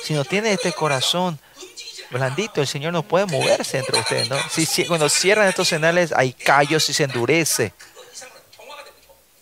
Si 0.05 0.15
no 0.15 0.25
tiene 0.25 0.53
este 0.53 0.73
corazón 0.73 1.39
blandito, 2.11 2.61
el 2.61 2.67
Señor 2.67 2.93
no 2.93 3.03
puede 3.03 3.27
moverse 3.27 3.79
entre 3.79 3.99
ustedes, 3.99 4.29
¿no? 4.29 4.37
Si, 4.51 4.85
cuando 4.87 5.09
cierran 5.09 5.49
estos 5.49 5.69
cenales 5.69 6.13
hay 6.13 6.33
callos 6.33 6.89
y 6.89 6.95
se 6.95 7.05
endurece. 7.05 7.73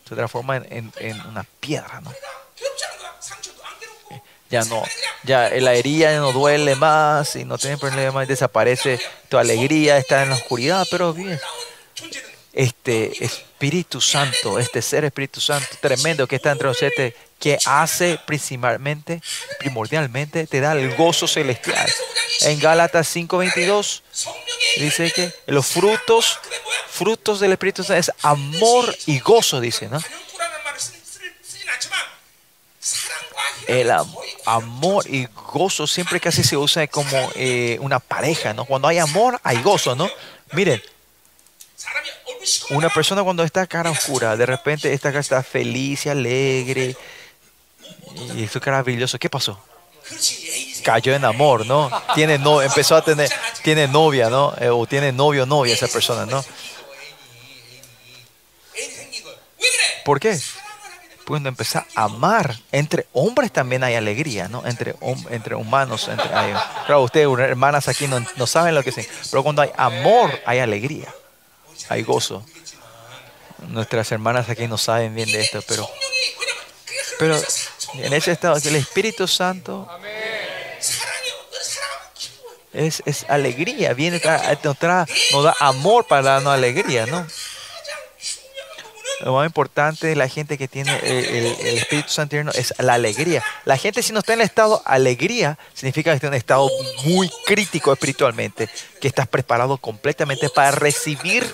Se 0.08 0.14
transforma 0.14 0.56
en, 0.56 0.92
en 0.98 1.20
una 1.22 1.44
piedra, 1.60 2.00
¿no? 2.00 2.12
ya 4.50 4.64
no, 4.64 4.82
ya 5.24 5.50
la 5.50 5.74
herida 5.74 6.16
no 6.16 6.32
duele 6.32 6.76
más 6.76 7.36
y 7.36 7.44
no 7.44 7.58
tienes 7.58 7.80
problemas, 7.80 8.28
desaparece 8.28 9.00
tu 9.28 9.38
alegría, 9.38 9.98
está 9.98 10.22
en 10.22 10.30
la 10.30 10.36
oscuridad, 10.36 10.86
pero 10.90 11.12
bien. 11.12 11.40
Este 12.52 13.22
Espíritu 13.22 14.00
Santo, 14.00 14.58
este 14.58 14.80
ser 14.80 15.04
Espíritu 15.04 15.40
Santo 15.40 15.68
tremendo 15.80 16.26
que 16.26 16.36
está 16.36 16.52
entre 16.52 16.68
nosotros, 16.68 17.12
que 17.38 17.58
hace 17.66 18.18
principalmente, 18.26 19.20
primordialmente, 19.58 20.46
te 20.46 20.60
da 20.60 20.72
el 20.72 20.94
gozo 20.96 21.26
celestial. 21.26 21.86
En 22.42 22.58
Gálatas 22.58 23.14
5:22 23.14 24.02
dice 24.76 25.10
que 25.10 25.32
los 25.46 25.66
frutos, 25.66 26.38
frutos 26.88 27.40
del 27.40 27.52
Espíritu 27.52 27.84
Santo 27.84 27.98
es 27.98 28.12
amor 28.22 28.96
y 29.06 29.18
gozo, 29.18 29.60
dice, 29.60 29.88
¿no? 29.88 30.02
el 33.66 33.90
amor 34.44 35.04
y 35.08 35.26
gozo 35.52 35.86
siempre 35.86 36.20
casi 36.20 36.44
se 36.44 36.56
usa 36.56 36.86
como 36.86 37.30
eh, 37.34 37.78
una 37.80 37.98
pareja, 37.98 38.54
¿no? 38.54 38.64
Cuando 38.64 38.88
hay 38.88 38.98
amor, 38.98 39.40
hay 39.42 39.62
gozo, 39.62 39.94
¿no? 39.94 40.08
Miren, 40.52 40.82
una 42.70 42.88
persona 42.90 43.22
cuando 43.22 43.42
está 43.42 43.66
cara 43.66 43.90
oscura, 43.90 44.36
de 44.36 44.46
repente 44.46 44.92
esta 44.92 45.10
cara 45.10 45.20
está 45.20 45.42
feliz 45.42 46.06
y 46.06 46.08
alegre, 46.08 46.96
y 48.34 48.44
esto 48.44 48.58
es 48.58 48.66
maravilloso. 48.66 49.18
¿Qué 49.18 49.28
pasó? 49.28 49.60
Cayó 50.84 51.14
en 51.14 51.24
amor, 51.24 51.66
¿no? 51.66 51.90
Tiene 52.14 52.38
no, 52.38 52.62
empezó 52.62 52.94
a 52.94 53.02
tener, 53.02 53.30
tiene 53.62 53.88
novia, 53.88 54.30
¿no? 54.30 54.54
Eh, 54.60 54.68
o 54.68 54.86
tiene 54.86 55.12
novio 55.12 55.42
o 55.42 55.46
novia 55.46 55.74
esa 55.74 55.88
persona, 55.88 56.26
¿no? 56.26 56.44
¿Por 60.04 60.20
qué? 60.20 60.38
pudiendo 61.26 61.48
empezar 61.48 61.84
a 61.96 62.04
amar. 62.04 62.56
Entre 62.70 63.06
hombres 63.12 63.52
también 63.52 63.82
hay 63.82 63.96
alegría, 63.96 64.48
¿no? 64.48 64.64
Entre, 64.64 64.94
hom 65.00 65.22
entre 65.30 65.56
humanos. 65.56 66.06
Entre, 66.08 66.32
hay, 66.32 66.54
claro, 66.86 67.02
ustedes, 67.02 67.26
hermanas 67.40 67.88
aquí, 67.88 68.06
no, 68.06 68.24
no 68.36 68.46
saben 68.46 68.76
lo 68.76 68.82
que 68.84 68.90
es. 68.90 69.08
Pero 69.30 69.42
cuando 69.42 69.60
hay 69.60 69.70
amor, 69.76 70.30
hay 70.46 70.60
alegría, 70.60 71.12
hay 71.88 72.02
gozo. 72.04 72.46
Nuestras 73.68 74.12
hermanas 74.12 74.48
aquí 74.48 74.68
no 74.68 74.78
saben 74.78 75.14
bien 75.16 75.30
de 75.32 75.40
esto, 75.40 75.60
pero, 75.66 75.90
pero 77.18 77.42
en 77.94 78.12
ese 78.12 78.30
estado, 78.30 78.60
que 78.60 78.68
el 78.68 78.76
Espíritu 78.76 79.26
Santo 79.26 79.88
es, 82.72 83.02
es 83.04 83.26
alegría, 83.28 83.94
viene, 83.94 84.20
nos, 85.32 85.44
da 85.44 85.56
amor 85.58 86.06
para 86.06 86.22
darnos 86.22 86.54
alegría, 86.54 87.06
¿no? 87.06 87.26
lo 89.20 89.34
más 89.34 89.46
importante 89.46 90.06
de 90.06 90.16
la 90.16 90.28
gente 90.28 90.58
que 90.58 90.68
tiene 90.68 90.94
eh, 91.02 91.56
el, 91.60 91.66
el 91.66 91.78
Espíritu 91.78 92.10
Santo 92.10 92.36
es 92.54 92.74
la 92.78 92.94
alegría. 92.94 93.42
La 93.64 93.76
gente 93.76 94.02
si 94.02 94.12
no 94.12 94.20
está 94.20 94.34
en 94.34 94.40
el 94.40 94.46
estado 94.46 94.82
alegría, 94.84 95.58
significa 95.74 96.10
que 96.10 96.16
está 96.16 96.26
en 96.26 96.34
un 96.34 96.38
estado 96.38 96.70
muy 97.04 97.30
crítico 97.46 97.92
espiritualmente, 97.92 98.68
que 99.00 99.08
estás 99.08 99.26
preparado 99.28 99.78
completamente 99.78 100.48
para 100.50 100.70
recibir 100.70 101.44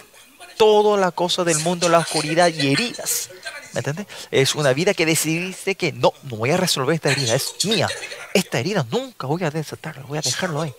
toda 0.56 0.98
la 0.98 1.10
cosa 1.10 1.44
del 1.44 1.58
mundo, 1.60 1.88
la 1.88 1.98
oscuridad 1.98 2.48
y 2.48 2.72
heridas. 2.72 3.30
¿Me 3.72 3.78
entiendes? 3.78 4.06
Es 4.30 4.54
una 4.54 4.72
vida 4.72 4.92
que 4.92 5.06
decidiste 5.06 5.76
que 5.76 5.92
no, 5.92 6.12
no 6.24 6.36
voy 6.36 6.50
a 6.50 6.56
resolver 6.56 6.94
esta 6.94 7.10
herida, 7.10 7.34
es 7.34 7.54
mía. 7.64 7.88
Esta 8.34 8.58
herida 8.58 8.86
nunca 8.90 9.26
voy 9.26 9.44
a 9.44 9.50
desatarla, 9.50 10.02
voy 10.02 10.18
a 10.18 10.22
dejarlo 10.22 10.62
ahí. 10.62 10.74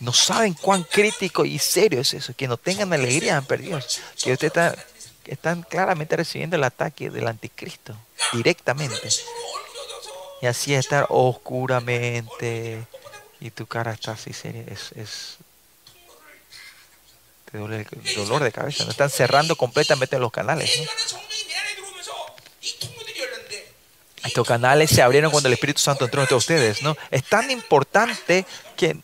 No 0.00 0.12
saben 0.12 0.54
cuán 0.54 0.84
crítico 0.84 1.44
y 1.44 1.58
serio 1.58 2.00
es 2.00 2.14
eso. 2.14 2.32
Que 2.36 2.46
no 2.46 2.56
tengan 2.56 2.92
alegría, 2.92 3.36
han 3.36 3.46
perdido. 3.46 3.80
Que 4.22 4.32
usted 4.32 4.46
está 4.46 4.76
están 5.30 5.62
claramente 5.62 6.16
recibiendo 6.16 6.56
el 6.56 6.64
ataque 6.64 7.10
del 7.10 7.26
anticristo 7.26 7.96
directamente. 8.32 9.08
Y 10.40 10.46
así 10.46 10.74
estar 10.74 11.06
oscuramente 11.08 12.86
y 13.40 13.50
tu 13.50 13.66
cara 13.66 13.92
está 13.92 14.12
así 14.12 14.32
seria. 14.32 14.64
Es, 14.68 14.92
es, 14.92 15.36
te 17.50 17.58
duele 17.58 17.86
dolor 18.16 18.42
de 18.42 18.52
cabeza. 18.52 18.84
No 18.84 18.90
están 18.90 19.10
cerrando 19.10 19.56
completamente 19.56 20.18
los 20.18 20.32
canales. 20.32 20.70
Estos 24.24 24.46
canales 24.46 24.90
se 24.90 25.02
abrieron 25.02 25.30
cuando 25.30 25.48
el 25.48 25.54
Espíritu 25.54 25.80
Santo 25.80 26.04
entró 26.04 26.20
entre 26.22 26.36
ustedes, 26.36 26.82
¿no? 26.82 26.96
Es 27.10 27.24
tan 27.24 27.50
importante 27.50 28.44
que 28.76 28.96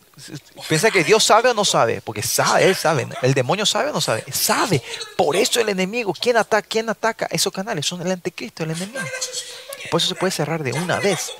piensa 0.67 0.91
que 0.91 1.03
Dios 1.03 1.23
sabe 1.23 1.49
o 1.49 1.53
no 1.53 1.65
sabe, 1.65 2.01
porque 2.01 2.21
sabe, 2.21 2.65
él 2.65 2.75
sabe, 2.75 3.07
el 3.21 3.33
demonio 3.33 3.65
sabe 3.65 3.89
o 3.89 3.93
no 3.93 4.01
sabe, 4.01 4.23
sabe. 4.31 4.81
Por 5.17 5.35
eso 5.35 5.59
el 5.59 5.69
enemigo, 5.69 6.13
¿quién 6.19 6.37
ataca? 6.37 6.67
¿Quién 6.67 6.89
ataca? 6.89 7.27
Esos 7.31 7.51
canales 7.51 7.85
son 7.85 8.01
el 8.01 8.11
anticristo, 8.11 8.63
el 8.63 8.71
enemigo. 8.71 9.01
Por 9.91 9.99
eso 9.99 10.09
se 10.09 10.15
puede 10.15 10.31
cerrar 10.31 10.63
de 10.63 10.73
una 10.73 10.99
vez. 10.99 11.31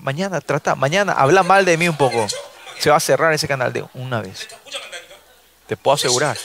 Mañana 0.00 0.40
trata, 0.40 0.74
mañana 0.74 1.12
habla 1.12 1.42
mal 1.42 1.64
de 1.64 1.76
mí 1.76 1.88
un 1.88 1.96
poco. 1.96 2.26
Se 2.78 2.90
va 2.90 2.96
a 2.96 3.00
cerrar 3.00 3.32
ese 3.32 3.48
canal 3.48 3.72
de 3.72 3.84
una 3.94 4.20
vez. 4.20 4.48
Te 5.66 5.76
puedo 5.76 5.94
asegurar. 5.94 6.36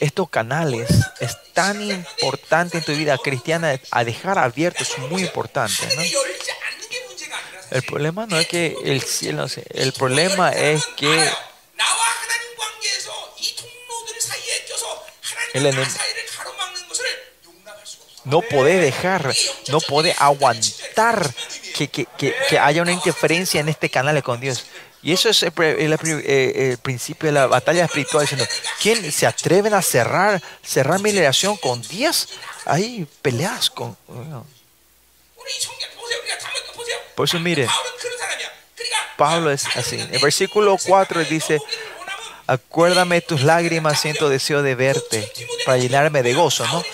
estos 0.00 0.28
canales 0.30 0.88
es 1.20 1.36
tan 1.52 1.80
importante 1.90 2.78
en 2.78 2.84
tu 2.84 2.92
vida 2.92 3.18
cristiana 3.18 3.80
a 3.90 4.04
dejar 4.04 4.38
abierto 4.38 4.82
es 4.82 4.98
muy 5.10 5.22
importante. 5.22 5.74
El 7.70 7.82
problema 7.82 8.26
no 8.26 8.38
es 8.38 8.46
que 8.46 8.76
el 8.84 9.02
cielo, 9.02 9.46
el 9.70 9.92
problema 9.92 10.50
es 10.50 10.86
que 10.96 11.30
el 15.54 15.66
enemigo 15.66 15.98
no 18.24 18.42
puede 18.42 18.78
dejar, 18.78 19.34
no 19.68 19.80
puede 19.80 20.14
aguantar 20.18 21.34
que, 21.74 21.88
que, 21.88 22.06
que, 22.18 22.34
que 22.48 22.58
haya 22.58 22.82
una 22.82 22.92
interferencia 22.92 23.60
en 23.60 23.68
este 23.68 23.88
canal 23.88 24.22
con 24.22 24.40
Dios. 24.40 24.64
Y 25.02 25.12
eso 25.12 25.28
es 25.28 25.42
el, 25.42 25.52
el, 25.56 25.92
eh, 25.92 26.70
el, 26.70 26.78
principio 26.78 27.28
de 27.28 27.32
la 27.32 27.46
batalla 27.46 27.84
espiritual, 27.84 28.22
diciendo, 28.22 28.46
¿quién 28.80 29.12
se 29.12 29.26
atreven 29.26 29.72
a 29.74 29.82
cerrar, 29.82 30.42
cerrar 30.64 31.00
mi 31.00 31.12
relación 31.12 31.56
con 31.56 31.80
10? 31.82 32.28
Ahí 32.64 33.06
peleas 33.22 33.70
con... 33.70 33.96
Bueno. 34.08 34.44
Por 37.14 37.26
eso 37.26 37.38
mire, 37.38 37.68
Pablo 39.16 39.50
es 39.50 39.66
así. 39.76 39.98
En 40.00 40.20
versículo 40.20 40.76
4 40.84 41.24
dice, 41.24 41.60
acuérdame 42.46 43.20
tus 43.20 43.42
lágrimas, 43.42 44.00
siento 44.00 44.28
deseo 44.28 44.62
de 44.62 44.74
verte, 44.74 45.32
para 45.64 45.78
llenarme 45.78 46.22
de 46.22 46.34
gozo, 46.34 46.66
¿no? 46.66 46.84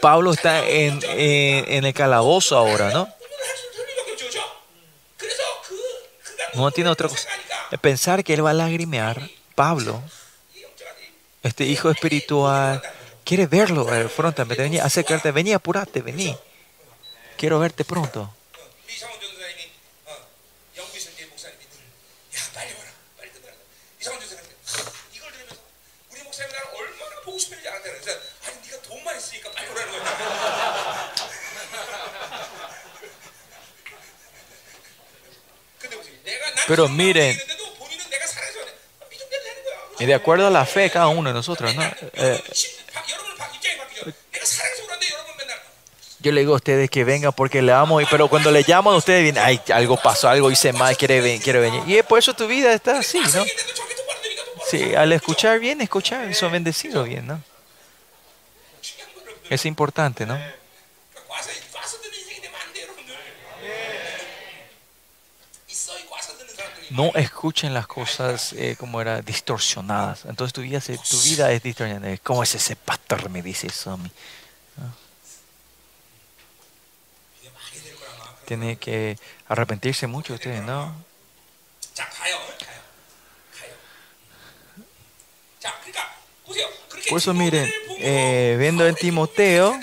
Pablo 0.00 0.32
está 0.32 0.66
en, 0.66 1.02
en, 1.04 1.72
en 1.72 1.84
el 1.84 1.94
calabozo 1.94 2.56
ahora, 2.56 2.90
¿no? 2.90 3.15
No 6.56 6.70
tiene 6.70 6.90
otra 6.90 7.08
cosa. 7.08 7.28
Pensar 7.80 8.24
que 8.24 8.34
él 8.34 8.44
va 8.44 8.50
a 8.50 8.54
lagrimear, 8.54 9.28
Pablo, 9.54 10.02
este 11.42 11.64
hijo 11.64 11.90
espiritual, 11.90 12.82
quiere 13.24 13.46
verlo 13.46 13.92
eh, 13.94 14.08
prontamente. 14.08 14.62
Vení, 14.62 14.78
acércate, 14.78 15.32
vení, 15.32 15.52
apurate, 15.52 16.00
vení. 16.00 16.36
Quiero 17.36 17.58
verte 17.58 17.84
pronto. 17.84 18.32
Pero 36.66 36.88
miren, 36.88 37.38
y 39.98 40.06
de 40.06 40.14
acuerdo 40.14 40.46
a 40.46 40.50
la 40.50 40.66
fe 40.66 40.90
cada 40.90 41.08
uno 41.08 41.30
de 41.30 41.34
nosotros, 41.34 41.74
¿no? 41.74 41.82
Eh, 42.14 42.42
yo 46.20 46.32
le 46.32 46.40
digo 46.40 46.54
a 46.54 46.56
ustedes 46.56 46.90
que 46.90 47.04
vengan 47.04 47.32
porque 47.32 47.62
le 47.62 47.72
amo, 47.72 48.00
pero 48.10 48.28
cuando 48.28 48.50
le 48.50 48.64
llaman 48.64 48.94
a 48.94 48.96
ustedes, 48.96 49.22
vienen, 49.22 49.42
ay, 49.44 49.60
algo 49.72 49.96
pasó, 49.96 50.28
algo 50.28 50.50
hice 50.50 50.72
mal, 50.72 50.96
quiere, 50.96 51.38
quiere 51.40 51.60
venir. 51.60 51.82
Y 51.86 52.02
por 52.02 52.18
eso 52.18 52.34
tu 52.34 52.48
vida 52.48 52.72
está 52.72 52.98
así, 52.98 53.20
¿no? 53.32 53.44
Sí, 54.68 54.94
al 54.94 55.12
escuchar 55.12 55.60
bien, 55.60 55.80
escuchar, 55.80 56.34
son 56.34 56.50
bendecidos 56.50 57.08
bien, 57.08 57.26
¿no? 57.26 57.40
Es 59.48 59.64
importante, 59.66 60.26
¿no? 60.26 60.36
no 66.96 67.12
escuchen 67.14 67.74
las 67.74 67.86
cosas 67.86 68.54
eh, 68.54 68.74
como 68.78 69.00
era 69.00 69.20
distorsionadas. 69.20 70.24
Entonces 70.24 70.54
tu 70.54 70.62
vida, 70.62 70.80
tu 70.80 71.20
vida 71.20 71.52
es 71.52 71.62
distorsionada. 71.62 72.16
¿Cómo 72.22 72.42
es 72.42 72.54
ese 72.54 72.74
pastor? 72.74 73.28
Me 73.28 73.42
dice 73.42 73.66
eso 73.66 73.98
Tiene 78.46 78.76
que 78.76 79.18
arrepentirse 79.48 80.06
mucho 80.06 80.34
ustedes, 80.34 80.62
¿no? 80.62 80.94
Por 87.08 87.18
eso 87.18 87.34
miren, 87.34 87.70
eh, 87.98 88.56
viendo 88.58 88.86
en 88.86 88.94
Timoteo, 88.94 89.78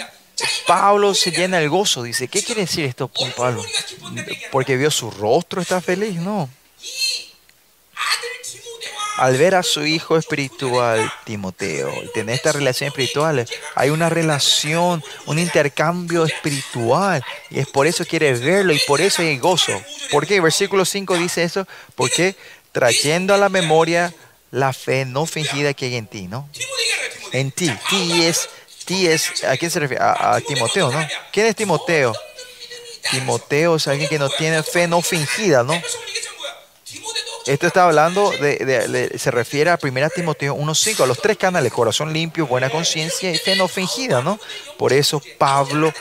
Pablo 0.66 1.14
se 1.14 1.32
llena 1.32 1.60
el 1.60 1.70
gozo. 1.70 2.04
Dice, 2.04 2.28
¿qué 2.28 2.42
quiere 2.42 2.62
decir 2.62 2.86
esto, 2.86 3.10
Pablo? 3.38 3.64
Porque 4.52 4.78
vio 4.78 4.90
su 4.90 5.12
rostro, 5.12 5.62
está 5.62 5.80
feliz, 5.80 6.16
¿no? 6.16 6.50
al 9.18 9.38
ver 9.38 9.56
a 9.56 9.64
su 9.64 9.86
hijo 9.86 10.18
espiritual, 10.18 11.12
Timoteo, 11.24 11.92
y 12.04 12.12
tener 12.14 12.36
esta 12.36 12.52
relación 12.52 12.88
espiritual, 12.88 13.46
hay 13.76 13.90
una 13.90 14.10
relación, 14.10 15.04
un 15.26 15.40
intercambio 15.40 16.26
espiritual, 16.26 17.24
y 17.50 17.60
es 17.60 17.68
por 17.68 17.88
eso 17.88 18.06
quiere 18.06 18.34
verlo 18.34 18.74
y 18.74 18.80
por 18.88 19.02
eso 19.02 19.22
hay 19.22 19.38
gozo. 19.38 19.74
¿Por 20.12 20.26
qué? 20.26 20.42
Versículo 20.42 20.86
5 20.86 21.18
dice 21.18 21.44
eso, 21.44 21.68
porque 21.96 22.36
trayendo 22.72 23.34
a 23.34 23.38
la 23.38 23.50
memoria 23.50 24.14
la 24.52 24.74
fe 24.74 25.06
no 25.06 25.26
fingida 25.26 25.74
que 25.74 25.86
hay 25.86 25.96
en 25.96 26.08
ti, 26.08 26.28
¿no? 26.28 26.50
En 27.32 27.52
ti, 27.52 27.72
ti 27.90 28.24
es, 28.24 28.50
ti 28.86 29.08
es, 29.08 29.44
¿a 29.44 29.58
quién 29.58 29.72
se 29.72 29.80
refiere? 29.80 30.04
A, 30.04 30.36
a 30.36 30.42
Timoteo, 30.42 30.92
¿no? 30.92 31.08
¿Quién 31.32 31.48
es 31.48 31.56
Timoteo? 31.56 32.14
Timoteo 33.12 33.76
es 33.76 33.88
alguien 33.88 34.10
que 34.10 34.20
no 34.20 34.30
tiene 34.30 34.64
fe 34.64 34.88
no 34.88 35.02
fingida, 35.02 35.64
¿no? 35.64 35.74
Esto 37.46 37.68
está 37.68 37.86
hablando 37.86 38.32
de, 38.32 39.12
se 39.18 39.32
refiere 39.32 39.70
a 39.70 39.80
1 39.82 40.10
Timoteo 40.10 40.56
1.5, 40.56 41.04
a 41.04 41.06
los 41.06 41.22
tres 41.22 41.38
canales, 41.38 41.74
corazón 41.74 42.14
limpio, 42.14 42.48
buena 42.48 42.70
conciencia 42.70 43.32
y 43.32 43.38
fe 43.38 43.56
no 43.56 43.68
fingida, 43.68 44.22
¿no? 44.22 44.40
Por 44.78 44.94
eso 44.94 45.22
Pablo, 45.38 45.94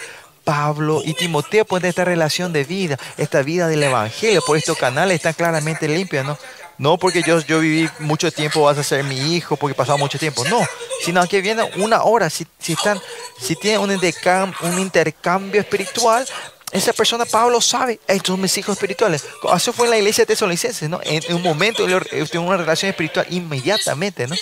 Pablo 0.45 1.03
y 1.05 1.15
Timoteo 1.15 1.65
pueden 1.65 1.89
esta 1.89 2.05
relación 2.05 2.53
de 2.53 2.65
vida, 2.65 2.99
esta 3.17 3.43
vida 3.43 3.67
del 3.67 3.83
Evangelio, 3.83 4.43
por 4.47 4.57
estos 4.57 4.79
canales 4.79 5.17
están 5.17 5.33
claramente 5.33 5.89
limpios, 5.89 6.25
¿no? 6.25 6.39
No 6.79 6.97
porque 6.97 7.23
yo, 7.23 7.41
yo 7.41 7.61
viví 7.61 7.89
mucho 7.99 8.31
tiempo, 8.33 8.63
vas 8.63 8.79
a 8.79 8.83
ser 8.83 9.05
mi 9.05 9.35
hijo, 9.35 9.57
porque 9.57 9.73
he 9.73 9.77
pasado 9.77 9.99
mucho 9.99 10.19
tiempo, 10.19 10.45
no, 10.45 10.61
sino 11.05 11.27
que 11.29 11.41
viene 11.41 11.63
una 11.77 12.03
hora, 12.03 12.31
si, 12.31 12.47
si, 12.59 12.73
están, 12.73 13.01
si 13.39 13.57
tienen 13.57 13.81
un, 13.81 13.91
un 13.91 14.79
intercambio 14.79 15.61
espiritual, 15.61 16.27
esa 16.73 16.95
persona 16.95 17.27
Pablo 17.27 17.61
sabe, 17.61 18.01
estos 18.09 18.29
son 18.29 18.41
mis 18.41 18.57
hijos 18.57 18.73
espirituales. 18.77 19.27
Eso 19.55 19.73
fue 19.75 19.87
en 19.87 19.91
la 19.91 19.99
iglesia 19.99 20.23
de 20.23 20.27
Tesalonicenses, 20.27 20.89
¿no? 20.89 21.01
En, 21.05 21.35
un 21.35 21.43
momento 21.43 21.87
eh, 21.87 22.27
tuvo 22.27 22.47
una 22.47 22.57
relación 22.57 22.89
espiritual 22.89 23.27
inmediatamente, 23.29 24.27
¿no? 24.27 24.35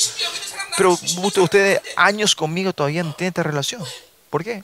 Pero 0.76 0.96
ustedes 1.42 1.80
años 1.96 2.36
conmigo 2.36 2.72
todavía 2.72 3.02
no 3.02 3.12
tienen 3.14 3.30
esta 3.30 3.42
relación. 3.42 3.84
¿Por 4.30 4.44
qué? 4.44 4.62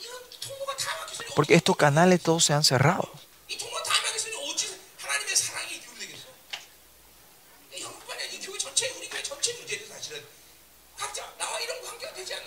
Porque 1.34 1.54
estos 1.54 1.76
canales 1.76 2.20
todos 2.22 2.44
se 2.44 2.52
han 2.52 2.62
cerrado. 2.62 3.10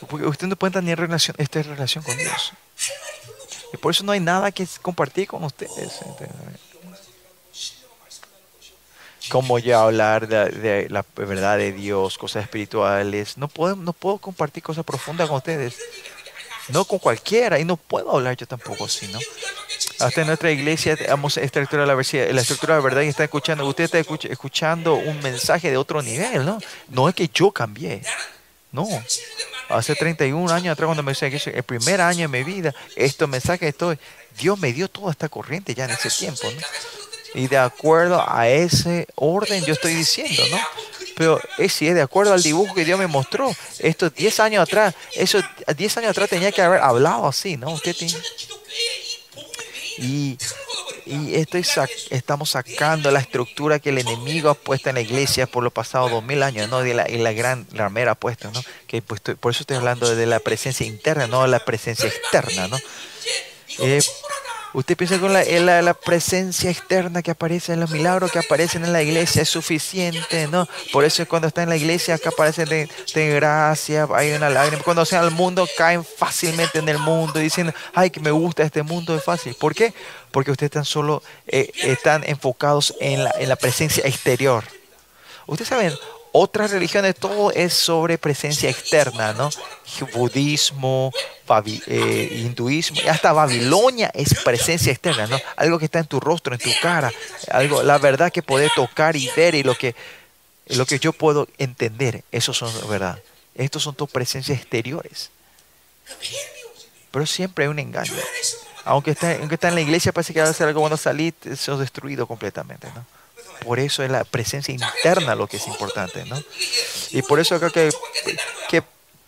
Porque 0.07 0.25
usted 0.25 0.47
no 0.47 0.55
puede 0.55 0.73
tener 0.73 0.97
relación, 0.97 1.35
esta 1.37 1.59
es 1.59 1.67
relación 1.67 2.03
con 2.03 2.17
Dios. 2.17 2.53
Y 3.73 3.77
por 3.77 3.91
eso 3.91 4.03
no 4.03 4.11
hay 4.11 4.19
nada 4.19 4.51
que 4.51 4.67
compartir 4.81 5.27
con 5.27 5.43
ustedes. 5.43 5.99
Como 9.29 9.59
ya 9.59 9.83
hablar 9.83 10.27
de, 10.27 10.49
de, 10.49 10.89
la 10.89 11.05
verdad 11.15 11.57
de 11.57 11.71
Dios, 11.71 12.17
cosas 12.17 12.43
espirituales. 12.43 13.37
No 13.37 13.47
puedo, 13.47 13.75
no 13.75 13.93
puedo 13.93 14.17
compartir 14.17 14.63
cosas 14.63 14.83
profundas 14.83 15.27
con 15.27 15.37
ustedes. 15.37 15.77
No 16.69 16.85
con 16.85 16.97
cualquiera. 16.97 17.59
Y 17.59 17.65
no 17.65 17.77
puedo 17.77 18.11
hablar 18.11 18.35
yo 18.37 18.47
tampoco 18.47 18.87
sino 18.87 19.19
Hasta 19.99 20.21
en 20.21 20.27
nuestra 20.27 20.51
iglesia 20.51 20.95
tenemos 20.95 21.37
esta 21.37 21.59
estructura 21.59 21.83
de 21.83 21.87
la, 21.87 21.95
verdad, 21.95 22.31
la 22.31 22.41
estructura 22.41 22.75
de 22.75 22.79
la 22.79 22.83
verdad 22.83 23.01
y 23.01 23.07
está 23.07 23.23
escuchando. 23.23 23.67
Usted 23.67 23.83
está 23.83 23.99
escuchando 23.99 24.95
un 24.95 25.21
mensaje 25.21 25.69
de 25.69 25.77
otro 25.77 26.01
nivel, 26.01 26.45
¿no? 26.45 26.59
No 26.87 27.07
es 27.07 27.13
que 27.13 27.29
yo 27.31 27.51
cambié. 27.51 28.01
No. 28.71 28.87
Hace 29.69 29.95
31 29.95 30.51
años 30.51 30.73
atrás, 30.73 30.87
cuando 30.87 31.03
me 31.03 31.11
decía 31.11 31.29
que 31.29 31.49
el 31.51 31.63
primer 31.63 32.01
año 32.01 32.21
de 32.21 32.27
mi 32.27 32.43
vida, 32.43 32.73
estos 32.95 33.29
mensajes 33.29 33.69
estoy, 33.69 33.99
Dios 34.39 34.57
me 34.59 34.73
dio 34.73 34.87
toda 34.87 35.11
esta 35.11 35.29
corriente 35.29 35.75
ya 35.75 35.85
en 35.85 35.91
ese 35.91 36.09
tiempo, 36.09 36.49
¿no? 36.51 36.61
Y 37.35 37.47
de 37.47 37.57
acuerdo 37.57 38.23
a 38.27 38.47
ese 38.49 39.07
orden, 39.15 39.63
yo 39.65 39.73
estoy 39.73 39.93
diciendo, 39.93 40.41
¿no? 40.49 40.59
Pero 41.15 41.39
es 41.59 41.73
si 41.73 41.87
es 41.87 41.93
de 41.93 42.01
acuerdo 42.01 42.33
al 42.33 42.41
dibujo 42.41 42.73
que 42.73 42.85
Dios 42.85 42.97
me 42.97 43.05
mostró. 43.05 43.53
Estos 43.77 44.13
10 44.15 44.39
años 44.39 44.63
atrás, 44.63 44.95
esos 45.13 45.43
10 45.75 45.97
años 45.97 46.11
atrás 46.11 46.29
tenía 46.29 46.51
que 46.51 46.61
haber 46.61 46.79
hablado 46.81 47.27
así, 47.27 47.57
¿no? 47.57 47.71
Usted 47.73 47.95
tiene- 47.95 48.15
y, 50.01 50.37
y 51.05 51.35
estoy 51.35 51.61
sac- 51.61 51.89
estamos 52.09 52.51
sacando 52.51 53.11
la 53.11 53.19
estructura 53.19 53.79
que 53.79 53.89
el 53.89 53.97
enemigo 53.97 54.49
ha 54.49 54.53
puesto 54.53 54.89
en 54.89 54.95
la 54.95 55.01
iglesia 55.01 55.47
por 55.47 55.63
los 55.63 55.73
pasados 55.73 56.11
dos 56.11 56.23
mil 56.23 56.41
años, 56.43 56.69
¿no? 56.69 56.81
De 56.81 56.93
la, 56.93 57.09
y 57.09 57.17
la 57.17 57.33
gran 57.33 57.67
ramera 57.71 58.11
ha 58.11 58.15
¿no? 58.51 58.61
Que 58.87 59.01
pues, 59.01 59.21
por 59.39 59.51
eso 59.51 59.63
estoy 59.63 59.77
hablando 59.77 60.15
de 60.15 60.25
la 60.25 60.39
presencia 60.39 60.85
interna, 60.85 61.27
no 61.27 61.45
la 61.47 61.59
presencia 61.65 62.07
externa, 62.07 62.67
¿no? 62.67 62.77
Eh, 63.79 64.01
usted 64.73 64.95
piensa 64.97 65.19
con 65.19 65.33
la, 65.33 65.43
la, 65.81 65.93
presencia 65.93 66.69
externa 66.69 67.21
que 67.21 67.31
aparece 67.31 67.73
en 67.73 67.79
los 67.79 67.89
milagros 67.91 68.31
que 68.31 68.39
aparecen 68.39 68.85
en 68.85 68.93
la 68.93 69.01
iglesia 69.01 69.41
es 69.41 69.49
suficiente, 69.49 70.47
¿no? 70.47 70.67
Por 70.91 71.03
eso 71.03 71.27
cuando 71.27 71.47
está 71.47 71.63
en 71.63 71.69
la 71.69 71.77
iglesia 71.77 72.15
acá 72.15 72.29
aparecen 72.29 72.69
de, 72.69 72.89
de 73.13 73.29
gracia, 73.35 74.07
hay 74.13 74.31
una 74.31 74.49
lágrima. 74.49 74.83
Cuando 74.83 75.05
sean 75.05 75.23
al 75.23 75.31
mundo 75.31 75.67
caen 75.77 76.03
fácilmente 76.03 76.79
en 76.79 76.89
el 76.89 76.99
mundo 76.99 77.39
diciendo, 77.39 77.73
ay, 77.93 78.09
que 78.09 78.19
me 78.19 78.31
gusta 78.31 78.63
este 78.63 78.83
mundo, 78.83 79.15
es 79.15 79.23
fácil. 79.23 79.55
¿Por 79.55 79.75
qué? 79.75 79.93
Porque 80.31 80.51
ustedes 80.51 80.69
están 80.69 80.85
solo, 80.85 81.23
eh, 81.47 81.71
están 81.83 82.23
enfocados 82.25 82.95
en 82.99 83.23
la, 83.23 83.31
en 83.39 83.49
la 83.49 83.55
presencia 83.55 84.05
exterior. 84.05 84.63
Ustedes 85.47 85.69
saben, 85.69 85.93
otras 86.31 86.71
religiones 86.71 87.15
todo 87.15 87.51
es 87.51 87.73
sobre 87.73 88.17
presencia 88.17 88.69
externa, 88.69 89.33
¿no? 89.33 89.49
Budismo, 90.13 91.11
eh, 91.87 92.29
hinduismo, 92.43 92.99
hasta 93.09 93.33
Babilonia 93.33 94.11
es 94.13 94.35
presencia 94.43 94.91
externa, 94.91 95.27
¿no? 95.27 95.39
Algo 95.55 95.79
que 95.79 95.85
está 95.85 95.99
en 95.99 96.05
tu 96.05 96.19
rostro, 96.19 96.53
en 96.53 96.59
tu 96.59 96.69
cara, 96.81 97.11
algo, 97.51 97.81
la 97.83 97.97
verdad 97.97 98.31
que 98.31 98.43
puedes 98.43 98.73
tocar 98.73 99.15
y 99.15 99.29
ver 99.35 99.55
y 99.55 99.63
lo 99.63 99.75
que, 99.75 99.95
lo 100.67 100.85
que 100.85 100.99
yo 100.99 101.13
puedo 101.13 101.47
entender, 101.57 102.23
eso 102.31 102.53
son 102.53 102.71
verdad. 102.89 103.19
Estos 103.55 103.83
son 103.83 103.95
tus 103.95 104.09
presencias 104.09 104.59
exteriores, 104.59 105.31
pero 107.11 107.25
siempre 107.25 107.65
hay 107.65 107.69
un 107.69 107.79
engaño. 107.79 108.13
Aunque 108.85 109.11
está, 109.11 109.35
aunque 109.35 109.55
está 109.55 109.67
en 109.67 109.75
la 109.75 109.81
iglesia, 109.81 110.13
parece 110.13 110.33
que 110.33 110.41
va 110.41 110.47
a 110.47 110.51
hacer 110.51 110.67
algo 110.67 110.79
cuando 110.79 110.97
salir, 110.97 111.33
eso 111.43 111.73
es 111.73 111.79
destruido 111.79 112.25
completamente, 112.25 112.87
¿no? 112.95 113.18
Por 113.63 113.79
eso 113.79 114.03
es 114.03 114.11
la 114.11 114.23
presencia 114.23 114.73
interna 114.73 115.35
lo 115.35 115.47
que 115.47 115.57
es 115.57 115.67
importante, 115.67 116.25
¿no? 116.25 116.41
Y 117.11 117.21
por 117.21 117.39
eso 117.39 117.55
acá 117.55 117.69
que, 117.69 117.91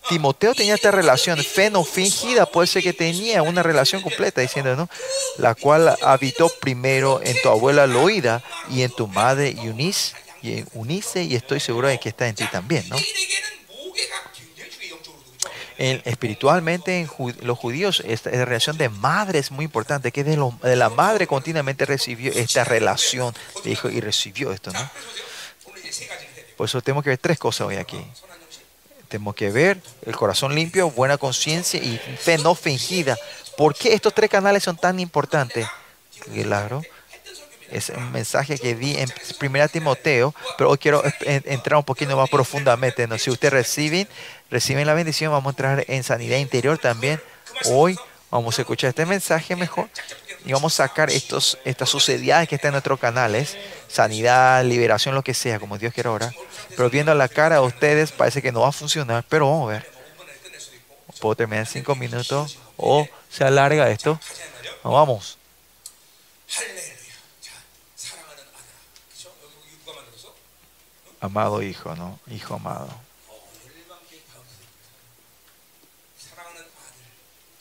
Timoteo 0.10 0.56
tenía 0.56 0.74
esta 0.74 0.90
relación, 0.90 1.38
fe 1.44 1.70
no 1.70 1.84
fingida, 1.84 2.48
puede 2.48 2.66
ser 2.66 2.82
que 2.82 2.92
tenía 2.92 3.44
una 3.44 3.62
relación 3.62 4.02
completa, 4.02 4.42
diciendo, 4.42 4.76
¿no? 4.76 4.90
La 5.38 5.54
cual 5.54 5.96
habitó 6.02 6.50
primero 6.60 7.22
en 7.24 7.40
tu 7.44 7.50
abuela 7.50 7.86
Loida 7.86 8.42
y 8.72 8.82
en 8.82 8.90
tu 8.90 9.08
madre 9.08 9.52
Eunice, 9.52 10.16
y 10.42 10.66
Unice, 10.74 11.24
y 11.24 11.36
estoy 11.36 11.60
seguro 11.60 11.88
de 11.88 12.00
que 12.00 12.10
está 12.10 12.28
en 12.28 12.34
ti 12.36 12.46
también, 12.52 12.90
¿no? 12.90 12.98
espiritualmente 15.82 17.00
en 17.00 17.10
los 17.42 17.58
judíos 17.58 18.04
esta, 18.06 18.30
relación 18.30 18.78
de 18.78 18.90
madre 18.90 19.40
es 19.40 19.52
muy 19.52 19.66
importante, 19.66 20.12
que 20.12 20.24
de, 20.24 20.38
lo, 20.38 20.54
de, 20.62 20.76
la 20.76 20.90
madre 20.90 21.26
continuamente 21.26 21.86
recibió 21.86 22.32
esta 22.32 22.64
relación 22.64 23.34
de 23.64 23.72
hijo 23.72 23.90
y 23.90 24.00
recibió 24.00 24.52
esto, 24.52 24.72
¿no? 24.72 24.90
Por 26.56 26.66
eso 26.68 26.82
tenemos 26.82 27.04
que 27.04 27.10
ver 27.10 27.18
tres 27.18 27.40
cosas 27.40 27.68
hoy 27.68 27.78
aquí. 27.78 28.00
Tenemos 29.08 29.34
que 29.34 29.50
ver 29.50 29.82
el 30.06 30.16
corazón 30.16 30.54
limpio, 30.54 30.92
buena 30.92 31.18
conciencia 31.18 31.82
y 31.82 31.98
fe 31.98 32.38
no 32.38 32.54
fingida. 32.54 33.18
¿Por 33.58 33.76
qué 33.76 33.94
estos 33.94 34.14
tres 34.14 34.30
canales 34.30 34.64
son 34.64 34.78
tan 34.78 35.00
importantes? 35.00 35.68
Claro, 36.32 36.84
es 37.72 37.90
un 37.90 38.12
mensaje 38.12 38.58
que 38.58 38.76
di 38.76 38.98
en 38.98 39.12
1 39.40 39.68
Timoteo, 39.70 40.34
pero 40.58 40.70
hoy 40.70 40.78
quiero 40.78 41.04
en- 41.22 41.44
entrar 41.46 41.78
un 41.78 41.84
poquito 41.84 42.16
más 42.18 42.30
profundamente. 42.30 43.08
¿no? 43.08 43.18
Si 43.18 43.30
ustedes 43.30 43.54
reciben, 43.54 44.08
reciben 44.50 44.86
la 44.88 44.94
bendición, 44.94 45.32
vamos 45.32 45.50
a 45.50 45.54
entrar 45.54 45.86
en 45.88 46.04
sanidad 46.04 46.38
interior 46.38 46.78
también. 46.78 47.22
Hoy 47.66 47.98
vamos 48.30 48.58
a 48.58 48.62
escuchar 48.62 48.90
este 48.90 49.06
mensaje 49.06 49.56
mejor 49.56 49.90
y 50.46 50.54
vamos 50.54 50.74
a 50.80 50.88
sacar 50.88 51.10
estos, 51.10 51.58
estas 51.66 51.90
sucedidades 51.90 52.48
que 52.50 52.56
están 52.56 52.70
en 52.70 52.74
nuestros 52.74 53.00
canales, 53.00 53.58
sanidad, 53.88 54.64
liberación, 54.64 55.14
lo 55.16 55.22
que 55.24 55.34
sea, 55.34 55.60
como 55.60 55.78
Dios 55.78 55.94
quiera 55.94 56.10
ahora. 56.10 56.32
Pero 56.70 56.90
viendo 56.90 57.14
la 57.14 57.28
cara 57.28 57.56
de 57.56 57.62
ustedes 57.62 58.12
parece 58.12 58.42
que 58.42 58.52
no 58.52 58.62
va 58.62 58.70
a 58.70 58.72
funcionar, 58.72 59.24
pero 59.30 59.50
vamos 59.50 59.70
a 59.70 59.74
ver. 59.74 59.92
Puedo 61.20 61.36
terminar 61.36 61.66
en 61.68 61.72
cinco 61.72 61.94
minutos 61.94 62.58
o 62.78 63.08
se 63.30 63.44
alarga 63.44 63.90
esto. 63.92 64.20
Vamos. 64.84 65.38
amado 71.22 71.62
hijo, 71.62 71.96
¿no? 71.96 72.20
Hijo 72.30 72.56
amado. 72.56 72.90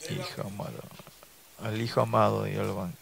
Hijo 0.09 0.41
amado. 0.41 0.81
Al 1.63 1.79
hijo 1.79 2.01
amado 2.01 2.43
de 2.43 2.55
Yolvan. 2.55 2.95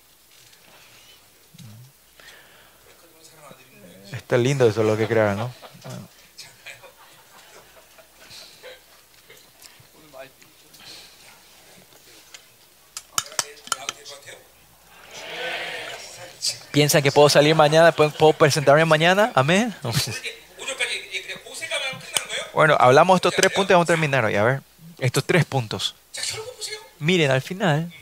Está 4.11 4.37
lindo 4.37 4.67
eso 4.67 4.83
lo 4.83 4.97
que 4.97 5.07
crean, 5.07 5.37
¿no? 5.37 5.51
¿Piensan 16.71 17.01
que 17.01 17.11
puedo 17.11 17.29
salir 17.29 17.55
mañana? 17.55 17.91
¿Puedo 17.91 18.33
presentarme 18.33 18.85
mañana? 18.85 19.31
Amén. 19.35 19.73
Bueno, 22.53 22.75
hablamos 22.79 23.15
de 23.15 23.17
estos 23.17 23.35
tres 23.35 23.51
puntos 23.51 23.71
y 23.71 23.73
vamos 23.73 23.85
a 23.85 23.93
terminar 23.93 24.25
hoy. 24.25 24.35
A 24.35 24.43
ver, 24.43 24.61
estos 24.99 25.23
tres 25.23 25.45
puntos. 25.45 25.95
Miren, 26.99 27.31
al 27.31 27.41
final, 27.41 27.93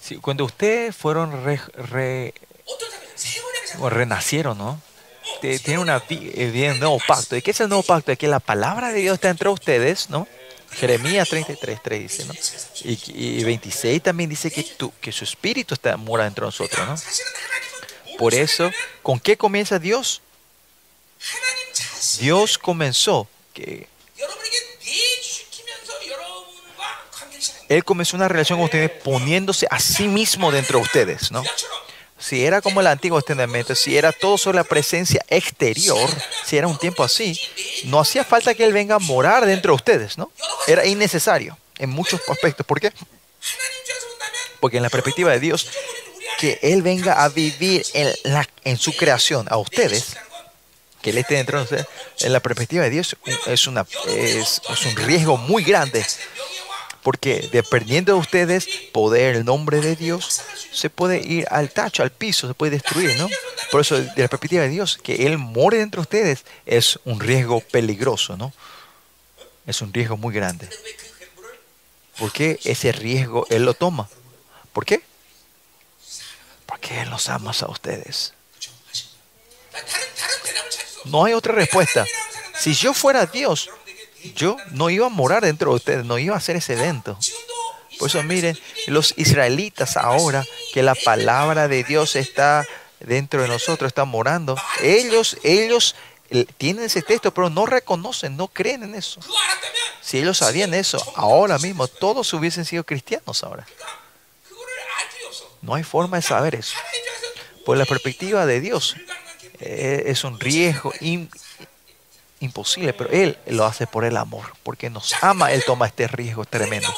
si, 0.00 0.16
cuando 0.16 0.44
ustedes 0.44 0.96
fueron 0.96 1.44
re, 1.44 1.60
re, 1.74 2.34
o 3.78 3.90
renacieron, 3.90 4.58
¿no? 4.58 4.80
Tienen 5.40 5.78
una 5.78 6.02
eh, 6.08 6.70
un 6.72 6.78
nuevo 6.80 6.98
pacto. 7.06 7.36
¿Y 7.36 7.42
qué 7.42 7.52
es 7.52 7.60
el 7.60 7.68
nuevo 7.68 7.84
pacto? 7.84 8.10
Es 8.10 8.18
que 8.18 8.26
la 8.26 8.40
palabra 8.40 8.90
de 8.90 9.00
Dios 9.00 9.14
está 9.14 9.28
entre 9.28 9.48
ustedes, 9.48 10.10
¿no? 10.10 10.26
Jeremías 10.72 11.28
33, 11.28 11.80
3 11.82 12.00
dice, 12.00 12.24
¿no? 12.24 12.34
Y, 12.84 13.40
y 13.40 13.44
26 13.44 14.02
también 14.02 14.28
dice 14.28 14.50
que, 14.50 14.62
tú, 14.64 14.92
que 15.00 15.12
su 15.12 15.24
espíritu 15.24 15.74
está 15.74 15.96
mora 15.96 16.26
entre 16.26 16.44
nosotros, 16.44 16.86
¿no? 16.86 16.96
Por 18.18 18.34
eso, 18.34 18.70
¿con 19.02 19.20
qué 19.20 19.36
comienza 19.36 19.78
Dios? 19.78 20.20
Dios 22.18 22.58
comenzó 22.58 23.28
que 23.54 23.88
Él 27.68 27.84
comenzó 27.84 28.16
una 28.16 28.28
relación 28.28 28.58
con 28.58 28.64
ustedes 28.64 28.90
poniéndose 28.90 29.66
a 29.70 29.78
sí 29.78 30.08
mismo 30.08 30.50
dentro 30.50 30.78
de 30.78 30.84
ustedes, 30.84 31.30
¿no? 31.30 31.44
Si 32.18 32.44
era 32.44 32.60
como 32.60 32.80
el 32.80 32.86
Antiguo 32.86 33.22
Testamento, 33.22 33.74
si 33.74 33.96
era 33.96 34.10
todo 34.10 34.38
sobre 34.38 34.56
la 34.56 34.64
presencia 34.64 35.24
exterior, 35.28 36.10
si 36.44 36.56
era 36.56 36.66
un 36.66 36.78
tiempo 36.78 37.04
así, 37.04 37.38
no 37.84 38.00
hacía 38.00 38.24
falta 38.24 38.54
que 38.54 38.64
Él 38.64 38.72
venga 38.72 38.96
a 38.96 38.98
morar 38.98 39.46
dentro 39.46 39.72
de 39.72 39.76
ustedes, 39.76 40.18
¿no? 40.18 40.32
Era 40.66 40.84
innecesario 40.84 41.56
en 41.78 41.90
muchos 41.90 42.20
aspectos. 42.28 42.66
¿Por 42.66 42.80
qué? 42.80 42.92
Porque 44.60 44.78
en 44.78 44.82
la 44.82 44.90
perspectiva 44.90 45.30
de 45.30 45.38
Dios, 45.38 45.68
que 46.38 46.58
Él 46.62 46.82
venga 46.82 47.22
a 47.22 47.28
vivir 47.28 47.84
en 48.64 48.78
su 48.78 48.96
creación 48.96 49.46
a 49.50 49.58
ustedes, 49.58 50.16
que 51.02 51.10
él 51.10 51.18
esté 51.18 51.34
dentro. 51.34 51.60
Entonces, 51.60 51.86
en 52.20 52.32
la 52.32 52.40
perspectiva 52.40 52.84
de 52.84 52.90
Dios 52.90 53.16
es, 53.46 53.66
es, 53.66 53.66
un 53.66 54.96
riesgo 54.96 55.36
muy 55.36 55.64
grande. 55.64 56.04
Porque 57.02 57.48
dependiendo 57.52 58.12
de 58.12 58.18
ustedes, 58.18 58.66
poder, 58.92 59.36
el 59.36 59.44
nombre 59.44 59.80
de 59.80 59.96
Dios, 59.96 60.42
se 60.72 60.90
puede 60.90 61.18
ir 61.18 61.46
al 61.50 61.70
tacho, 61.70 62.02
al 62.02 62.10
piso, 62.10 62.48
se 62.48 62.54
puede 62.54 62.72
destruir, 62.72 63.16
¿no? 63.16 63.28
Por 63.70 63.80
eso, 63.80 63.96
de 63.96 64.22
la 64.22 64.28
perspectiva 64.28 64.62
de 64.62 64.68
Dios, 64.68 64.98
que 65.02 65.26
Él 65.26 65.38
more 65.38 65.78
dentro 65.78 66.02
de 66.02 66.02
ustedes 66.02 66.44
es 66.66 66.98
un 67.04 67.20
riesgo 67.20 67.60
peligroso, 67.60 68.36
¿no? 68.36 68.52
Es 69.66 69.80
un 69.80 69.92
riesgo 69.92 70.16
muy 70.16 70.34
grande. 70.34 70.68
¿Por 72.18 72.32
qué 72.32 72.58
ese 72.64 72.90
riesgo 72.92 73.46
Él 73.48 73.64
lo 73.64 73.74
toma? 73.74 74.08
¿Por 74.72 74.84
qué? 74.84 75.02
Porque 76.66 77.00
Él 77.00 77.10
los 77.10 77.28
ama 77.28 77.52
a 77.58 77.70
ustedes. 77.70 78.34
No 81.04 81.24
hay 81.24 81.34
otra 81.34 81.54
respuesta. 81.54 82.04
Si 82.58 82.74
yo 82.74 82.92
fuera 82.92 83.26
Dios, 83.26 83.70
yo 84.34 84.56
no 84.72 84.90
iba 84.90 85.06
a 85.06 85.10
morar 85.10 85.44
dentro 85.44 85.70
de 85.70 85.76
ustedes, 85.76 86.04
no 86.04 86.18
iba 86.18 86.34
a 86.34 86.38
hacer 86.38 86.56
ese 86.56 86.74
evento. 86.74 87.18
Por 87.98 88.08
eso 88.08 88.22
miren, 88.22 88.58
los 88.86 89.14
israelitas 89.16 89.96
ahora 89.96 90.44
que 90.72 90.82
la 90.82 90.94
palabra 90.94 91.68
de 91.68 91.84
Dios 91.84 92.16
está 92.16 92.66
dentro 93.00 93.42
de 93.42 93.48
nosotros, 93.48 93.88
está 93.88 94.04
morando, 94.04 94.56
ellos, 94.82 95.36
ellos 95.42 95.94
eh, 96.30 96.46
tienen 96.58 96.84
ese 96.84 97.02
texto, 97.02 97.32
pero 97.32 97.50
no 97.50 97.66
reconocen, 97.66 98.36
no 98.36 98.48
creen 98.48 98.82
en 98.82 98.94
eso. 98.94 99.20
Si 100.00 100.18
ellos 100.18 100.38
sabían 100.38 100.74
eso, 100.74 101.02
ahora 101.16 101.58
mismo 101.58 101.88
todos 101.88 102.32
hubiesen 102.32 102.64
sido 102.64 102.84
cristianos 102.84 103.42
ahora. 103.42 103.66
No 105.60 105.74
hay 105.74 105.82
forma 105.82 106.18
de 106.18 106.22
saber 106.22 106.54
eso. 106.54 106.76
Por 107.64 107.76
la 107.76 107.84
perspectiva 107.84 108.46
de 108.46 108.60
Dios, 108.60 108.96
es 109.60 110.24
un 110.24 110.38
riesgo 110.38 110.92
im- 111.00 111.28
imposible, 112.40 112.92
pero 112.92 113.10
Él 113.10 113.38
lo 113.46 113.64
hace 113.64 113.86
por 113.86 114.04
el 114.04 114.16
amor, 114.16 114.44
porque 114.62 114.90
nos 114.90 115.12
ama, 115.22 115.52
Él 115.52 115.64
toma 115.64 115.86
este 115.86 116.06
riesgo 116.08 116.44
tremendo. 116.44 116.88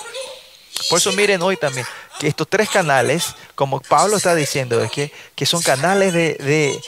Por 0.88 0.98
eso 0.98 1.12
miren 1.12 1.42
hoy 1.42 1.56
también 1.56 1.86
que 2.18 2.26
estos 2.28 2.48
tres 2.48 2.68
canales, 2.68 3.34
como 3.54 3.80
Pablo 3.80 4.16
está 4.16 4.34
diciendo, 4.34 4.82
es 4.82 4.90
que, 4.90 5.12
que 5.34 5.46
son 5.46 5.62
canales 5.62 6.12
de, 6.12 6.34
de- 6.34 6.80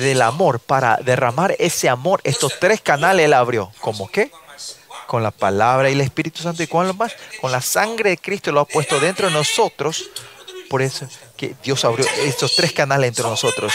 del 0.00 0.22
amor, 0.22 0.58
para 0.60 0.96
derramar 0.96 1.54
ese 1.58 1.88
amor, 1.88 2.20
estos 2.24 2.58
tres 2.58 2.80
canales 2.80 3.24
Él 3.24 3.32
abrió. 3.32 3.72
¿Cómo 3.80 4.08
qué? 4.08 4.30
Con 5.06 5.22
la 5.22 5.30
palabra 5.30 5.88
y 5.88 5.92
el 5.92 6.00
Espíritu 6.00 6.42
Santo 6.42 6.62
y 6.62 6.66
con 6.66 6.86
lo 6.88 6.94
más, 6.94 7.12
con 7.40 7.52
la 7.52 7.60
sangre 7.60 8.10
de 8.10 8.18
Cristo 8.18 8.50
lo 8.50 8.60
ha 8.60 8.64
puesto 8.64 8.98
dentro 8.98 9.28
de 9.28 9.32
nosotros. 9.32 10.10
Por 10.68 10.82
eso 10.82 11.08
que 11.36 11.54
Dios 11.62 11.84
abrió 11.84 12.06
estos 12.24 12.56
tres 12.56 12.72
canales 12.72 13.08
entre 13.08 13.24
nosotros. 13.24 13.72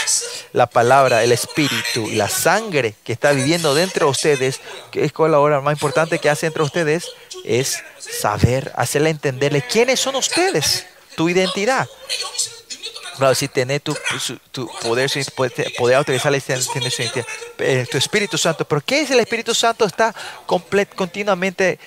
La 0.52 0.66
palabra, 0.66 1.22
el 1.22 1.32
espíritu 1.32 2.08
y 2.08 2.16
la 2.16 2.28
sangre 2.28 2.94
que 3.04 3.12
está 3.12 3.32
viviendo 3.32 3.74
dentro 3.74 4.06
de 4.06 4.10
ustedes, 4.10 4.60
que 4.90 5.04
es 5.04 5.12
la 5.16 5.38
obra 5.38 5.60
más 5.60 5.74
importante 5.74 6.18
que 6.18 6.28
hace 6.28 6.46
entre 6.46 6.62
ustedes, 6.62 7.08
es 7.44 7.82
saber, 7.98 8.72
hacerle 8.76 9.10
entenderle 9.10 9.62
quiénes 9.62 10.00
son 10.00 10.16
ustedes, 10.16 10.86
tu 11.16 11.28
identidad. 11.28 11.88
Claro, 13.16 13.34
si 13.34 13.46
tenés 13.46 13.82
tu, 13.82 13.96
su, 14.18 14.38
tu 14.50 14.66
poder, 14.80 15.10
poder 15.76 15.96
autorizar 15.96 16.34
eh, 16.34 17.86
tu 17.90 17.98
Espíritu 17.98 18.38
Santo. 18.38 18.64
¿Pero 18.64 18.80
qué 18.80 19.02
es 19.02 19.10
el 19.10 19.20
Espíritu 19.20 19.54
Santo? 19.54 19.84
Está 19.84 20.14
complet, 20.46 20.94
continuamente 20.94 21.78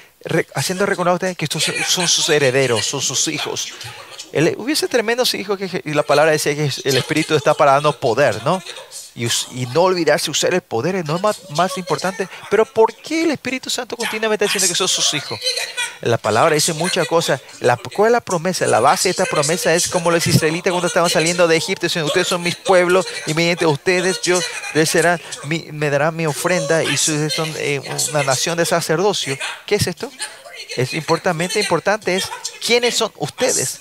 haciendo 0.53 0.85
recordar 0.85 1.11
a 1.11 1.15
ustedes 1.15 1.37
que 1.37 1.45
estos 1.45 1.63
son 1.87 2.07
sus 2.07 2.29
herederos, 2.29 2.85
son 2.85 3.01
sus 3.01 3.27
hijos. 3.27 3.73
El- 4.35 4.53
hubiese 4.57 4.89
tremendo 4.89 5.25
si 5.25 5.37
dijo 5.37 5.55
que 5.55 5.81
la 5.85 6.03
palabra 6.03 6.33
decía 6.33 6.53
que 6.53 6.69
el 6.83 6.97
Espíritu 6.97 7.35
está 7.35 7.53
para 7.53 7.71
darnos 7.71 7.95
poder, 7.95 8.43
¿no? 8.43 8.61
Y, 9.15 9.29
no 9.67 9.83
olvidarse 9.83 10.29
usar 10.29 10.53
el 10.53 10.59
poder, 10.59 10.95
es 10.95 11.05
más, 11.05 11.77
importante. 11.77 12.27
Pero 12.49 12.65
¿por 12.65 12.93
qué 12.93 13.23
el 13.23 13.31
Espíritu 13.31 13.69
Santo 13.69 13.95
continuamente 13.95 14.43
está 14.43 14.55
diciendo 14.55 14.73
que 14.73 14.77
son 14.77 14.89
sus 14.89 15.13
hijos? 15.13 15.39
La 16.01 16.17
palabra 16.17 16.53
dice 16.53 16.73
muchas 16.73 17.07
cosas. 17.07 17.39
La, 17.61 17.77
¿Cuál 17.77 18.09
es 18.09 18.11
la 18.11 18.19
promesa? 18.19 18.67
La 18.67 18.81
base 18.81 19.07
de 19.07 19.11
esta 19.11 19.23
promesa 19.23 19.73
es 19.73 19.87
como 19.87 20.11
los 20.11 20.27
israelitas 20.27 20.71
cuando 20.71 20.87
estaban 20.87 21.09
saliendo 21.09 21.47
de 21.47 21.55
Egipto, 21.55 21.85
diciendo, 21.85 22.07
ustedes 22.07 22.27
son 22.27 22.43
mis 22.43 22.57
pueblos 22.57 23.07
y 23.25 23.33
mediante 23.33 23.65
ustedes 23.65 24.21
yo 24.21 24.37
les 24.73 24.89
será 24.89 25.17
me 25.45 25.89
darán 25.89 26.13
mi 26.13 26.25
ofrenda 26.25 26.83
y 26.83 26.97
son 26.97 27.53
eh, 27.57 27.79
una 28.09 28.23
nación 28.23 28.57
de 28.57 28.65
sacerdocio. 28.65 29.37
¿Qué 29.65 29.75
es 29.75 29.87
esto? 29.87 30.11
Es 30.75 30.93
importante, 30.93 31.59
importante 31.59 32.15
es 32.15 32.25
quiénes 32.65 32.95
son 32.95 33.11
ustedes. 33.17 33.79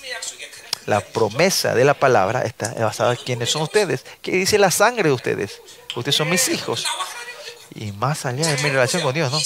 La 0.85 1.01
promesa 1.01 1.73
de 1.73 1.83
la 1.83 1.93
palabra 1.95 2.43
está 2.43 2.73
basada 2.73 3.11
en 3.13 3.17
quiénes 3.17 3.49
son 3.49 3.63
ustedes. 3.63 4.05
¿Qué 4.21 4.31
dice 4.31 4.57
la 4.57 4.71
sangre 4.71 5.09
de 5.09 5.11
ustedes? 5.11 5.61
Ustedes 5.95 6.15
son 6.15 6.29
mis 6.29 6.47
hijos. 6.49 6.85
Y 7.73 7.91
más 7.93 8.25
allá 8.25 8.47
de 8.47 8.61
mi 8.61 8.69
relación 8.69 9.01
con 9.01 9.13
Dios, 9.13 9.31
¿no? 9.31 9.39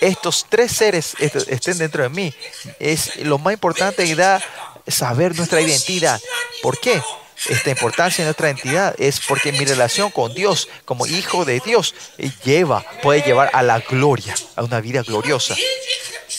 Estos 0.00 0.46
tres 0.48 0.72
seres 0.72 1.14
estén 1.18 1.78
dentro 1.78 2.02
de 2.02 2.08
mí. 2.08 2.34
Es 2.78 3.16
lo 3.16 3.38
más 3.38 3.52
importante 3.52 4.04
que 4.04 4.14
da 4.14 4.42
saber 4.86 5.36
nuestra 5.36 5.60
identidad. 5.60 6.20
¿Por 6.62 6.78
qué? 6.78 7.02
esta 7.48 7.70
importancia 7.70 8.22
en 8.22 8.26
nuestra 8.26 8.50
entidad 8.50 8.94
es 8.98 9.20
porque 9.20 9.52
mi 9.52 9.64
relación 9.64 10.10
con 10.10 10.34
Dios 10.34 10.68
como 10.84 11.06
hijo 11.06 11.44
de 11.44 11.60
Dios 11.60 11.94
lleva, 12.44 12.84
puede 13.02 13.22
llevar 13.22 13.50
a 13.52 13.62
la 13.62 13.80
gloria, 13.80 14.34
a 14.56 14.62
una 14.62 14.80
vida 14.80 15.02
gloriosa. 15.02 15.54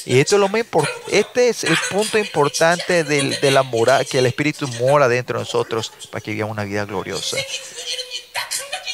Y 0.06 0.20
esto 0.20 0.36
es 0.36 0.40
lo 0.40 0.50
más 0.50 0.64
este 1.12 1.50
es 1.50 1.64
el 1.64 1.78
punto 1.90 2.18
importante 2.18 3.04
de, 3.04 3.38
de 3.40 3.52
la 3.52 3.64
moral, 3.64 4.06
que 4.06 4.20
el 4.20 4.26
Espíritu 4.28 4.68
mora 4.80 5.08
dentro 5.08 5.40
de 5.40 5.46
nosotros 5.46 5.92
para 6.12 6.22
que 6.22 6.32
vivamos 6.32 6.54
una 6.54 6.64
vida 6.64 6.86
gloriosa. 6.86 7.38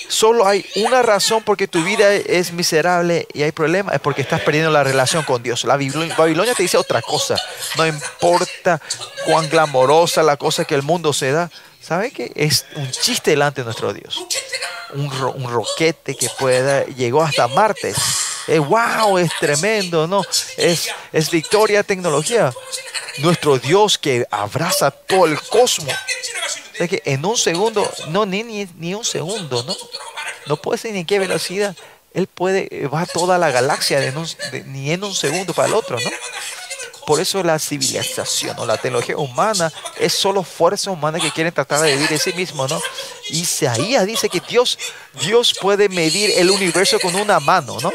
Solo 0.07 0.45
hay 0.45 0.65
una 0.75 1.01
razón 1.01 1.41
porque 1.43 1.67
tu 1.67 1.83
vida 1.83 2.13
es 2.13 2.51
miserable 2.51 3.27
y 3.33 3.43
hay 3.43 3.51
problemas, 3.51 3.95
es 3.95 4.01
porque 4.01 4.21
estás 4.21 4.41
perdiendo 4.41 4.69
la 4.69 4.83
relación 4.83 5.23
con 5.23 5.41
Dios. 5.41 5.63
La 5.63 5.77
Babilonia 6.17 6.53
te 6.53 6.63
dice 6.63 6.77
otra 6.77 7.01
cosa. 7.01 7.37
No 7.77 7.87
importa 7.87 8.81
cuán 9.25 9.49
glamorosa 9.49 10.21
la 10.21 10.37
cosa 10.37 10.65
que 10.65 10.75
el 10.75 10.83
mundo 10.83 11.13
se 11.13 11.31
da, 11.31 11.49
¿Sabe 11.81 12.11
qué? 12.11 12.31
Es 12.35 12.65
un 12.75 12.89
chiste 12.91 13.31
delante 13.31 13.61
de 13.61 13.65
nuestro 13.65 13.93
Dios. 13.93 14.23
Un, 14.93 15.11
un 15.11 15.51
roquete 15.51 16.15
que 16.15 16.29
pueda, 16.37 16.85
llegó 16.85 17.23
hasta 17.23 17.47
martes. 17.47 17.97
Eh, 18.47 18.59
¡Wow! 18.59 19.17
Es 19.17 19.31
tremendo, 19.39 20.07
¿no? 20.07 20.23
Es, 20.57 20.89
es 21.11 21.31
victoria 21.31 21.83
tecnología. 21.83 22.53
Nuestro 23.17 23.57
Dios 23.57 23.97
que 23.97 24.25
abraza 24.29 24.91
todo 24.91 25.25
el 25.25 25.39
cosmos. 25.41 25.93
De 26.77 26.87
que 26.87 27.01
en 27.05 27.25
un 27.25 27.37
segundo, 27.37 27.89
no, 28.09 28.25
ni, 28.25 28.43
ni, 28.43 28.67
ni 28.77 28.93
un 28.93 29.03
segundo, 29.03 29.63
¿no? 29.63 29.75
No 30.47 30.57
puede 30.57 30.79
ser 30.79 30.93
ni 30.93 31.05
qué 31.05 31.19
velocidad. 31.19 31.75
Él 32.13 32.27
puede, 32.27 32.87
va 32.87 33.05
toda 33.05 33.37
la 33.37 33.51
galaxia 33.51 33.99
de, 33.99 34.09
un, 34.09 34.27
ni 34.65 34.91
en 34.91 35.03
un 35.03 35.15
segundo 35.15 35.53
para 35.53 35.69
el 35.69 35.73
otro, 35.73 35.97
¿no? 35.99 36.09
Por 37.11 37.19
eso 37.19 37.43
la 37.43 37.59
civilización 37.59 38.57
o 38.57 38.65
la 38.65 38.77
tecnología 38.77 39.17
humana 39.17 39.69
es 39.99 40.13
solo 40.13 40.43
fuerza 40.43 40.91
humana 40.91 41.19
que 41.19 41.29
quieren 41.29 41.53
tratar 41.53 41.81
de 41.81 41.91
vivir 41.91 42.07
de 42.07 42.17
sí 42.17 42.31
mismo, 42.31 42.65
¿no? 42.69 42.81
Isaías 43.31 44.05
dice 44.07 44.29
que 44.29 44.39
Dios, 44.39 44.79
Dios 45.19 45.53
puede 45.59 45.89
medir 45.89 46.31
el 46.37 46.49
universo 46.49 47.01
con 47.01 47.13
una 47.15 47.41
mano, 47.41 47.75
¿no? 47.81 47.91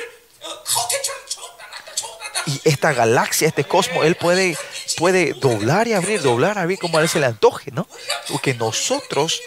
Y 2.45 2.61
esta 2.65 2.93
galaxia, 2.93 3.49
este 3.49 3.65
cosmos, 3.65 4.05
Él 4.05 4.17
puede, 4.17 4.59
puede 4.99 5.33
doblar 5.33 5.89
y 5.89 5.95
abrir, 5.95 6.21
doblar 6.21 6.59
y 6.59 6.61
abrir 6.61 6.79
como 6.79 6.99
a 6.99 7.01
Él 7.01 7.09
se 7.09 7.19
le 7.19 7.25
antoje, 7.25 7.71
¿no? 7.71 7.89
Porque 8.29 8.53
nosotros 8.53 9.41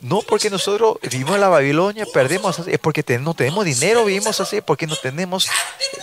no, 0.00 0.22
porque 0.22 0.48
nosotros 0.48 0.98
vivimos 1.02 1.34
en 1.34 1.40
la 1.40 1.48
Babilonia, 1.48 2.06
perdemos, 2.12 2.60
es 2.66 2.78
porque 2.78 3.04
no 3.18 3.34
tenemos 3.34 3.64
dinero, 3.64 4.04
vivimos 4.04 4.40
así, 4.40 4.60
porque 4.60 4.86
no 4.86 4.96
tenemos 4.96 5.48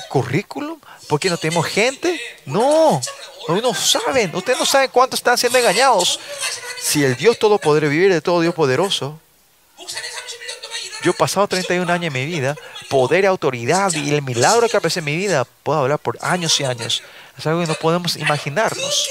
currículum, 0.10 0.80
porque 1.08 1.30
no 1.30 1.38
tenemos 1.38 1.66
gente. 1.66 2.20
No, 2.46 3.00
no 3.48 3.74
saben, 3.74 4.36
ustedes 4.36 4.60
no 4.60 4.66
saben 4.66 4.90
cuánto 4.92 5.16
están 5.16 5.38
siendo 5.38 5.58
engañados. 5.58 6.20
Si 6.82 7.04
el 7.04 7.16
Dios 7.16 7.40
Todopoderoso 7.40 7.90
vivir 7.90 8.12
de 8.12 8.22
todo 8.22 8.42
Dios 8.42 8.54
poderoso, 8.54 9.20
yo 11.02 11.12
he 11.12 11.14
pasado 11.14 11.48
31 11.48 11.92
años 11.92 12.08
en 12.08 12.14
mi 12.14 12.26
vida, 12.26 12.56
poder, 12.90 13.26
autoridad 13.26 13.94
y 13.94 14.14
el 14.14 14.22
milagro 14.24 14.68
que 14.68 14.78
aparece 14.78 15.00
en 15.00 15.06
mi 15.06 15.16
vida, 15.16 15.46
puedo 15.64 15.80
hablar 15.80 16.00
por 16.00 16.18
años 16.20 16.60
y 16.60 16.64
años. 16.64 17.04
Es 17.38 17.46
algo 17.48 17.62
que 17.62 17.68
no 17.68 17.76
podemos 17.76 18.16
imaginarnos 18.16 19.10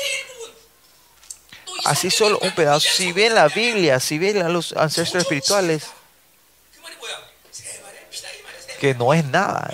así 1.85 2.11
solo 2.11 2.39
un 2.40 2.52
pedazo. 2.52 2.89
Si 2.89 3.12
ven 3.12 3.35
la 3.35 3.48
Biblia, 3.48 4.01
si 4.01 4.19
ven 4.19 4.43
a 4.43 4.48
los 4.48 4.73
ancestros 4.73 5.23
espirituales, 5.23 5.85
que 8.81 8.94
no 8.94 9.15
es 9.15 9.24
nada. 9.24 9.73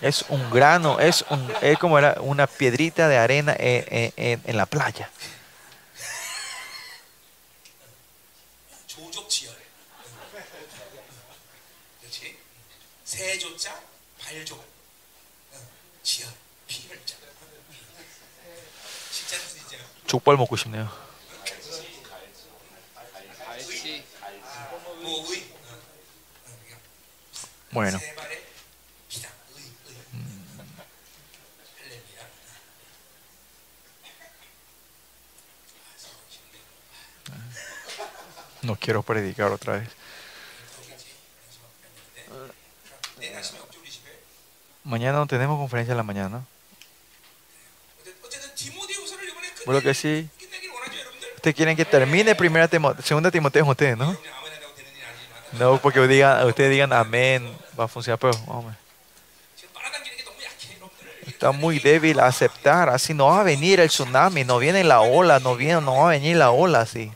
Es, 0.00 0.24
un 0.30 0.50
grano, 0.50 0.98
es, 0.98 1.24
un, 1.28 1.52
es 1.60 1.78
como 1.78 1.98
era 1.98 2.16
una 2.20 2.46
piedrita 2.46 3.06
de 3.08 3.18
arena 3.18 3.54
en, 3.58 4.12
en 4.16 4.56
la 4.56 4.66
playa. 4.66 5.10
족발 20.09 20.37
먹고 20.37 20.55
싶네요. 20.55 20.89
뭐 25.01 25.23
의. 25.33 25.45
Bueno, 27.71 27.99
세 27.99 28.15
발의 28.15 28.41
피다. 29.09 29.29
의, 29.29 29.63
의. 29.87 29.97
할렐루야. 31.77 32.21
no 38.63 38.75
quiero 38.79 39.03
predicar 39.03 39.51
otra 39.51 39.79
vez. 39.79 39.89
내일 43.17 43.35
아침에 43.35 43.59
없죠 43.59 43.79
우리 43.81 43.89
집에. 43.91 44.09
Mañana 44.83 45.17
no 45.19 45.27
tenemos 45.27 45.57
conferencia 45.57 45.91
en 45.91 45.97
la 45.97 46.03
mañana. 46.03 46.45
Por 49.64 49.74
lo 49.74 49.82
que 49.82 49.94
sí, 49.94 50.28
ustedes 51.36 51.56
quieren 51.56 51.76
que 51.76 51.84
termine 51.84 52.34
primera 52.34 52.68
Timoteo, 52.68 53.02
segunda 53.02 53.30
Timoteo 53.30 53.62
con 53.62 53.70
ustedes, 53.70 53.96
¿no? 53.96 54.16
No, 55.52 55.78
porque 55.78 56.00
digan, 56.06 56.46
ustedes 56.46 56.70
digan 56.70 56.92
amén, 56.92 57.56
va 57.78 57.84
a 57.84 57.88
funcionar, 57.88 58.18
pero 58.18 58.32
hombre. 58.46 58.76
Está 61.26 61.52
muy 61.52 61.78
débil 61.78 62.20
a 62.20 62.26
aceptar, 62.26 62.88
así 62.90 63.14
no 63.14 63.26
va 63.26 63.40
a 63.40 63.44
venir 63.44 63.80
el 63.80 63.88
tsunami, 63.88 64.44
no 64.44 64.58
viene 64.58 64.84
la 64.84 65.00
ola, 65.00 65.38
no 65.40 65.56
viene, 65.56 65.80
no 65.80 65.96
va 65.96 66.08
a 66.08 66.10
venir 66.10 66.36
la 66.36 66.50
ola 66.50 66.80
así. 66.80 67.10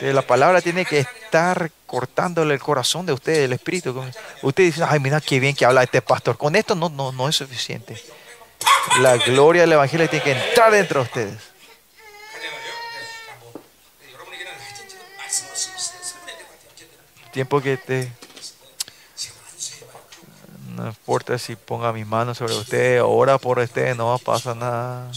La 0.00 0.22
palabra 0.22 0.60
tiene 0.60 0.84
que 0.84 1.00
estar 1.00 1.70
cortándole 1.86 2.54
el 2.54 2.60
corazón 2.60 3.06
de 3.06 3.12
ustedes, 3.12 3.40
el 3.40 3.52
espíritu. 3.54 4.04
Ustedes 4.42 4.74
dicen, 4.74 4.88
ay, 4.88 5.00
mira 5.00 5.20
qué 5.20 5.40
bien 5.40 5.56
que 5.56 5.64
habla 5.64 5.82
este 5.82 6.02
pastor. 6.02 6.36
Con 6.36 6.54
esto 6.54 6.74
no, 6.74 6.88
no, 6.88 7.12
no 7.12 7.28
es 7.28 7.36
suficiente. 7.36 8.00
La 9.00 9.16
gloria 9.18 9.62
del 9.62 9.72
Evangelio 9.72 10.08
tiene 10.08 10.24
que 10.24 10.32
entrar 10.32 10.72
dentro 10.72 11.00
de 11.00 11.06
ustedes. 11.06 11.56
Tiempo 17.32 17.60
que 17.60 17.76
te. 17.76 18.10
No 20.74 20.86
importa 20.88 21.38
si 21.38 21.56
ponga 21.56 21.92
mis 21.92 22.06
manos 22.06 22.38
sobre 22.38 22.54
usted, 22.54 23.02
ora 23.02 23.38
por 23.38 23.58
usted, 23.58 23.94
no 23.94 24.18
pasa 24.18 24.54
nada. 24.54 25.10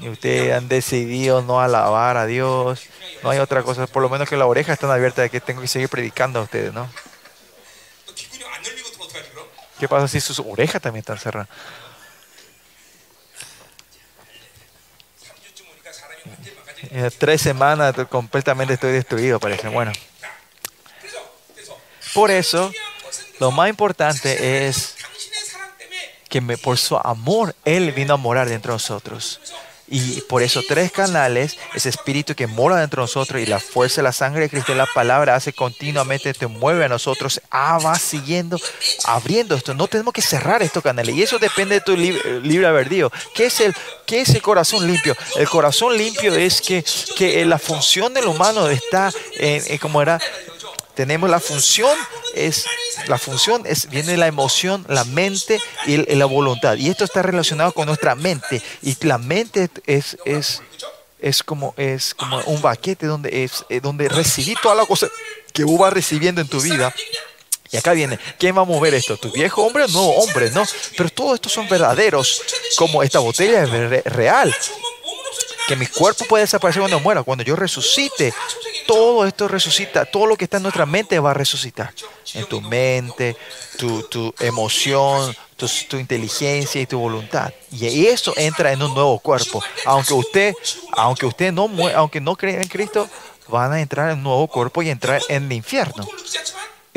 Y 0.00 0.08
ustedes 0.08 0.54
han 0.54 0.68
decidido 0.68 1.40
no 1.40 1.60
alabar 1.60 2.18
a 2.18 2.26
Dios. 2.26 2.82
No 3.22 3.30
hay 3.30 3.38
otra 3.38 3.62
cosa, 3.62 3.86
por 3.86 4.02
lo 4.02 4.10
menos 4.10 4.28
que 4.28 4.36
las 4.36 4.46
orejas 4.46 4.74
están 4.74 4.90
abiertas 4.90 5.22
de 5.24 5.30
que 5.30 5.40
tengo 5.40 5.62
que 5.62 5.68
seguir 5.68 5.88
predicando 5.88 6.40
a 6.40 6.42
ustedes, 6.42 6.74
¿no? 6.74 6.88
¿Qué 9.78 9.88
pasa 9.88 10.08
si 10.08 10.20
sus 10.20 10.38
orejas 10.40 10.80
también 10.80 11.00
están 11.00 11.18
cerradas? 11.18 11.48
En 16.90 17.10
tres 17.18 17.40
semanas 17.40 17.94
completamente 18.08 18.74
estoy 18.74 18.92
destruido, 18.92 19.40
parece. 19.40 19.68
Bueno. 19.68 19.92
Por 22.12 22.30
eso, 22.30 22.70
lo 23.40 23.50
más 23.50 23.68
importante 23.68 24.68
es 24.68 24.94
que 26.28 26.40
por 26.58 26.78
su 26.78 26.96
amor 26.96 27.54
Él 27.64 27.92
vino 27.92 28.14
a 28.14 28.16
morar 28.16 28.48
dentro 28.48 28.72
de 28.72 28.76
nosotros. 28.76 29.40
Y 29.86 30.22
por 30.22 30.42
eso 30.42 30.62
tres 30.66 30.90
canales, 30.90 31.58
ese 31.74 31.90
espíritu 31.90 32.34
que 32.34 32.46
mora 32.46 32.76
dentro 32.76 33.02
de 33.02 33.04
nosotros 33.04 33.42
y 33.42 33.46
la 33.46 33.60
fuerza 33.60 34.00
la 34.00 34.12
sangre 34.12 34.42
de 34.42 34.48
Cristo 34.48 34.74
la 34.74 34.86
palabra 34.86 35.34
hace 35.34 35.52
continuamente, 35.52 36.32
te 36.32 36.46
mueve 36.46 36.86
a 36.86 36.88
nosotros, 36.88 37.40
ah, 37.50 37.78
va 37.84 37.98
siguiendo, 37.98 38.58
abriendo 39.04 39.54
esto. 39.54 39.74
No 39.74 39.86
tenemos 39.86 40.14
que 40.14 40.22
cerrar 40.22 40.62
estos 40.62 40.82
canales. 40.82 41.14
Y 41.14 41.22
eso 41.22 41.38
depende 41.38 41.74
de 41.76 41.80
tu 41.82 41.96
lib- 41.96 42.40
libre 42.42 42.66
albedrío. 42.66 43.12
¿Qué 43.34 43.46
es, 43.46 43.60
el, 43.60 43.74
¿Qué 44.06 44.22
es 44.22 44.30
el 44.30 44.40
corazón 44.42 44.86
limpio? 44.86 45.14
El 45.36 45.48
corazón 45.48 45.96
limpio 45.98 46.34
es 46.34 46.62
que, 46.62 46.82
que 47.16 47.44
la 47.44 47.58
función 47.58 48.14
del 48.14 48.24
humano 48.26 48.68
está 48.70 49.12
en, 49.38 49.62
en 49.66 49.78
como 49.78 50.00
era, 50.00 50.18
tenemos 50.94 51.28
la 51.30 51.40
función 51.40 51.96
es 52.34 52.64
la 53.06 53.18
función 53.18 53.62
es 53.66 53.88
viene 53.88 54.16
la 54.16 54.26
emoción 54.26 54.84
la 54.88 55.04
mente 55.04 55.60
y, 55.86 55.96
la 56.14 56.26
voluntad 56.26 56.76
y 56.76 56.88
esto 56.88 57.04
está 57.04 57.22
relacionado 57.22 57.72
con 57.72 57.86
nuestra 57.86 58.14
mente 58.14 58.62
y 58.82 58.96
la 59.06 59.18
mente 59.18 59.68
es 59.86 60.16
es 60.24 60.62
es 61.20 61.42
como 61.42 61.74
es 61.76 62.14
como 62.14 62.40
un 62.42 62.60
baquete 62.62 63.06
donde 63.06 63.44
es 63.44 63.64
eh, 63.68 63.80
donde 63.80 64.08
recibí 64.08 64.54
toda 64.62 64.74
la 64.74 64.86
cosa 64.86 65.08
que 65.52 65.64
vos 65.64 65.78
vas 65.78 65.92
recibiendo 65.92 66.40
en 66.40 66.48
tu 66.48 66.60
vida 66.60 66.94
y 67.72 67.76
acá 67.76 67.92
viene, 67.92 68.20
¿quién 68.38 68.56
va 68.56 68.60
a 68.62 68.64
mover 68.64 68.94
esto? 68.94 69.16
¿Tu 69.16 69.32
viejo 69.32 69.62
hombre 69.64 69.82
o 69.84 69.88
nuevo 69.88 70.14
hombre? 70.22 70.48
No, 70.50 70.62
pero 70.96 71.08
todos 71.10 71.34
estos 71.34 71.50
son 71.50 71.68
verdaderos, 71.68 72.40
como 72.76 73.02
esta 73.02 73.18
botella 73.18 73.64
es 73.64 73.70
re- 73.70 74.02
real, 74.02 74.54
que 75.66 75.76
mi 75.76 75.86
cuerpo 75.86 76.24
puede 76.26 76.44
desaparecer 76.44 76.80
cuando 76.80 77.00
muera. 77.00 77.22
Cuando 77.22 77.44
yo 77.44 77.56
resucite, 77.56 78.32
todo 78.86 79.26
esto 79.26 79.48
resucita, 79.48 80.04
todo 80.04 80.26
lo 80.26 80.36
que 80.36 80.44
está 80.44 80.58
en 80.58 80.64
nuestra 80.64 80.86
mente 80.86 81.18
va 81.18 81.30
a 81.30 81.34
resucitar. 81.34 81.92
En 82.34 82.46
tu 82.46 82.60
mente, 82.60 83.36
tu, 83.78 84.02
tu 84.04 84.34
emoción, 84.40 85.34
tu, 85.56 85.68
tu, 85.88 85.96
inteligencia 85.98 86.80
y 86.80 86.86
tu 86.86 86.98
voluntad. 86.98 87.52
Y 87.70 88.06
eso 88.06 88.32
entra 88.36 88.72
en 88.72 88.82
un 88.82 88.92
nuevo 88.94 89.18
cuerpo. 89.18 89.62
Aunque 89.84 90.14
usted, 90.14 90.54
aunque 90.92 91.26
usted 91.26 91.52
no, 91.52 91.70
aunque 91.94 92.20
no 92.20 92.36
crea 92.36 92.60
en 92.60 92.68
Cristo, 92.68 93.08
van 93.48 93.72
a 93.72 93.80
entrar 93.80 94.10
en 94.10 94.18
un 94.18 94.24
nuevo 94.24 94.48
cuerpo 94.48 94.82
y 94.82 94.90
entrar 94.90 95.22
en 95.28 95.44
el 95.44 95.52
infierno. 95.52 96.06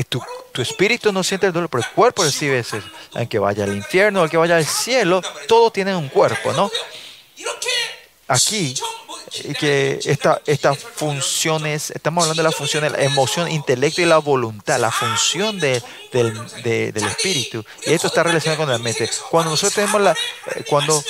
Tu, 0.10 0.22
tu, 0.52 0.62
espíritu 0.62 1.12
no 1.12 1.24
siente 1.24 1.48
el 1.48 1.54
dolor, 1.54 1.70
pero 1.70 1.84
el 1.84 1.90
cuerpo 1.90 2.24
recibe 2.24 2.60
ese. 2.60 2.82
Aunque 3.16 3.40
vaya 3.40 3.64
al 3.64 3.76
infierno, 3.76 4.22
al 4.22 4.30
que 4.30 4.38
vaya 4.38 4.58
al 4.58 4.66
cielo, 4.66 5.24
todos 5.48 5.74
tienen 5.74 5.96
un 5.96 6.08
cuerpo, 6.08 6.54
¿no? 6.54 6.70
aquí 8.28 8.76
eh, 9.34 9.54
que 9.60 10.00
estas 10.06 10.40
esta 10.46 10.74
funciones, 10.74 11.92
estamos 11.92 12.24
hablando 12.24 12.42
de 12.42 12.50
la 12.50 12.56
función 12.56 12.84
de 12.84 12.90
la 12.92 13.02
emoción, 13.02 13.50
intelecto 13.52 14.02
y 14.02 14.06
la 14.06 14.20
voluntad, 14.20 14.80
la 14.80 14.92
función 14.92 15.60
de, 15.60 15.82
del, 16.14 16.34
del, 16.64 17.06
espíritu. 17.06 17.64
Y 17.86 17.94
esto 17.94 18.08
está 18.08 18.24
relacionado 18.24 18.64
con 18.64 18.72
la 18.72 18.78
mente. 18.78 19.10
Cuando 19.30 19.52
nosotros 19.52 19.76
tenemos 19.76 20.02
la, 20.02 20.12
eh, 20.12 20.64
cuando, 20.70 21.04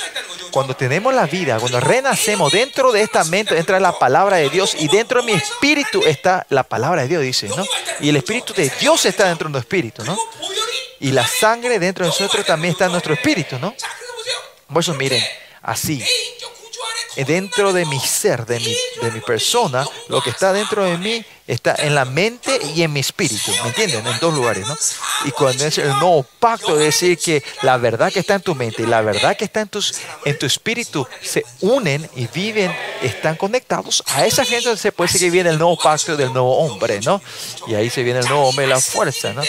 cuando 0.50 0.74
tenemos 0.74 1.14
la 1.14 1.26
vida, 1.26 1.60
cuando 1.60 1.78
renacemos, 1.78 2.52
dentro 2.52 2.90
de 2.90 3.02
esta 3.02 3.22
mente 3.24 3.56
entra 3.56 3.78
la 3.78 3.96
palabra 3.98 4.38
de 4.38 4.50
Dios 4.50 4.74
y 4.78 4.88
dentro 4.88 5.20
de 5.20 5.26
mi 5.26 5.32
espíritu 5.32 6.02
está 6.04 6.44
la 6.50 6.64
palabra 6.64 7.02
de 7.02 7.08
Dios, 7.08 7.22
dice, 7.22 7.48
¿no? 7.48 7.64
Y 8.00 8.08
el 8.08 8.16
espíritu 8.16 8.52
de 8.52 8.70
Dios 8.80 9.04
está 9.06 9.28
dentro 9.28 9.48
de 9.48 9.52
nuestro 9.52 9.76
espíritu, 9.76 10.04
¿no? 10.04 10.18
Y 11.00 11.12
la 11.12 11.26
sangre 11.26 11.78
dentro 11.78 12.04
de 12.04 12.10
nosotros 12.10 12.44
también 12.44 12.72
está 12.72 12.86
en 12.86 12.92
nuestro 12.92 13.14
espíritu, 13.14 13.58
¿no? 13.60 13.74
Por 14.66 14.82
eso 14.82 14.94
miren, 14.94 15.22
así 15.62 16.04
eh, 17.16 17.24
dentro 17.24 17.72
de 17.72 17.84
mi 17.86 17.98
ser, 17.98 18.46
de 18.46 18.60
mi, 18.60 18.76
de 19.02 19.10
mi 19.10 19.20
persona, 19.20 19.84
lo 20.08 20.22
que 20.22 20.30
está 20.30 20.52
dentro 20.52 20.84
de 20.84 20.96
mí 20.98 21.24
está 21.48 21.74
en 21.78 21.94
la 21.94 22.04
mente 22.04 22.60
y 22.76 22.82
en 22.82 22.92
mi 22.92 23.00
espíritu, 23.00 23.50
¿me 23.62 23.70
entienden? 23.70 24.06
En 24.06 24.20
dos 24.20 24.32
lugares, 24.34 24.68
¿no? 24.68 24.76
Y 25.24 25.30
cuando 25.32 25.64
es 25.64 25.78
el 25.78 25.88
nuevo 25.88 26.24
pacto, 26.38 26.78
es 26.78 26.84
decir 26.84 27.18
que 27.18 27.42
la 27.62 27.78
verdad 27.78 28.12
que 28.12 28.20
está 28.20 28.34
en 28.34 28.42
tu 28.42 28.54
mente 28.54 28.82
y 28.82 28.86
la 28.86 29.00
verdad 29.00 29.36
que 29.36 29.46
está 29.46 29.62
en, 29.62 29.68
tus, 29.68 29.94
en 30.24 30.38
tu 30.38 30.46
espíritu 30.46 31.06
se 31.22 31.44
unen 31.62 32.08
y 32.14 32.26
viven, 32.28 32.72
están 33.02 33.34
conectados. 33.34 34.04
A 34.06 34.26
esa 34.26 34.44
gente 34.44 34.76
se 34.76 34.92
puede 34.92 35.08
decir 35.08 35.26
que 35.26 35.30
viene 35.32 35.50
el 35.50 35.58
nuevo 35.58 35.76
pacto 35.76 36.16
del 36.16 36.32
nuevo 36.32 36.58
hombre, 36.58 37.00
¿no? 37.00 37.20
Y 37.66 37.74
ahí 37.74 37.88
se 37.90 38.02
viene 38.02 38.20
el 38.20 38.26
nuevo 38.26 38.48
hombre, 38.48 38.66
la 38.66 38.80
fuerza, 38.80 39.32
¿no? 39.32 39.42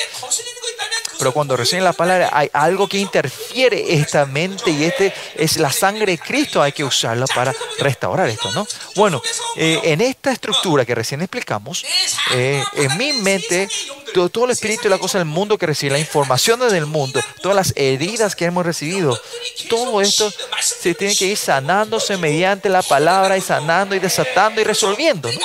Pero 1.19 1.33
cuando 1.33 1.57
reciben 1.57 1.83
la 1.83 1.93
palabra 1.93 2.29
hay 2.31 2.49
algo 2.53 2.87
que 2.87 2.97
interfiere 2.97 3.93
esta 3.93 4.25
mente 4.25 4.71
y 4.71 4.85
este 4.85 5.13
es 5.35 5.57
la 5.57 5.71
sangre 5.71 6.13
de 6.13 6.17
Cristo, 6.17 6.61
hay 6.61 6.71
que 6.71 6.83
usarla 6.83 7.25
para 7.27 7.53
restaurar 7.79 8.29
esto, 8.29 8.49
¿no? 8.53 8.65
Bueno, 8.95 9.21
eh, 9.57 9.81
en 9.83 9.99
esta 9.99 10.31
estructura 10.31 10.85
que 10.85 10.95
recién 10.95 11.21
explicamos, 11.21 11.85
eh, 12.31 12.63
en 12.75 12.97
mi 12.97 13.11
mente 13.13 13.67
todo, 14.13 14.29
todo 14.29 14.45
el 14.45 14.51
espíritu 14.51 14.87
y 14.87 14.89
la 14.89 14.97
cosa 14.97 15.17
del 15.17 15.27
mundo 15.27 15.57
que 15.57 15.65
recibe, 15.65 15.91
la 15.91 15.99
información 15.99 16.59
del 16.59 16.85
mundo, 16.85 17.19
todas 17.41 17.55
las 17.55 17.73
heridas 17.75 18.35
que 18.35 18.45
hemos 18.45 18.65
recibido, 18.65 19.19
todo 19.69 20.01
esto 20.01 20.31
se 20.61 20.95
tiene 20.95 21.15
que 21.15 21.25
ir 21.25 21.37
sanándose 21.37 22.17
mediante 22.17 22.69
la 22.69 22.81
palabra 22.81 23.37
y 23.37 23.41
sanando 23.41 23.93
y 23.93 23.99
desatando 23.99 24.61
y 24.61 24.63
resolviendo. 24.63 25.29
¿no? 25.31 25.39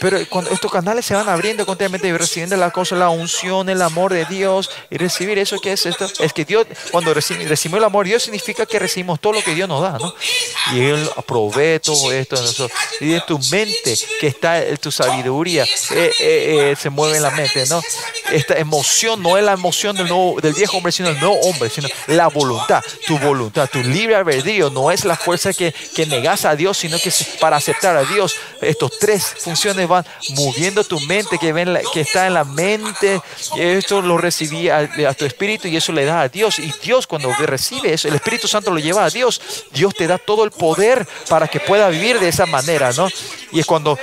Pero 0.00 0.18
cuando 0.28 0.50
estos 0.50 0.70
canales 0.70 1.04
se 1.04 1.14
van 1.14 1.28
abriendo 1.28 1.66
continuamente 1.66 2.08
y 2.08 2.12
recibiendo 2.12 2.56
la 2.56 2.70
cosa, 2.70 2.94
la 2.94 3.08
unción, 3.08 3.68
el 3.68 3.82
amor 3.82 4.12
de 4.12 4.24
Dios 4.26 4.70
y 4.90 4.96
recibir 4.96 5.38
eso, 5.38 5.60
¿qué 5.60 5.72
es 5.72 5.86
esto? 5.86 6.06
Es 6.20 6.32
que 6.32 6.44
Dios, 6.44 6.66
cuando 6.90 7.12
recibimos, 7.14 7.78
el 7.78 7.84
amor 7.84 8.06
Dios, 8.06 8.22
significa 8.22 8.64
que 8.66 8.78
recibimos 8.78 9.20
todo 9.20 9.32
lo 9.34 9.42
que 9.42 9.54
Dios 9.54 9.68
nos 9.68 9.82
da, 9.82 9.98
¿no? 9.98 10.14
Y 10.72 10.80
Él 10.80 11.08
provee 11.26 11.80
todo 11.80 12.12
esto 12.12 12.36
de 12.36 12.42
nosotros. 12.42 12.78
Y 13.00 13.08
de 13.08 13.20
tu 13.22 13.38
mente, 13.50 13.96
que 14.20 14.28
está 14.28 14.64
en 14.64 14.76
tu 14.76 14.92
sabiduría, 14.92 15.64
eh, 15.64 15.68
eh, 15.90 16.12
eh, 16.20 16.76
se 16.80 16.90
mueve 16.90 17.16
en 17.16 17.22
la 17.22 17.30
mente, 17.30 17.66
¿no? 17.66 17.80
Esta 18.30 18.54
emoción 18.54 19.22
no 19.22 19.36
es 19.36 19.44
la 19.44 19.52
emoción 19.52 19.96
del, 19.96 20.08
nuevo, 20.08 20.40
del 20.40 20.54
viejo 20.54 20.76
hombre, 20.76 20.92
sino 20.92 21.08
del 21.08 21.18
nuevo 21.18 21.40
hombre, 21.40 21.70
sino 21.70 21.88
la 22.06 22.28
voluntad, 22.28 22.84
tu 23.06 23.18
voluntad, 23.18 23.68
tu 23.68 23.82
libre 23.82 24.14
albedrío. 24.14 24.70
No 24.70 24.90
es 24.90 25.04
la 25.04 25.16
fuerza 25.16 25.52
que, 25.52 25.72
que 25.94 26.06
negas 26.06 26.44
a 26.44 26.54
Dios, 26.54 26.78
sino 26.78 26.98
que 26.98 27.10
para 27.40 27.56
aceptar 27.56 27.96
a 27.96 28.04
Dios. 28.04 28.36
Estos 28.60 28.98
tres 28.98 29.34
funciones 29.38 29.87
van 29.88 30.04
moviendo 30.36 30.84
tu 30.84 31.00
mente, 31.00 31.38
que, 31.38 31.52
ven 31.52 31.72
la- 31.72 31.80
que 31.92 32.02
está 32.02 32.26
en 32.28 32.34
la 32.34 32.44
mente. 32.44 33.20
Esto 33.56 34.00
lo 34.02 34.16
recibí 34.18 34.68
a, 34.68 34.78
a 35.08 35.14
tu 35.14 35.24
espíritu 35.24 35.66
y 35.68 35.76
eso 35.76 35.92
le 35.92 36.04
da 36.04 36.20
a 36.22 36.28
Dios. 36.28 36.58
Y 36.60 36.72
Dios 36.82 37.06
cuando 37.06 37.32
recibe 37.34 37.92
eso, 37.94 38.06
el 38.08 38.14
Espíritu 38.14 38.46
Santo 38.46 38.70
lo 38.70 38.78
lleva 38.78 39.04
a 39.04 39.10
Dios. 39.10 39.40
Dios 39.72 39.94
te 39.94 40.06
da 40.06 40.18
todo 40.18 40.44
el 40.44 40.50
poder 40.52 41.06
para 41.28 41.48
que 41.48 41.58
pueda 41.60 41.88
vivir 41.88 42.20
de 42.20 42.28
esa 42.28 42.46
manera, 42.46 42.92
¿no? 42.92 43.08
Y 43.52 43.60
es 43.60 43.66
cuando... 43.66 43.98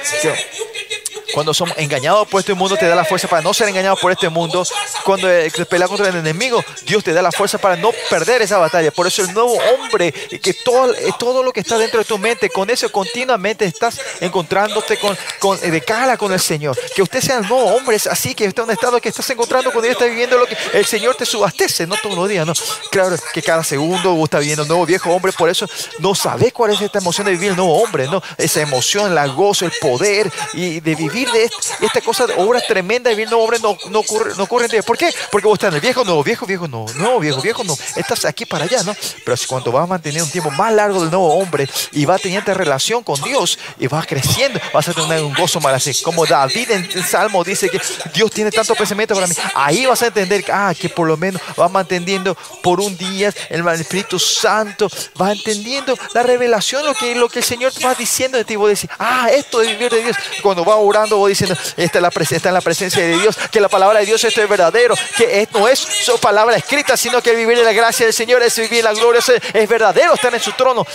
cuando 1.36 1.54
somos 1.54 1.78
engañados 1.78 2.28
por 2.30 2.40
este 2.40 2.54
mundo, 2.54 2.78
te 2.78 2.88
da 2.88 2.96
la 2.96 3.04
fuerza 3.06 3.28
para 3.28 3.42
no 3.44 3.54
ser 3.54 3.68
engañados 3.68 4.00
por 4.00 4.12
este 4.12 4.30
mundo. 4.30 4.66
Cuando 5.04 5.30
eh, 5.30 5.52
peleas 5.70 5.90
contra 5.90 6.08
el 6.08 6.16
enemigo, 6.16 6.64
Dios 6.86 7.04
te 7.04 7.12
da 7.14 7.22
la 7.22 7.32
fuerza 7.32 7.58
para 7.58 7.76
no 7.76 7.92
perder 8.10 8.42
esa 8.42 8.58
batalla. 8.58 8.90
Por 8.92 9.06
eso 9.06 9.22
el 9.22 9.34
nuevo 9.34 9.54
hombre, 9.54 10.12
que 10.14 10.54
todo, 10.54 10.94
eh, 10.96 11.12
todo 11.20 11.44
lo 11.44 11.52
que 11.52 11.60
está 11.60 11.78
dentro 11.78 12.00
de 12.00 12.06
tu 12.06 12.18
mente, 12.18 12.50
con 12.50 12.70
eso 12.70 12.90
continuamente 12.92 13.66
estás 13.66 14.00
encontrándote 14.22 14.98
con, 14.98 15.18
con- 15.40 15.60
eh, 15.62 15.70
de 15.72 15.82
cara 15.82 16.18
con 16.18 16.32
el 16.32 16.40
Señor. 16.40 16.78
Que 16.96 17.02
usted 17.02 17.20
sea 17.22 17.38
el 17.40 17.48
nuevo 17.48 17.66
hombre, 17.76 17.98
es 17.98 18.08
así, 18.08 18.34
que 18.34 18.46
está 18.46 18.62
en 18.62 18.70
un 18.70 18.74
estado 18.74 19.02
que 19.02 19.10
estás 19.10 19.30
encontrando 19.30 19.72
cuando 19.72 19.84
Dios 19.88 19.94
está 19.98 20.06
viviendo 20.06 20.38
lo 20.38 20.46
que 20.48 20.58
el 20.74 20.86
Señor 20.86 21.16
te 21.16 21.26
subastece, 21.26 21.86
no 21.86 21.96
todos 22.02 22.16
los 22.16 22.30
días, 22.30 22.46
¿no? 22.48 22.54
Claro 22.92 23.16
que 23.34 23.42
cada 23.42 23.64
segundo 23.64 24.14
vos 24.14 24.26
estás 24.26 24.40
viviendo 24.40 24.64
un 24.64 24.70
nuevo 24.70 24.86
viejo 24.86 25.12
hombre, 25.12 25.34
por 25.34 25.50
eso 25.50 25.68
no 26.00 26.16
sabes 26.16 26.54
cuál 26.54 26.72
es 26.72 26.82
esta 26.82 27.00
emoción 27.00 27.26
de 27.26 27.32
vivir 27.34 27.50
el 27.52 27.56
nuevo 27.58 27.82
hombre, 27.84 28.08
¿no? 28.08 28.22
Esa 28.38 28.62
emoción, 28.62 29.14
la 29.14 29.28
gozo, 29.28 29.66
el 29.66 29.74
poder 29.82 30.32
y 30.54 30.80
de 30.80 30.96
vivir 30.96 31.25
de 31.32 31.44
est- 31.46 31.82
esta 31.82 32.02
cosa, 32.02 32.28
de 32.28 32.34
obras 32.38 32.68
tremendas 32.68 33.12
de 33.12 33.16
vivir 33.16 33.30
nuevo 33.30 33.44
hombre 33.44 33.60
no, 33.60 33.78
no 33.90 34.00
ocurre, 34.00 34.34
no 34.36 34.44
ocurre 34.44 34.66
en 34.66 34.72
ti. 34.72 34.82
¿Por 34.82 34.98
qué? 34.98 35.14
Porque 35.32 35.48
vos 35.48 35.56
estás 35.56 35.70
en 35.70 35.76
el 35.76 35.82
viejo, 35.82 36.04
nuevo, 36.04 36.24
viejo, 36.24 36.46
viejo, 36.46 36.68
no, 36.68 36.86
nuevo, 36.96 37.20
viejo, 37.20 37.42
viejo, 37.42 37.64
no. 37.64 37.78
Estás 37.96 38.26
aquí 38.26 38.46
para 38.46 38.66
allá, 38.66 38.84
¿no? 38.84 38.96
Pero 39.24 39.38
si 39.38 39.46
cuando 39.48 39.72
vas 39.72 39.84
a 39.84 39.88
mantener 39.88 40.22
un 40.22 40.30
tiempo 40.30 40.52
más 40.52 40.74
largo 40.74 41.02
del 41.02 41.10
nuevo 41.10 41.34
hombre 41.36 41.68
y 41.92 42.06
vas 42.06 42.22
esta 42.34 42.54
relación 42.54 43.04
con 43.04 43.22
Dios 43.22 43.60
y 43.80 43.88
vas 43.88 44.06
creciendo, 44.08 44.60
vas 44.74 44.88
a 44.88 44.94
tener 44.94 45.24
un 45.24 45.34
gozo 45.34 45.60
más 45.60 45.74
así. 45.74 46.02
Como 46.04 46.26
David 46.26 46.72
en 46.72 46.90
el 46.94 47.04
Salmo 47.04 47.44
dice 47.44 47.70
que 47.70 47.80
Dios 48.14 48.32
tiene 48.32 48.52
tanto 48.52 48.74
pensamiento 48.76 49.14
para 49.14 49.28
mí. 49.28 49.36
Ahí 49.54 49.86
vas 49.86 50.02
a 50.02 50.08
entender 50.08 50.44
ah, 50.52 50.74
que 50.80 50.90
por 50.90 51.08
lo 51.08 51.18
menos 51.18 51.42
vas 51.56 51.70
manteniendo 51.70 52.36
por 52.64 52.80
un 52.80 52.98
día 52.98 53.34
el 53.50 53.68
Espíritu 53.68 54.18
Santo, 54.20 54.90
vas 55.16 55.34
entendiendo 55.34 55.98
la 56.14 56.24
revelación, 56.24 56.86
lo 56.86 56.94
que, 56.94 57.16
lo 57.16 57.30
que 57.30 57.40
el 57.40 57.46
Señor 57.46 57.72
va 57.84 57.94
diciendo 57.94 58.38
de 58.38 58.46
ti. 58.46 58.56
Vos 58.56 58.70
decís, 58.70 58.90
ah, 59.00 59.30
esto 59.32 59.62
es 59.62 59.70
vivir 59.70 59.92
de 59.92 60.04
Dios. 60.04 60.18
Cuando 60.42 60.64
vas 60.64 60.78
orando, 60.80 61.15
alabando, 61.16 61.18
vos 61.18 61.30
diciendo, 61.30 61.56
esta 61.78 62.00
en 62.00 62.54
la 62.54 62.62
presencia 62.62 63.02
de 63.02 63.18
Dios, 63.18 63.38
que 63.52 63.60
la 63.60 63.70
palabra 63.70 64.00
de 64.00 64.06
Dios 64.06 64.24
esto 64.24 64.42
es 64.42 64.50
verdadero, 64.50 64.96
que 65.18 65.48
no 65.54 65.68
es 65.68 65.80
su 65.80 66.18
palabra 66.20 66.56
escrita, 66.58 66.98
sino 66.98 67.22
que 67.22 67.34
vivir 67.36 67.58
en 67.58 67.66
la 67.66 67.74
gracia 67.74 68.06
del 68.06 68.14
Señor 68.14 68.42
es 68.44 68.56
vivir 68.58 68.80
en 68.80 68.86
la 68.86 68.94
gloria, 68.94 69.22
es, 69.54 69.70
verdadero 69.70 70.14
estar 70.14 70.34
en 70.34 70.42
su 70.42 70.52
trono. 70.54 70.86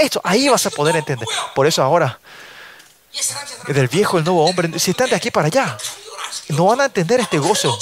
Esto, 0.00 0.20
ahí 0.24 0.48
vas 0.48 0.66
a 0.66 0.70
poder 0.70 0.96
entender. 0.96 1.26
Por 1.54 1.66
eso 1.66 1.82
ahora, 1.82 2.18
del 3.68 3.88
viejo 3.88 4.18
el 4.18 4.24
nuevo 4.24 4.44
hombre, 4.44 4.78
si 4.78 4.90
están 4.90 5.08
de 5.10 5.16
aquí 5.16 5.30
para 5.30 5.46
allá, 5.46 5.76
no 6.48 6.66
van 6.66 6.80
a 6.80 6.84
entender 6.86 7.20
este 7.20 7.38
gozo. 7.38 7.76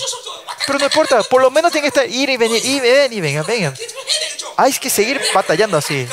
Pero 0.67 0.79
no 0.79 0.85
importa, 0.85 1.23
por 1.25 1.43
lo 1.43 1.51
menos 1.51 1.73
tienen 1.73 1.91
que 1.91 2.01
estar, 2.01 2.09
ir 2.09 2.31
y 2.31 2.37
venir, 2.37 2.65
y 2.65 2.81
ven 2.81 3.13
y 3.13 3.21
vengan, 3.21 3.45
vengan. 3.47 3.75
Hay 4.57 4.73
que 4.73 4.89
seguir 4.89 5.21
batallando 5.35 5.77
así. 5.77 6.09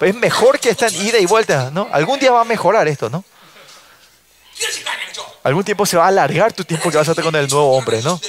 Es 0.00 0.14
mejor 0.14 0.58
que 0.58 0.70
están 0.70 0.92
ida 0.94 1.18
y 1.18 1.26
vuelta, 1.26 1.70
¿no? 1.72 1.88
Algún 1.92 2.18
día 2.18 2.32
va 2.32 2.40
a 2.40 2.44
mejorar 2.44 2.88
esto, 2.88 3.08
¿no? 3.08 3.24
Algún 5.42 5.64
tiempo 5.64 5.84
se 5.84 5.96
va 5.96 6.04
a 6.04 6.08
alargar 6.08 6.52
tu 6.52 6.64
tiempo 6.64 6.90
que 6.90 6.96
vas 6.96 7.06
a 7.08 7.12
estar 7.12 7.24
con 7.24 7.34
el 7.36 7.48
nuevo 7.48 7.76
hombre, 7.76 8.02
¿no? 8.02 8.20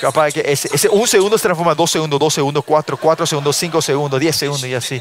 Capaz 0.00 0.32
que 0.32 0.42
ese, 0.44 0.68
ese 0.72 0.88
un 0.88 1.06
segundo 1.06 1.38
se 1.38 1.42
transforma 1.42 1.72
en 1.72 1.78
dos 1.78 1.90
segundos, 1.90 2.18
dos 2.18 2.34
segundos, 2.34 2.64
cuatro, 2.64 2.96
cuatro 2.96 3.26
segundos, 3.26 3.56
cinco 3.56 3.80
segundos, 3.80 4.18
diez 4.18 4.36
segundos 4.36 4.68
y 4.68 4.74
así. 4.74 5.00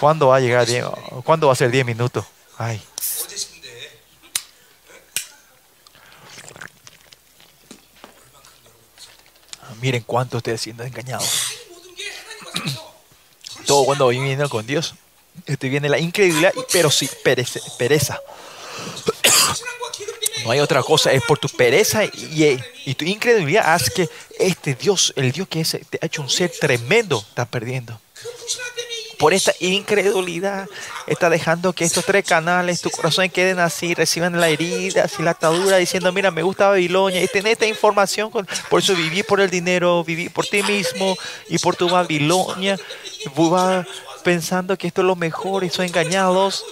¿Cuándo 0.00 0.28
va 0.28 0.36
a 0.36 0.40
llegar? 0.40 0.66
¿Cuándo 1.24 1.46
va 1.46 1.52
a 1.52 1.56
ser 1.56 1.70
diez 1.70 1.84
minutos? 1.84 2.24
Ay. 2.58 2.82
Ah, 9.62 9.74
miren 9.80 10.02
cuánto 10.02 10.38
ustedes 10.38 10.60
siendo 10.60 10.84
engañados. 10.84 11.52
Todo 13.66 13.84
cuando 13.84 14.08
viviendo 14.08 14.48
con 14.48 14.66
Dios. 14.66 14.94
Este 15.46 15.68
viene 15.68 15.88
la 15.88 15.98
incredulidad, 15.98 16.52
pero 16.72 16.90
sí 16.90 17.08
pereza. 17.78 18.20
No 20.44 20.50
hay 20.50 20.60
otra 20.60 20.82
cosa, 20.82 21.12
es 21.12 21.22
por 21.22 21.38
tu 21.38 21.48
pereza 21.48 22.04
eh, 22.04 22.58
y, 22.84 22.94
tu 22.94 23.04
incredulidad 23.04 23.72
haz 23.72 23.90
que 23.90 24.08
este 24.38 24.74
Dios, 24.74 25.12
el 25.16 25.30
Dios 25.30 25.46
que 25.48 25.60
es, 25.60 25.78
te 25.88 25.98
ha 26.00 26.06
hecho 26.06 26.22
un 26.22 26.30
ser 26.30 26.50
tremendo, 26.60 27.24
está 27.28 27.44
perdiendo. 27.44 28.00
Por 29.18 29.32
esta 29.32 29.52
incredulidad 29.60 30.66
está 31.06 31.30
dejando 31.30 31.72
que 31.72 31.84
estos 31.84 32.04
tres 32.04 32.24
canales, 32.24 32.80
tu 32.80 32.90
corazón 32.90 33.28
queden 33.28 33.60
así, 33.60 33.94
reciban 33.94 34.40
la 34.40 34.48
herida, 34.48 35.04
así 35.04 35.22
la 35.22 35.30
atadura, 35.30 35.76
diciendo, 35.76 36.12
mira, 36.12 36.32
me 36.32 36.42
gusta 36.42 36.70
Babilonia, 36.70 37.22
y 37.22 37.28
tener 37.28 37.52
esta 37.52 37.66
información, 37.66 38.32
por 38.32 38.80
eso 38.80 38.96
viví 38.96 39.22
por 39.22 39.40
el 39.40 39.48
dinero, 39.48 40.02
viví 40.02 40.28
por 40.28 40.44
ti 40.46 40.64
mismo 40.64 41.16
y 41.48 41.58
por 41.58 41.76
tu 41.76 41.88
Babilonia, 41.88 42.76
pensando 44.24 44.76
que 44.76 44.88
esto 44.88 45.02
es 45.02 45.06
lo 45.06 45.14
mejor 45.14 45.62
y 45.62 45.70
son 45.70 45.84
engañados 45.84 46.64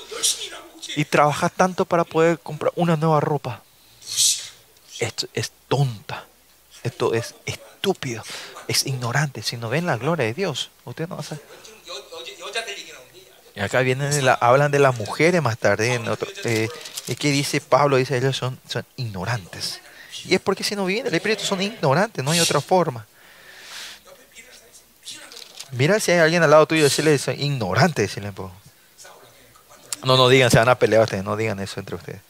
y 0.97 1.05
trabajas 1.05 1.53
tanto 1.53 1.85
para 1.85 2.05
poder 2.05 2.39
comprar 2.39 2.73
una 2.77 2.97
nueva 2.97 3.21
ropa. 3.21 3.63
Esto 4.99 5.27
es 5.35 5.53
tonta. 5.69 6.27
Esto 6.83 7.15
es 7.15 7.35
estúpido. 7.47 8.23
Es 8.69 8.87
ignorante. 8.87 9.43
Si 9.43 9.57
no 9.57 9.69
ven 9.69 9.87
la 9.87 9.97
gloria 9.97 10.27
de 10.27 10.35
Dios, 10.35 10.71
usted 10.85 11.09
no 11.09 11.17
va 11.17 11.21
a 11.21 11.25
saber. 11.25 11.43
Y 13.55 13.61
acá 13.61 13.81
vienen 13.81 14.13
hablan 14.41 14.71
de 14.71 14.79
las 14.79 14.97
mujeres 14.97 15.43
más 15.43 15.59
tarde. 15.59 16.01
Es 16.45 16.71
eh, 17.09 17.17
que 17.17 17.31
dice 17.31 17.61
Pablo, 17.61 17.97
dice 17.97 18.17
ellos 18.17 18.37
son, 18.37 18.59
son 18.69 18.85
ignorantes. 18.97 19.81
Y 20.25 20.35
es 20.35 20.41
porque 20.41 20.65
si 20.65 20.77
no 20.77 20.85
viven 20.85 21.07
el 21.07 21.15
Espíritu 21.15 21.45
son 21.45 21.61
ignorantes, 21.63 22.25
no 22.25 22.31
hay 22.31 22.41
otra 22.41 22.61
forma. 22.61 23.07
Mira 25.73 26.01
si 26.01 26.11
hay 26.11 26.19
alguien 26.19 26.43
al 26.43 26.51
lado 26.51 26.67
tuyo 26.67 26.81
y 26.81 26.85
decirle, 26.85 27.19
ignorante, 27.39 28.03
decirle, 28.03 28.33
po. 28.33 28.53
No, 30.05 30.17
no 30.17 30.29
digan, 30.29 30.51
se 30.51 30.59
van 30.59 30.69
a 30.69 30.79
pelear 30.79 31.03
ustedes, 31.03 31.25
no 31.25 31.37
digan 31.37 31.61
eso 31.61 31.81
entre 31.81 31.97
ustedes. 31.97 32.21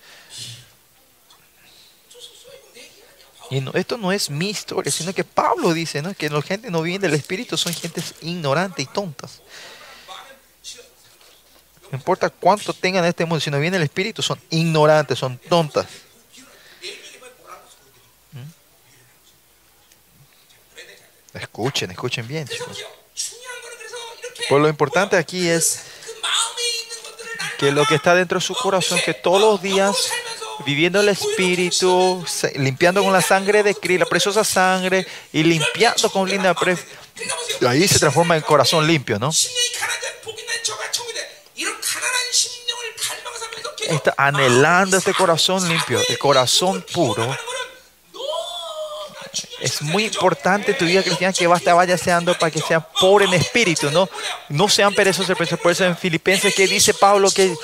Y 3.51 3.61
no, 3.61 3.73
esto 3.75 3.97
no 3.97 4.13
es 4.13 4.31
mi 4.31 4.51
historia, 4.51 4.93
sino 4.93 5.13
que 5.13 5.25
Pablo 5.25 5.73
dice 5.73 6.03
¿no? 6.03 6.15
que 6.15 6.31
la 6.31 6.41
gente 6.41 6.71
no 6.71 6.83
viene 6.83 7.09
del 7.09 7.19
Espíritu, 7.19 7.57
son 7.57 7.75
gentes 7.75 8.15
ignorantes 8.23 8.85
y 8.85 8.87
tontas. 8.87 9.41
No 11.91 11.99
importa 11.99 12.31
cuánto 12.31 12.73
tengan 12.73 13.03
en 13.03 13.09
este 13.09 13.25
mundo, 13.25 13.41
si 13.41 13.51
no 13.51 13.59
viene 13.59 13.77
el 13.77 13.83
Espíritu, 13.83 14.23
son 14.23 14.41
ignorantes, 14.51 15.19
son 15.19 15.37
tontas. 15.39 15.87
Escuchen, 21.35 21.91
escuchen 21.91 22.27
bien. 22.27 22.49
Pues 24.49 24.63
lo 24.63 24.69
importante 24.69 25.17
aquí 25.17 25.49
es 25.49 25.83
que 27.61 27.71
lo 27.73 27.85
que 27.85 27.97
está 27.97 28.15
dentro 28.15 28.39
de 28.39 28.45
su 28.45 28.55
corazón, 28.55 28.99
que 29.05 29.13
todos 29.13 29.39
los 29.39 29.61
días 29.61 30.11
viviendo 30.65 30.99
el 30.99 31.11
Espíritu, 31.11 32.25
limpiando 32.55 33.05
con 33.05 33.13
la 33.13 33.21
sangre 33.21 33.63
de 33.63 33.75
Cristo, 33.75 34.05
la 34.05 34.09
preciosa 34.09 34.45
sangre, 34.45 35.07
y 35.31 35.43
limpiando 35.43 36.11
con 36.11 36.27
linda 36.27 36.55
pre... 36.55 36.79
Ahí 37.69 37.87
se 37.87 37.99
transforma 37.99 38.35
en 38.35 38.43
corazón 38.43 38.87
limpio, 38.87 39.19
¿no? 39.19 39.31
Está 43.89 44.15
anhelando 44.17 44.97
este 44.97 45.13
corazón 45.13 45.69
limpio, 45.69 46.01
el 46.09 46.19
corazón 46.19 46.83
puro. 46.95 47.37
Es 49.61 49.83
muy 49.83 50.05
importante 50.05 50.75
tu 50.75 50.85
vida 50.85 51.03
cristiana 51.03 51.33
que 51.33 51.47
basta 51.47 51.75
vaya 51.75 51.99
seando 51.99 52.37
para 52.39 52.51
que 52.51 52.61
sean 52.61 52.85
pobre 53.01 53.27
en 53.27 53.35
espíritu, 53.35 53.91
¿no? 53.91 54.09
No 54.49 54.69
sean 54.69 54.95
perezosos. 54.95 55.37
Por 55.37 55.73
eso 55.73 55.85
en 55.85 55.97
Filipenses 55.97 56.55
que 56.55 56.67
dice 56.67 56.95
Pablo 56.95 57.31
que, 57.31 57.55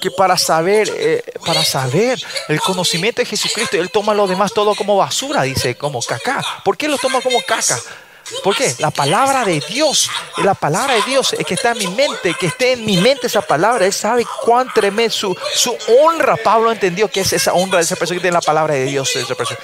que 0.00 0.10
para 0.10 0.38
saber, 0.38 0.90
eh, 0.96 1.24
para 1.44 1.64
saber 1.64 2.22
el 2.48 2.60
conocimiento 2.60 3.20
de 3.20 3.26
Jesucristo, 3.26 3.76
él 3.76 3.90
toma 3.90 4.14
lo 4.14 4.26
demás 4.26 4.52
todo 4.52 4.74
como 4.74 4.96
basura, 4.96 5.42
dice, 5.42 5.74
como 5.74 6.00
caca. 6.02 6.44
¿Por 6.64 6.76
qué 6.76 6.88
lo 6.88 6.98
toma 6.98 7.20
como 7.20 7.40
caca? 7.42 7.78
¿Por 8.42 8.56
qué? 8.56 8.74
La 8.78 8.90
palabra 8.90 9.44
de 9.44 9.60
Dios, 9.68 10.10
la 10.38 10.54
palabra 10.54 10.94
de 10.94 11.02
Dios 11.02 11.32
es 11.32 11.44
que 11.44 11.54
está 11.54 11.72
en 11.72 11.78
mi 11.78 11.86
mente, 11.88 12.34
que 12.38 12.46
esté 12.46 12.72
en 12.72 12.84
mi 12.84 12.96
mente 12.96 13.26
esa 13.26 13.42
palabra. 13.42 13.86
Él 13.86 13.92
sabe 13.92 14.24
cuán 14.44 14.72
tremendo 14.72 15.12
su, 15.12 15.36
su 15.54 15.76
honra. 16.02 16.36
Pablo 16.36 16.72
entendió 16.72 17.08
que 17.08 17.20
es 17.20 17.32
esa 17.32 17.52
honra 17.52 17.78
de 17.78 17.84
esa 17.84 17.96
persona 17.96 18.18
que 18.18 18.22
tiene 18.22 18.34
la 18.34 18.40
palabra 18.40 18.74
de 18.74 18.84
Dios. 18.84 19.14
Esa 19.16 19.34
persona. 19.34 19.58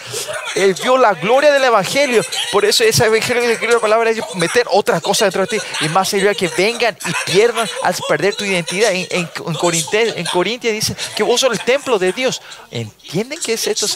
Él 0.55 0.75
vio 0.83 0.97
la 0.97 1.15
gloria 1.15 1.53
del 1.53 1.65
evangelio. 1.65 2.23
Por 2.53 2.65
eso 2.65 2.85
ese 2.85 3.07
evangelio 3.07 3.59
que 3.59 3.69
la 3.69 3.79
palabra 3.79 4.11
es 4.11 4.21
meter 4.35 4.67
otra 4.71 5.01
cosa 5.01 5.27
dentro 5.27 5.43
de 5.43 5.59
ti. 5.59 5.59
Y 5.81 5.89
más 5.89 6.09
sería 6.09 6.35
que 6.35 6.49
vengan 6.49 6.97
y 7.07 7.31
pierdan 7.31 7.69
al 7.83 7.95
perder 8.09 8.35
tu 8.35 8.45
identidad. 8.45 8.93
En, 8.93 9.07
en, 9.11 9.31
en, 9.37 10.25
Corintia, 10.27 10.73
dice 10.73 10.97
que 11.15 11.23
vos 11.23 11.41
sos 11.41 11.53
el 11.53 11.61
templo 11.61 11.99
de 11.99 12.13
Dios. 12.13 12.43
¿Entienden 12.71 13.39
qué 13.45 13.55
es 13.55 13.67
esto? 13.67 13.87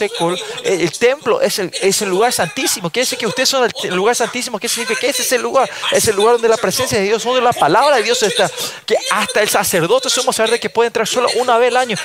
El, 0.63 0.81
el 0.81 0.91
templo 0.91 1.41
es 1.41 1.59
el, 1.59 1.71
es 1.81 2.01
el 2.01 2.09
lugar 2.09 2.31
santísimo. 2.31 2.89
Quiere 2.89 3.05
decir 3.05 3.19
que 3.19 3.27
ustedes 3.27 3.49
son 3.49 3.69
el 3.83 3.95
lugar 3.95 4.15
santísimo 4.15 4.59
¿Qué 4.61 4.69
significa? 4.69 5.07
Ese 5.07 5.23
es 5.23 5.31
el 5.31 5.41
lugar, 5.41 5.67
es 5.89 6.07
el 6.07 6.15
lugar 6.15 6.33
donde 6.33 6.47
la 6.47 6.55
presencia 6.55 6.99
de 6.99 7.05
Dios, 7.05 7.23
donde 7.23 7.41
la 7.41 7.51
palabra 7.51 7.95
de 7.95 8.03
Dios 8.03 8.21
está. 8.21 8.49
Que 8.85 8.95
hasta 9.09 9.41
el 9.41 9.49
sacerdote 9.49 10.07
somos 10.07 10.35
saber 10.35 10.51
de 10.51 10.59
que 10.59 10.69
puede 10.69 10.87
entrar 10.87 11.07
solo 11.07 11.27
una 11.37 11.57
vez 11.57 11.69
al 11.69 11.77
año. 11.77 11.97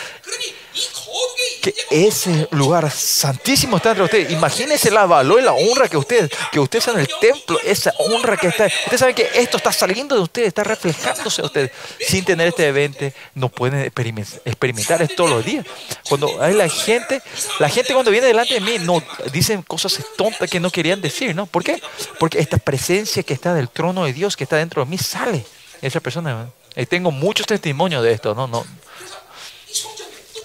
Que 1.63 1.75
ese 1.91 2.49
lugar 2.51 2.91
santísimo 2.91 3.77
está 3.77 3.91
entre 3.91 4.05
ustedes. 4.05 4.31
Imagínense 4.31 4.91
la 4.91 5.07
valor 5.07 5.41
y 5.41 5.45
la 5.45 5.53
honra 5.53 5.89
que 5.89 5.97
ustedes, 5.97 6.31
que 6.53 6.61
ustedes 6.61 6.89
en 6.89 7.01
el 7.01 7.09
templo, 7.21 7.59
esa 7.65 7.93
honra 7.99 8.37
que 8.37 8.49
está. 8.49 8.67
Ustedes 8.67 9.01
saben 9.01 9.15
que 9.15 9.29
esto 9.35 9.57
está 9.57 9.73
saliendo 9.73 10.15
de 10.15 10.23
ustedes, 10.23 10.49
está 10.49 10.65
reflejándose 10.65 11.43
a 11.43 11.47
ustedes. 11.47 11.71
Sin 12.01 12.25
tener 12.25 12.49
este 12.49 12.67
evento, 12.69 13.07
no 13.35 13.49
pueden 13.49 13.81
experimentar 13.81 15.03
esto 15.03 15.17
todos 15.17 15.31
los 15.31 15.45
días. 15.45 15.67
Cuando 16.09 16.41
hay 16.43 16.55
la 16.55 16.69
gente, 16.69 17.23
la 17.59 17.69
gente 17.69 17.93
cuando 17.95 18.11
viene 18.11 18.27
delante 18.27 18.55
de 18.55 18.61
mí, 18.61 18.79
no 18.79 19.03
dicen 19.33 19.63
cosas 19.63 19.99
tontas 20.17 20.49
que 20.49 20.61
no 20.61 20.71
querían 20.71 21.01
decir, 21.01 21.35
¿no? 21.35 21.47
¿Por 21.47 21.65
qué? 21.65 21.83
Porque 22.19 22.39
esta 22.39 22.59
presencia 22.59 23.23
que 23.23 23.35
está 23.35 23.55
del 23.55 23.69
trono 23.69 24.05
de 24.05 24.13
Dios, 24.13 24.37
que 24.37 24.45
está 24.45 24.57
dentro 24.57 24.85
de 24.85 24.91
mí, 24.91 24.99
sale. 24.99 25.45
Esa 25.83 26.01
persona. 26.01 26.49
Y 26.75 26.87
tengo 26.87 27.11
muchos 27.11 27.47
testimonios 27.47 28.03
de 28.03 28.13
esto, 28.13 28.35
¿no? 28.35 28.47
no 28.47 28.65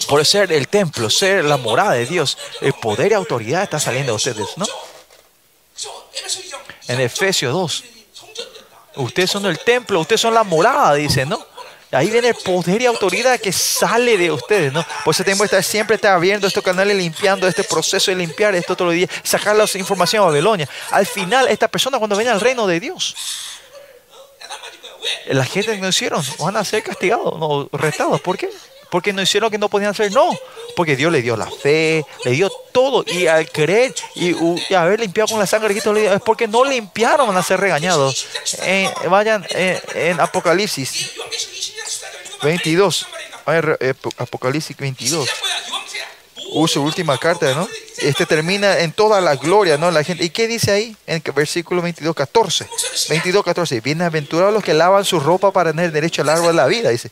por 0.07 0.26
ser 0.26 0.52
el 0.52 0.68
templo, 0.68 1.10
ser 1.10 1.45
la 1.45 1.57
morada 1.57 1.94
de 1.94 2.06
Dios, 2.06 2.38
el 2.61 2.73
poder 2.73 3.11
y 3.11 3.15
autoridad 3.15 3.64
está 3.64 3.80
saliendo 3.80 4.11
de 4.11 4.15
ustedes, 4.15 4.48
¿no? 4.57 4.65
En 6.88 6.99
Efesios 6.99 7.53
2. 7.53 7.84
Ustedes 8.95 9.32
son 9.32 9.45
el 9.45 9.60
templo, 9.60 9.99
ustedes 9.99 10.22
son 10.22 10.34
la 10.34 10.44
morada, 10.44 10.95
dice, 10.95 11.26
¿no? 11.26 11.45
Ahí 11.91 12.10
viene 12.10 12.30
el 12.30 12.36
poder 12.36 12.82
y 12.82 12.86
autoridad 12.86 13.40
que 13.40 13.52
sale 13.52 14.18
de 14.18 14.32
ustedes, 14.32 14.72
¿no? 14.72 14.86
Por 15.03 15.14
tenemos 15.14 15.41
que 15.41 15.45
estar 15.45 15.64
siempre 15.64 15.95
estar 15.95 16.18
viendo 16.19 16.48
estos 16.48 16.64
canales, 16.64 16.95
limpiando 16.95 17.48
este 17.48 17.65
proceso 17.65 18.11
de 18.11 18.18
limpiar 18.18 18.56
esto 18.56 18.76
todos 18.76 18.88
los 18.88 18.95
días, 18.95 19.10
sacar 19.23 19.56
la 19.56 19.65
información 19.76 20.23
a 20.23 20.28
Babilonia. 20.28 20.69
Al 20.91 21.06
final, 21.06 21.49
esta 21.49 21.68
persona 21.68 21.98
cuando 21.98 22.15
viene 22.15 22.32
al 22.32 22.40
reino 22.40 22.65
de 22.65 22.80
Dios, 22.80 23.15
la 25.28 25.44
gente 25.44 25.78
no 25.78 25.90
hicieron 25.90 26.23
van 26.40 26.56
a 26.56 26.64
ser 26.64 26.84
castigados, 26.84 27.38
no 27.38 27.68
restados. 27.73 28.22
¿Por 28.22 28.38
qué? 28.38 28.49
Porque 28.92 29.14
no 29.14 29.22
hicieron 29.22 29.50
que 29.50 29.58
no 29.58 29.70
podían 29.70 29.92
hacer, 29.92 30.12
no, 30.12 30.38
porque 30.76 30.98
Dios 30.98 31.12
le 31.12 31.22
dio 31.22 31.38
la 31.38 31.50
fe, 31.50 32.06
le 32.26 32.32
dio 32.32 32.52
todo, 32.72 33.06
y 33.08 33.26
al 33.26 33.50
creer 33.50 33.96
y, 34.16 34.36
haber 34.74 35.00
limpiado 35.00 35.30
con 35.30 35.40
la 35.40 35.48
sangre 35.48 35.74
de 35.74 36.14
es 36.14 36.22
porque 36.22 36.48
no 36.48 36.66
limpiaron, 36.66 37.36
a 37.36 37.42
ser 37.42 37.60
regañados. 37.60 38.28
vayan 39.10 39.46
en 39.50 40.20
Apocalipsis 40.20 41.12
22, 42.44 43.08
eh, 43.48 43.94
Apocalipsis 44.18 44.76
22 44.76 45.30
su 46.68 46.82
última 46.82 47.18
carta, 47.18 47.53
¿no? 47.53 47.68
Este 47.98 48.26
termina 48.26 48.80
en 48.80 48.91
toda 48.91 49.22
la 49.22 49.36
gloria, 49.36 49.78
¿no? 49.78 49.90
La 49.91 50.03
gente. 50.03 50.23
¿Y 50.26 50.30
qué 50.30 50.48
dice 50.48 50.72
ahí? 50.72 50.95
En 51.07 51.22
el 51.23 51.32
versículo 51.34 51.82
22, 51.82 52.15
14. 52.15 52.68
22, 53.10 53.44
14. 53.44 53.82
Bienaventurados 53.82 54.53
los 54.53 54.64
que 54.64 54.73
lavan 54.73 55.06
su 55.06 55.19
ropa 55.19 55.52
para 55.52 55.72
tener 55.72 55.91
derecho 55.91 56.22
al 56.22 56.30
árbol 56.30 56.48
de 56.48 56.53
la 56.53 56.68
vida, 56.68 56.90
dice. 56.90 57.11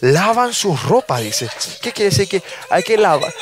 Lavan 0.00 0.52
su 0.52 0.76
ropa, 0.76 1.20
dice. 1.20 1.48
¿Qué 1.80 1.92
quiere 1.92 2.10
decir? 2.10 2.28
Que 2.28 2.42
hay 2.70 2.82
que 2.82 2.96
lavar. 2.96 3.32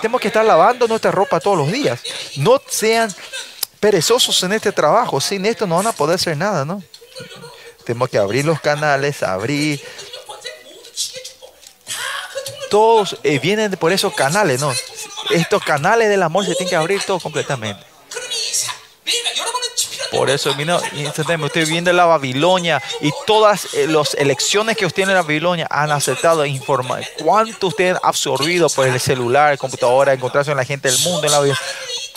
Tenemos 0.00 0.20
que 0.20 0.28
estar 0.28 0.44
lavando 0.44 0.86
nuestra 0.86 1.10
ropa 1.10 1.40
todos 1.40 1.58
los 1.58 1.72
días. 1.72 2.00
No 2.36 2.60
sean 2.68 3.12
perezosos 3.80 4.42
en 4.44 4.52
este 4.52 4.72
trabajo. 4.72 5.20
Sin 5.20 5.44
esto 5.46 5.66
no 5.66 5.76
van 5.76 5.88
a 5.88 5.92
poder 5.92 6.14
hacer 6.14 6.36
nada, 6.36 6.64
¿no? 6.64 6.82
Tenemos 7.84 8.08
que 8.08 8.18
abrir 8.18 8.44
los 8.44 8.60
canales, 8.60 9.22
abrir 9.22 9.82
todos 12.72 13.18
eh, 13.22 13.38
vienen 13.38 13.70
por 13.72 13.92
esos 13.92 14.14
canales, 14.14 14.58
¿no? 14.58 14.72
Estos 15.28 15.62
canales 15.62 16.08
del 16.08 16.22
amor 16.22 16.46
se 16.46 16.54
tienen 16.54 16.70
que 16.70 16.76
abrir 16.76 17.02
todos 17.04 17.22
completamente. 17.22 17.84
Por 20.10 20.30
eso, 20.30 20.54
mira, 20.54 20.78
usted 20.78 21.68
viendo 21.68 21.92
la 21.92 22.06
Babilonia 22.06 22.82
y 23.02 23.12
todas 23.26 23.74
eh, 23.74 23.86
las 23.88 24.14
elecciones 24.14 24.78
que 24.78 24.86
usted 24.86 24.96
tiene 24.96 25.12
en 25.12 25.16
la 25.16 25.22
Babilonia 25.22 25.66
han 25.70 25.90
aceptado 25.90 26.46
informar. 26.46 27.06
¿Cuánto 27.22 27.66
usted 27.66 27.94
ha 28.02 28.08
absorbido 28.08 28.70
por 28.70 28.86
el 28.86 28.98
celular, 28.98 29.52
el 29.52 29.58
computadora, 29.58 30.14
encontrarse 30.14 30.50
con 30.50 30.56
la 30.56 30.64
gente 30.64 30.90
del 30.90 30.98
mundo 31.00 31.26
en 31.26 31.32
la 31.32 31.38
Babilonia? 31.40 31.62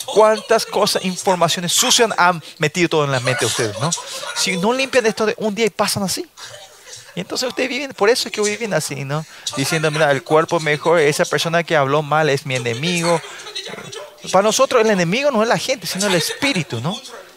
¿Cuántas 0.06 0.64
cosas, 0.64 1.04
informaciones 1.04 1.74
sucias 1.74 2.08
han 2.16 2.42
metido 2.56 2.88
todo 2.88 3.04
en 3.04 3.12
la 3.12 3.20
mente 3.20 3.40
de 3.40 3.46
ustedes, 3.46 3.78
no? 3.78 3.90
Si 4.34 4.56
no 4.56 4.72
limpian 4.72 5.04
esto 5.04 5.26
un 5.36 5.54
día 5.54 5.66
y 5.66 5.70
pasan 5.70 6.02
así. 6.02 6.26
Y 7.16 7.20
entonces 7.20 7.48
ustedes 7.48 7.70
viven, 7.70 7.92
por 7.94 8.10
eso 8.10 8.28
es 8.28 8.32
que 8.32 8.42
viven 8.42 8.74
así, 8.74 9.06
¿no? 9.06 9.24
Diciendo, 9.56 9.90
mira, 9.90 10.10
el 10.10 10.22
cuerpo 10.22 10.60
mejor, 10.60 11.00
esa 11.00 11.24
persona 11.24 11.64
que 11.64 11.74
habló 11.74 12.02
mal 12.02 12.28
es 12.28 12.44
mi 12.44 12.56
enemigo. 12.56 13.20
Para 14.30 14.42
nosotros 14.42 14.84
el 14.84 14.90
enemigo 14.90 15.30
no 15.30 15.42
es 15.42 15.48
la 15.48 15.56
gente, 15.56 15.86
sino 15.86 16.08
el 16.08 16.14
espíritu, 16.14 16.78
¿no? 16.82 16.94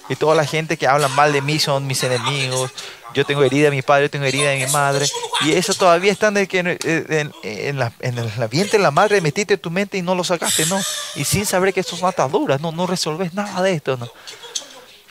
Y 0.10 0.18
toda 0.18 0.36
la 0.36 0.46
gente 0.46 0.76
que 0.76 0.86
habla 0.86 1.08
mal 1.08 1.32
de 1.32 1.42
mí 1.42 1.60
son 1.60 1.88
mis 1.88 2.04
enemigos. 2.04 2.72
Yo 3.14 3.26
tengo 3.26 3.42
herida 3.42 3.70
de 3.70 3.76
mi 3.76 3.82
padre, 3.82 4.06
yo 4.06 4.10
tengo 4.10 4.26
herida 4.26 4.50
de 4.50 4.66
mi 4.66 4.70
madre. 4.70 5.08
Y 5.46 5.54
eso 5.54 5.74
todavía 5.74 6.12
está 6.12 6.30
de 6.30 6.46
que 6.46 6.60
en, 6.60 6.78
en, 7.44 7.80
la, 7.80 7.94
en 8.02 8.18
el 8.18 8.82
la 8.84 8.92
madre 8.92 9.22
metiste 9.22 9.58
tu 9.58 9.72
mente 9.72 9.98
y 9.98 10.02
no 10.02 10.14
lo 10.14 10.26
sacaste, 10.26 10.66
¿no? 10.66 10.78
Y 11.16 11.24
sin 11.24 11.46
saber 11.46 11.74
que 11.74 11.80
esto 11.80 11.96
es 11.96 12.02
una 12.02 12.10
atadura, 12.10 12.58
no, 12.58 12.74
no 12.74 12.86
resolves 12.86 13.34
nada 13.34 13.62
de 13.62 13.74
esto, 13.74 13.96
¿no? 13.96 14.12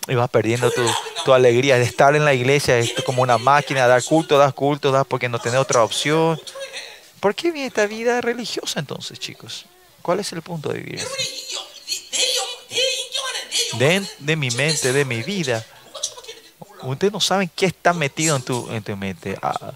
Y 0.09 0.15
vas 0.15 0.31
perdiendo 0.31 0.71
tu, 0.71 0.83
tu, 1.25 1.33
alegría 1.33 1.77
de 1.77 1.85
estar 1.85 2.17
en 2.17 2.25
la 2.25 2.35
iglesia 2.35 2.79
es 2.79 2.93
como 3.05 3.23
una 3.23 3.39
máquina, 3.39 3.87
dar 3.87 4.03
culto, 4.03 4.39
dar 4.39 4.55
culto, 4.55 4.91
dar 4.91 5.05
porque 5.05 5.29
no 5.29 5.39
tenés 5.39 5.61
otra 5.61 5.85
opción. 5.85 6.41
¿Por 7.21 7.35
qué 7.35 7.51
viene 7.51 7.69
esta 7.69 7.87
vida 7.87 8.21
religiosa 8.21 8.81
entonces, 8.81 9.19
chicos? 9.19 9.67
¿Cuál 10.03 10.21
es 10.21 10.33
el 10.33 10.43
punto 10.43 10.71
de 10.71 10.81
vivir? 10.81 11.07
De, 13.79 14.07
de 14.19 14.37
mi 14.37 14.51
mente, 14.51 14.93
de 14.93 15.05
mi 15.05 15.23
vida. 15.23 15.65
Ustedes 16.83 17.13
no 17.13 17.21
saben 17.21 17.51
qué 17.55 17.67
está 17.67 17.93
metido 17.93 18.37
en 18.37 18.43
tu, 18.43 18.71
en 18.71 18.83
tu 18.83 18.97
mente. 18.97 19.37
Ah, 19.43 19.73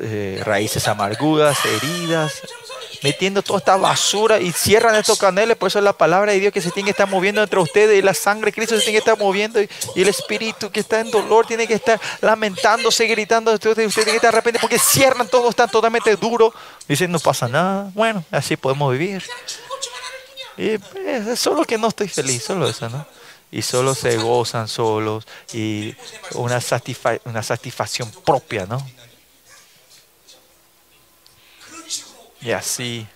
eh, 0.00 0.42
raíces 0.44 0.88
amargudas, 0.88 1.58
heridas, 1.64 2.40
metiendo 3.02 3.42
toda 3.42 3.58
esta 3.58 3.76
basura 3.76 4.40
y 4.40 4.52
cierran 4.52 4.94
estos 4.94 5.18
canales. 5.18 5.56
Por 5.56 5.68
eso 5.68 5.78
es 5.78 5.84
la 5.84 5.92
palabra 5.92 6.32
de 6.32 6.40
Dios 6.40 6.52
que 6.52 6.60
se 6.60 6.70
tiene 6.70 6.86
que 6.86 6.90
estar 6.92 7.08
moviendo 7.08 7.42
entre 7.42 7.58
ustedes 7.58 7.98
y 7.98 8.02
la 8.02 8.14
sangre 8.14 8.46
de 8.46 8.52
Cristo 8.54 8.76
se 8.76 8.82
tiene 8.82 8.92
que 8.92 8.98
estar 8.98 9.18
moviendo 9.18 9.60
y, 9.60 9.68
el 9.96 10.08
espíritu 10.08 10.70
que 10.70 10.80
está 10.80 11.00
en 11.00 11.10
dolor 11.10 11.46
tiene 11.46 11.66
que 11.66 11.74
estar 11.74 12.00
lamentándose, 12.20 13.06
gritando. 13.06 13.52
Ustedes 13.52 13.76
tienen 13.76 13.92
que 13.92 14.16
estar 14.16 14.32
de 14.32 14.36
repente 14.36 14.58
porque 14.60 14.78
cierran 14.78 15.28
todo, 15.28 15.50
están 15.50 15.70
totalmente 15.70 16.14
duro. 16.16 16.54
Dicen, 16.88 17.12
no 17.12 17.18
pasa 17.18 17.48
nada. 17.48 17.90
Bueno, 17.94 18.24
así 18.30 18.56
podemos 18.56 18.92
vivir. 18.92 19.22
Y 20.56 20.78
pues, 20.78 21.26
es 21.26 21.38
solo 21.38 21.64
que 21.64 21.78
no 21.78 21.88
estoy 21.88 22.08
feliz, 22.08 22.42
solo 22.42 22.68
eso, 22.68 22.88
¿no? 22.88 23.17
Y 23.50 23.62
solo 23.62 23.94
se 23.94 24.16
gozan 24.18 24.68
solos 24.68 25.26
y 25.54 25.94
una, 26.34 26.60
satisfacción 26.60 28.10
propia, 28.24 28.66
¿no? 28.66 28.86
Y 32.42 32.52
así. 32.52 33.06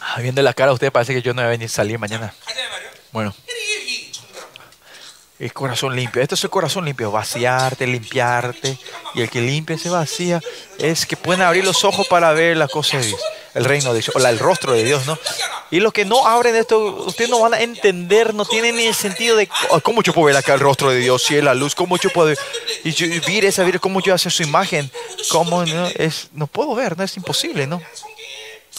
Ah, 0.00 0.20
viendo 0.20 0.42
la 0.42 0.52
cara, 0.52 0.72
usted 0.72 0.92
parece 0.92 1.14
que 1.14 1.22
yo 1.22 1.32
no 1.32 1.40
voy 1.40 1.46
a 1.46 1.50
venir 1.50 1.66
a 1.66 1.70
salir 1.70 1.98
mañana. 1.98 2.34
Bueno. 3.12 3.34
El 5.38 5.54
corazón 5.54 5.96
limpio. 5.96 6.20
Esto 6.20 6.34
es 6.34 6.44
el 6.44 6.50
corazón 6.50 6.84
limpio. 6.84 7.10
Vaciarte, 7.10 7.86
limpiarte. 7.86 8.78
Y 9.14 9.22
el 9.22 9.30
que 9.30 9.40
limpia 9.40 9.78
se 9.78 9.88
vacía 9.88 10.38
es 10.78 11.06
que 11.06 11.16
pueden 11.16 11.40
abrir 11.40 11.64
los 11.64 11.82
ojos 11.84 12.06
para 12.08 12.32
ver 12.32 12.58
las 12.58 12.70
cosas 12.70 13.00
de 13.00 13.06
Dios 13.08 13.20
el 13.54 13.64
reino 13.64 13.92
de 13.92 14.00
Dios, 14.00 14.14
o 14.14 14.18
la, 14.18 14.30
el 14.30 14.38
rostro 14.38 14.72
de 14.72 14.84
Dios, 14.84 15.06
¿no? 15.06 15.18
Y 15.70 15.80
los 15.80 15.92
que 15.92 16.04
no 16.04 16.26
abren 16.26 16.56
esto, 16.56 16.78
ustedes 17.06 17.30
no 17.30 17.40
van 17.40 17.54
a 17.54 17.60
entender, 17.60 18.34
no 18.34 18.44
tienen 18.44 18.76
ni 18.76 18.86
el 18.86 18.94
sentido 18.94 19.36
de 19.36 19.48
cómo 19.82 20.02
yo 20.02 20.12
puedo 20.12 20.26
ver 20.26 20.36
acá 20.36 20.54
el 20.54 20.60
rostro 20.60 20.90
de 20.90 20.98
Dios, 20.98 21.22
si 21.22 21.36
es 21.36 21.44
la 21.44 21.54
luz, 21.54 21.74
cómo 21.74 21.96
yo 21.96 22.10
puedo 22.10 22.34
y 22.84 22.92
yo, 22.92 23.06
ver 23.26 23.44
esa, 23.44 23.64
ver 23.64 23.80
cómo 23.80 24.00
yo 24.00 24.14
hacer 24.14 24.32
su 24.32 24.42
imagen, 24.42 24.90
cómo 25.30 25.64
no, 25.64 25.86
es, 25.88 26.28
no 26.32 26.46
puedo 26.46 26.74
ver, 26.74 26.96
no 26.96 27.04
es 27.04 27.16
imposible, 27.16 27.66
¿no? 27.66 27.80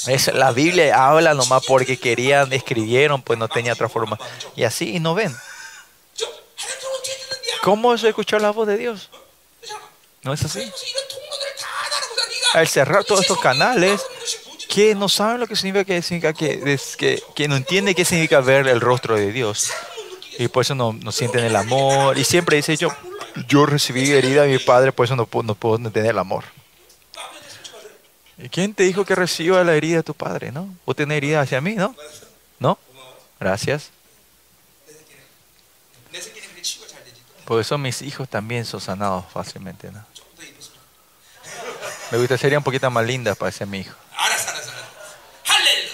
Es, 0.07 0.33
la 0.33 0.51
Biblia 0.51 1.07
habla 1.07 1.33
nomás 1.33 1.63
porque 1.65 1.97
querían, 1.97 2.51
escribieron, 2.53 3.21
pues 3.21 3.37
no 3.37 3.47
tenía 3.47 3.73
otra 3.73 3.87
forma. 3.87 4.17
Y 4.55 4.63
así, 4.63 4.95
y 4.95 4.99
no 4.99 5.13
ven. 5.13 5.35
¿Cómo 7.61 7.93
es 7.93 8.03
escuchar 8.03 8.41
la 8.41 8.49
voz 8.51 8.67
de 8.67 8.77
Dios? 8.77 9.09
¿No 10.23 10.33
es 10.33 10.43
así? 10.43 10.71
Al 12.53 12.67
cerrar 12.67 13.03
todos 13.03 13.21
estos 13.21 13.39
canales, 13.39 14.01
que 14.71 14.95
no 14.95 15.09
saben 15.09 15.41
lo 15.41 15.47
que 15.47 15.55
significa, 15.57 15.83
que, 15.83 16.01
significa 16.01 16.33
que, 16.33 17.21
que, 17.35 17.47
no 17.49 17.57
entienden 17.57 17.93
qué 17.93 18.05
significa 18.05 18.39
ver 18.39 18.69
el 18.69 18.79
rostro 18.79 19.17
de 19.17 19.33
Dios. 19.33 19.69
Y 20.39 20.47
por 20.47 20.63
eso 20.63 20.75
no, 20.75 20.93
no 20.93 21.11
sienten 21.11 21.43
el 21.43 21.57
amor. 21.57 22.17
Y 22.17 22.23
siempre 22.23 22.55
dice 22.55 22.77
yo, 22.77 22.89
yo 23.49 23.65
recibí 23.65 24.09
herida 24.11 24.43
de 24.43 24.47
mi 24.47 24.59
padre, 24.59 24.93
por 24.93 25.03
eso 25.03 25.17
no, 25.17 25.27
no 25.43 25.55
puedo 25.55 25.91
tener 25.91 26.11
el 26.11 26.17
amor. 26.17 26.45
¿Y 28.37 28.47
quién 28.47 28.73
te 28.73 28.83
dijo 28.83 29.03
que 29.03 29.13
reciba 29.13 29.61
la 29.65 29.75
herida 29.75 29.97
de 29.97 30.03
tu 30.03 30.13
padre? 30.13 30.53
¿No? 30.53 30.73
¿Vos 30.85 30.95
tenés 30.95 31.17
herida 31.17 31.41
hacia 31.41 31.59
mí? 31.59 31.75
¿No? 31.75 31.93
¿No? 32.57 32.79
Gracias. 33.41 33.89
Por 37.43 37.59
eso 37.59 37.77
mis 37.77 38.01
hijos 38.01 38.29
también 38.29 38.63
son 38.63 38.79
sanados 38.79 39.25
fácilmente. 39.33 39.91
¿no? 39.91 40.01
Me 42.09 42.17
gustaría 42.17 42.57
un 42.57 42.63
poquito 42.63 42.89
más 42.89 43.05
linda 43.05 43.35
para 43.35 43.51
ser 43.51 43.67
mi 43.67 43.79
hijo. 43.79 43.95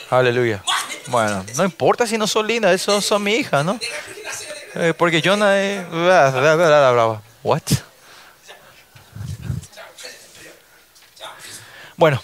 Aleluya. 0.09 0.63
Bueno, 1.07 1.45
no 1.55 1.63
importa 1.63 2.07
si 2.07 2.17
no 2.17 2.27
son 2.27 2.47
lindas, 2.47 2.73
eso 2.73 3.01
son 3.01 3.23
mi 3.23 3.33
hija, 3.35 3.63
¿no? 3.63 3.79
Eh, 4.75 4.93
porque 4.97 5.21
Jonah 5.23 5.59
es... 5.59 5.85
What? 7.43 7.61
Bueno. 11.95 12.21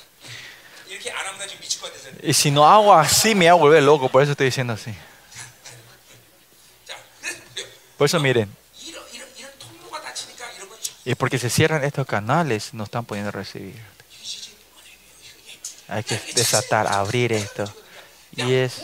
Y 2.22 2.34
si 2.34 2.52
no 2.52 2.70
hago 2.70 2.94
así, 2.94 3.36
me 3.36 3.46
voy 3.46 3.48
a 3.48 3.54
volver 3.54 3.84
loco, 3.84 4.08
por 4.08 4.24
eso 4.24 4.32
estoy 4.32 4.46
diciendo 4.46 4.74
así. 4.74 4.94
Por 7.98 8.06
eso 8.06 8.20
miren. 8.20 8.50
Y 11.06 11.16
porque 11.16 11.38
se 11.38 11.50
cierran 11.50 11.84
estos 11.84 12.08
canales, 12.08 12.74
no 12.74 12.86
están 12.86 13.04
pudiendo 13.04 13.32
recibir. 13.32 13.93
Hay 15.88 16.04
que 16.04 16.20
desatar, 16.36 16.88
abrir 16.88 17.34
esto. 17.34 17.66
Y 18.36 18.54
es. 18.54 18.82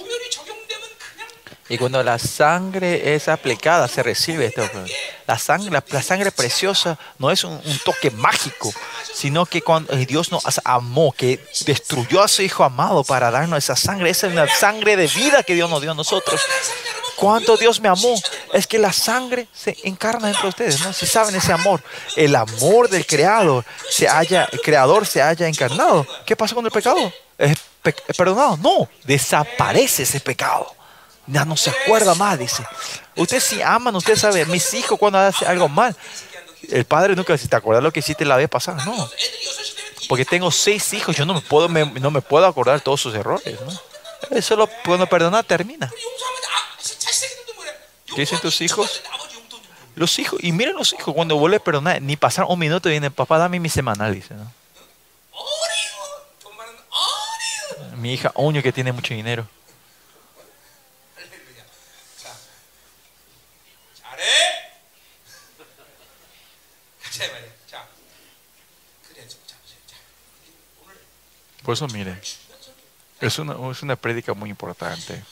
Y 1.69 1.77
cuando 1.77 2.01
la 2.01 2.17
sangre 2.17 3.13
es 3.13 3.27
aplicada, 3.27 3.87
se 3.87 4.01
recibe 4.01 4.47
esto. 4.47 4.67
La 5.27 5.37
sangre, 5.37 5.83
la, 5.91 6.01
sangre 6.01 6.31
preciosa 6.31 6.97
no 7.19 7.29
es 7.29 7.43
un, 7.43 7.53
un, 7.53 7.79
toque 7.85 8.09
mágico, 8.09 8.73
sino 9.13 9.45
que 9.45 9.61
cuando 9.61 9.93
eh, 9.93 10.07
Dios 10.07 10.31
nos 10.31 10.43
amó, 10.63 11.13
que 11.15 11.39
destruyó 11.67 12.23
a 12.23 12.27
su 12.27 12.41
Hijo 12.41 12.63
amado 12.63 13.03
para 13.03 13.29
darnos 13.29 13.59
esa 13.59 13.75
sangre. 13.75 14.09
Esa 14.09 14.27
es 14.27 14.33
la 14.33 14.47
sangre 14.47 14.95
de 14.95 15.05
vida 15.05 15.43
que 15.43 15.53
Dios 15.53 15.69
nos 15.69 15.81
dio 15.81 15.91
a 15.91 15.95
nosotros 15.95 16.41
cuánto 17.19 17.57
Dios 17.57 17.79
me 17.79 17.89
amó. 17.89 18.19
Es 18.53 18.65
que 18.65 18.79
la 18.79 18.93
sangre 18.93 19.47
se 19.53 19.77
encarna 19.83 20.27
dentro 20.27 20.43
de 20.43 20.49
ustedes, 20.49 20.81
¿no? 20.81 20.93
Si 20.93 21.05
saben 21.05 21.35
ese 21.35 21.51
amor, 21.51 21.83
el 22.15 22.35
amor 22.35 22.89
del 22.89 23.05
creador 23.05 23.65
se 23.89 24.07
haya, 24.07 24.47
el 24.51 24.61
creador 24.61 25.05
se 25.05 25.21
haya 25.21 25.47
encarnado. 25.47 26.07
¿Qué 26.25 26.35
pasa 26.35 26.55
con 26.55 26.65
el 26.65 26.71
pecado? 26.71 27.13
¿Es 27.37 27.57
eh, 27.83 27.93
perdonado? 28.15 28.57
No, 28.57 28.89
desaparece 29.03 30.03
ese 30.03 30.19
pecado. 30.19 30.73
Ya 31.27 31.45
no 31.45 31.55
se 31.55 31.69
acuerda 31.69 32.15
más, 32.15 32.39
dice. 32.39 32.63
Ustedes 33.15 33.43
si 33.43 33.61
aman, 33.61 33.95
ustedes 33.95 34.19
saben, 34.19 34.49
mis 34.49 34.73
hijos 34.73 34.97
cuando 34.97 35.19
hacen 35.19 35.47
algo 35.47 35.69
mal, 35.69 35.95
el 36.69 36.85
padre 36.85 37.15
nunca 37.15 37.33
dice, 37.33 37.47
¿te 37.47 37.55
acuerdas 37.55 37.83
lo 37.83 37.91
que 37.91 37.99
hiciste 37.99 38.25
la 38.25 38.35
vez 38.35 38.49
pasada? 38.49 38.83
No. 38.85 39.09
Porque 40.07 40.25
tengo 40.25 40.49
seis 40.49 40.91
hijos, 40.93 41.15
yo 41.15 41.25
no 41.25 41.35
me 41.35 41.41
puedo, 41.41 41.69
me, 41.69 41.85
no 41.85 42.09
me 42.09 42.21
puedo 42.21 42.47
acordar 42.47 42.81
todos 42.81 42.99
sus 42.99 43.13
errores, 43.13 43.59
¿no? 43.61 43.89
Eso 44.35 44.55
lo, 44.55 44.67
cuando 44.85 45.07
perdona 45.07 45.43
termina. 45.43 45.91
¿Qué 48.15 48.21
dicen 48.21 48.39
tus 48.39 48.61
hijos? 48.61 49.01
Los 49.95 50.17
hijos, 50.19 50.39
y 50.41 50.51
miren 50.51 50.75
los 50.75 50.93
hijos, 50.93 51.13
cuando 51.13 51.35
vuelve 51.37 51.57
a 51.57 51.59
perdonar, 51.59 52.01
ni 52.01 52.15
pasar 52.15 52.45
un 52.47 52.57
minuto 52.57 52.89
viene, 52.89 53.11
papá, 53.11 53.37
dame 53.37 53.59
mi 53.59 53.69
semanal, 53.69 54.13
dice. 54.13 54.33
¿no? 54.33 54.51
Mi 57.97 58.13
hija, 58.13 58.31
oño 58.35 58.63
que 58.63 58.71
tiene 58.71 58.91
mucho 58.91 59.13
dinero. 59.13 59.47
Por 71.63 71.73
eso, 71.73 71.87
miren, 71.89 72.19
es 73.21 73.37
una, 73.37 73.71
es 73.71 73.83
una 73.83 73.95
prédica 73.95 74.33
muy 74.33 74.49
importante. 74.49 75.23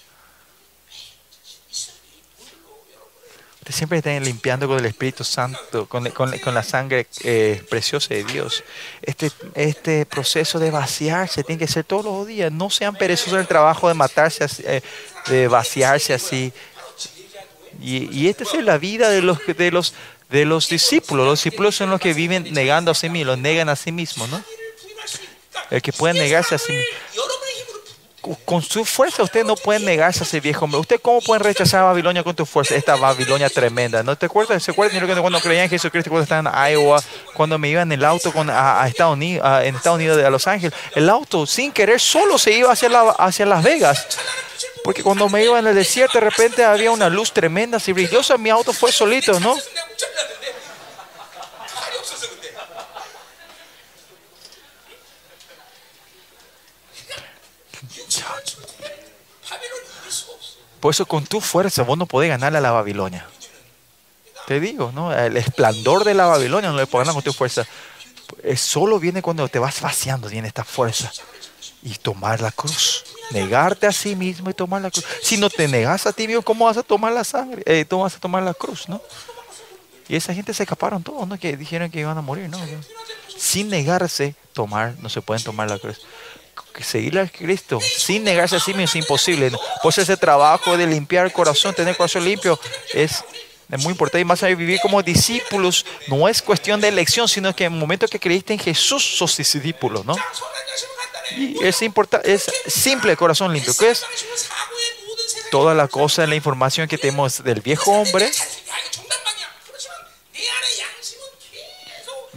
siempre 3.73 3.98
están 3.99 4.23
limpiando 4.23 4.68
con 4.68 4.80
el 4.80 4.85
Espíritu 4.85 5.23
Santo, 5.23 5.88
con, 5.88 6.10
con, 6.11 6.53
la 6.53 6.64
sangre 6.64 7.07
eh, 7.23 7.64
preciosa 7.69 8.14
de 8.14 8.23
Dios. 8.23 8.64
Este, 9.02 9.31
este 9.56 10.06
proceso 10.06 10.60
de 10.60 10.72
vaciarse 10.72 11.44
tiene 11.44 11.60
que 11.60 11.68
ser 11.68 11.84
todos 11.84 12.06
los 12.06 12.27
días. 12.27 12.52
No 12.52 12.69
sean 12.69 12.95
perezosos 12.95 13.34
en 13.34 13.39
el 13.39 13.48
trabajo 13.48 13.88
de 13.88 13.94
matarse, 13.94 14.44
así, 14.44 14.64
eh, 14.65 14.81
de 15.27 15.48
vaciarse 15.48 16.14
así. 16.14 16.53
Y, 17.81 18.10
y, 18.11 18.27
esta 18.27 18.44
es 18.44 18.53
la 18.64 18.77
vida 18.77 19.10
de 19.10 19.22
los, 19.22 19.39
de, 19.45 19.72
los, 19.72 19.94
de 20.30 20.45
los 20.45 20.69
discípulos. 20.69 21.26
Los 21.26 21.44
discípulos 21.44 21.76
son 21.76 21.89
los 21.89 21.99
que 21.99 22.14
viven 22.14 22.52
negando 22.53 22.91
a 22.91 22.95
sí 22.95 23.10
mismos, 23.10 23.35
los 23.35 23.39
negan 23.39 23.69
a 23.69 23.76
sí 23.76 23.91
mismos, 23.91 24.30
¿no? 24.30 24.44
El 25.69 25.81
que 25.81 25.91
puede 25.91 26.14
negarse 26.14 26.56
a 26.56 26.57
sí 26.57 26.72
mismo 26.72 26.88
con 28.45 28.62
su 28.62 28.86
fuerza 28.86 29.24
usted 29.24 29.44
no 29.45 29.56
puede 29.56 29.80
negarse 29.80 30.22
a 30.22 30.24
ese 30.24 30.40
viejo 30.40 30.66
hombre. 30.66 30.80
¿Usted 30.80 30.99
cómo 31.02 31.22
puede 31.22 31.40
rechazar 31.40 31.82
a 31.82 31.86
Babilonia 31.86 32.24
con 32.24 32.36
tu 32.36 32.45
fuerza? 32.45 32.76
Esta 32.76 32.95
Babilonia 32.95 33.49
tremenda. 33.49 34.04
¿No 34.04 34.18
te 34.18 34.26
acuerdas? 34.26 34.64
¿Se 34.64 34.72
acuerdan 34.72 35.22
cuando 35.22 35.40
creían 35.40 35.66
en 35.66 35.70
Jesucristo, 35.70 36.10
cuando 36.10 36.24
estaban 36.24 36.48
en 36.48 36.74
Iowa, 36.74 37.02
cuando 37.34 37.58
me 37.58 37.70
iba 37.70 37.82
en 37.82 37.91
el 37.91 38.04
auto 38.04 38.32
con, 38.32 38.49
a, 38.49 38.86
Estados 38.88 39.14
Unidos, 39.14 39.45
en 39.64 39.76
Estados 39.76 39.98
Unidos, 39.98 40.24
a 40.24 40.30
Los 40.30 40.48
Ángeles? 40.48 40.78
El 40.95 41.10
auto, 41.10 41.45
sin 41.45 41.72
querer, 41.72 41.99
solo 41.99 42.38
se 42.38 42.52
iba 42.52 42.72
hacia, 42.72 42.90
la, 42.90 43.12
hacia 43.12 43.45
Las 43.45 43.64
Vegas. 43.64 44.08
Porque 44.84 45.04
cuando 45.04 45.28
me 45.30 45.44
iba 45.44 45.60
en 45.60 45.68
el 45.68 45.76
desierto, 45.76 46.20
de 46.20 46.30
repente 46.30 46.64
había 46.64 46.91
una 46.91 47.10
luz 47.10 47.34
tremenda, 47.34 47.78
así 47.78 47.91
brillosa. 47.91 48.38
Mi 48.38 48.49
auto 48.49 48.74
fue 48.74 48.91
solito, 48.91 49.40
¿no? 49.40 49.56
Por 60.80 60.94
eso, 60.94 61.06
con 61.06 61.26
tu 61.26 61.41
fuerza, 61.41 61.84
vos 61.84 61.98
no 61.98 62.06
podés 62.06 62.30
ganarle 62.30 62.60
a 62.60 62.62
la 62.62 62.72
Babilonia. 62.72 63.28
Te 64.48 64.60
digo, 64.60 64.91
¿no? 64.94 65.14
El 65.14 65.36
esplendor 65.36 66.04
de 66.04 66.14
la 66.14 66.26
Babilonia 66.26 66.70
no 66.72 66.78
le 66.78 66.88
podés 66.88 67.08
ganar 67.08 67.22
con 67.22 67.24
tu 67.24 67.38
fuerza. 67.38 67.68
Solo 68.56 68.99
viene 68.99 69.22
cuando 69.22 69.48
te 69.48 69.60
vas 69.60 69.82
vaciando, 69.82 70.30
viene 70.30 70.48
esta 70.48 70.64
fuerza. 70.64 71.12
Y 71.84 71.95
tomar 71.95 72.41
la 72.41 72.52
cruz. 72.52 73.04
Negarte 73.32 73.88
a 73.88 73.91
sí 73.91 74.16
mismo 74.16 74.49
y 74.49 74.54
tomar 74.54 74.82
la 74.82 74.91
cruz. 74.91 75.06
Si 75.22 75.38
no 75.38 75.49
te 75.49 75.68
negas 75.68 76.06
a 76.08 76.14
ti 76.14 76.28
mismo, 76.28 76.41
¿cómo 76.41 76.66
vas 76.66 76.78
a 76.78 76.84
tomar 76.84 77.12
la 77.12 77.24
sangre? 77.24 77.62
Eh, 77.66 77.86
¿Cómo 77.90 78.04
vas 78.04 78.16
a 78.16 78.20
tomar 78.20 78.44
la 78.44 78.54
cruz, 78.54 78.88
no? 78.88 79.02
Y 80.08 80.16
esa 80.16 80.34
gente 80.34 80.54
se 80.54 80.64
escaparon 80.64 81.04
todos, 81.04 81.28
¿no? 81.28 81.38
Que 81.38 81.58
dijeron 81.58 81.91
que 81.91 81.99
iban 81.99 82.18
a 82.18 82.22
morir, 82.22 82.49
¿no? 82.49 82.58
Sin 83.38 83.70
negarse, 83.70 84.36
tomar, 84.54 84.95
no 85.02 85.10
se 85.10 85.22
pueden 85.22 85.44
tomar 85.44 85.70
la 85.70 85.78
cruz 85.78 85.99
seguir 86.84 87.18
a 87.20 87.28
Cristo, 87.28 87.80
sin 87.82 88.24
negarse 88.24 88.56
a 88.56 88.60
sí 88.60 88.74
mismo, 88.74 88.86
es 88.86 88.95
imposible. 88.95 89.52
Pues 89.82 89.98
ese 89.98 90.18
trabajo 90.18 90.78
de 90.78 90.88
limpiar 90.88 91.26
el 91.26 91.34
corazón, 91.34 91.74
tener 91.74 91.90
el 91.90 91.98
corazón 91.98 92.26
limpio, 92.26 92.60
es 92.94 93.24
es 93.70 93.84
muy 93.84 93.91
importante 93.91 94.22
y 94.22 94.26
más 94.26 94.41
vivir 94.41 94.80
como 94.80 95.04
discípulos 95.04 95.86
no 96.08 96.30
es 96.30 96.41
cuestión 96.41 96.80
de 96.80 96.88
elección, 96.88 97.28
sino 97.28 97.54
que 97.54 97.66
en 97.66 97.74
el 97.74 97.80
momento 97.80 98.08
que 98.08 98.20
creíste 98.20 98.54
en 98.54 98.60
Jesús 98.60 99.04
sos 99.18 99.36
discípulos, 99.36 100.06
¿no? 100.06 100.16
Y 101.36 101.62
es 101.62 101.82
importante, 101.82 102.34
es 102.34 102.49
simple 102.66 103.12
el 103.12 103.18
corazón 103.18 103.52
limpio, 103.52 103.74
que 103.78 103.90
es 103.90 104.06
toda 105.52 105.74
la 105.74 105.90
cosa, 105.90 106.26
la 106.26 106.36
información 106.36 106.88
que 106.88 106.98
tenemos 106.98 107.44
del 107.44 107.60
viejo 107.60 107.91
hombre, 107.91 108.32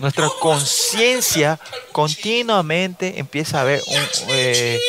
nuestra 0.00 0.28
conciencia 0.40 1.60
continuamente 1.92 3.18
empieza 3.18 3.60
a 3.60 3.64
ver 3.64 3.82
un, 3.86 4.08
eh, 4.30 4.80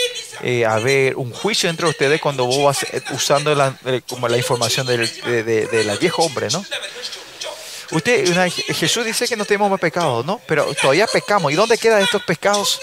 eh, 0.41 0.65
a 0.65 0.79
ver 0.79 1.17
un 1.17 1.31
juicio 1.31 1.69
entre 1.69 1.87
ustedes 1.87 2.21
cuando 2.21 2.45
vos 2.45 2.63
vas 2.63 2.83
eh, 2.83 3.01
usando 3.11 3.53
la, 3.53 3.77
como 4.07 4.27
la 4.27 4.37
información 4.37 4.87
del, 4.87 5.07
de, 5.23 5.83
la 5.83 5.97
viejo 5.97 6.23
hombre, 6.23 6.47
¿no? 6.51 6.65
Usted, 7.91 8.25
Jesús 8.73 9.03
dice 9.03 9.27
que 9.27 9.35
no 9.35 9.43
tenemos 9.43 9.69
más 9.69 9.79
pecados, 9.79 10.25
¿no? 10.25 10.39
Pero 10.47 10.73
todavía 10.75 11.07
pecamos. 11.07 11.51
¿Y 11.51 11.55
dónde 11.55 11.77
quedan 11.77 12.01
estos 12.01 12.23
pecados? 12.23 12.79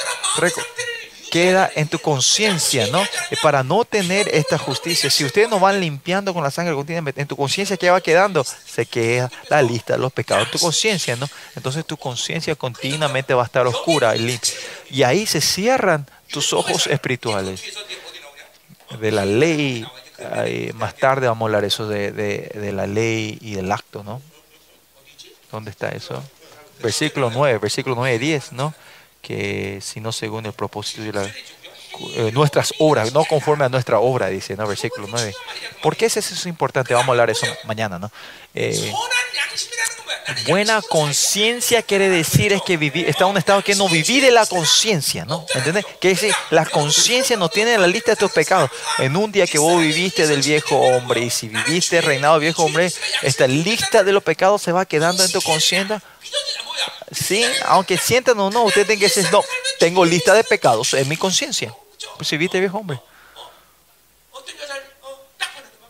queda 1.30 1.70
en 1.74 1.88
tu 1.88 1.98
conciencia, 1.98 2.86
¿no? 2.88 3.02
Eh, 3.02 3.36
para 3.42 3.62
no 3.62 3.84
tener 3.84 4.28
esta 4.34 4.58
justicia. 4.58 5.10
Si 5.10 5.24
ustedes 5.24 5.48
no 5.48 5.60
van 5.60 5.80
limpiando 5.80 6.34
con 6.34 6.42
la 6.42 6.50
sangre 6.50 6.76
que 6.76 6.84
tienen 6.84 7.12
en 7.16 7.26
tu 7.26 7.36
conciencia, 7.36 7.76
¿qué 7.76 7.90
va 7.90 8.00
quedando? 8.00 8.44
Se 8.44 8.86
queda 8.86 9.30
la 9.48 9.62
lista 9.62 9.94
de 9.94 9.98
los 10.00 10.12
pecados 10.12 10.46
en 10.46 10.50
tu 10.50 10.58
conciencia, 10.58 11.16
¿no? 11.16 11.28
Entonces 11.56 11.84
tu 11.84 11.96
conciencia 11.96 12.54
continuamente 12.54 13.34
va 13.34 13.42
a 13.42 13.46
estar 13.46 13.66
oscura 13.66 14.16
y 14.16 14.20
limpia. 14.20 14.52
Y 14.90 15.02
ahí 15.02 15.26
se 15.26 15.40
cierran 15.40 16.06
tus 16.30 16.52
ojos 16.52 16.86
espirituales. 16.86 17.62
De 19.00 19.10
la 19.12 19.24
ley, 19.24 19.86
más 20.74 20.96
tarde 20.96 21.28
vamos 21.28 21.42
a 21.42 21.46
hablar 21.46 21.64
eso 21.64 21.86
de, 21.86 22.10
de, 22.12 22.50
de 22.54 22.72
la 22.72 22.86
ley 22.86 23.38
y 23.40 23.54
del 23.54 23.70
acto, 23.70 24.02
¿no? 24.02 24.22
¿Dónde 25.50 25.70
está 25.70 25.88
eso? 25.90 26.22
Versículo 26.82 27.30
9, 27.30 27.58
versículo 27.58 27.96
9 27.96 28.14
y 28.14 28.18
10, 28.18 28.52
¿no? 28.52 28.74
que 29.20 29.80
sino 29.82 30.12
según 30.12 30.46
el 30.46 30.52
propósito 30.52 31.02
de 31.02 31.12
la, 31.12 31.24
eh, 32.14 32.30
nuestras 32.32 32.72
obras, 32.78 33.12
no 33.12 33.24
conforme 33.24 33.64
a 33.64 33.68
nuestra 33.68 33.98
obra, 33.98 34.28
dice, 34.28 34.56
¿no? 34.56 34.66
Versículo 34.66 35.08
9. 35.10 35.34
¿Por 35.82 35.96
qué 35.96 36.06
eso 36.06 36.20
es 36.20 36.46
importante? 36.46 36.94
Vamos 36.94 37.08
a 37.08 37.12
hablar 37.12 37.30
eso 37.30 37.46
mañana, 37.64 37.98
¿no? 37.98 38.10
Eh, 38.54 38.92
buena 40.46 40.80
conciencia 40.82 41.82
quiere 41.82 42.08
decir 42.08 42.52
es 42.52 42.62
que 42.62 42.76
viví, 42.76 43.04
está 43.06 43.24
en 43.24 43.30
un 43.30 43.38
estado 43.38 43.62
que 43.62 43.74
no 43.74 43.88
viví 43.88 44.20
de 44.20 44.30
la 44.30 44.46
conciencia, 44.46 45.24
¿no? 45.24 45.44
¿Entendés? 45.54 45.84
Que 46.00 46.08
decir, 46.08 46.32
la 46.50 46.66
conciencia 46.66 47.36
no 47.36 47.48
tiene 47.48 47.76
la 47.78 47.86
lista 47.86 48.12
de 48.12 48.16
tus 48.16 48.30
pecados. 48.30 48.70
En 48.98 49.16
un 49.16 49.32
día 49.32 49.46
que 49.46 49.58
vos 49.58 49.80
viviste 49.80 50.26
del 50.26 50.42
viejo 50.42 50.76
hombre 50.76 51.22
y 51.22 51.30
si 51.30 51.48
viviste 51.48 52.00
reinado 52.00 52.38
viejo 52.38 52.64
hombre, 52.64 52.92
esta 53.22 53.46
lista 53.46 54.04
de 54.04 54.12
los 54.12 54.22
pecados 54.22 54.62
se 54.62 54.72
va 54.72 54.86
quedando 54.86 55.24
en 55.24 55.32
tu 55.32 55.40
conciencia 55.40 56.00
Sí, 57.12 57.44
aunque 57.66 57.96
sientan 57.98 58.38
o 58.38 58.50
no, 58.50 58.64
usted 58.64 58.86
tiene 58.86 59.00
que 59.00 59.06
decir, 59.06 59.26
no, 59.32 59.42
tengo 59.78 60.04
lista 60.04 60.34
de 60.34 60.44
pecados 60.44 60.94
en 60.94 61.08
mi 61.08 61.16
conciencia. 61.16 61.74
Pues 61.98 62.16
¿Percibiste, 62.18 62.60
viejo 62.60 62.78
hombre? 62.78 63.00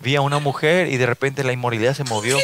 Vi 0.01 0.15
a 0.15 0.20
una 0.20 0.39
mujer 0.39 0.86
y 0.89 0.97
de 0.97 1.06
repente 1.06 1.43
la 1.43 1.52
inmoralidad 1.52 1.94
se 1.94 2.05
movió. 2.05 2.39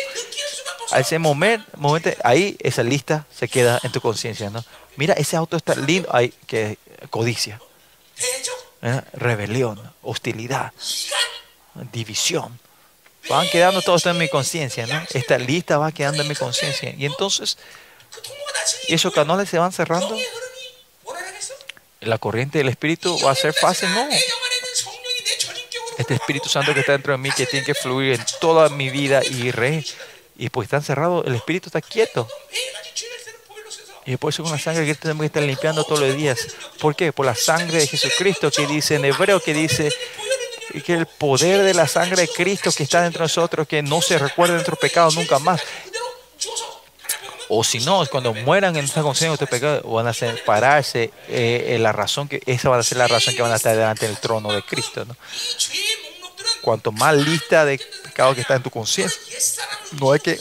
A 0.90 1.00
ese 1.00 1.18
momento, 1.18 1.66
momento 1.76 2.10
ahí 2.24 2.56
esa 2.60 2.82
lista 2.82 3.26
se 3.34 3.48
queda 3.48 3.80
en 3.82 3.92
tu 3.92 4.00
conciencia, 4.00 4.50
¿no? 4.50 4.64
Mira, 4.96 5.14
ese 5.14 5.36
auto 5.36 5.56
está 5.56 5.74
lindo, 5.74 6.08
ay, 6.12 6.32
que 6.46 6.78
codicia. 7.10 7.60
¿eh? 8.82 9.00
Rebelión, 9.12 9.80
hostilidad, 10.02 10.72
división 11.92 12.58
van 13.28 13.48
quedando 13.48 13.82
todo 13.82 13.96
esto 13.96 14.10
en 14.10 14.18
mi 14.18 14.28
conciencia, 14.28 14.86
¿no? 14.86 15.02
Esta 15.12 15.38
lista 15.38 15.78
va 15.78 15.92
quedando 15.92 16.22
en 16.22 16.28
mi 16.28 16.34
conciencia. 16.34 16.94
Y 16.96 17.06
entonces 17.06 17.56
y 18.88 18.94
esos 18.94 19.12
canales 19.12 19.48
se 19.48 19.58
van 19.58 19.72
cerrando, 19.72 20.16
la 22.00 22.18
corriente 22.18 22.58
del 22.58 22.68
Espíritu 22.68 23.18
va 23.24 23.30
a 23.30 23.34
ser 23.34 23.52
fácil, 23.54 23.92
no. 23.94 24.08
Este 25.96 26.14
Espíritu 26.14 26.48
Santo 26.48 26.74
que 26.74 26.80
está 26.80 26.92
dentro 26.92 27.12
de 27.12 27.18
mí, 27.18 27.30
que 27.30 27.46
tiene 27.46 27.64
que 27.64 27.74
fluir 27.74 28.14
en 28.14 28.26
toda 28.40 28.68
mi 28.68 28.90
vida 28.90 29.22
y 29.24 29.50
re, 29.50 29.84
y 30.36 30.48
pues 30.50 30.66
están 30.66 30.82
cerrados, 30.82 31.24
el 31.26 31.34
Espíritu 31.34 31.68
está 31.68 31.80
quieto. 31.80 32.28
Y 34.06 34.16
por 34.16 34.30
eso 34.32 34.42
con 34.42 34.52
la 34.52 34.58
sangre 34.58 34.84
que 34.84 34.94
tenemos 34.94 35.22
que 35.22 35.26
estar 35.26 35.42
limpiando 35.42 35.82
todos 35.84 36.00
los 36.00 36.14
días. 36.14 36.38
¿Por 36.78 36.94
qué? 36.94 37.12
Por 37.12 37.24
la 37.24 37.34
sangre 37.34 37.78
de 37.78 37.86
Jesucristo 37.86 38.50
que 38.50 38.66
dice 38.66 38.96
en 38.96 39.04
hebreo, 39.06 39.40
que 39.40 39.54
dice 39.54 39.90
que 40.84 40.92
el 40.92 41.06
poder 41.06 41.62
de 41.62 41.72
la 41.72 41.88
sangre 41.88 42.22
de 42.22 42.28
Cristo 42.28 42.70
que 42.72 42.82
está 42.82 43.02
dentro 43.02 43.20
de 43.20 43.24
nosotros, 43.24 43.66
que 43.66 43.82
no 43.82 44.02
se 44.02 44.18
recuerda 44.18 44.54
nuestros 44.54 44.78
pecados 44.78 45.14
nunca 45.14 45.38
más, 45.38 45.62
o 47.48 47.62
si 47.64 47.78
no, 47.80 48.04
cuando 48.06 48.32
mueran 48.32 48.76
en 48.76 48.84
esa 48.84 49.02
conciencia 49.02 49.36
de 49.36 49.46
pecado, 49.46 49.82
van 49.90 50.06
a 50.06 50.14
separarse. 50.14 51.10
Eh, 51.28 51.74
eh, 51.74 51.78
la 51.78 51.92
razón 51.92 52.28
que, 52.28 52.42
esa 52.46 52.68
va 52.68 52.78
a 52.78 52.82
ser 52.82 52.98
la 52.98 53.08
razón 53.08 53.34
que 53.34 53.42
van 53.42 53.52
a 53.52 53.56
estar 53.56 53.76
delante 53.76 54.06
del 54.06 54.18
trono 54.18 54.52
de 54.52 54.62
Cristo. 54.62 55.04
¿no? 55.04 55.16
Cuanto 56.62 56.92
más 56.92 57.14
lista 57.14 57.64
de 57.64 57.80
pecado 58.04 58.34
que 58.34 58.40
está 58.40 58.54
en 58.54 58.62
tu 58.62 58.70
conciencia, 58.70 59.20
no 60.00 60.14
es 60.14 60.22
que 60.22 60.40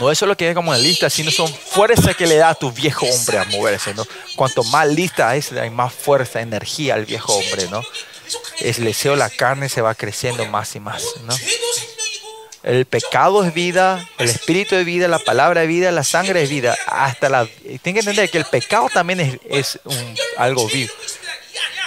no 0.00 0.10
es 0.10 0.18
solo 0.18 0.36
que 0.36 0.48
es 0.48 0.54
como 0.54 0.70
una 0.70 0.78
lista, 0.78 1.10
sino 1.10 1.30
son 1.30 1.52
fuerzas 1.52 2.16
que 2.16 2.26
le 2.26 2.36
da 2.36 2.50
a 2.50 2.54
tu 2.54 2.72
viejo 2.72 3.06
hombre 3.06 3.38
a 3.38 3.44
moverse, 3.44 3.94
¿no? 3.94 4.06
Cuanto 4.36 4.62
más 4.64 4.88
lista 4.88 5.34
es, 5.36 5.52
hay 5.52 5.70
más 5.70 5.92
fuerza, 5.92 6.40
energía 6.40 6.94
al 6.94 7.04
viejo 7.04 7.34
hombre, 7.34 7.68
¿no? 7.68 7.82
El 8.60 8.84
deseo 8.84 9.12
de 9.12 9.18
la 9.18 9.30
carne 9.30 9.68
se 9.68 9.80
va 9.80 9.94
creciendo 9.94 10.46
más 10.46 10.74
y 10.74 10.80
más, 10.80 11.04
¿no? 11.24 11.34
El 12.62 12.86
pecado 12.86 13.44
es 13.44 13.52
vida, 13.52 14.08
el 14.18 14.28
espíritu 14.28 14.76
es 14.76 14.84
vida, 14.84 15.08
la 15.08 15.18
palabra 15.18 15.62
es 15.62 15.68
vida, 15.68 15.90
la 15.90 16.04
sangre 16.04 16.44
es 16.44 16.50
vida. 16.50 16.76
Hasta 16.86 17.28
la. 17.28 17.46
Tienen 17.46 17.80
que 17.80 17.98
entender 17.98 18.30
que 18.30 18.38
el 18.38 18.44
pecado 18.44 18.88
también 18.88 19.40
es, 19.48 19.80
algo 20.36 20.68
vivo. 20.68 20.92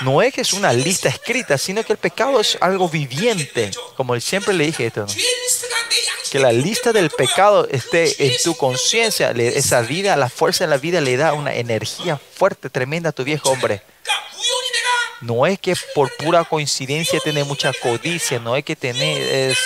No 0.01 0.21
es 0.21 0.33
que 0.33 0.41
es 0.41 0.51
una 0.51 0.73
lista 0.73 1.07
escrita, 1.07 1.57
sino 1.57 1.81
que 1.83 1.93
el 1.93 1.97
pecado 1.97 2.41
es 2.41 2.57
algo 2.59 2.89
viviente. 2.89 3.71
Como 3.95 4.19
siempre 4.19 4.53
le 4.53 4.65
dije 4.65 4.87
esto. 4.87 5.07
Que 6.29 6.39
la 6.39 6.51
lista 6.51 6.91
del 6.91 7.09
pecado 7.09 7.65
esté 7.71 8.13
en 8.25 8.33
tu 8.43 8.57
conciencia. 8.57 9.31
Esa 9.31 9.79
vida, 9.81 10.17
la 10.17 10.27
fuerza 10.27 10.65
de 10.65 10.71
la 10.71 10.77
vida 10.77 10.99
le 10.99 11.15
da 11.15 11.31
una 11.31 11.55
energía 11.55 12.17
fuerte, 12.17 12.69
tremenda 12.69 13.09
a 13.09 13.13
tu 13.13 13.23
viejo 13.23 13.49
hombre. 13.49 13.81
No 15.21 15.45
es 15.45 15.57
que 15.57 15.73
por 15.93 16.13
pura 16.17 16.43
coincidencia 16.43 17.21
tener 17.21 17.45
mucha 17.45 17.71
codicia, 17.71 18.37
no 18.37 18.57
es 18.57 18.65
que 18.65 18.75
tener 18.75 19.21
es 19.21 19.57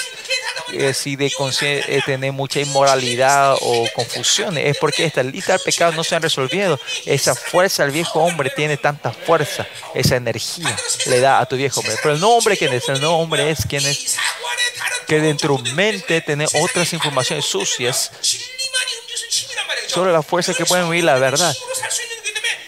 eh, 0.73 0.93
si 0.93 1.15
de 1.15 1.31
eh, 1.61 2.01
tener 2.05 2.31
mucha 2.31 2.59
inmoralidad 2.59 3.55
o 3.61 3.87
confusiones, 3.95 4.65
es 4.65 4.77
porque 4.77 5.05
esta 5.05 5.23
lista 5.23 5.53
de 5.53 5.59
pecados 5.59 5.95
no 5.95 6.03
se 6.03 6.15
han 6.15 6.21
resolvido. 6.21 6.79
Esa 7.05 7.35
fuerza, 7.35 7.83
el 7.83 7.91
viejo 7.91 8.19
hombre 8.19 8.49
tiene 8.49 8.77
tanta 8.77 9.11
fuerza, 9.11 9.67
esa 9.93 10.15
energía 10.15 10.75
le 11.07 11.19
da 11.19 11.39
a 11.39 11.45
tu 11.45 11.55
viejo 11.55 11.79
hombre. 11.79 11.95
Pero 12.01 12.15
el 12.15 12.19
nuevo 12.19 12.37
hombre, 12.37 12.57
¿quién 12.57 12.73
es? 12.73 12.87
El 12.89 12.99
nuevo 12.99 13.17
hombre 13.17 13.49
es 13.49 13.65
quien 13.65 13.85
es 13.85 14.17
que 15.07 15.19
dentro 15.19 15.57
de 15.57 15.73
mente 15.73 16.21
tiene 16.21 16.45
otras 16.61 16.93
informaciones 16.93 17.45
sucias 17.45 18.11
sobre 19.87 20.11
la 20.11 20.21
fuerza 20.21 20.53
que 20.53 20.65
pueden 20.65 20.89
vivir 20.89 21.03
la 21.03 21.17
verdad. 21.17 21.55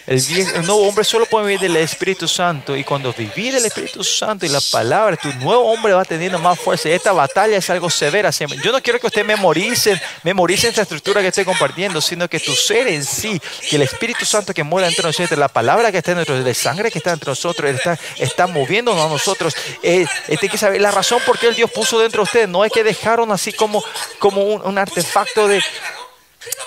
El, 0.06 0.66
nuevo 0.66 0.88
hombre 0.88 1.04
solo 1.04 1.26
puede 1.26 1.46
vivir 1.46 1.60
del 1.60 1.76
Espíritu 1.76 2.26
Santo. 2.26 2.76
Y 2.76 2.84
cuando 2.84 3.12
vivir 3.12 3.54
el 3.54 3.64
Espíritu 3.64 4.02
Santo 4.02 4.44
y 4.46 4.48
la 4.48 4.60
palabra, 4.60 5.16
tu 5.16 5.32
nuevo 5.34 5.72
hombre 5.72 5.92
va 5.92 6.04
teniendo 6.04 6.38
más 6.38 6.58
fuerza. 6.58 6.88
Y 6.88 6.92
esta 6.92 7.12
batalla 7.12 7.56
es 7.56 7.70
algo 7.70 7.88
severa. 7.88 8.30
Yo 8.30 8.72
no 8.72 8.82
quiero 8.82 8.98
que 8.98 9.06
usted 9.06 9.24
memorice, 9.24 10.00
memorice 10.22 10.68
esta 10.68 10.82
estructura 10.82 11.20
que 11.20 11.28
estoy 11.28 11.44
compartiendo, 11.44 12.00
sino 12.00 12.28
que 12.28 12.40
tu 12.40 12.54
ser 12.54 12.88
en 12.88 13.04
sí, 13.04 13.40
que 13.68 13.76
el 13.76 13.82
Espíritu 13.82 14.24
Santo 14.24 14.52
que 14.52 14.64
mora 14.64 14.88
entre 14.88 15.04
nosotros, 15.04 15.38
la 15.38 15.48
palabra 15.48 15.92
que 15.92 15.98
está 15.98 16.12
en 16.12 16.18
nosotros, 16.18 16.44
la 16.44 16.54
sangre 16.54 16.90
que 16.90 16.98
está 16.98 17.12
entre 17.12 17.30
nosotros, 17.30 17.70
está, 17.70 17.98
está 18.18 18.46
moviéndonos 18.46 19.04
a 19.04 19.08
nosotros. 19.08 19.54
Eh, 19.82 20.06
eh 20.28 20.36
que 20.42 20.58
saber 20.58 20.80
la 20.80 20.90
razón 20.90 21.20
por 21.24 21.38
qué 21.38 21.48
el 21.48 21.54
Dios 21.54 21.70
puso 21.70 21.98
dentro 22.00 22.22
de 22.22 22.24
usted. 22.24 22.48
No 22.48 22.64
es 22.64 22.72
que 22.72 22.82
dejaron 22.82 23.30
así 23.30 23.52
como, 23.52 23.82
como 24.18 24.42
un 24.42 24.76
artefacto 24.76 25.48
de 25.48 25.62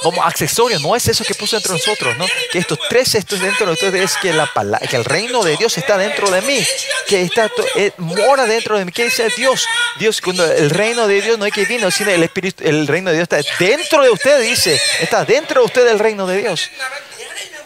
como 0.01 0.23
accesorio, 0.23 0.79
no 0.79 0.95
es 0.95 1.07
eso 1.07 1.23
que 1.23 1.33
puso 1.35 1.55
dentro 1.55 1.73
de 1.73 1.79
nosotros, 1.79 2.17
¿no? 2.17 2.25
Que 2.51 2.59
estos 2.59 2.77
tres 2.89 3.15
estos 3.15 3.39
dentro 3.39 3.65
de 3.67 3.73
ustedes 3.73 4.11
es 4.11 4.17
que 4.17 4.33
la 4.33 4.45
pala- 4.45 4.79
que 4.79 4.95
el 4.95 5.05
reino 5.05 5.43
de 5.43 5.57
Dios 5.57 5.77
está 5.77 5.97
dentro 5.97 6.29
de 6.29 6.41
mí, 6.41 6.65
que 7.07 7.21
está 7.21 7.49
eh, 7.75 7.91
mora 7.97 8.45
dentro 8.45 8.77
de 8.77 8.85
mí. 8.85 8.91
¿Qué 8.91 9.05
dice 9.05 9.27
Dios? 9.35 9.65
Dios 9.97 10.21
cuando 10.21 10.45
el 10.45 10.69
reino 10.69 11.07
de 11.07 11.21
Dios 11.21 11.37
no 11.37 11.45
es 11.45 11.53
que 11.53 11.65
vino, 11.65 11.89
sino 11.91 12.11
el 12.11 12.23
espíritu, 12.23 12.63
el 12.63 12.87
reino 12.87 13.09
de 13.09 13.17
Dios 13.17 13.27
está 13.31 13.41
dentro 13.59 14.03
de 14.03 14.09
ustedes, 14.09 14.41
dice, 14.47 14.79
está 15.01 15.25
dentro 15.25 15.61
de 15.61 15.65
ustedes 15.65 15.91
el 15.91 15.99
reino 15.99 16.27
de 16.27 16.37
Dios. 16.37 16.69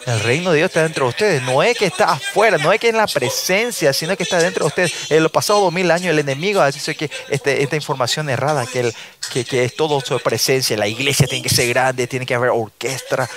El 0.05 0.19
reino 0.21 0.51
de 0.51 0.57
Dios 0.57 0.69
está 0.69 0.83
dentro 0.83 1.05
de 1.05 1.09
ustedes. 1.09 1.41
No 1.43 1.61
es 1.61 1.77
que 1.77 1.85
está 1.85 2.13
afuera, 2.13 2.57
no 2.57 2.71
es 2.71 2.79
que 2.79 2.89
en 2.89 2.97
la 2.97 3.07
presencia, 3.07 3.93
sino 3.93 4.15
que 4.15 4.23
está 4.23 4.39
dentro 4.39 4.65
de 4.65 4.67
ustedes. 4.67 5.11
En 5.11 5.23
los 5.23 5.31
pasados 5.31 5.61
dos 5.61 5.73
mil 5.73 5.89
años 5.91 6.11
el 6.11 6.19
enemigo 6.19 6.61
ha 6.61 6.71
dicho 6.71 6.93
que 6.95 7.09
este, 7.29 7.61
esta 7.61 7.75
información 7.75 8.29
errada, 8.29 8.65
que, 8.65 8.93
es 9.33 9.75
todo 9.75 10.01
su 10.01 10.19
presencia. 10.19 10.77
La 10.77 10.87
iglesia 10.87 11.27
tiene 11.27 11.43
que 11.43 11.53
ser 11.53 11.67
grande, 11.69 12.07
tiene 12.07 12.25
que 12.25 12.35
haber 12.35 12.49
orquesta. 12.49 13.29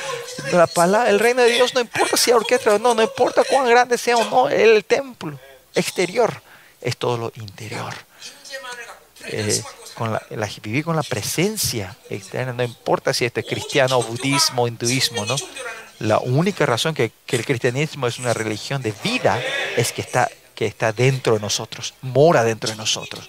La 0.52 0.66
palabra, 0.66 1.10
el 1.10 1.18
reino 1.18 1.42
de 1.42 1.50
Dios 1.50 1.74
no 1.74 1.80
importa 1.80 2.16
si 2.16 2.30
hay 2.30 2.36
orquesta 2.36 2.74
o 2.74 2.78
no, 2.78 2.94
no 2.94 3.02
importa 3.02 3.42
cuán 3.44 3.68
grande 3.68 3.98
sea 3.98 4.16
o 4.16 4.24
no 4.24 4.48
el 4.48 4.84
templo 4.84 5.38
exterior, 5.74 6.42
es 6.80 6.96
todo 6.96 7.16
lo 7.16 7.32
interior. 7.36 7.94
Eh, 9.24 9.62
con 9.92 10.12
la, 10.12 10.22
vivir 10.62 10.84
con 10.84 10.96
la 10.96 11.02
presencia 11.02 11.96
externa, 12.10 12.52
no 12.52 12.62
importa 12.62 13.12
si 13.12 13.24
este 13.24 13.40
es 13.40 13.46
cristiano, 13.46 14.02
budismo, 14.02 14.66
hinduismo, 14.68 15.24
¿no? 15.26 15.36
La 15.98 16.18
única 16.18 16.66
razón 16.66 16.94
que, 16.94 17.12
el 17.28 17.44
cristianismo 17.46 18.06
es 18.06 18.18
una 18.18 18.34
religión 18.34 18.82
de 18.82 18.92
vida 19.04 19.40
es 19.76 19.92
que 19.92 20.02
está, 20.02 20.28
que 20.54 20.66
está 20.66 20.92
dentro 20.92 21.34
de 21.34 21.40
nosotros, 21.40 21.94
mora 22.02 22.42
dentro 22.42 22.70
de 22.70 22.76
nosotros. 22.76 23.28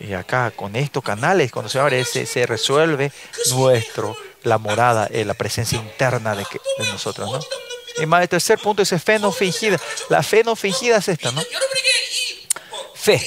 Y 0.00 0.14
acá 0.14 0.50
con 0.50 0.74
estos 0.74 1.04
canales, 1.04 1.52
cuando 1.52 1.68
se 1.68 1.78
abre, 1.78 2.04
se, 2.04 2.26
se 2.26 2.46
resuelve 2.46 3.12
nuestro, 3.50 4.16
la 4.42 4.58
morada, 4.58 5.06
eh, 5.10 5.24
la 5.24 5.34
presencia 5.34 5.78
interna 5.78 6.34
de, 6.34 6.44
nosotros, 6.90 7.30
¿no? 7.30 7.40
Y 8.02 8.06
más, 8.06 8.22
el 8.22 8.28
tercer 8.28 8.58
punto 8.58 8.82
es 8.82 8.90
fe 9.02 9.18
no 9.18 9.30
fingida. 9.32 9.78
La 10.08 10.22
fe 10.22 10.42
no 10.44 10.56
fingida 10.56 10.96
es 10.96 11.08
esta, 11.08 11.30
¿no? 11.30 11.42
Fe. 12.94 13.20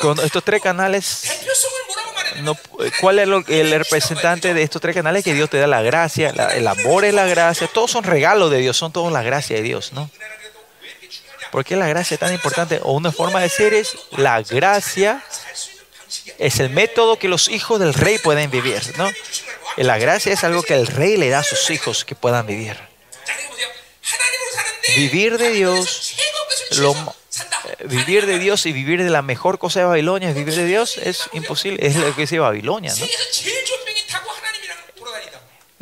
Con 0.00 0.18
estos 0.20 0.42
tres 0.42 0.60
canales, 0.60 1.24
eh, 1.24 2.90
¿cuál 3.00 3.18
es 3.18 3.28
el 3.48 3.70
representante 3.70 4.52
de 4.52 4.62
estos 4.62 4.80
tres 4.82 4.94
canales? 4.94 5.22
Que 5.22 5.34
Dios 5.34 5.48
te 5.48 5.58
da 5.58 5.66
la 5.66 5.82
gracia, 5.82 6.30
el 6.54 6.66
amor 6.66 7.04
es 7.04 7.14
la 7.14 7.26
gracia, 7.26 7.68
todos 7.68 7.90
son 7.90 8.02
regalos 8.02 8.50
de 8.50 8.58
Dios, 8.58 8.76
son 8.76 8.92
todos 8.92 9.12
la 9.12 9.22
gracia 9.22 9.56
de 9.56 9.62
Dios, 9.62 9.92
¿no? 9.92 10.10
¿Por 11.52 11.64
qué 11.64 11.76
la 11.76 11.86
gracia 11.86 12.14
es 12.14 12.20
tan 12.20 12.32
importante? 12.32 12.80
O 12.82 12.92
una 12.92 13.12
forma 13.12 13.38
de 13.38 13.44
decir 13.44 13.74
es, 13.74 13.96
la 14.12 14.42
gracia 14.42 15.22
es 16.38 16.60
el 16.60 16.70
método 16.70 17.18
que 17.18 17.28
los 17.28 17.48
hijos 17.48 17.78
del 17.78 17.92
rey 17.92 18.18
pueden 18.18 18.50
vivir, 18.50 18.80
¿no? 18.96 19.08
Eh, 19.76 19.84
la 19.84 19.98
gracia 19.98 20.32
es 20.32 20.44
algo 20.44 20.62
que 20.62 20.74
el 20.74 20.86
rey 20.86 21.16
le 21.16 21.28
da 21.28 21.40
a 21.40 21.44
sus 21.44 21.70
hijos 21.70 22.04
que 22.04 22.14
puedan 22.14 22.46
vivir. 22.46 22.76
Vivir 24.96 25.38
de 25.38 25.50
Dios, 25.50 26.16
lo, 26.78 26.94
eh, 27.64 27.86
vivir 27.86 28.26
de 28.26 28.38
Dios 28.38 28.66
y 28.66 28.72
vivir 28.72 29.02
de 29.02 29.10
la 29.10 29.22
mejor 29.22 29.58
cosa 29.58 29.80
de 29.80 29.86
Babilonia 29.86 30.30
es 30.30 30.34
vivir 30.34 30.54
de 30.54 30.66
Dios, 30.66 30.98
es 30.98 31.28
imposible. 31.32 31.86
Es 31.86 31.96
lo 31.96 32.14
que 32.14 32.22
dice 32.22 32.38
Babilonia, 32.38 32.92
¿no? 32.94 33.06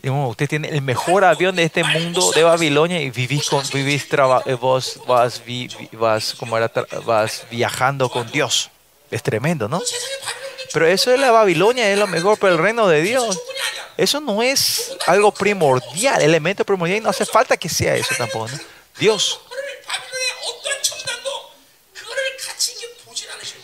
usted 0.09 0.49
tiene 0.49 0.69
el 0.69 0.83
mejor 0.83 1.25
avión 1.25 1.57
de 1.57 1.65
este 1.65 1.85
mundo 1.85 2.33
de 2.33 2.43
Babilonia 2.43 3.01
y 3.01 3.11
vivís 3.11 3.49
con 3.49 3.63
vivís 3.73 4.09
traba, 4.09 4.43
eh, 4.47 4.55
vos 4.55 5.01
vas 5.07 5.43
vas 5.93 6.35
como 6.39 6.57
era 6.57 6.71
vas 7.05 7.45
viajando 7.51 8.09
con 8.09 8.31
Dios 8.31 8.71
es 9.11 9.23
tremendo 9.23 9.69
no 9.69 9.83
pero 10.73 10.87
eso 10.87 11.13
es 11.13 11.21
la 11.21 11.31
Babilonia 11.31 11.91
es 11.91 11.99
lo 11.99 12.07
mejor 12.07 12.39
para 12.39 12.55
el 12.55 12.59
reino 12.59 12.89
de 12.89 13.03
Dios 13.03 13.39
eso 13.97 14.21
no 14.21 14.43
es 14.43 14.97
algo 15.07 15.33
primordial 15.33 16.23
elemento 16.23 16.65
primordial 16.65 16.99
y 16.99 17.03
no 17.03 17.11
hace 17.11 17.27
falta 17.27 17.57
que 17.57 17.69
sea 17.69 17.95
eso 17.97 18.15
tampoco 18.17 18.49
¿no? 18.49 18.59
Dios 18.99 19.41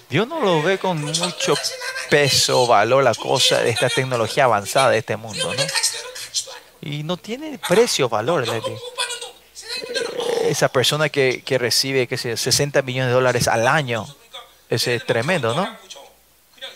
Dios 0.08 0.28
no 0.28 0.40
lo 0.40 0.62
ve 0.62 0.78
con 0.78 1.00
mucho 1.00 1.54
peso, 2.08 2.66
valor 2.66 3.02
la 3.02 3.14
cosa 3.14 3.60
de 3.60 3.70
esta 3.70 3.88
tecnología 3.88 4.44
avanzada 4.44 4.90
de 4.90 4.98
este 4.98 5.16
mundo, 5.16 5.52
¿no? 5.52 5.62
Y 6.80 7.02
no 7.02 7.16
tiene 7.16 7.58
precio, 7.58 8.08
valor. 8.08 8.46
Esa 10.42 10.68
persona 10.68 11.08
que, 11.08 11.42
que 11.44 11.58
recibe 11.58 12.06
que 12.06 12.16
sea, 12.16 12.36
60 12.36 12.82
millones 12.82 13.08
de 13.08 13.14
dólares 13.14 13.48
al 13.48 13.66
año, 13.66 14.06
ese 14.70 14.94
es 14.96 15.06
tremendo, 15.06 15.54
¿no? 15.54 15.76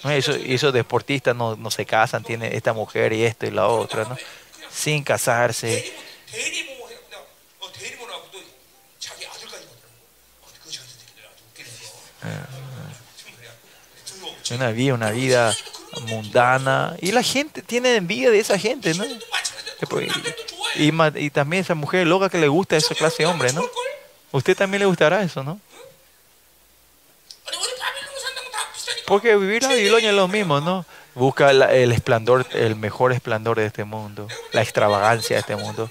¿No? 0.03 0.11
Eso, 0.11 0.37
y 0.37 0.55
esos 0.55 0.73
deportistas 0.73 1.37
no, 1.37 1.57
no, 1.57 1.71
se 1.71 1.85
casan, 1.85 2.25
tiene 2.25 2.57
esta 2.57 2.73
mujer 2.73 3.13
y 3.13 3.25
esto 3.25 3.47
y 3.47 3.51
la 3.51 3.69
otra, 3.69 4.05
¿no? 4.05 4.17
Sin 4.73 5.05
casarse. 5.05 5.93
Ah. 12.23 12.50
Una 14.51 14.71
vida, 14.71 14.95
una 14.95 15.11
vida 15.11 15.55
mundana. 16.03 16.97
Y 17.01 17.13
la 17.13 17.23
gente 17.23 17.63
tiene 17.63 17.97
envidia 17.97 18.31
de 18.31 18.41
esa 18.41 18.59
gente, 18.59 18.95
¿no? 18.95 19.05
Pues, 19.89 20.11
y, 20.77 20.93
y, 21.17 21.31
también 21.31 21.63
esa 21.63 21.75
mujer 21.75 22.07
loca 22.07 22.29
que 22.29 22.39
le 22.39 22.49
gusta 22.49 22.75
a 22.75 22.79
esa 22.79 22.95
clase 22.95 23.23
de 23.23 23.27
hombre, 23.27 23.53
¿no? 23.53 23.63
Usted 24.33 24.57
también 24.57 24.81
le 24.81 24.87
gustará 24.87 25.23
eso, 25.23 25.43
¿no? 25.43 25.61
Porque 29.07 29.35
vivir 29.37 29.63
la 29.63 29.71
Babilonia 29.71 30.11
es 30.11 30.15
lo 30.15 30.29
mismo, 30.29 30.61
¿no? 30.61 30.85
Busca 31.15 31.51
el 31.51 31.91
esplendor, 31.91 32.47
el 32.53 32.77
mejor 32.77 33.13
esplendor 33.13 33.59
de 33.59 33.67
este 33.67 33.83
mundo, 33.85 34.29
la 34.53 34.63
extravagancia 34.63 35.35
de 35.35 35.41
este 35.41 35.57
mundo. 35.57 35.91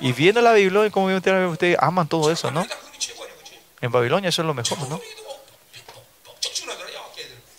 Y 0.00 0.12
viendo 0.12 0.42
la 0.42 0.50
Babilonia, 0.50 0.90
como 0.90 1.14
ustedes, 1.14 1.48
ustedes 1.48 1.76
aman 1.80 2.08
todo 2.08 2.32
eso, 2.32 2.50
¿no? 2.50 2.66
En 3.80 3.92
Babilonia 3.92 4.30
eso 4.30 4.42
es 4.42 4.46
lo 4.46 4.54
mejor, 4.54 4.78
¿no? 4.88 5.00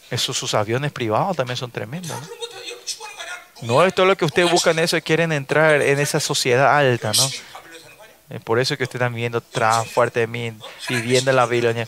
Esos, 0.10 0.38
sus 0.38 0.54
aviones 0.54 0.92
privados 0.92 1.36
también 1.36 1.58
son 1.58 1.72
tremendos. 1.72 2.18
¿no? 3.62 3.68
no, 3.68 3.86
esto 3.86 4.04
es 4.04 4.08
lo 4.08 4.18
que 4.18 4.26
ustedes 4.26 4.52
buscan 4.52 4.80
eso, 4.80 5.00
quieren 5.02 5.32
entrar 5.32 5.82
en 5.82 6.00
esa 6.00 6.20
sociedad 6.20 6.78
alta, 6.78 7.12
¿no? 7.14 7.30
Por 8.44 8.60
eso 8.60 8.76
que 8.76 8.84
ustedes 8.84 9.02
están 9.02 9.14
viviendo 9.14 9.40
tan 9.40 9.86
fuerte 9.86 10.22
de 10.22 10.28
mí, 10.28 10.54
viviendo 10.90 11.32
la 11.32 11.46
Babilonia, 11.46 11.88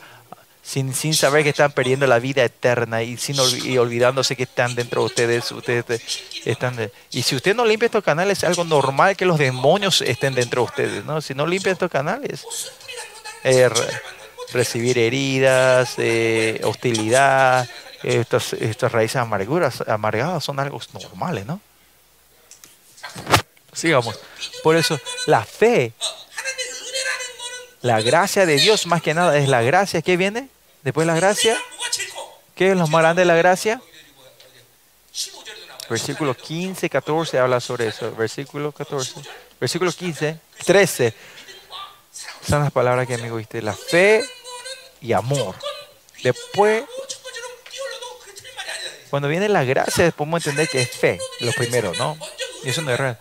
sin, 0.62 0.94
sin 0.94 1.14
saber 1.14 1.44
que 1.44 1.50
están 1.50 1.72
perdiendo 1.72 2.08
la 2.08 2.20
vida 2.20 2.44
eterna 2.44 3.04
y, 3.04 3.18
sin 3.18 3.38
olvidándose 3.40 4.36
que 4.36 4.44
están 4.44 4.76
dentro 4.76 5.02
de 5.02 5.08
ustedes. 5.08 5.52
ustedes 5.52 6.22
están 6.46 6.76
de, 6.76 6.92
y 7.12 7.24
si 7.24 7.36
usted 7.36 7.56
no 7.56 7.66
limpia 7.66 7.88
estos 7.88 8.04
canales, 8.04 8.38
es 8.38 8.44
algo 8.46 8.64
normal 8.64 9.18
que 9.18 9.26
los 9.26 9.38
demonios 9.38 10.02
estén 10.02 10.34
dentro 10.34 10.62
de 10.62 10.66
ustedes, 10.66 11.06
¿no? 11.06 11.22
Si 11.22 11.34
no 11.34 11.46
limpia 11.46 11.74
estos 11.74 11.92
canales, 11.92 12.46
eh, 13.44 13.70
recibir 14.54 14.98
heridas, 14.98 15.96
eh, 15.98 16.62
hostilidad, 16.64 17.68
estas, 18.04 18.54
estas 18.54 18.92
raíces 18.92 19.18
amarguras, 19.18 19.84
amargadas 19.88 20.44
son 20.44 20.60
algo 20.60 20.80
normales, 20.94 21.46
¿no? 21.46 21.60
Sigamos. 23.74 24.20
Por 24.64 24.76
eso 24.76 25.00
la 25.26 25.44
fe, 25.44 25.94
la 27.82 28.02
gracia 28.02 28.46
de 28.46 28.58
Dios 28.58 28.86
más 28.88 29.02
que 29.02 29.14
nada 29.14 29.38
es 29.38 29.48
la 29.48 29.62
gracia. 29.62 30.02
¿Qué 30.02 30.18
viene? 30.18 30.50
Después 30.84 31.08
la 31.08 31.16
gracia. 31.16 31.58
¿Qué 32.56 32.72
es 32.72 32.78
lo 32.78 32.88
más 32.88 33.02
grande 33.02 33.22
de 33.22 33.26
la 33.26 33.36
gracia? 33.36 33.82
Versículo 35.90 36.36
15, 36.36 36.90
14 36.90 37.40
habla 37.40 37.60
sobre 37.60 37.88
eso. 37.88 38.14
Versículo 38.16 38.72
14. 38.72 39.22
Versículo 39.60 39.92
15, 39.92 40.38
13. 40.66 41.14
Son 42.48 42.62
las 42.64 42.72
palabras 42.72 43.08
que 43.08 43.18
me 43.18 43.32
oíste. 43.32 43.62
La 43.62 43.74
fe 43.74 44.24
y 45.02 45.14
amor. 45.14 45.56
Después 46.22 46.84
cuando 49.10 49.28
viene 49.28 49.50
la 49.50 49.64
gracia, 49.64 50.12
podemos 50.12 50.46
entender 50.46 50.68
que 50.68 50.82
es 50.82 50.92
fe. 50.92 51.20
Lo 51.42 51.52
primero, 51.54 51.94
¿no? 51.98 52.18
Y 52.64 52.70
eso 52.70 52.82
no 52.82 52.92
es 52.92 53.00
real. 53.00 53.18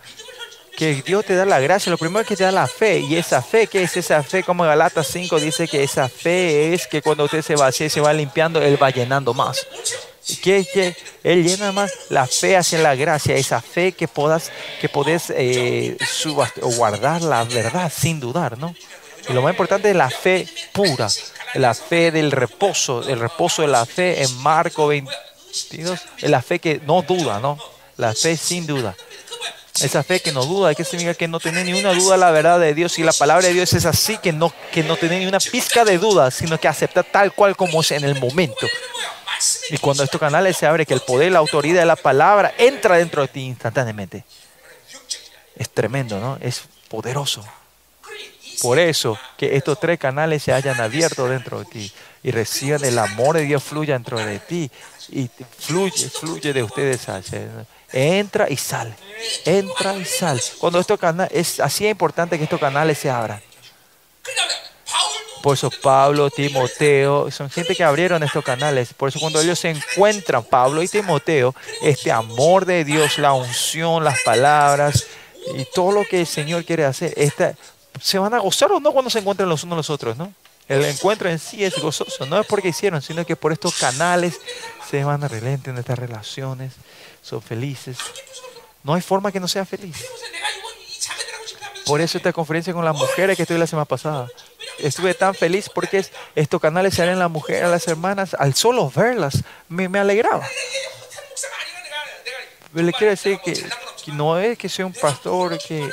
Que 0.77 0.93
Dios 1.01 1.25
te 1.25 1.35
da 1.35 1.45
la 1.45 1.59
gracia, 1.59 1.89
lo 1.89 1.97
primero 1.97 2.25
que 2.25 2.35
te 2.35 2.43
da 2.43 2.51
la 2.51 2.67
fe. 2.67 2.99
Y 2.99 3.15
esa 3.15 3.41
fe, 3.41 3.67
¿qué 3.67 3.83
es 3.83 3.97
esa 3.97 4.23
fe? 4.23 4.43
Como 4.43 4.63
Galatas 4.63 5.07
5 5.07 5.39
dice 5.39 5.67
que 5.67 5.83
esa 5.83 6.07
fe 6.07 6.73
es 6.73 6.87
que 6.87 7.01
cuando 7.01 7.25
usted 7.25 7.41
se 7.41 7.55
vacía 7.55 7.87
y 7.87 7.89
se 7.89 8.01
va 8.01 8.13
limpiando, 8.13 8.61
Él 8.61 8.81
va 8.81 8.89
llenando 8.89 9.33
más. 9.33 9.67
que, 10.41 10.65
que 10.65 10.95
Él 11.23 11.43
llena 11.43 11.71
más 11.71 11.91
la 12.09 12.27
fe 12.27 12.55
hacia 12.55 12.79
la 12.79 12.95
gracia, 12.95 13.35
esa 13.35 13.61
fe 13.61 13.91
que 13.91 14.07
puedas, 14.07 14.51
que 14.79 14.87
podés 14.87 15.33
eh, 15.35 15.97
guardar 16.77 17.21
la 17.23 17.43
verdad 17.43 17.91
sin 17.93 18.19
dudar, 18.19 18.57
¿no? 18.57 18.73
Y 19.27 19.33
lo 19.33 19.41
más 19.41 19.51
importante 19.51 19.89
es 19.89 19.95
la 19.95 20.09
fe 20.09 20.47
pura, 20.71 21.07
la 21.55 21.73
fe 21.73 22.11
del 22.11 22.31
reposo, 22.31 23.07
el 23.07 23.19
reposo 23.19 23.61
de 23.61 23.67
la 23.67 23.85
fe 23.85 24.23
en 24.23 24.35
Marco 24.37 24.87
22, 25.49 25.99
es 26.17 26.29
la 26.29 26.41
fe 26.41 26.59
que 26.59 26.81
no 26.85 27.01
duda, 27.01 27.39
¿no? 27.39 27.57
La 27.97 28.13
fe 28.13 28.37
sin 28.37 28.65
duda. 28.65 28.95
Esa 29.81 30.03
fe 30.03 30.19
que 30.19 30.31
no 30.31 30.45
duda, 30.45 30.75
que 30.75 30.83
significa 30.83 31.13
que 31.13 31.27
no 31.27 31.39
tiene 31.39 31.63
ni 31.63 31.73
una 31.73 31.93
duda 31.93 32.17
la 32.17 32.31
verdad 32.31 32.59
de 32.59 32.73
Dios 32.73 32.99
y 32.99 33.03
la 33.03 33.13
palabra 33.13 33.47
de 33.47 33.53
Dios 33.53 33.71
es 33.73 33.85
así, 33.85 34.17
que 34.17 34.33
no, 34.33 34.53
que 34.71 34.83
no 34.83 34.97
tiene 34.97 35.19
ni 35.19 35.25
una 35.25 35.39
pizca 35.39 35.85
de 35.85 35.97
duda, 35.97 36.31
sino 36.31 36.59
que 36.59 36.67
acepta 36.67 37.03
tal 37.03 37.33
cual 37.33 37.55
como 37.55 37.81
es 37.81 37.91
en 37.91 38.03
el 38.03 38.19
momento. 38.19 38.67
Y 39.69 39.77
cuando 39.77 40.03
estos 40.03 40.19
canales 40.19 40.57
se 40.57 40.65
abren, 40.65 40.85
que 40.85 40.93
el 40.93 40.99
poder, 41.01 41.31
la 41.31 41.39
autoridad 41.39 41.79
de 41.79 41.85
la 41.85 41.95
palabra 41.95 42.53
entra 42.57 42.97
dentro 42.97 43.21
de 43.21 43.29
ti 43.29 43.41
instantáneamente. 43.41 44.25
Es 45.55 45.69
tremendo, 45.69 46.19
¿no? 46.19 46.37
Es 46.41 46.63
poderoso. 46.89 47.45
Por 48.61 48.79
eso 48.79 49.17
que 49.37 49.55
estos 49.55 49.79
tres 49.79 49.97
canales 49.97 50.43
se 50.43 50.51
hayan 50.51 50.81
abierto 50.81 51.27
dentro 51.29 51.59
de 51.59 51.65
ti 51.65 51.93
y 52.23 52.31
reciban 52.31 52.83
el 52.83 52.99
amor 52.99 53.37
de 53.37 53.43
Dios 53.43 53.63
fluya 53.63 53.93
dentro 53.93 54.19
de 54.19 54.39
ti 54.39 54.69
y 55.11 55.29
fluye, 55.57 56.09
fluye 56.09 56.53
de 56.53 56.63
ustedes, 56.63 57.01
Sánchez. 57.01 57.49
Entra 57.91 58.49
y 58.49 58.57
sale, 58.57 58.93
entra 59.45 59.95
y 59.95 60.05
sale. 60.05 60.41
Cuando 60.59 60.79
estos 60.79 60.99
canales, 60.99 61.31
es 61.33 61.59
así 61.59 61.87
importante 61.87 62.37
que 62.37 62.43
estos 62.43 62.59
canales 62.59 62.97
se 62.97 63.09
abran. 63.09 63.41
Por 65.41 65.53
eso 65.55 65.71
Pablo, 65.81 66.29
Timoteo, 66.29 67.31
son 67.31 67.49
gente 67.49 67.73
que 67.75 67.83
abrieron 67.83 68.21
estos 68.23 68.43
canales. 68.43 68.93
Por 68.93 69.09
eso 69.09 69.19
cuando 69.19 69.39
ellos 69.39 69.57
se 69.57 69.69
encuentran, 69.69 70.43
Pablo 70.43 70.83
y 70.83 70.87
Timoteo, 70.87 71.55
este 71.81 72.11
amor 72.11 72.65
de 72.65 72.83
Dios, 72.83 73.17
la 73.17 73.33
unción, 73.33 74.03
las 74.03 74.21
palabras 74.21 75.07
y 75.55 75.65
todo 75.73 75.91
lo 75.91 76.03
que 76.03 76.21
el 76.21 76.27
Señor 76.27 76.65
quiere 76.65 76.85
hacer, 76.85 77.13
esta, 77.15 77.55
se 78.01 78.19
van 78.19 78.33
a 78.33 78.39
gozar 78.39 78.71
o 78.71 78.79
no 78.79 78.91
cuando 78.91 79.09
se 79.09 79.19
encuentran 79.19 79.47
los 79.47 79.63
unos 79.63 79.77
los 79.77 79.89
otros, 79.89 80.17
¿no? 80.17 80.33
El 80.67 80.85
encuentro 80.85 81.27
en 81.29 81.39
sí 81.39 81.63
es 81.63 81.79
gozoso, 81.79 82.27
no 82.27 82.39
es 82.39 82.45
porque 82.45 82.67
hicieron, 82.67 83.01
sino 83.01 83.25
que 83.25 83.35
por 83.35 83.51
estos 83.51 83.75
canales 83.75 84.39
se 84.89 85.03
van 85.03 85.23
a 85.23 85.27
relente 85.27 85.71
nuestras 85.71 85.99
relaciones, 85.99 86.73
son 87.21 87.41
felices. 87.41 87.97
No 88.83 88.93
hay 88.95 89.01
forma 89.01 89.31
que 89.31 89.39
no 89.39 89.47
sea 89.47 89.65
feliz. 89.65 90.03
Por 91.85 92.01
eso 92.01 92.17
esta 92.17 92.33
conferencia 92.33 92.73
con 92.73 92.85
las 92.85 92.95
mujeres 92.95 93.35
que 93.35 93.43
estuve 93.43 93.59
la 93.59 93.67
semana 93.67 93.85
pasada. 93.85 94.27
Estuve 94.79 95.13
tan 95.13 95.35
feliz 95.35 95.69
porque 95.69 96.05
estos 96.35 96.61
canales 96.61 96.93
se 96.93 97.03
harán 97.03 97.15
a 97.15 97.19
las 97.19 97.31
mujeres, 97.31 97.63
a 97.63 97.67
las 97.67 97.87
hermanas, 97.87 98.33
al 98.33 98.55
solo 98.55 98.89
verlas, 98.89 99.43
me, 99.67 99.89
me 99.89 99.99
alegraba. 99.99 100.47
Le 102.73 102.93
quiero 102.93 103.11
decir 103.11 103.39
que, 103.43 103.53
que, 103.53 104.11
no 104.11 104.39
es 104.39 104.57
que 104.57 104.69
soy 104.69 104.85
un 104.85 104.93
pastor, 104.93 105.57
que 105.59 105.89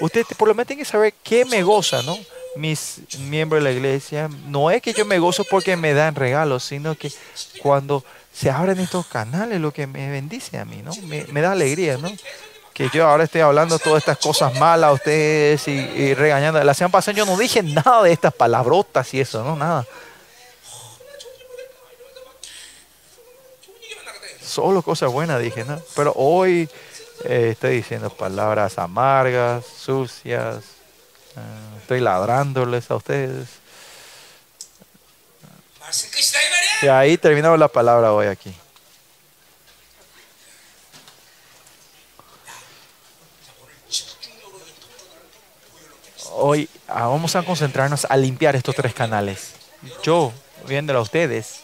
usted 0.00 0.24
por 0.36 0.48
lo 0.48 0.54
menos 0.54 0.68
tiene 0.68 0.82
que 0.82 0.88
saber 0.88 1.14
qué 1.22 1.44
me 1.44 1.62
goza, 1.62 2.02
¿no? 2.02 2.16
Mis 2.56 3.00
miembros 3.18 3.62
de 3.62 3.70
la 3.70 3.76
iglesia, 3.76 4.28
no 4.46 4.70
es 4.70 4.80
que 4.80 4.92
yo 4.92 5.04
me 5.04 5.18
gozo 5.18 5.44
porque 5.44 5.76
me 5.76 5.94
dan 5.94 6.14
regalos, 6.14 6.64
sino 6.64 6.94
que 6.94 7.12
cuando 7.62 8.04
se 8.32 8.50
abren 8.50 8.80
estos 8.80 9.06
canales, 9.06 9.60
lo 9.60 9.72
que 9.72 9.86
me 9.86 10.10
bendice 10.10 10.58
a 10.58 10.64
mí, 10.64 10.82
¿no? 10.82 10.92
Me, 11.02 11.40
da 11.40 11.52
alegría, 11.52 11.98
¿no? 11.98 12.10
Que 12.72 12.88
yo 12.92 13.06
ahora 13.06 13.24
estoy 13.24 13.42
hablando 13.42 13.78
todas 13.78 13.98
estas 13.98 14.18
cosas 14.18 14.54
malas 14.54 14.88
a 14.88 14.92
ustedes 14.92 15.68
y, 15.68 16.14
regañando. 16.14 16.62
La 16.64 16.72
semana 16.72 16.92
pasada 16.92 17.16
yo 17.16 17.26
no 17.26 17.36
dije 17.36 17.62
nada 17.62 18.02
de 18.02 18.12
estas 18.12 18.32
palabrotas 18.32 19.12
y 19.12 19.20
eso, 19.20 19.44
no, 19.44 19.56
nada. 19.56 19.86
Solo 24.42 24.82
cosas 24.82 25.12
buenas 25.12 25.40
dije, 25.40 25.64
¿no? 25.64 25.80
Pero 25.94 26.12
hoy 26.16 26.68
eh, 27.24 27.50
estoy 27.52 27.76
diciendo 27.76 28.10
palabras 28.10 28.78
amargas, 28.78 29.64
sucias. 29.66 30.64
Ah, 31.36 31.78
estoy 31.80 32.00
ladrándoles 32.00 32.90
a 32.90 32.96
ustedes. 32.96 33.48
Y 36.82 36.88
ahí 36.88 37.16
terminamos 37.16 37.60
la 37.60 37.68
palabra 37.68 38.12
hoy 38.12 38.26
aquí. 38.26 38.52
Hoy 46.32 46.68
ah, 46.88 47.06
vamos 47.06 47.36
a 47.36 47.44
concentrarnos 47.44 48.04
a 48.08 48.16
limpiar 48.16 48.56
estos 48.56 48.74
tres 48.74 48.92
canales. 48.94 49.52
Yo, 50.02 50.32
viéndolo 50.66 50.98
a 50.98 51.02
ustedes, 51.02 51.60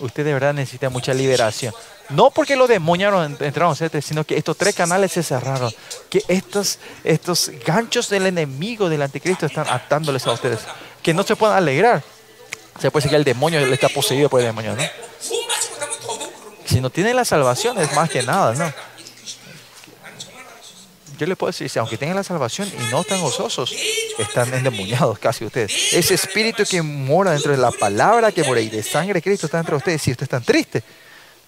usted 0.00 0.24
de 0.24 0.32
verdad 0.32 0.52
necesita 0.54 0.90
mucha 0.90 1.14
liberación. 1.14 1.72
No 2.08 2.32
porque 2.32 2.56
los 2.56 2.68
demonios 2.68 3.40
entraron, 3.40 3.76
sino 3.76 4.24
que 4.24 4.36
estos 4.36 4.56
tres 4.56 4.74
canales 4.74 5.12
se 5.12 5.22
cerraron. 5.22 5.72
Que 6.10 6.24
estos, 6.26 6.80
estos 7.04 7.52
ganchos 7.64 8.08
del 8.08 8.26
enemigo 8.26 8.88
del 8.88 9.02
anticristo 9.02 9.46
están 9.46 9.68
atándoles 9.68 10.26
a 10.26 10.32
ustedes. 10.32 10.60
Que 11.00 11.14
no 11.14 11.22
se 11.22 11.36
puedan 11.36 11.56
alegrar, 11.56 12.02
se 12.80 12.90
puede 12.90 13.02
decir 13.02 13.10
que 13.10 13.16
el 13.16 13.24
demonio 13.24 13.64
le 13.64 13.74
está 13.74 13.88
poseído 13.88 14.28
por 14.28 14.40
el 14.40 14.46
demonio, 14.46 14.76
¿no? 14.76 14.82
Si 16.64 16.80
no 16.80 16.90
tiene 16.90 17.14
la 17.14 17.24
salvación 17.24 17.78
es 17.78 17.92
más 17.94 18.08
que 18.10 18.22
nada, 18.22 18.54
¿no? 18.54 18.72
Yo 21.18 21.26
le 21.26 21.34
puedo 21.34 21.50
decir, 21.50 21.68
si 21.68 21.78
aunque 21.80 21.98
tengan 21.98 22.14
la 22.16 22.22
salvación 22.22 22.68
y 22.68 22.92
no 22.92 23.00
están 23.00 23.20
gozosos, 23.20 23.74
están 24.18 24.54
endemoniados 24.54 25.18
casi 25.18 25.44
ustedes. 25.44 25.92
Ese 25.92 26.14
espíritu 26.14 26.62
que 26.64 26.80
mora 26.80 27.32
dentro 27.32 27.50
de 27.50 27.58
la 27.58 27.72
palabra 27.72 28.30
que 28.30 28.44
mora 28.44 28.60
y 28.60 28.68
de 28.68 28.84
sangre 28.84 29.14
de 29.14 29.22
Cristo 29.22 29.46
está 29.46 29.58
dentro 29.58 29.74
de 29.74 29.78
ustedes. 29.78 30.02
Si 30.02 30.12
ustedes 30.12 30.26
están 30.26 30.44
tristes, 30.44 30.84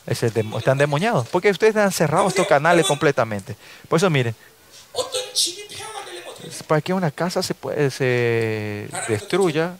es 0.06 0.22
están 0.24 0.72
endemoniados. 0.72 1.28
Porque 1.28 1.50
ustedes 1.50 1.76
están 1.76 1.92
cerrados 1.92 2.32
estos 2.32 2.48
canales 2.48 2.84
completamente. 2.84 3.54
Por 3.88 3.98
eso 3.98 4.10
miren, 4.10 4.34
para 6.66 6.80
que 6.80 6.92
una 6.92 7.12
casa 7.12 7.40
se, 7.40 7.54
puede, 7.54 7.92
se 7.92 8.88
destruya, 9.08 9.76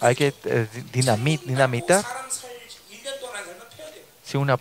hay 0.00 0.14
que 0.14 0.34
eh, 0.44 0.66
dinamitar. 0.92 2.04
Si 4.24 4.36
una, 4.36 4.58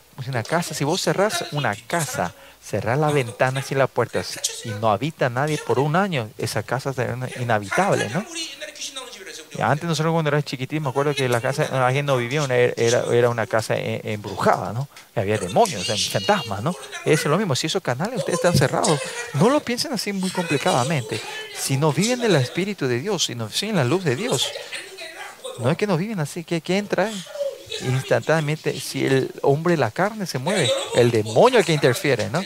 casa, 0.47 0.73
si 0.73 0.83
vos 0.83 1.01
cerrás 1.01 1.45
una 1.51 1.75
casa, 1.87 2.33
cerrás 2.63 2.99
las 2.99 3.13
ventanas 3.13 3.71
y 3.71 3.75
las 3.75 3.89
puertas 3.89 4.39
y 4.63 4.69
no 4.69 4.91
habita 4.91 5.29
nadie 5.29 5.57
por 5.57 5.79
un 5.79 5.95
año, 5.95 6.29
esa 6.37 6.61
casa 6.61 6.93
será 6.93 7.17
inhabitable, 7.39 8.09
¿no? 8.09 8.23
Y 9.57 9.61
antes 9.61 9.87
nosotros 9.87 10.11
cuando 10.11 10.29
éramos 10.29 10.45
chiquititos, 10.45 10.83
me 10.83 10.89
acuerdo 10.89 11.15
que 11.15 11.29
la 11.29 11.39
casa 11.39 11.67
la 11.71 12.03
no 12.03 12.17
vivía, 12.17 12.43
una, 12.43 12.55
era, 12.55 13.05
era 13.11 13.29
una 13.29 13.47
casa 13.47 13.75
e, 13.75 14.01
embrujada, 14.03 14.73
¿no? 14.73 14.87
Y 15.15 15.19
había 15.19 15.37
demonios, 15.37 15.87
fantasmas, 16.11 16.61
¿no? 16.61 16.75
Es 17.05 17.25
lo 17.25 17.37
mismo, 17.37 17.55
si 17.55 17.67
esos 17.67 17.81
canales 17.81 18.19
ustedes 18.19 18.39
están 18.39 18.53
cerrados, 18.53 18.99
no 19.33 19.49
lo 19.49 19.61
piensen 19.61 19.93
así 19.93 20.11
muy 20.11 20.29
complicadamente. 20.29 21.21
Si 21.57 21.77
no 21.77 21.93
viven 21.93 22.19
del 22.19 22.35
espíritu 22.35 22.87
de 22.87 22.99
Dios, 22.99 23.25
si 23.25 23.35
no 23.35 23.49
siguen 23.49 23.77
la 23.77 23.85
luz 23.85 24.03
de 24.03 24.15
Dios, 24.15 24.51
no 25.59 25.71
es 25.71 25.77
que 25.77 25.87
no 25.87 25.97
viven 25.97 26.19
así, 26.19 26.43
que, 26.43 26.61
que 26.61 26.77
entra 26.77 27.09
instantáneamente. 27.81 28.79
Si 28.79 29.05
el 29.05 29.31
hombre 29.41 29.77
la 29.77 29.91
carne 29.91 30.25
se 30.25 30.39
mueve, 30.39 30.69
el 30.95 31.11
demonio 31.11 31.63
que 31.63 31.73
interfiere, 31.73 32.29
¿no? 32.29 32.43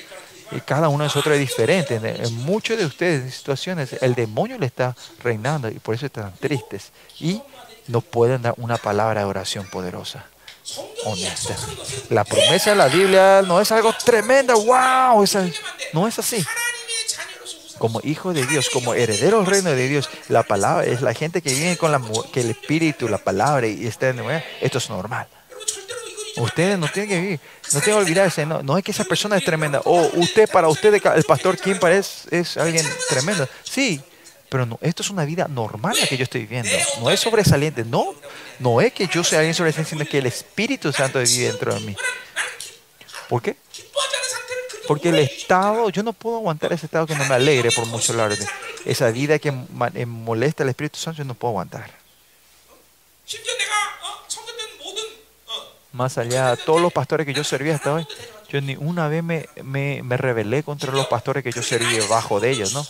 Y 0.51 0.61
cada 0.61 0.89
uno 0.89 1.03
de 1.03 1.07
nosotros 1.07 1.35
es 1.35 1.41
diferente. 1.41 1.95
En, 1.95 2.35
muchos 2.37 2.77
de 2.77 2.85
ustedes, 2.85 3.23
en 3.23 3.31
situaciones, 3.31 3.93
el 4.01 4.15
demonio 4.15 4.57
le 4.57 4.65
está 4.65 4.95
reinando 5.21 5.69
y 5.69 5.79
por 5.79 5.95
eso 5.95 6.07
están 6.07 6.33
tristes. 6.39 6.91
Y 7.19 7.41
no 7.87 8.01
pueden 8.01 8.41
dar 8.41 8.55
una 8.57 8.77
palabra 8.77 9.21
de 9.21 9.27
oración 9.27 9.67
poderosa, 9.67 10.25
honesta. 11.05 11.55
La 12.09 12.23
promesa 12.23 12.71
de 12.71 12.75
la 12.75 12.87
Biblia 12.87 13.43
no 13.45 13.61
es 13.61 13.71
algo 13.71 13.93
tremendo, 14.03 14.59
wow, 14.63 15.23
no 15.93 16.07
es 16.07 16.19
así 16.19 16.43
como 17.79 17.99
hijos 18.03 18.35
de 18.35 18.45
Dios, 18.45 18.69
como 18.69 18.93
herederos 18.93 19.45
del 19.45 19.53
reino 19.55 19.71
de 19.71 19.87
Dios, 19.87 20.09
la 20.27 20.43
palabra 20.43 20.85
es 20.85 21.01
la 21.01 21.13
gente 21.13 21.41
que 21.41 21.53
viene 21.53 21.77
con 21.77 21.91
la, 21.91 22.01
que 22.31 22.41
el 22.41 22.51
espíritu, 22.51 23.07
la 23.09 23.17
palabra 23.17 23.67
y 23.67 23.87
está 23.87 24.13
esto 24.61 24.77
es 24.77 24.89
normal. 24.89 25.27
Ustedes 26.37 26.77
no 26.77 26.87
tienen 26.87 27.09
que 27.09 27.19
vivir, 27.19 27.39
no 27.73 27.81
tienen 27.81 28.01
que 28.01 28.05
olvidarse, 28.05 28.45
no, 28.45 28.61
no 28.61 28.77
es 28.77 28.83
que 28.83 28.91
esa 28.91 29.03
persona 29.03 29.37
es 29.37 29.43
tremenda, 29.43 29.81
o 29.83 30.09
usted, 30.13 30.49
para 30.49 30.67
usted, 30.67 30.93
el 30.93 31.23
pastor 31.23 31.57
Kim 31.57 31.79
parece 31.79 32.39
es 32.39 32.55
alguien 32.55 32.85
tremendo. 33.09 33.47
Sí, 33.63 34.01
pero 34.49 34.65
no, 34.65 34.79
esto 34.81 35.03
es 35.03 35.09
una 35.09 35.25
vida 35.25 35.47
normal 35.47 35.95
la 35.99 36.07
que 36.07 36.17
yo 36.17 36.23
estoy 36.23 36.41
viviendo, 36.41 36.71
no 37.01 37.09
es 37.09 37.19
sobresaliente, 37.19 37.83
no, 37.83 38.13
no 38.59 38.79
es 38.81 38.93
que 38.93 39.07
yo 39.07 39.23
sea 39.23 39.39
alguien 39.39 39.53
sobresaliente, 39.53 39.89
sino 39.89 40.09
que 40.09 40.19
el 40.19 40.27
Espíritu 40.27 40.91
Santo 40.91 41.19
vive 41.19 41.47
dentro 41.47 41.73
de 41.73 41.79
mí. 41.81 41.95
¿Por 43.27 43.41
qué? 43.41 43.57
Porque 44.89 45.09
el 45.09 45.19
Estado, 45.19 45.91
yo 45.91 46.01
no 46.01 46.13
puedo 46.13 46.37
aguantar 46.37 46.73
ese 46.73 46.87
Estado 46.87 47.05
que 47.05 47.13
no 47.13 47.23
me 47.25 47.35
alegre 47.35 47.69
por 47.71 47.85
mucho 47.85 48.11
largo. 48.11 48.43
Esa 48.85 49.11
vida 49.11 49.37
que 49.37 49.49
eh, 49.93 50.05
molesta 50.07 50.63
al 50.63 50.69
Espíritu 50.69 50.97
Santo, 50.97 51.19
yo 51.19 51.25
no 51.25 51.35
puedo 51.35 51.51
aguantar. 51.51 51.91
Más 55.91 56.17
allá, 56.17 56.55
de 56.55 56.63
todos 56.63 56.81
los 56.81 56.91
pastores 56.91 57.27
que 57.27 57.35
yo 57.35 57.43
serví 57.43 57.69
hasta 57.69 57.93
hoy, 57.93 58.07
yo 58.49 58.61
ni 58.61 58.77
una 58.77 59.07
vez 59.07 59.21
me, 59.21 59.47
me, 59.63 60.01
me 60.01 60.17
rebelé 60.17 60.63
contra 60.63 60.91
los 60.91 61.05
pastores 61.05 61.43
que 61.43 61.51
yo 61.51 61.61
serví 61.61 61.95
debajo 61.95 62.39
de 62.39 62.49
ellos, 62.49 62.73
¿no? 62.73 62.83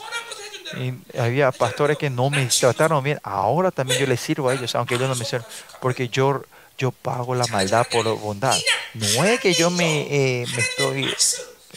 Había 1.22 1.52
pastores 1.52 1.98
que 1.98 2.10
no 2.10 2.30
me 2.30 2.46
trataron 2.46 3.04
bien. 3.04 3.20
Ahora 3.24 3.72
también 3.72 4.00
yo 4.00 4.08
les 4.08 4.22
sirvo 4.22 4.48
a 4.48 4.54
ellos, 4.54 4.74
aunque 4.74 4.96
ellos 4.96 5.10
no 5.10 5.16
me 5.16 5.26
sirven, 5.26 5.46
porque 5.82 6.08
yo, 6.08 6.44
yo 6.78 6.94
pago 6.94 7.36
la 7.36 7.46
maldad 7.48 7.86
por 7.92 8.06
bondad. 8.20 8.58
No 8.94 9.26
es 9.26 9.42
que 9.42 9.54
yo 9.54 9.70
me, 9.70 10.04
eh, 10.10 10.46
me 10.56 10.62
estoy 10.62 11.14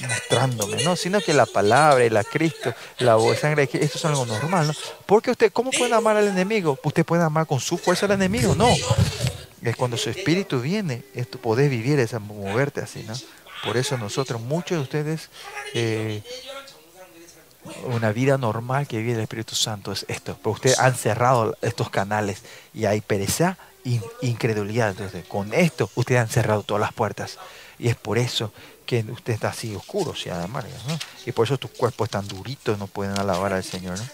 mostrándome, 0.09 0.83
¿no? 0.85 0.97
Sino 0.97 1.20
que 1.20 1.33
la 1.33 1.47
palabra, 1.47 2.05
el 2.05 2.19
Cristo, 2.27 2.74
la 2.99 3.16
sangre 3.41 3.62
de 3.62 3.69
Cristo, 3.69 3.87
esto 3.87 3.99
es 3.99 4.05
algo 4.05 4.27
normal, 4.27 4.69
¿no? 4.69 4.74
Porque 5.07 5.31
usted, 5.31 5.53
¿cómo 5.53 5.70
puede 5.70 5.95
amar 5.95 6.16
al 6.16 6.29
enemigo? 6.29 6.79
Usted 6.83 7.05
puede 7.05 7.23
amar 7.23 7.47
con 7.47 7.61
su 7.61 7.79
fuerza 7.79 8.07
al 8.07 8.12
enemigo, 8.12 8.55
no. 8.55 8.69
Es 9.62 9.77
cuando 9.77 9.97
su 9.97 10.11
espíritu 10.11 10.61
viene, 10.61 11.05
tú 11.31 11.39
podés 11.39 11.70
vivir 11.70 11.99
esa, 12.01 12.19
moverte 12.19 12.81
así, 12.81 13.05
¿no? 13.05 13.15
Por 13.65 13.77
eso 13.77 13.97
nosotros, 13.97 14.41
muchos 14.41 14.79
de 14.79 14.83
ustedes, 14.83 15.31
eh, 15.73 16.23
una 17.85 18.12
vida 18.12 18.39
normal 18.39 18.89
que 18.89 18.99
vive 18.99 19.12
el 19.12 19.20
Espíritu 19.20 19.55
Santo 19.55 19.93
es 19.93 20.05
esto. 20.09 20.37
Pero 20.39 20.51
ustedes 20.51 20.79
han 20.79 20.97
cerrado 20.97 21.57
estos 21.62 21.91
canales 21.91 22.43
y 22.74 22.87
hay 22.87 23.01
pereza, 23.01 23.57
incredulidad. 24.20 24.91
Entonces, 24.91 25.24
con 25.27 25.55
esto 25.55 25.91
ustedes 25.95 26.20
han 26.23 26.29
cerrado 26.29 26.65
todas 26.65 26.81
las 26.81 26.93
puertas. 26.93 27.39
Y 27.79 27.89
es 27.89 27.97
por 27.97 28.19
eso 28.19 28.53
que 28.93 29.10
usted 29.10 29.32
está 29.32 29.48
así 29.48 29.74
oscuro, 29.74 30.14
si 30.14 30.28
además, 30.28 30.66
y 31.24 31.32
por 31.32 31.47
eso 31.47 31.56
tus 31.56 31.70
cuerpos 31.70 32.10
tan 32.10 32.28
duritos 32.28 32.78
no 32.78 32.86
pueden 32.86 33.19
alabar 33.19 33.55
al 33.55 33.64
Señor, 33.64 33.98
¿no? 33.98 34.05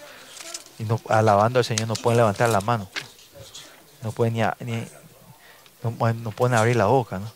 y 0.78 0.84
no, 0.84 1.00
alabando 1.08 1.58
al 1.58 1.64
Señor 1.64 1.88
no 1.88 1.96
pueden 1.96 2.18
levantar 2.18 2.48
la 2.48 2.60
mano, 2.60 2.88
no 4.04 4.12
pueden 4.12 4.34
ni, 4.34 4.42
ni 4.60 4.86
no, 5.82 6.14
no, 6.14 6.30
pueden 6.30 6.56
abrir 6.56 6.76
la 6.76 6.86
boca, 6.86 7.18
¿no? 7.18 7.32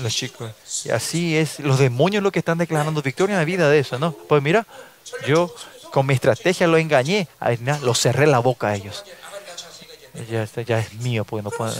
Los 0.00 0.14
chicos. 0.14 0.50
Y 0.86 0.90
así 0.90 1.36
es, 1.36 1.60
los 1.60 1.78
demonios 1.78 2.22
lo 2.22 2.32
que 2.32 2.38
están 2.38 2.56
declarando 2.56 3.02
victoria 3.02 3.34
en 3.34 3.40
la 3.40 3.44
vida 3.44 3.68
de 3.68 3.80
eso, 3.80 3.98
¿no? 3.98 4.12
Pues 4.12 4.42
mira, 4.42 4.66
yo 5.26 5.54
con 5.92 6.06
mi 6.06 6.14
estrategia 6.14 6.66
lo 6.66 6.78
engañé, 6.78 7.28
los 7.82 8.00
cerré 8.00 8.26
la 8.26 8.38
boca 8.38 8.68
a 8.68 8.76
ellos. 8.76 9.04
Ya, 10.30 10.46
ya 10.62 10.78
es 10.78 10.94
mío, 10.94 11.26
porque 11.26 11.42
no 11.42 11.50
pueden 11.50 11.74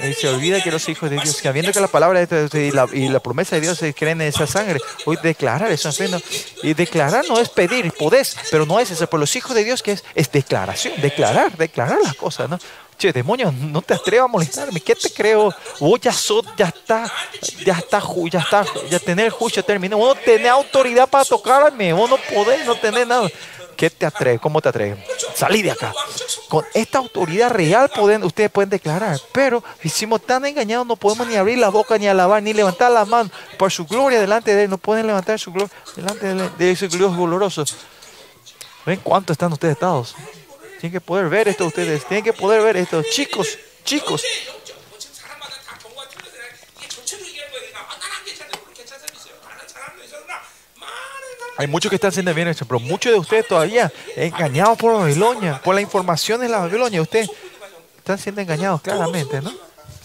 eh, 0.00 0.14
se 0.18 0.28
olvida 0.28 0.62
que 0.62 0.70
los 0.70 0.88
hijos 0.88 1.08
de 1.10 1.16
Dios, 1.16 1.40
que 1.40 1.48
habiendo 1.48 1.72
que 1.72 1.80
la 1.80 1.88
palabra 1.88 2.26
y 2.52 2.70
la, 3.08 3.20
promesa 3.20 3.56
de 3.56 3.62
Dios 3.62 3.78
se 3.78 3.94
creen 3.94 4.20
en 4.20 4.28
esa 4.28 4.46
sangre, 4.46 4.80
hoy 5.04 5.16
declarar 5.22 5.70
eso 5.70 5.90
no, 6.10 6.20
Y 6.62 6.74
declarar 6.74 7.24
no 7.28 7.38
es 7.38 7.48
pedir, 7.48 7.92
podés, 7.92 8.36
pero 8.50 8.66
no 8.66 8.80
es 8.80 8.90
eso. 8.90 9.06
Por 9.08 9.20
los 9.20 9.34
hijos 9.36 9.54
de 9.54 9.64
Dios, 9.64 9.82
que 9.82 9.92
es? 9.92 10.04
Es 10.14 10.30
declaración, 10.30 10.94
declarar, 11.00 11.56
declarar 11.56 11.98
las 12.02 12.14
cosas, 12.14 12.48
¿no? 12.50 12.58
Che, 12.96 13.12
demonio, 13.12 13.52
no 13.52 13.82
te 13.82 13.94
atrevas 13.94 14.26
a 14.26 14.28
molestarme. 14.28 14.80
¿Qué 14.80 14.94
te 14.94 15.10
creo? 15.10 15.52
Vos 15.80 16.00
ya 16.00 16.12
sos, 16.12 16.44
ya 16.56 16.66
está, 16.66 17.10
ya 17.64 17.74
está, 17.74 18.00
ya 18.30 18.38
está, 18.38 18.64
ya 18.88 18.98
tener 19.00 19.30
juicio 19.30 19.64
terminó. 19.64 19.96
Vos 19.96 20.16
no 20.16 20.22
tenés 20.22 20.50
autoridad 20.50 21.08
para 21.08 21.24
tocarme. 21.24 21.92
Vos 21.92 22.08
no 22.08 22.16
podés, 22.16 22.64
no 22.64 22.76
tenés 22.76 23.06
nada. 23.06 23.28
¿Qué 23.76 23.90
te 23.90 24.06
atreves? 24.06 24.40
¿Cómo 24.40 24.60
te 24.60 24.68
atreves? 24.68 24.98
Salí 25.34 25.62
de 25.62 25.70
acá. 25.70 25.92
Con 26.48 26.64
esta 26.74 26.98
autoridad 26.98 27.50
real 27.50 27.90
pueden, 27.94 28.22
ustedes 28.24 28.50
pueden 28.50 28.70
declarar. 28.70 29.18
Pero 29.32 29.62
hicimos 29.82 30.22
tan 30.22 30.44
engañados, 30.46 30.86
no 30.86 30.96
podemos 30.96 31.26
ni 31.26 31.36
abrir 31.36 31.58
la 31.58 31.68
boca, 31.68 31.98
ni 31.98 32.06
alabar, 32.06 32.42
ni 32.42 32.52
levantar 32.52 32.90
la 32.90 33.04
mano. 33.04 33.30
Por 33.58 33.72
su 33.72 33.84
gloria 33.86 34.20
delante 34.20 34.54
de 34.54 34.64
Él, 34.64 34.70
no 34.70 34.78
pueden 34.78 35.06
levantar 35.06 35.38
su 35.38 35.52
gloria 35.52 35.74
delante 35.96 36.26
de, 36.26 36.74
de 36.74 36.88
Dios 36.88 37.16
glorioso. 37.16 37.64
¿Ven 38.86 39.00
cuánto 39.02 39.32
están 39.32 39.52
ustedes 39.52 39.72
estados? 39.72 40.14
Tienen 40.80 40.92
que 40.92 41.00
poder 41.00 41.28
ver 41.28 41.48
esto 41.48 41.64
ustedes. 41.64 42.04
Tienen 42.04 42.24
que 42.24 42.32
poder 42.32 42.62
ver 42.62 42.76
esto. 42.76 43.02
Chicos, 43.02 43.58
chicos. 43.84 44.22
Hay 51.56 51.66
muchos 51.66 51.88
que 51.88 51.96
están 51.96 52.12
siendo 52.12 52.34
bien 52.34 52.48
hechos, 52.48 52.66
pero 52.66 52.80
muchos 52.80 53.12
de 53.12 53.18
ustedes 53.18 53.46
todavía 53.46 53.92
engañados 54.16 54.76
por 54.76 54.94
Babilonia, 54.94 55.60
por 55.62 55.74
la 55.74 55.80
información 55.80 56.40
de 56.40 56.48
la 56.48 56.58
Babilonia. 56.58 57.00
Ustedes 57.00 57.30
están 57.96 58.18
siendo 58.18 58.40
engañados 58.40 58.80
claramente, 58.80 59.40
¿no? 59.40 59.52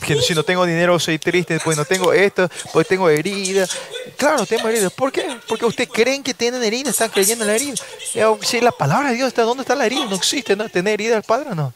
Que 0.05 0.21
si 0.21 0.33
no 0.33 0.43
tengo 0.43 0.65
dinero 0.65 0.97
soy 0.99 1.19
triste, 1.19 1.59
pues 1.61 1.75
no 1.75 1.83
tengo 1.83 2.13
esto, 2.13 2.49
pues 2.71 2.87
tengo 2.87 3.09
heridas. 3.09 3.71
Claro, 4.15 4.45
tengo 4.45 4.69
heridas. 4.69 4.93
¿Por 4.93 5.11
qué? 5.11 5.25
Porque 5.47 5.65
ustedes 5.65 5.89
creen 5.91 6.23
que 6.23 6.33
tienen 6.33 6.63
heridas, 6.63 6.91
están 6.91 7.09
creyendo 7.09 7.43
en 7.43 7.49
la 7.49 7.55
herida. 7.55 7.73
Eh, 8.13 8.37
si 8.41 8.61
la 8.61 8.71
palabra 8.71 9.09
de 9.09 9.15
Dios 9.15 9.27
está, 9.27 9.41
¿dónde 9.43 9.63
está 9.63 9.75
la 9.75 9.85
herida? 9.85 10.05
No 10.05 10.15
existe, 10.15 10.55
¿no? 10.55 10.69
¿Tener 10.69 10.93
herida 10.93 11.17
al 11.17 11.23
Padre 11.23 11.53
no? 11.53 11.73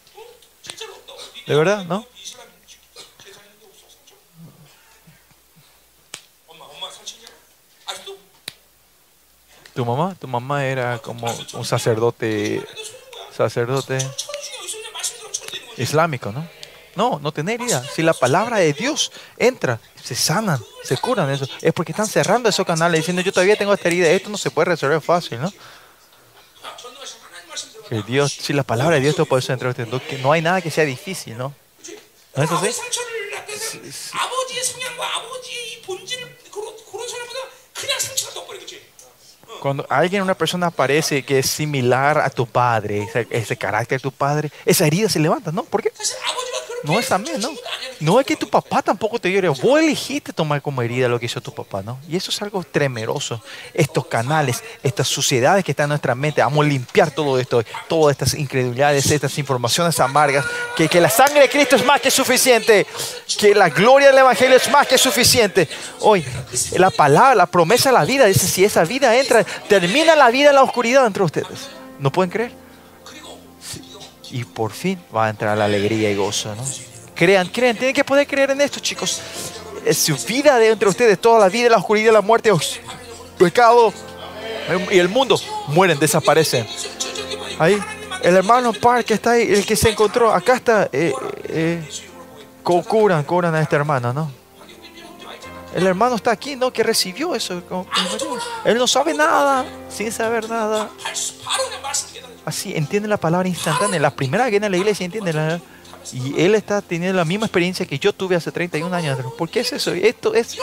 ¿De 1.45 1.55
verdad? 1.55 1.83
¿No? 1.85 2.07
¿Tu 9.73 9.83
mamá? 9.83 10.15
Tu 10.19 10.27
mamá 10.27 10.65
era 10.65 10.99
como 10.99 11.27
un 11.53 11.65
sacerdote, 11.65 12.63
sacerdote 13.35 13.97
islámico, 15.77 16.31
¿no? 16.31 16.47
No, 16.95 17.19
no 17.19 17.31
tener 17.31 17.59
herida. 17.59 17.83
Si 17.83 18.03
la 18.03 18.13
palabra 18.13 18.57
de 18.57 18.73
Dios 18.73 19.11
entra, 19.37 19.79
se 20.01 20.13
sanan, 20.13 20.63
se 20.83 20.97
curan 20.97 21.31
eso. 21.31 21.47
Es 21.61 21.73
porque 21.73 21.91
están 21.91 22.05
cerrando 22.05 22.49
esos 22.49 22.67
canales 22.67 22.99
diciendo 22.99 23.21
yo 23.23 23.33
todavía 23.33 23.55
tengo 23.55 23.73
esta 23.73 23.87
herida, 23.87 24.07
esto 24.09 24.29
no 24.29 24.37
se 24.37 24.51
puede 24.51 24.65
resolver 24.65 25.01
fácil, 25.01 25.41
¿no? 25.41 25.51
Que 27.89 28.03
Dios, 28.03 28.31
si 28.31 28.53
la 28.53 28.63
palabra 28.63 28.95
de 28.95 29.01
Dios 29.01 29.15
te 29.15 29.25
puede 29.25 29.51
entrar, 29.51 29.73
que 29.75 30.17
no 30.19 30.31
hay 30.31 30.41
nada 30.41 30.61
que 30.61 30.69
sea 30.69 30.85
difícil, 30.85 31.35
¿no? 31.37 31.53
¿No 32.35 32.43
es 32.43 32.51
así? 32.51 32.71
Sí. 33.91 34.17
Cuando 39.63 39.85
alguien, 39.87 40.21
una 40.21 40.33
persona 40.33 40.67
aparece 40.67 41.23
que 41.23 41.39
es 41.39 41.45
similar 41.45 42.17
a 42.17 42.29
tu 42.29 42.45
padre, 42.45 43.07
ese, 43.29 43.55
carácter 43.55 43.97
de 43.97 44.01
tu 44.01 44.11
padre, 44.11 44.51
esa 44.65 44.85
herida 44.85 45.07
se 45.07 45.21
levanta, 45.21 45.53
¿no? 45.53 45.63
¿Por 45.63 45.81
qué? 45.81 45.89
No 46.83 46.99
es 46.99 47.07
también, 47.07 47.39
¿no? 47.39 47.49
No 47.99 48.19
es 48.19 48.25
que 48.25 48.35
tu 48.35 48.49
papá 48.49 48.81
tampoco 48.81 49.17
te 49.17 49.29
dio 49.29 49.53
Vos 49.53 49.79
elegiste 49.79 50.33
tomar 50.33 50.61
como 50.61 50.81
herida 50.81 51.07
lo 51.07 51.19
que 51.19 51.25
hizo 51.27 51.39
tu 51.39 51.53
papá, 51.53 51.81
¿no? 51.81 51.97
Y 52.09 52.17
eso 52.17 52.29
es 52.29 52.41
algo 52.41 52.63
tremeroso. 52.63 53.41
Estos 53.73 54.05
canales, 54.07 54.63
estas 54.83 55.07
suciedades 55.07 55.63
que 55.63 55.71
están 55.71 55.85
en 55.85 55.89
nuestra 55.89 56.13
mente, 56.13 56.41
vamos 56.41 56.65
a 56.65 56.67
limpiar 56.67 57.11
todo 57.11 57.39
esto, 57.39 57.63
todas 57.87 58.13
estas 58.13 58.33
incredulidades, 58.33 59.09
estas 59.09 59.37
informaciones 59.37 59.99
amargas, 59.99 60.45
que, 60.75 60.89
que 60.89 60.99
la 60.99 61.09
sangre 61.09 61.41
de 61.41 61.49
Cristo 61.49 61.77
es 61.77 61.85
más 61.85 62.01
que 62.01 62.11
suficiente, 62.11 62.85
que 63.39 63.55
la 63.55 63.69
gloria 63.69 64.07
del 64.09 64.17
Evangelio 64.17 64.57
es 64.57 64.69
más 64.69 64.85
que 64.85 64.97
suficiente. 64.97 65.69
Hoy, 66.01 66.25
la 66.73 66.89
palabra, 66.89 67.35
la 67.35 67.45
promesa 67.45 67.89
de 67.89 67.93
la 67.93 68.05
vida, 68.05 68.25
dice, 68.25 68.47
si 68.47 68.65
esa 68.65 68.83
vida 68.83 69.15
entra, 69.15 69.45
termina 69.69 70.15
la 70.15 70.29
vida 70.29 70.49
en 70.49 70.55
la 70.55 70.63
oscuridad 70.63 71.05
entre 71.05 71.23
ustedes. 71.23 71.69
¿No 71.99 72.11
pueden 72.11 72.29
creer? 72.29 72.62
y 74.33 74.43
por 74.45 74.71
fin 74.71 74.99
va 75.15 75.27
a 75.27 75.29
entrar 75.29 75.55
la 75.55 75.65
alegría 75.65 76.09
y 76.09 76.15
gozo, 76.15 76.55
¿no? 76.55 76.63
Crean, 77.13 77.47
crean, 77.49 77.77
tienen 77.77 77.93
que 77.93 78.03
poder 78.03 78.25
creer 78.25 78.49
en 78.49 78.61
esto, 78.61 78.79
chicos. 78.79 79.21
Es 79.85 79.99
su 79.99 80.17
vida 80.27 80.57
de 80.57 80.69
entre 80.69 80.89
ustedes, 80.89 81.19
toda 81.19 81.39
la 81.39 81.49
vida, 81.49 81.69
la 81.69 81.77
oscuridad, 81.77 82.11
la 82.11 82.21
muerte, 82.21 82.51
os, 82.51 82.79
pecado 83.37 83.93
y 84.91 84.97
el 84.97 85.07
mundo 85.07 85.39
mueren, 85.67 85.99
desaparecen. 85.99 86.65
Ahí, 87.59 87.79
el 88.23 88.35
hermano 88.35 88.73
Park 88.73 89.11
está 89.11 89.31
ahí, 89.31 89.53
el 89.53 89.65
que 89.67 89.75
se 89.75 89.91
encontró, 89.91 90.33
acá 90.33 90.55
está, 90.55 90.89
eh, 90.91 91.13
eh, 91.49 91.87
curan, 92.63 93.23
curan 93.23 93.53
a 93.53 93.61
esta 93.61 93.75
hermana, 93.75 94.11
¿no? 94.11 94.31
El 95.73 95.87
hermano 95.87 96.15
está 96.15 96.31
aquí, 96.31 96.55
¿no? 96.55 96.71
Que 96.71 96.83
recibió 96.83 97.35
eso. 97.35 97.61
Él 98.65 98.77
no 98.77 98.87
sabe 98.87 99.13
nada, 99.13 99.65
sin 99.89 100.11
saber 100.11 100.49
nada. 100.49 100.89
Así 102.45 102.73
entiende 102.75 103.07
la 103.07 103.17
palabra 103.17 103.47
instantánea. 103.47 103.99
La 103.99 104.11
primera 104.11 104.45
que 104.45 104.51
viene 104.51 104.67
a 104.67 104.69
la 104.69 104.77
iglesia 104.77 105.05
entiende 105.05 105.33
la 105.33 105.59
y 106.11 106.41
él 106.41 106.55
está 106.55 106.81
teniendo 106.81 107.17
la 107.17 107.25
misma 107.25 107.45
experiencia 107.45 107.85
que 107.85 107.97
yo 107.97 108.13
tuve 108.13 108.35
hace 108.35 108.51
31 108.51 108.93
años. 108.95 109.17
¿Por 109.37 109.49
qué 109.49 109.61
es 109.61 109.71
eso? 109.73 109.93
Esto 109.93 110.33
es, 110.33 110.57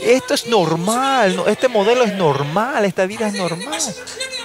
esto 0.00 0.34
es 0.34 0.46
normal. 0.46 1.44
Este 1.46 1.68
modelo 1.68 2.04
es 2.04 2.14
normal. 2.14 2.84
Esta 2.84 3.06
vida 3.06 3.28
es 3.28 3.34
normal. 3.34 3.80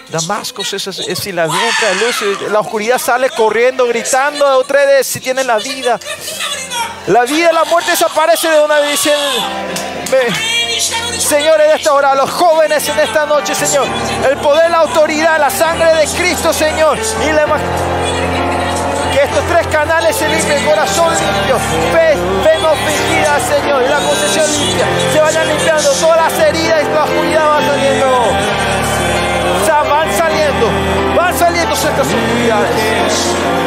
Damasco 0.10 0.62
es, 0.62 0.74
es, 0.74 0.88
es 0.88 1.20
si 1.20 1.32
la 1.32 1.46
entra 1.46 1.94
luz, 1.94 2.52
la 2.52 2.60
oscuridad 2.60 3.00
sale 3.00 3.30
corriendo, 3.32 3.88
gritando 3.88 4.46
a 4.46 4.60
ustedes 4.60 5.08
si 5.08 5.20
tienen 5.20 5.48
la 5.48 5.58
vida. 5.58 6.00
La 7.08 7.24
vida 7.26 7.50
y 7.52 7.54
la 7.54 7.64
muerte 7.66 7.92
desaparece 7.92 8.50
de 8.50 8.62
una 8.62 8.80
vez. 8.80 9.00
Señor, 11.18 11.62
en 11.62 11.72
esta 11.72 11.94
hora, 11.94 12.14
los 12.16 12.30
jóvenes 12.30 12.88
en 12.88 13.00
esta 13.00 13.26
noche, 13.26 13.56
Señor, 13.56 13.88
el 14.30 14.38
poder, 14.38 14.70
la 14.70 14.80
autoridad, 14.80 15.40
la 15.40 15.50
sangre 15.50 15.94
de 15.96 16.06
Cristo, 16.08 16.54
Señor, 16.54 17.00
y 17.28 17.32
la 17.32 17.44
estos 19.24 19.44
tres 19.46 19.68
canales 19.68 20.16
se 20.16 20.28
limpien, 20.28 20.64
corazón 20.66 21.14
limpio, 21.14 21.58
fe, 21.92 22.16
fe 22.44 22.60
no 22.62 22.74
fingida, 22.76 23.40
Señor, 23.40 23.84
y 23.84 23.90
la 23.90 24.00
concesión 24.00 24.52
limpia, 24.52 24.86
se 25.12 25.22
vayan 25.22 25.48
limpiando 25.48 25.90
todas 25.92 26.18
las 26.18 26.40
heridas 26.40 26.84
y 26.84 26.94
la 26.94 27.04
oscuridad 27.04 27.46
va 27.48 27.62
saliendo. 27.62 28.06
O 29.62 29.66
sea, 29.66 29.84
van 29.84 30.12
saliendo, 30.12 30.70
van 31.16 31.38
saliendo 31.38 31.74
estas 31.74 32.00
oscuridades. 32.00 33.63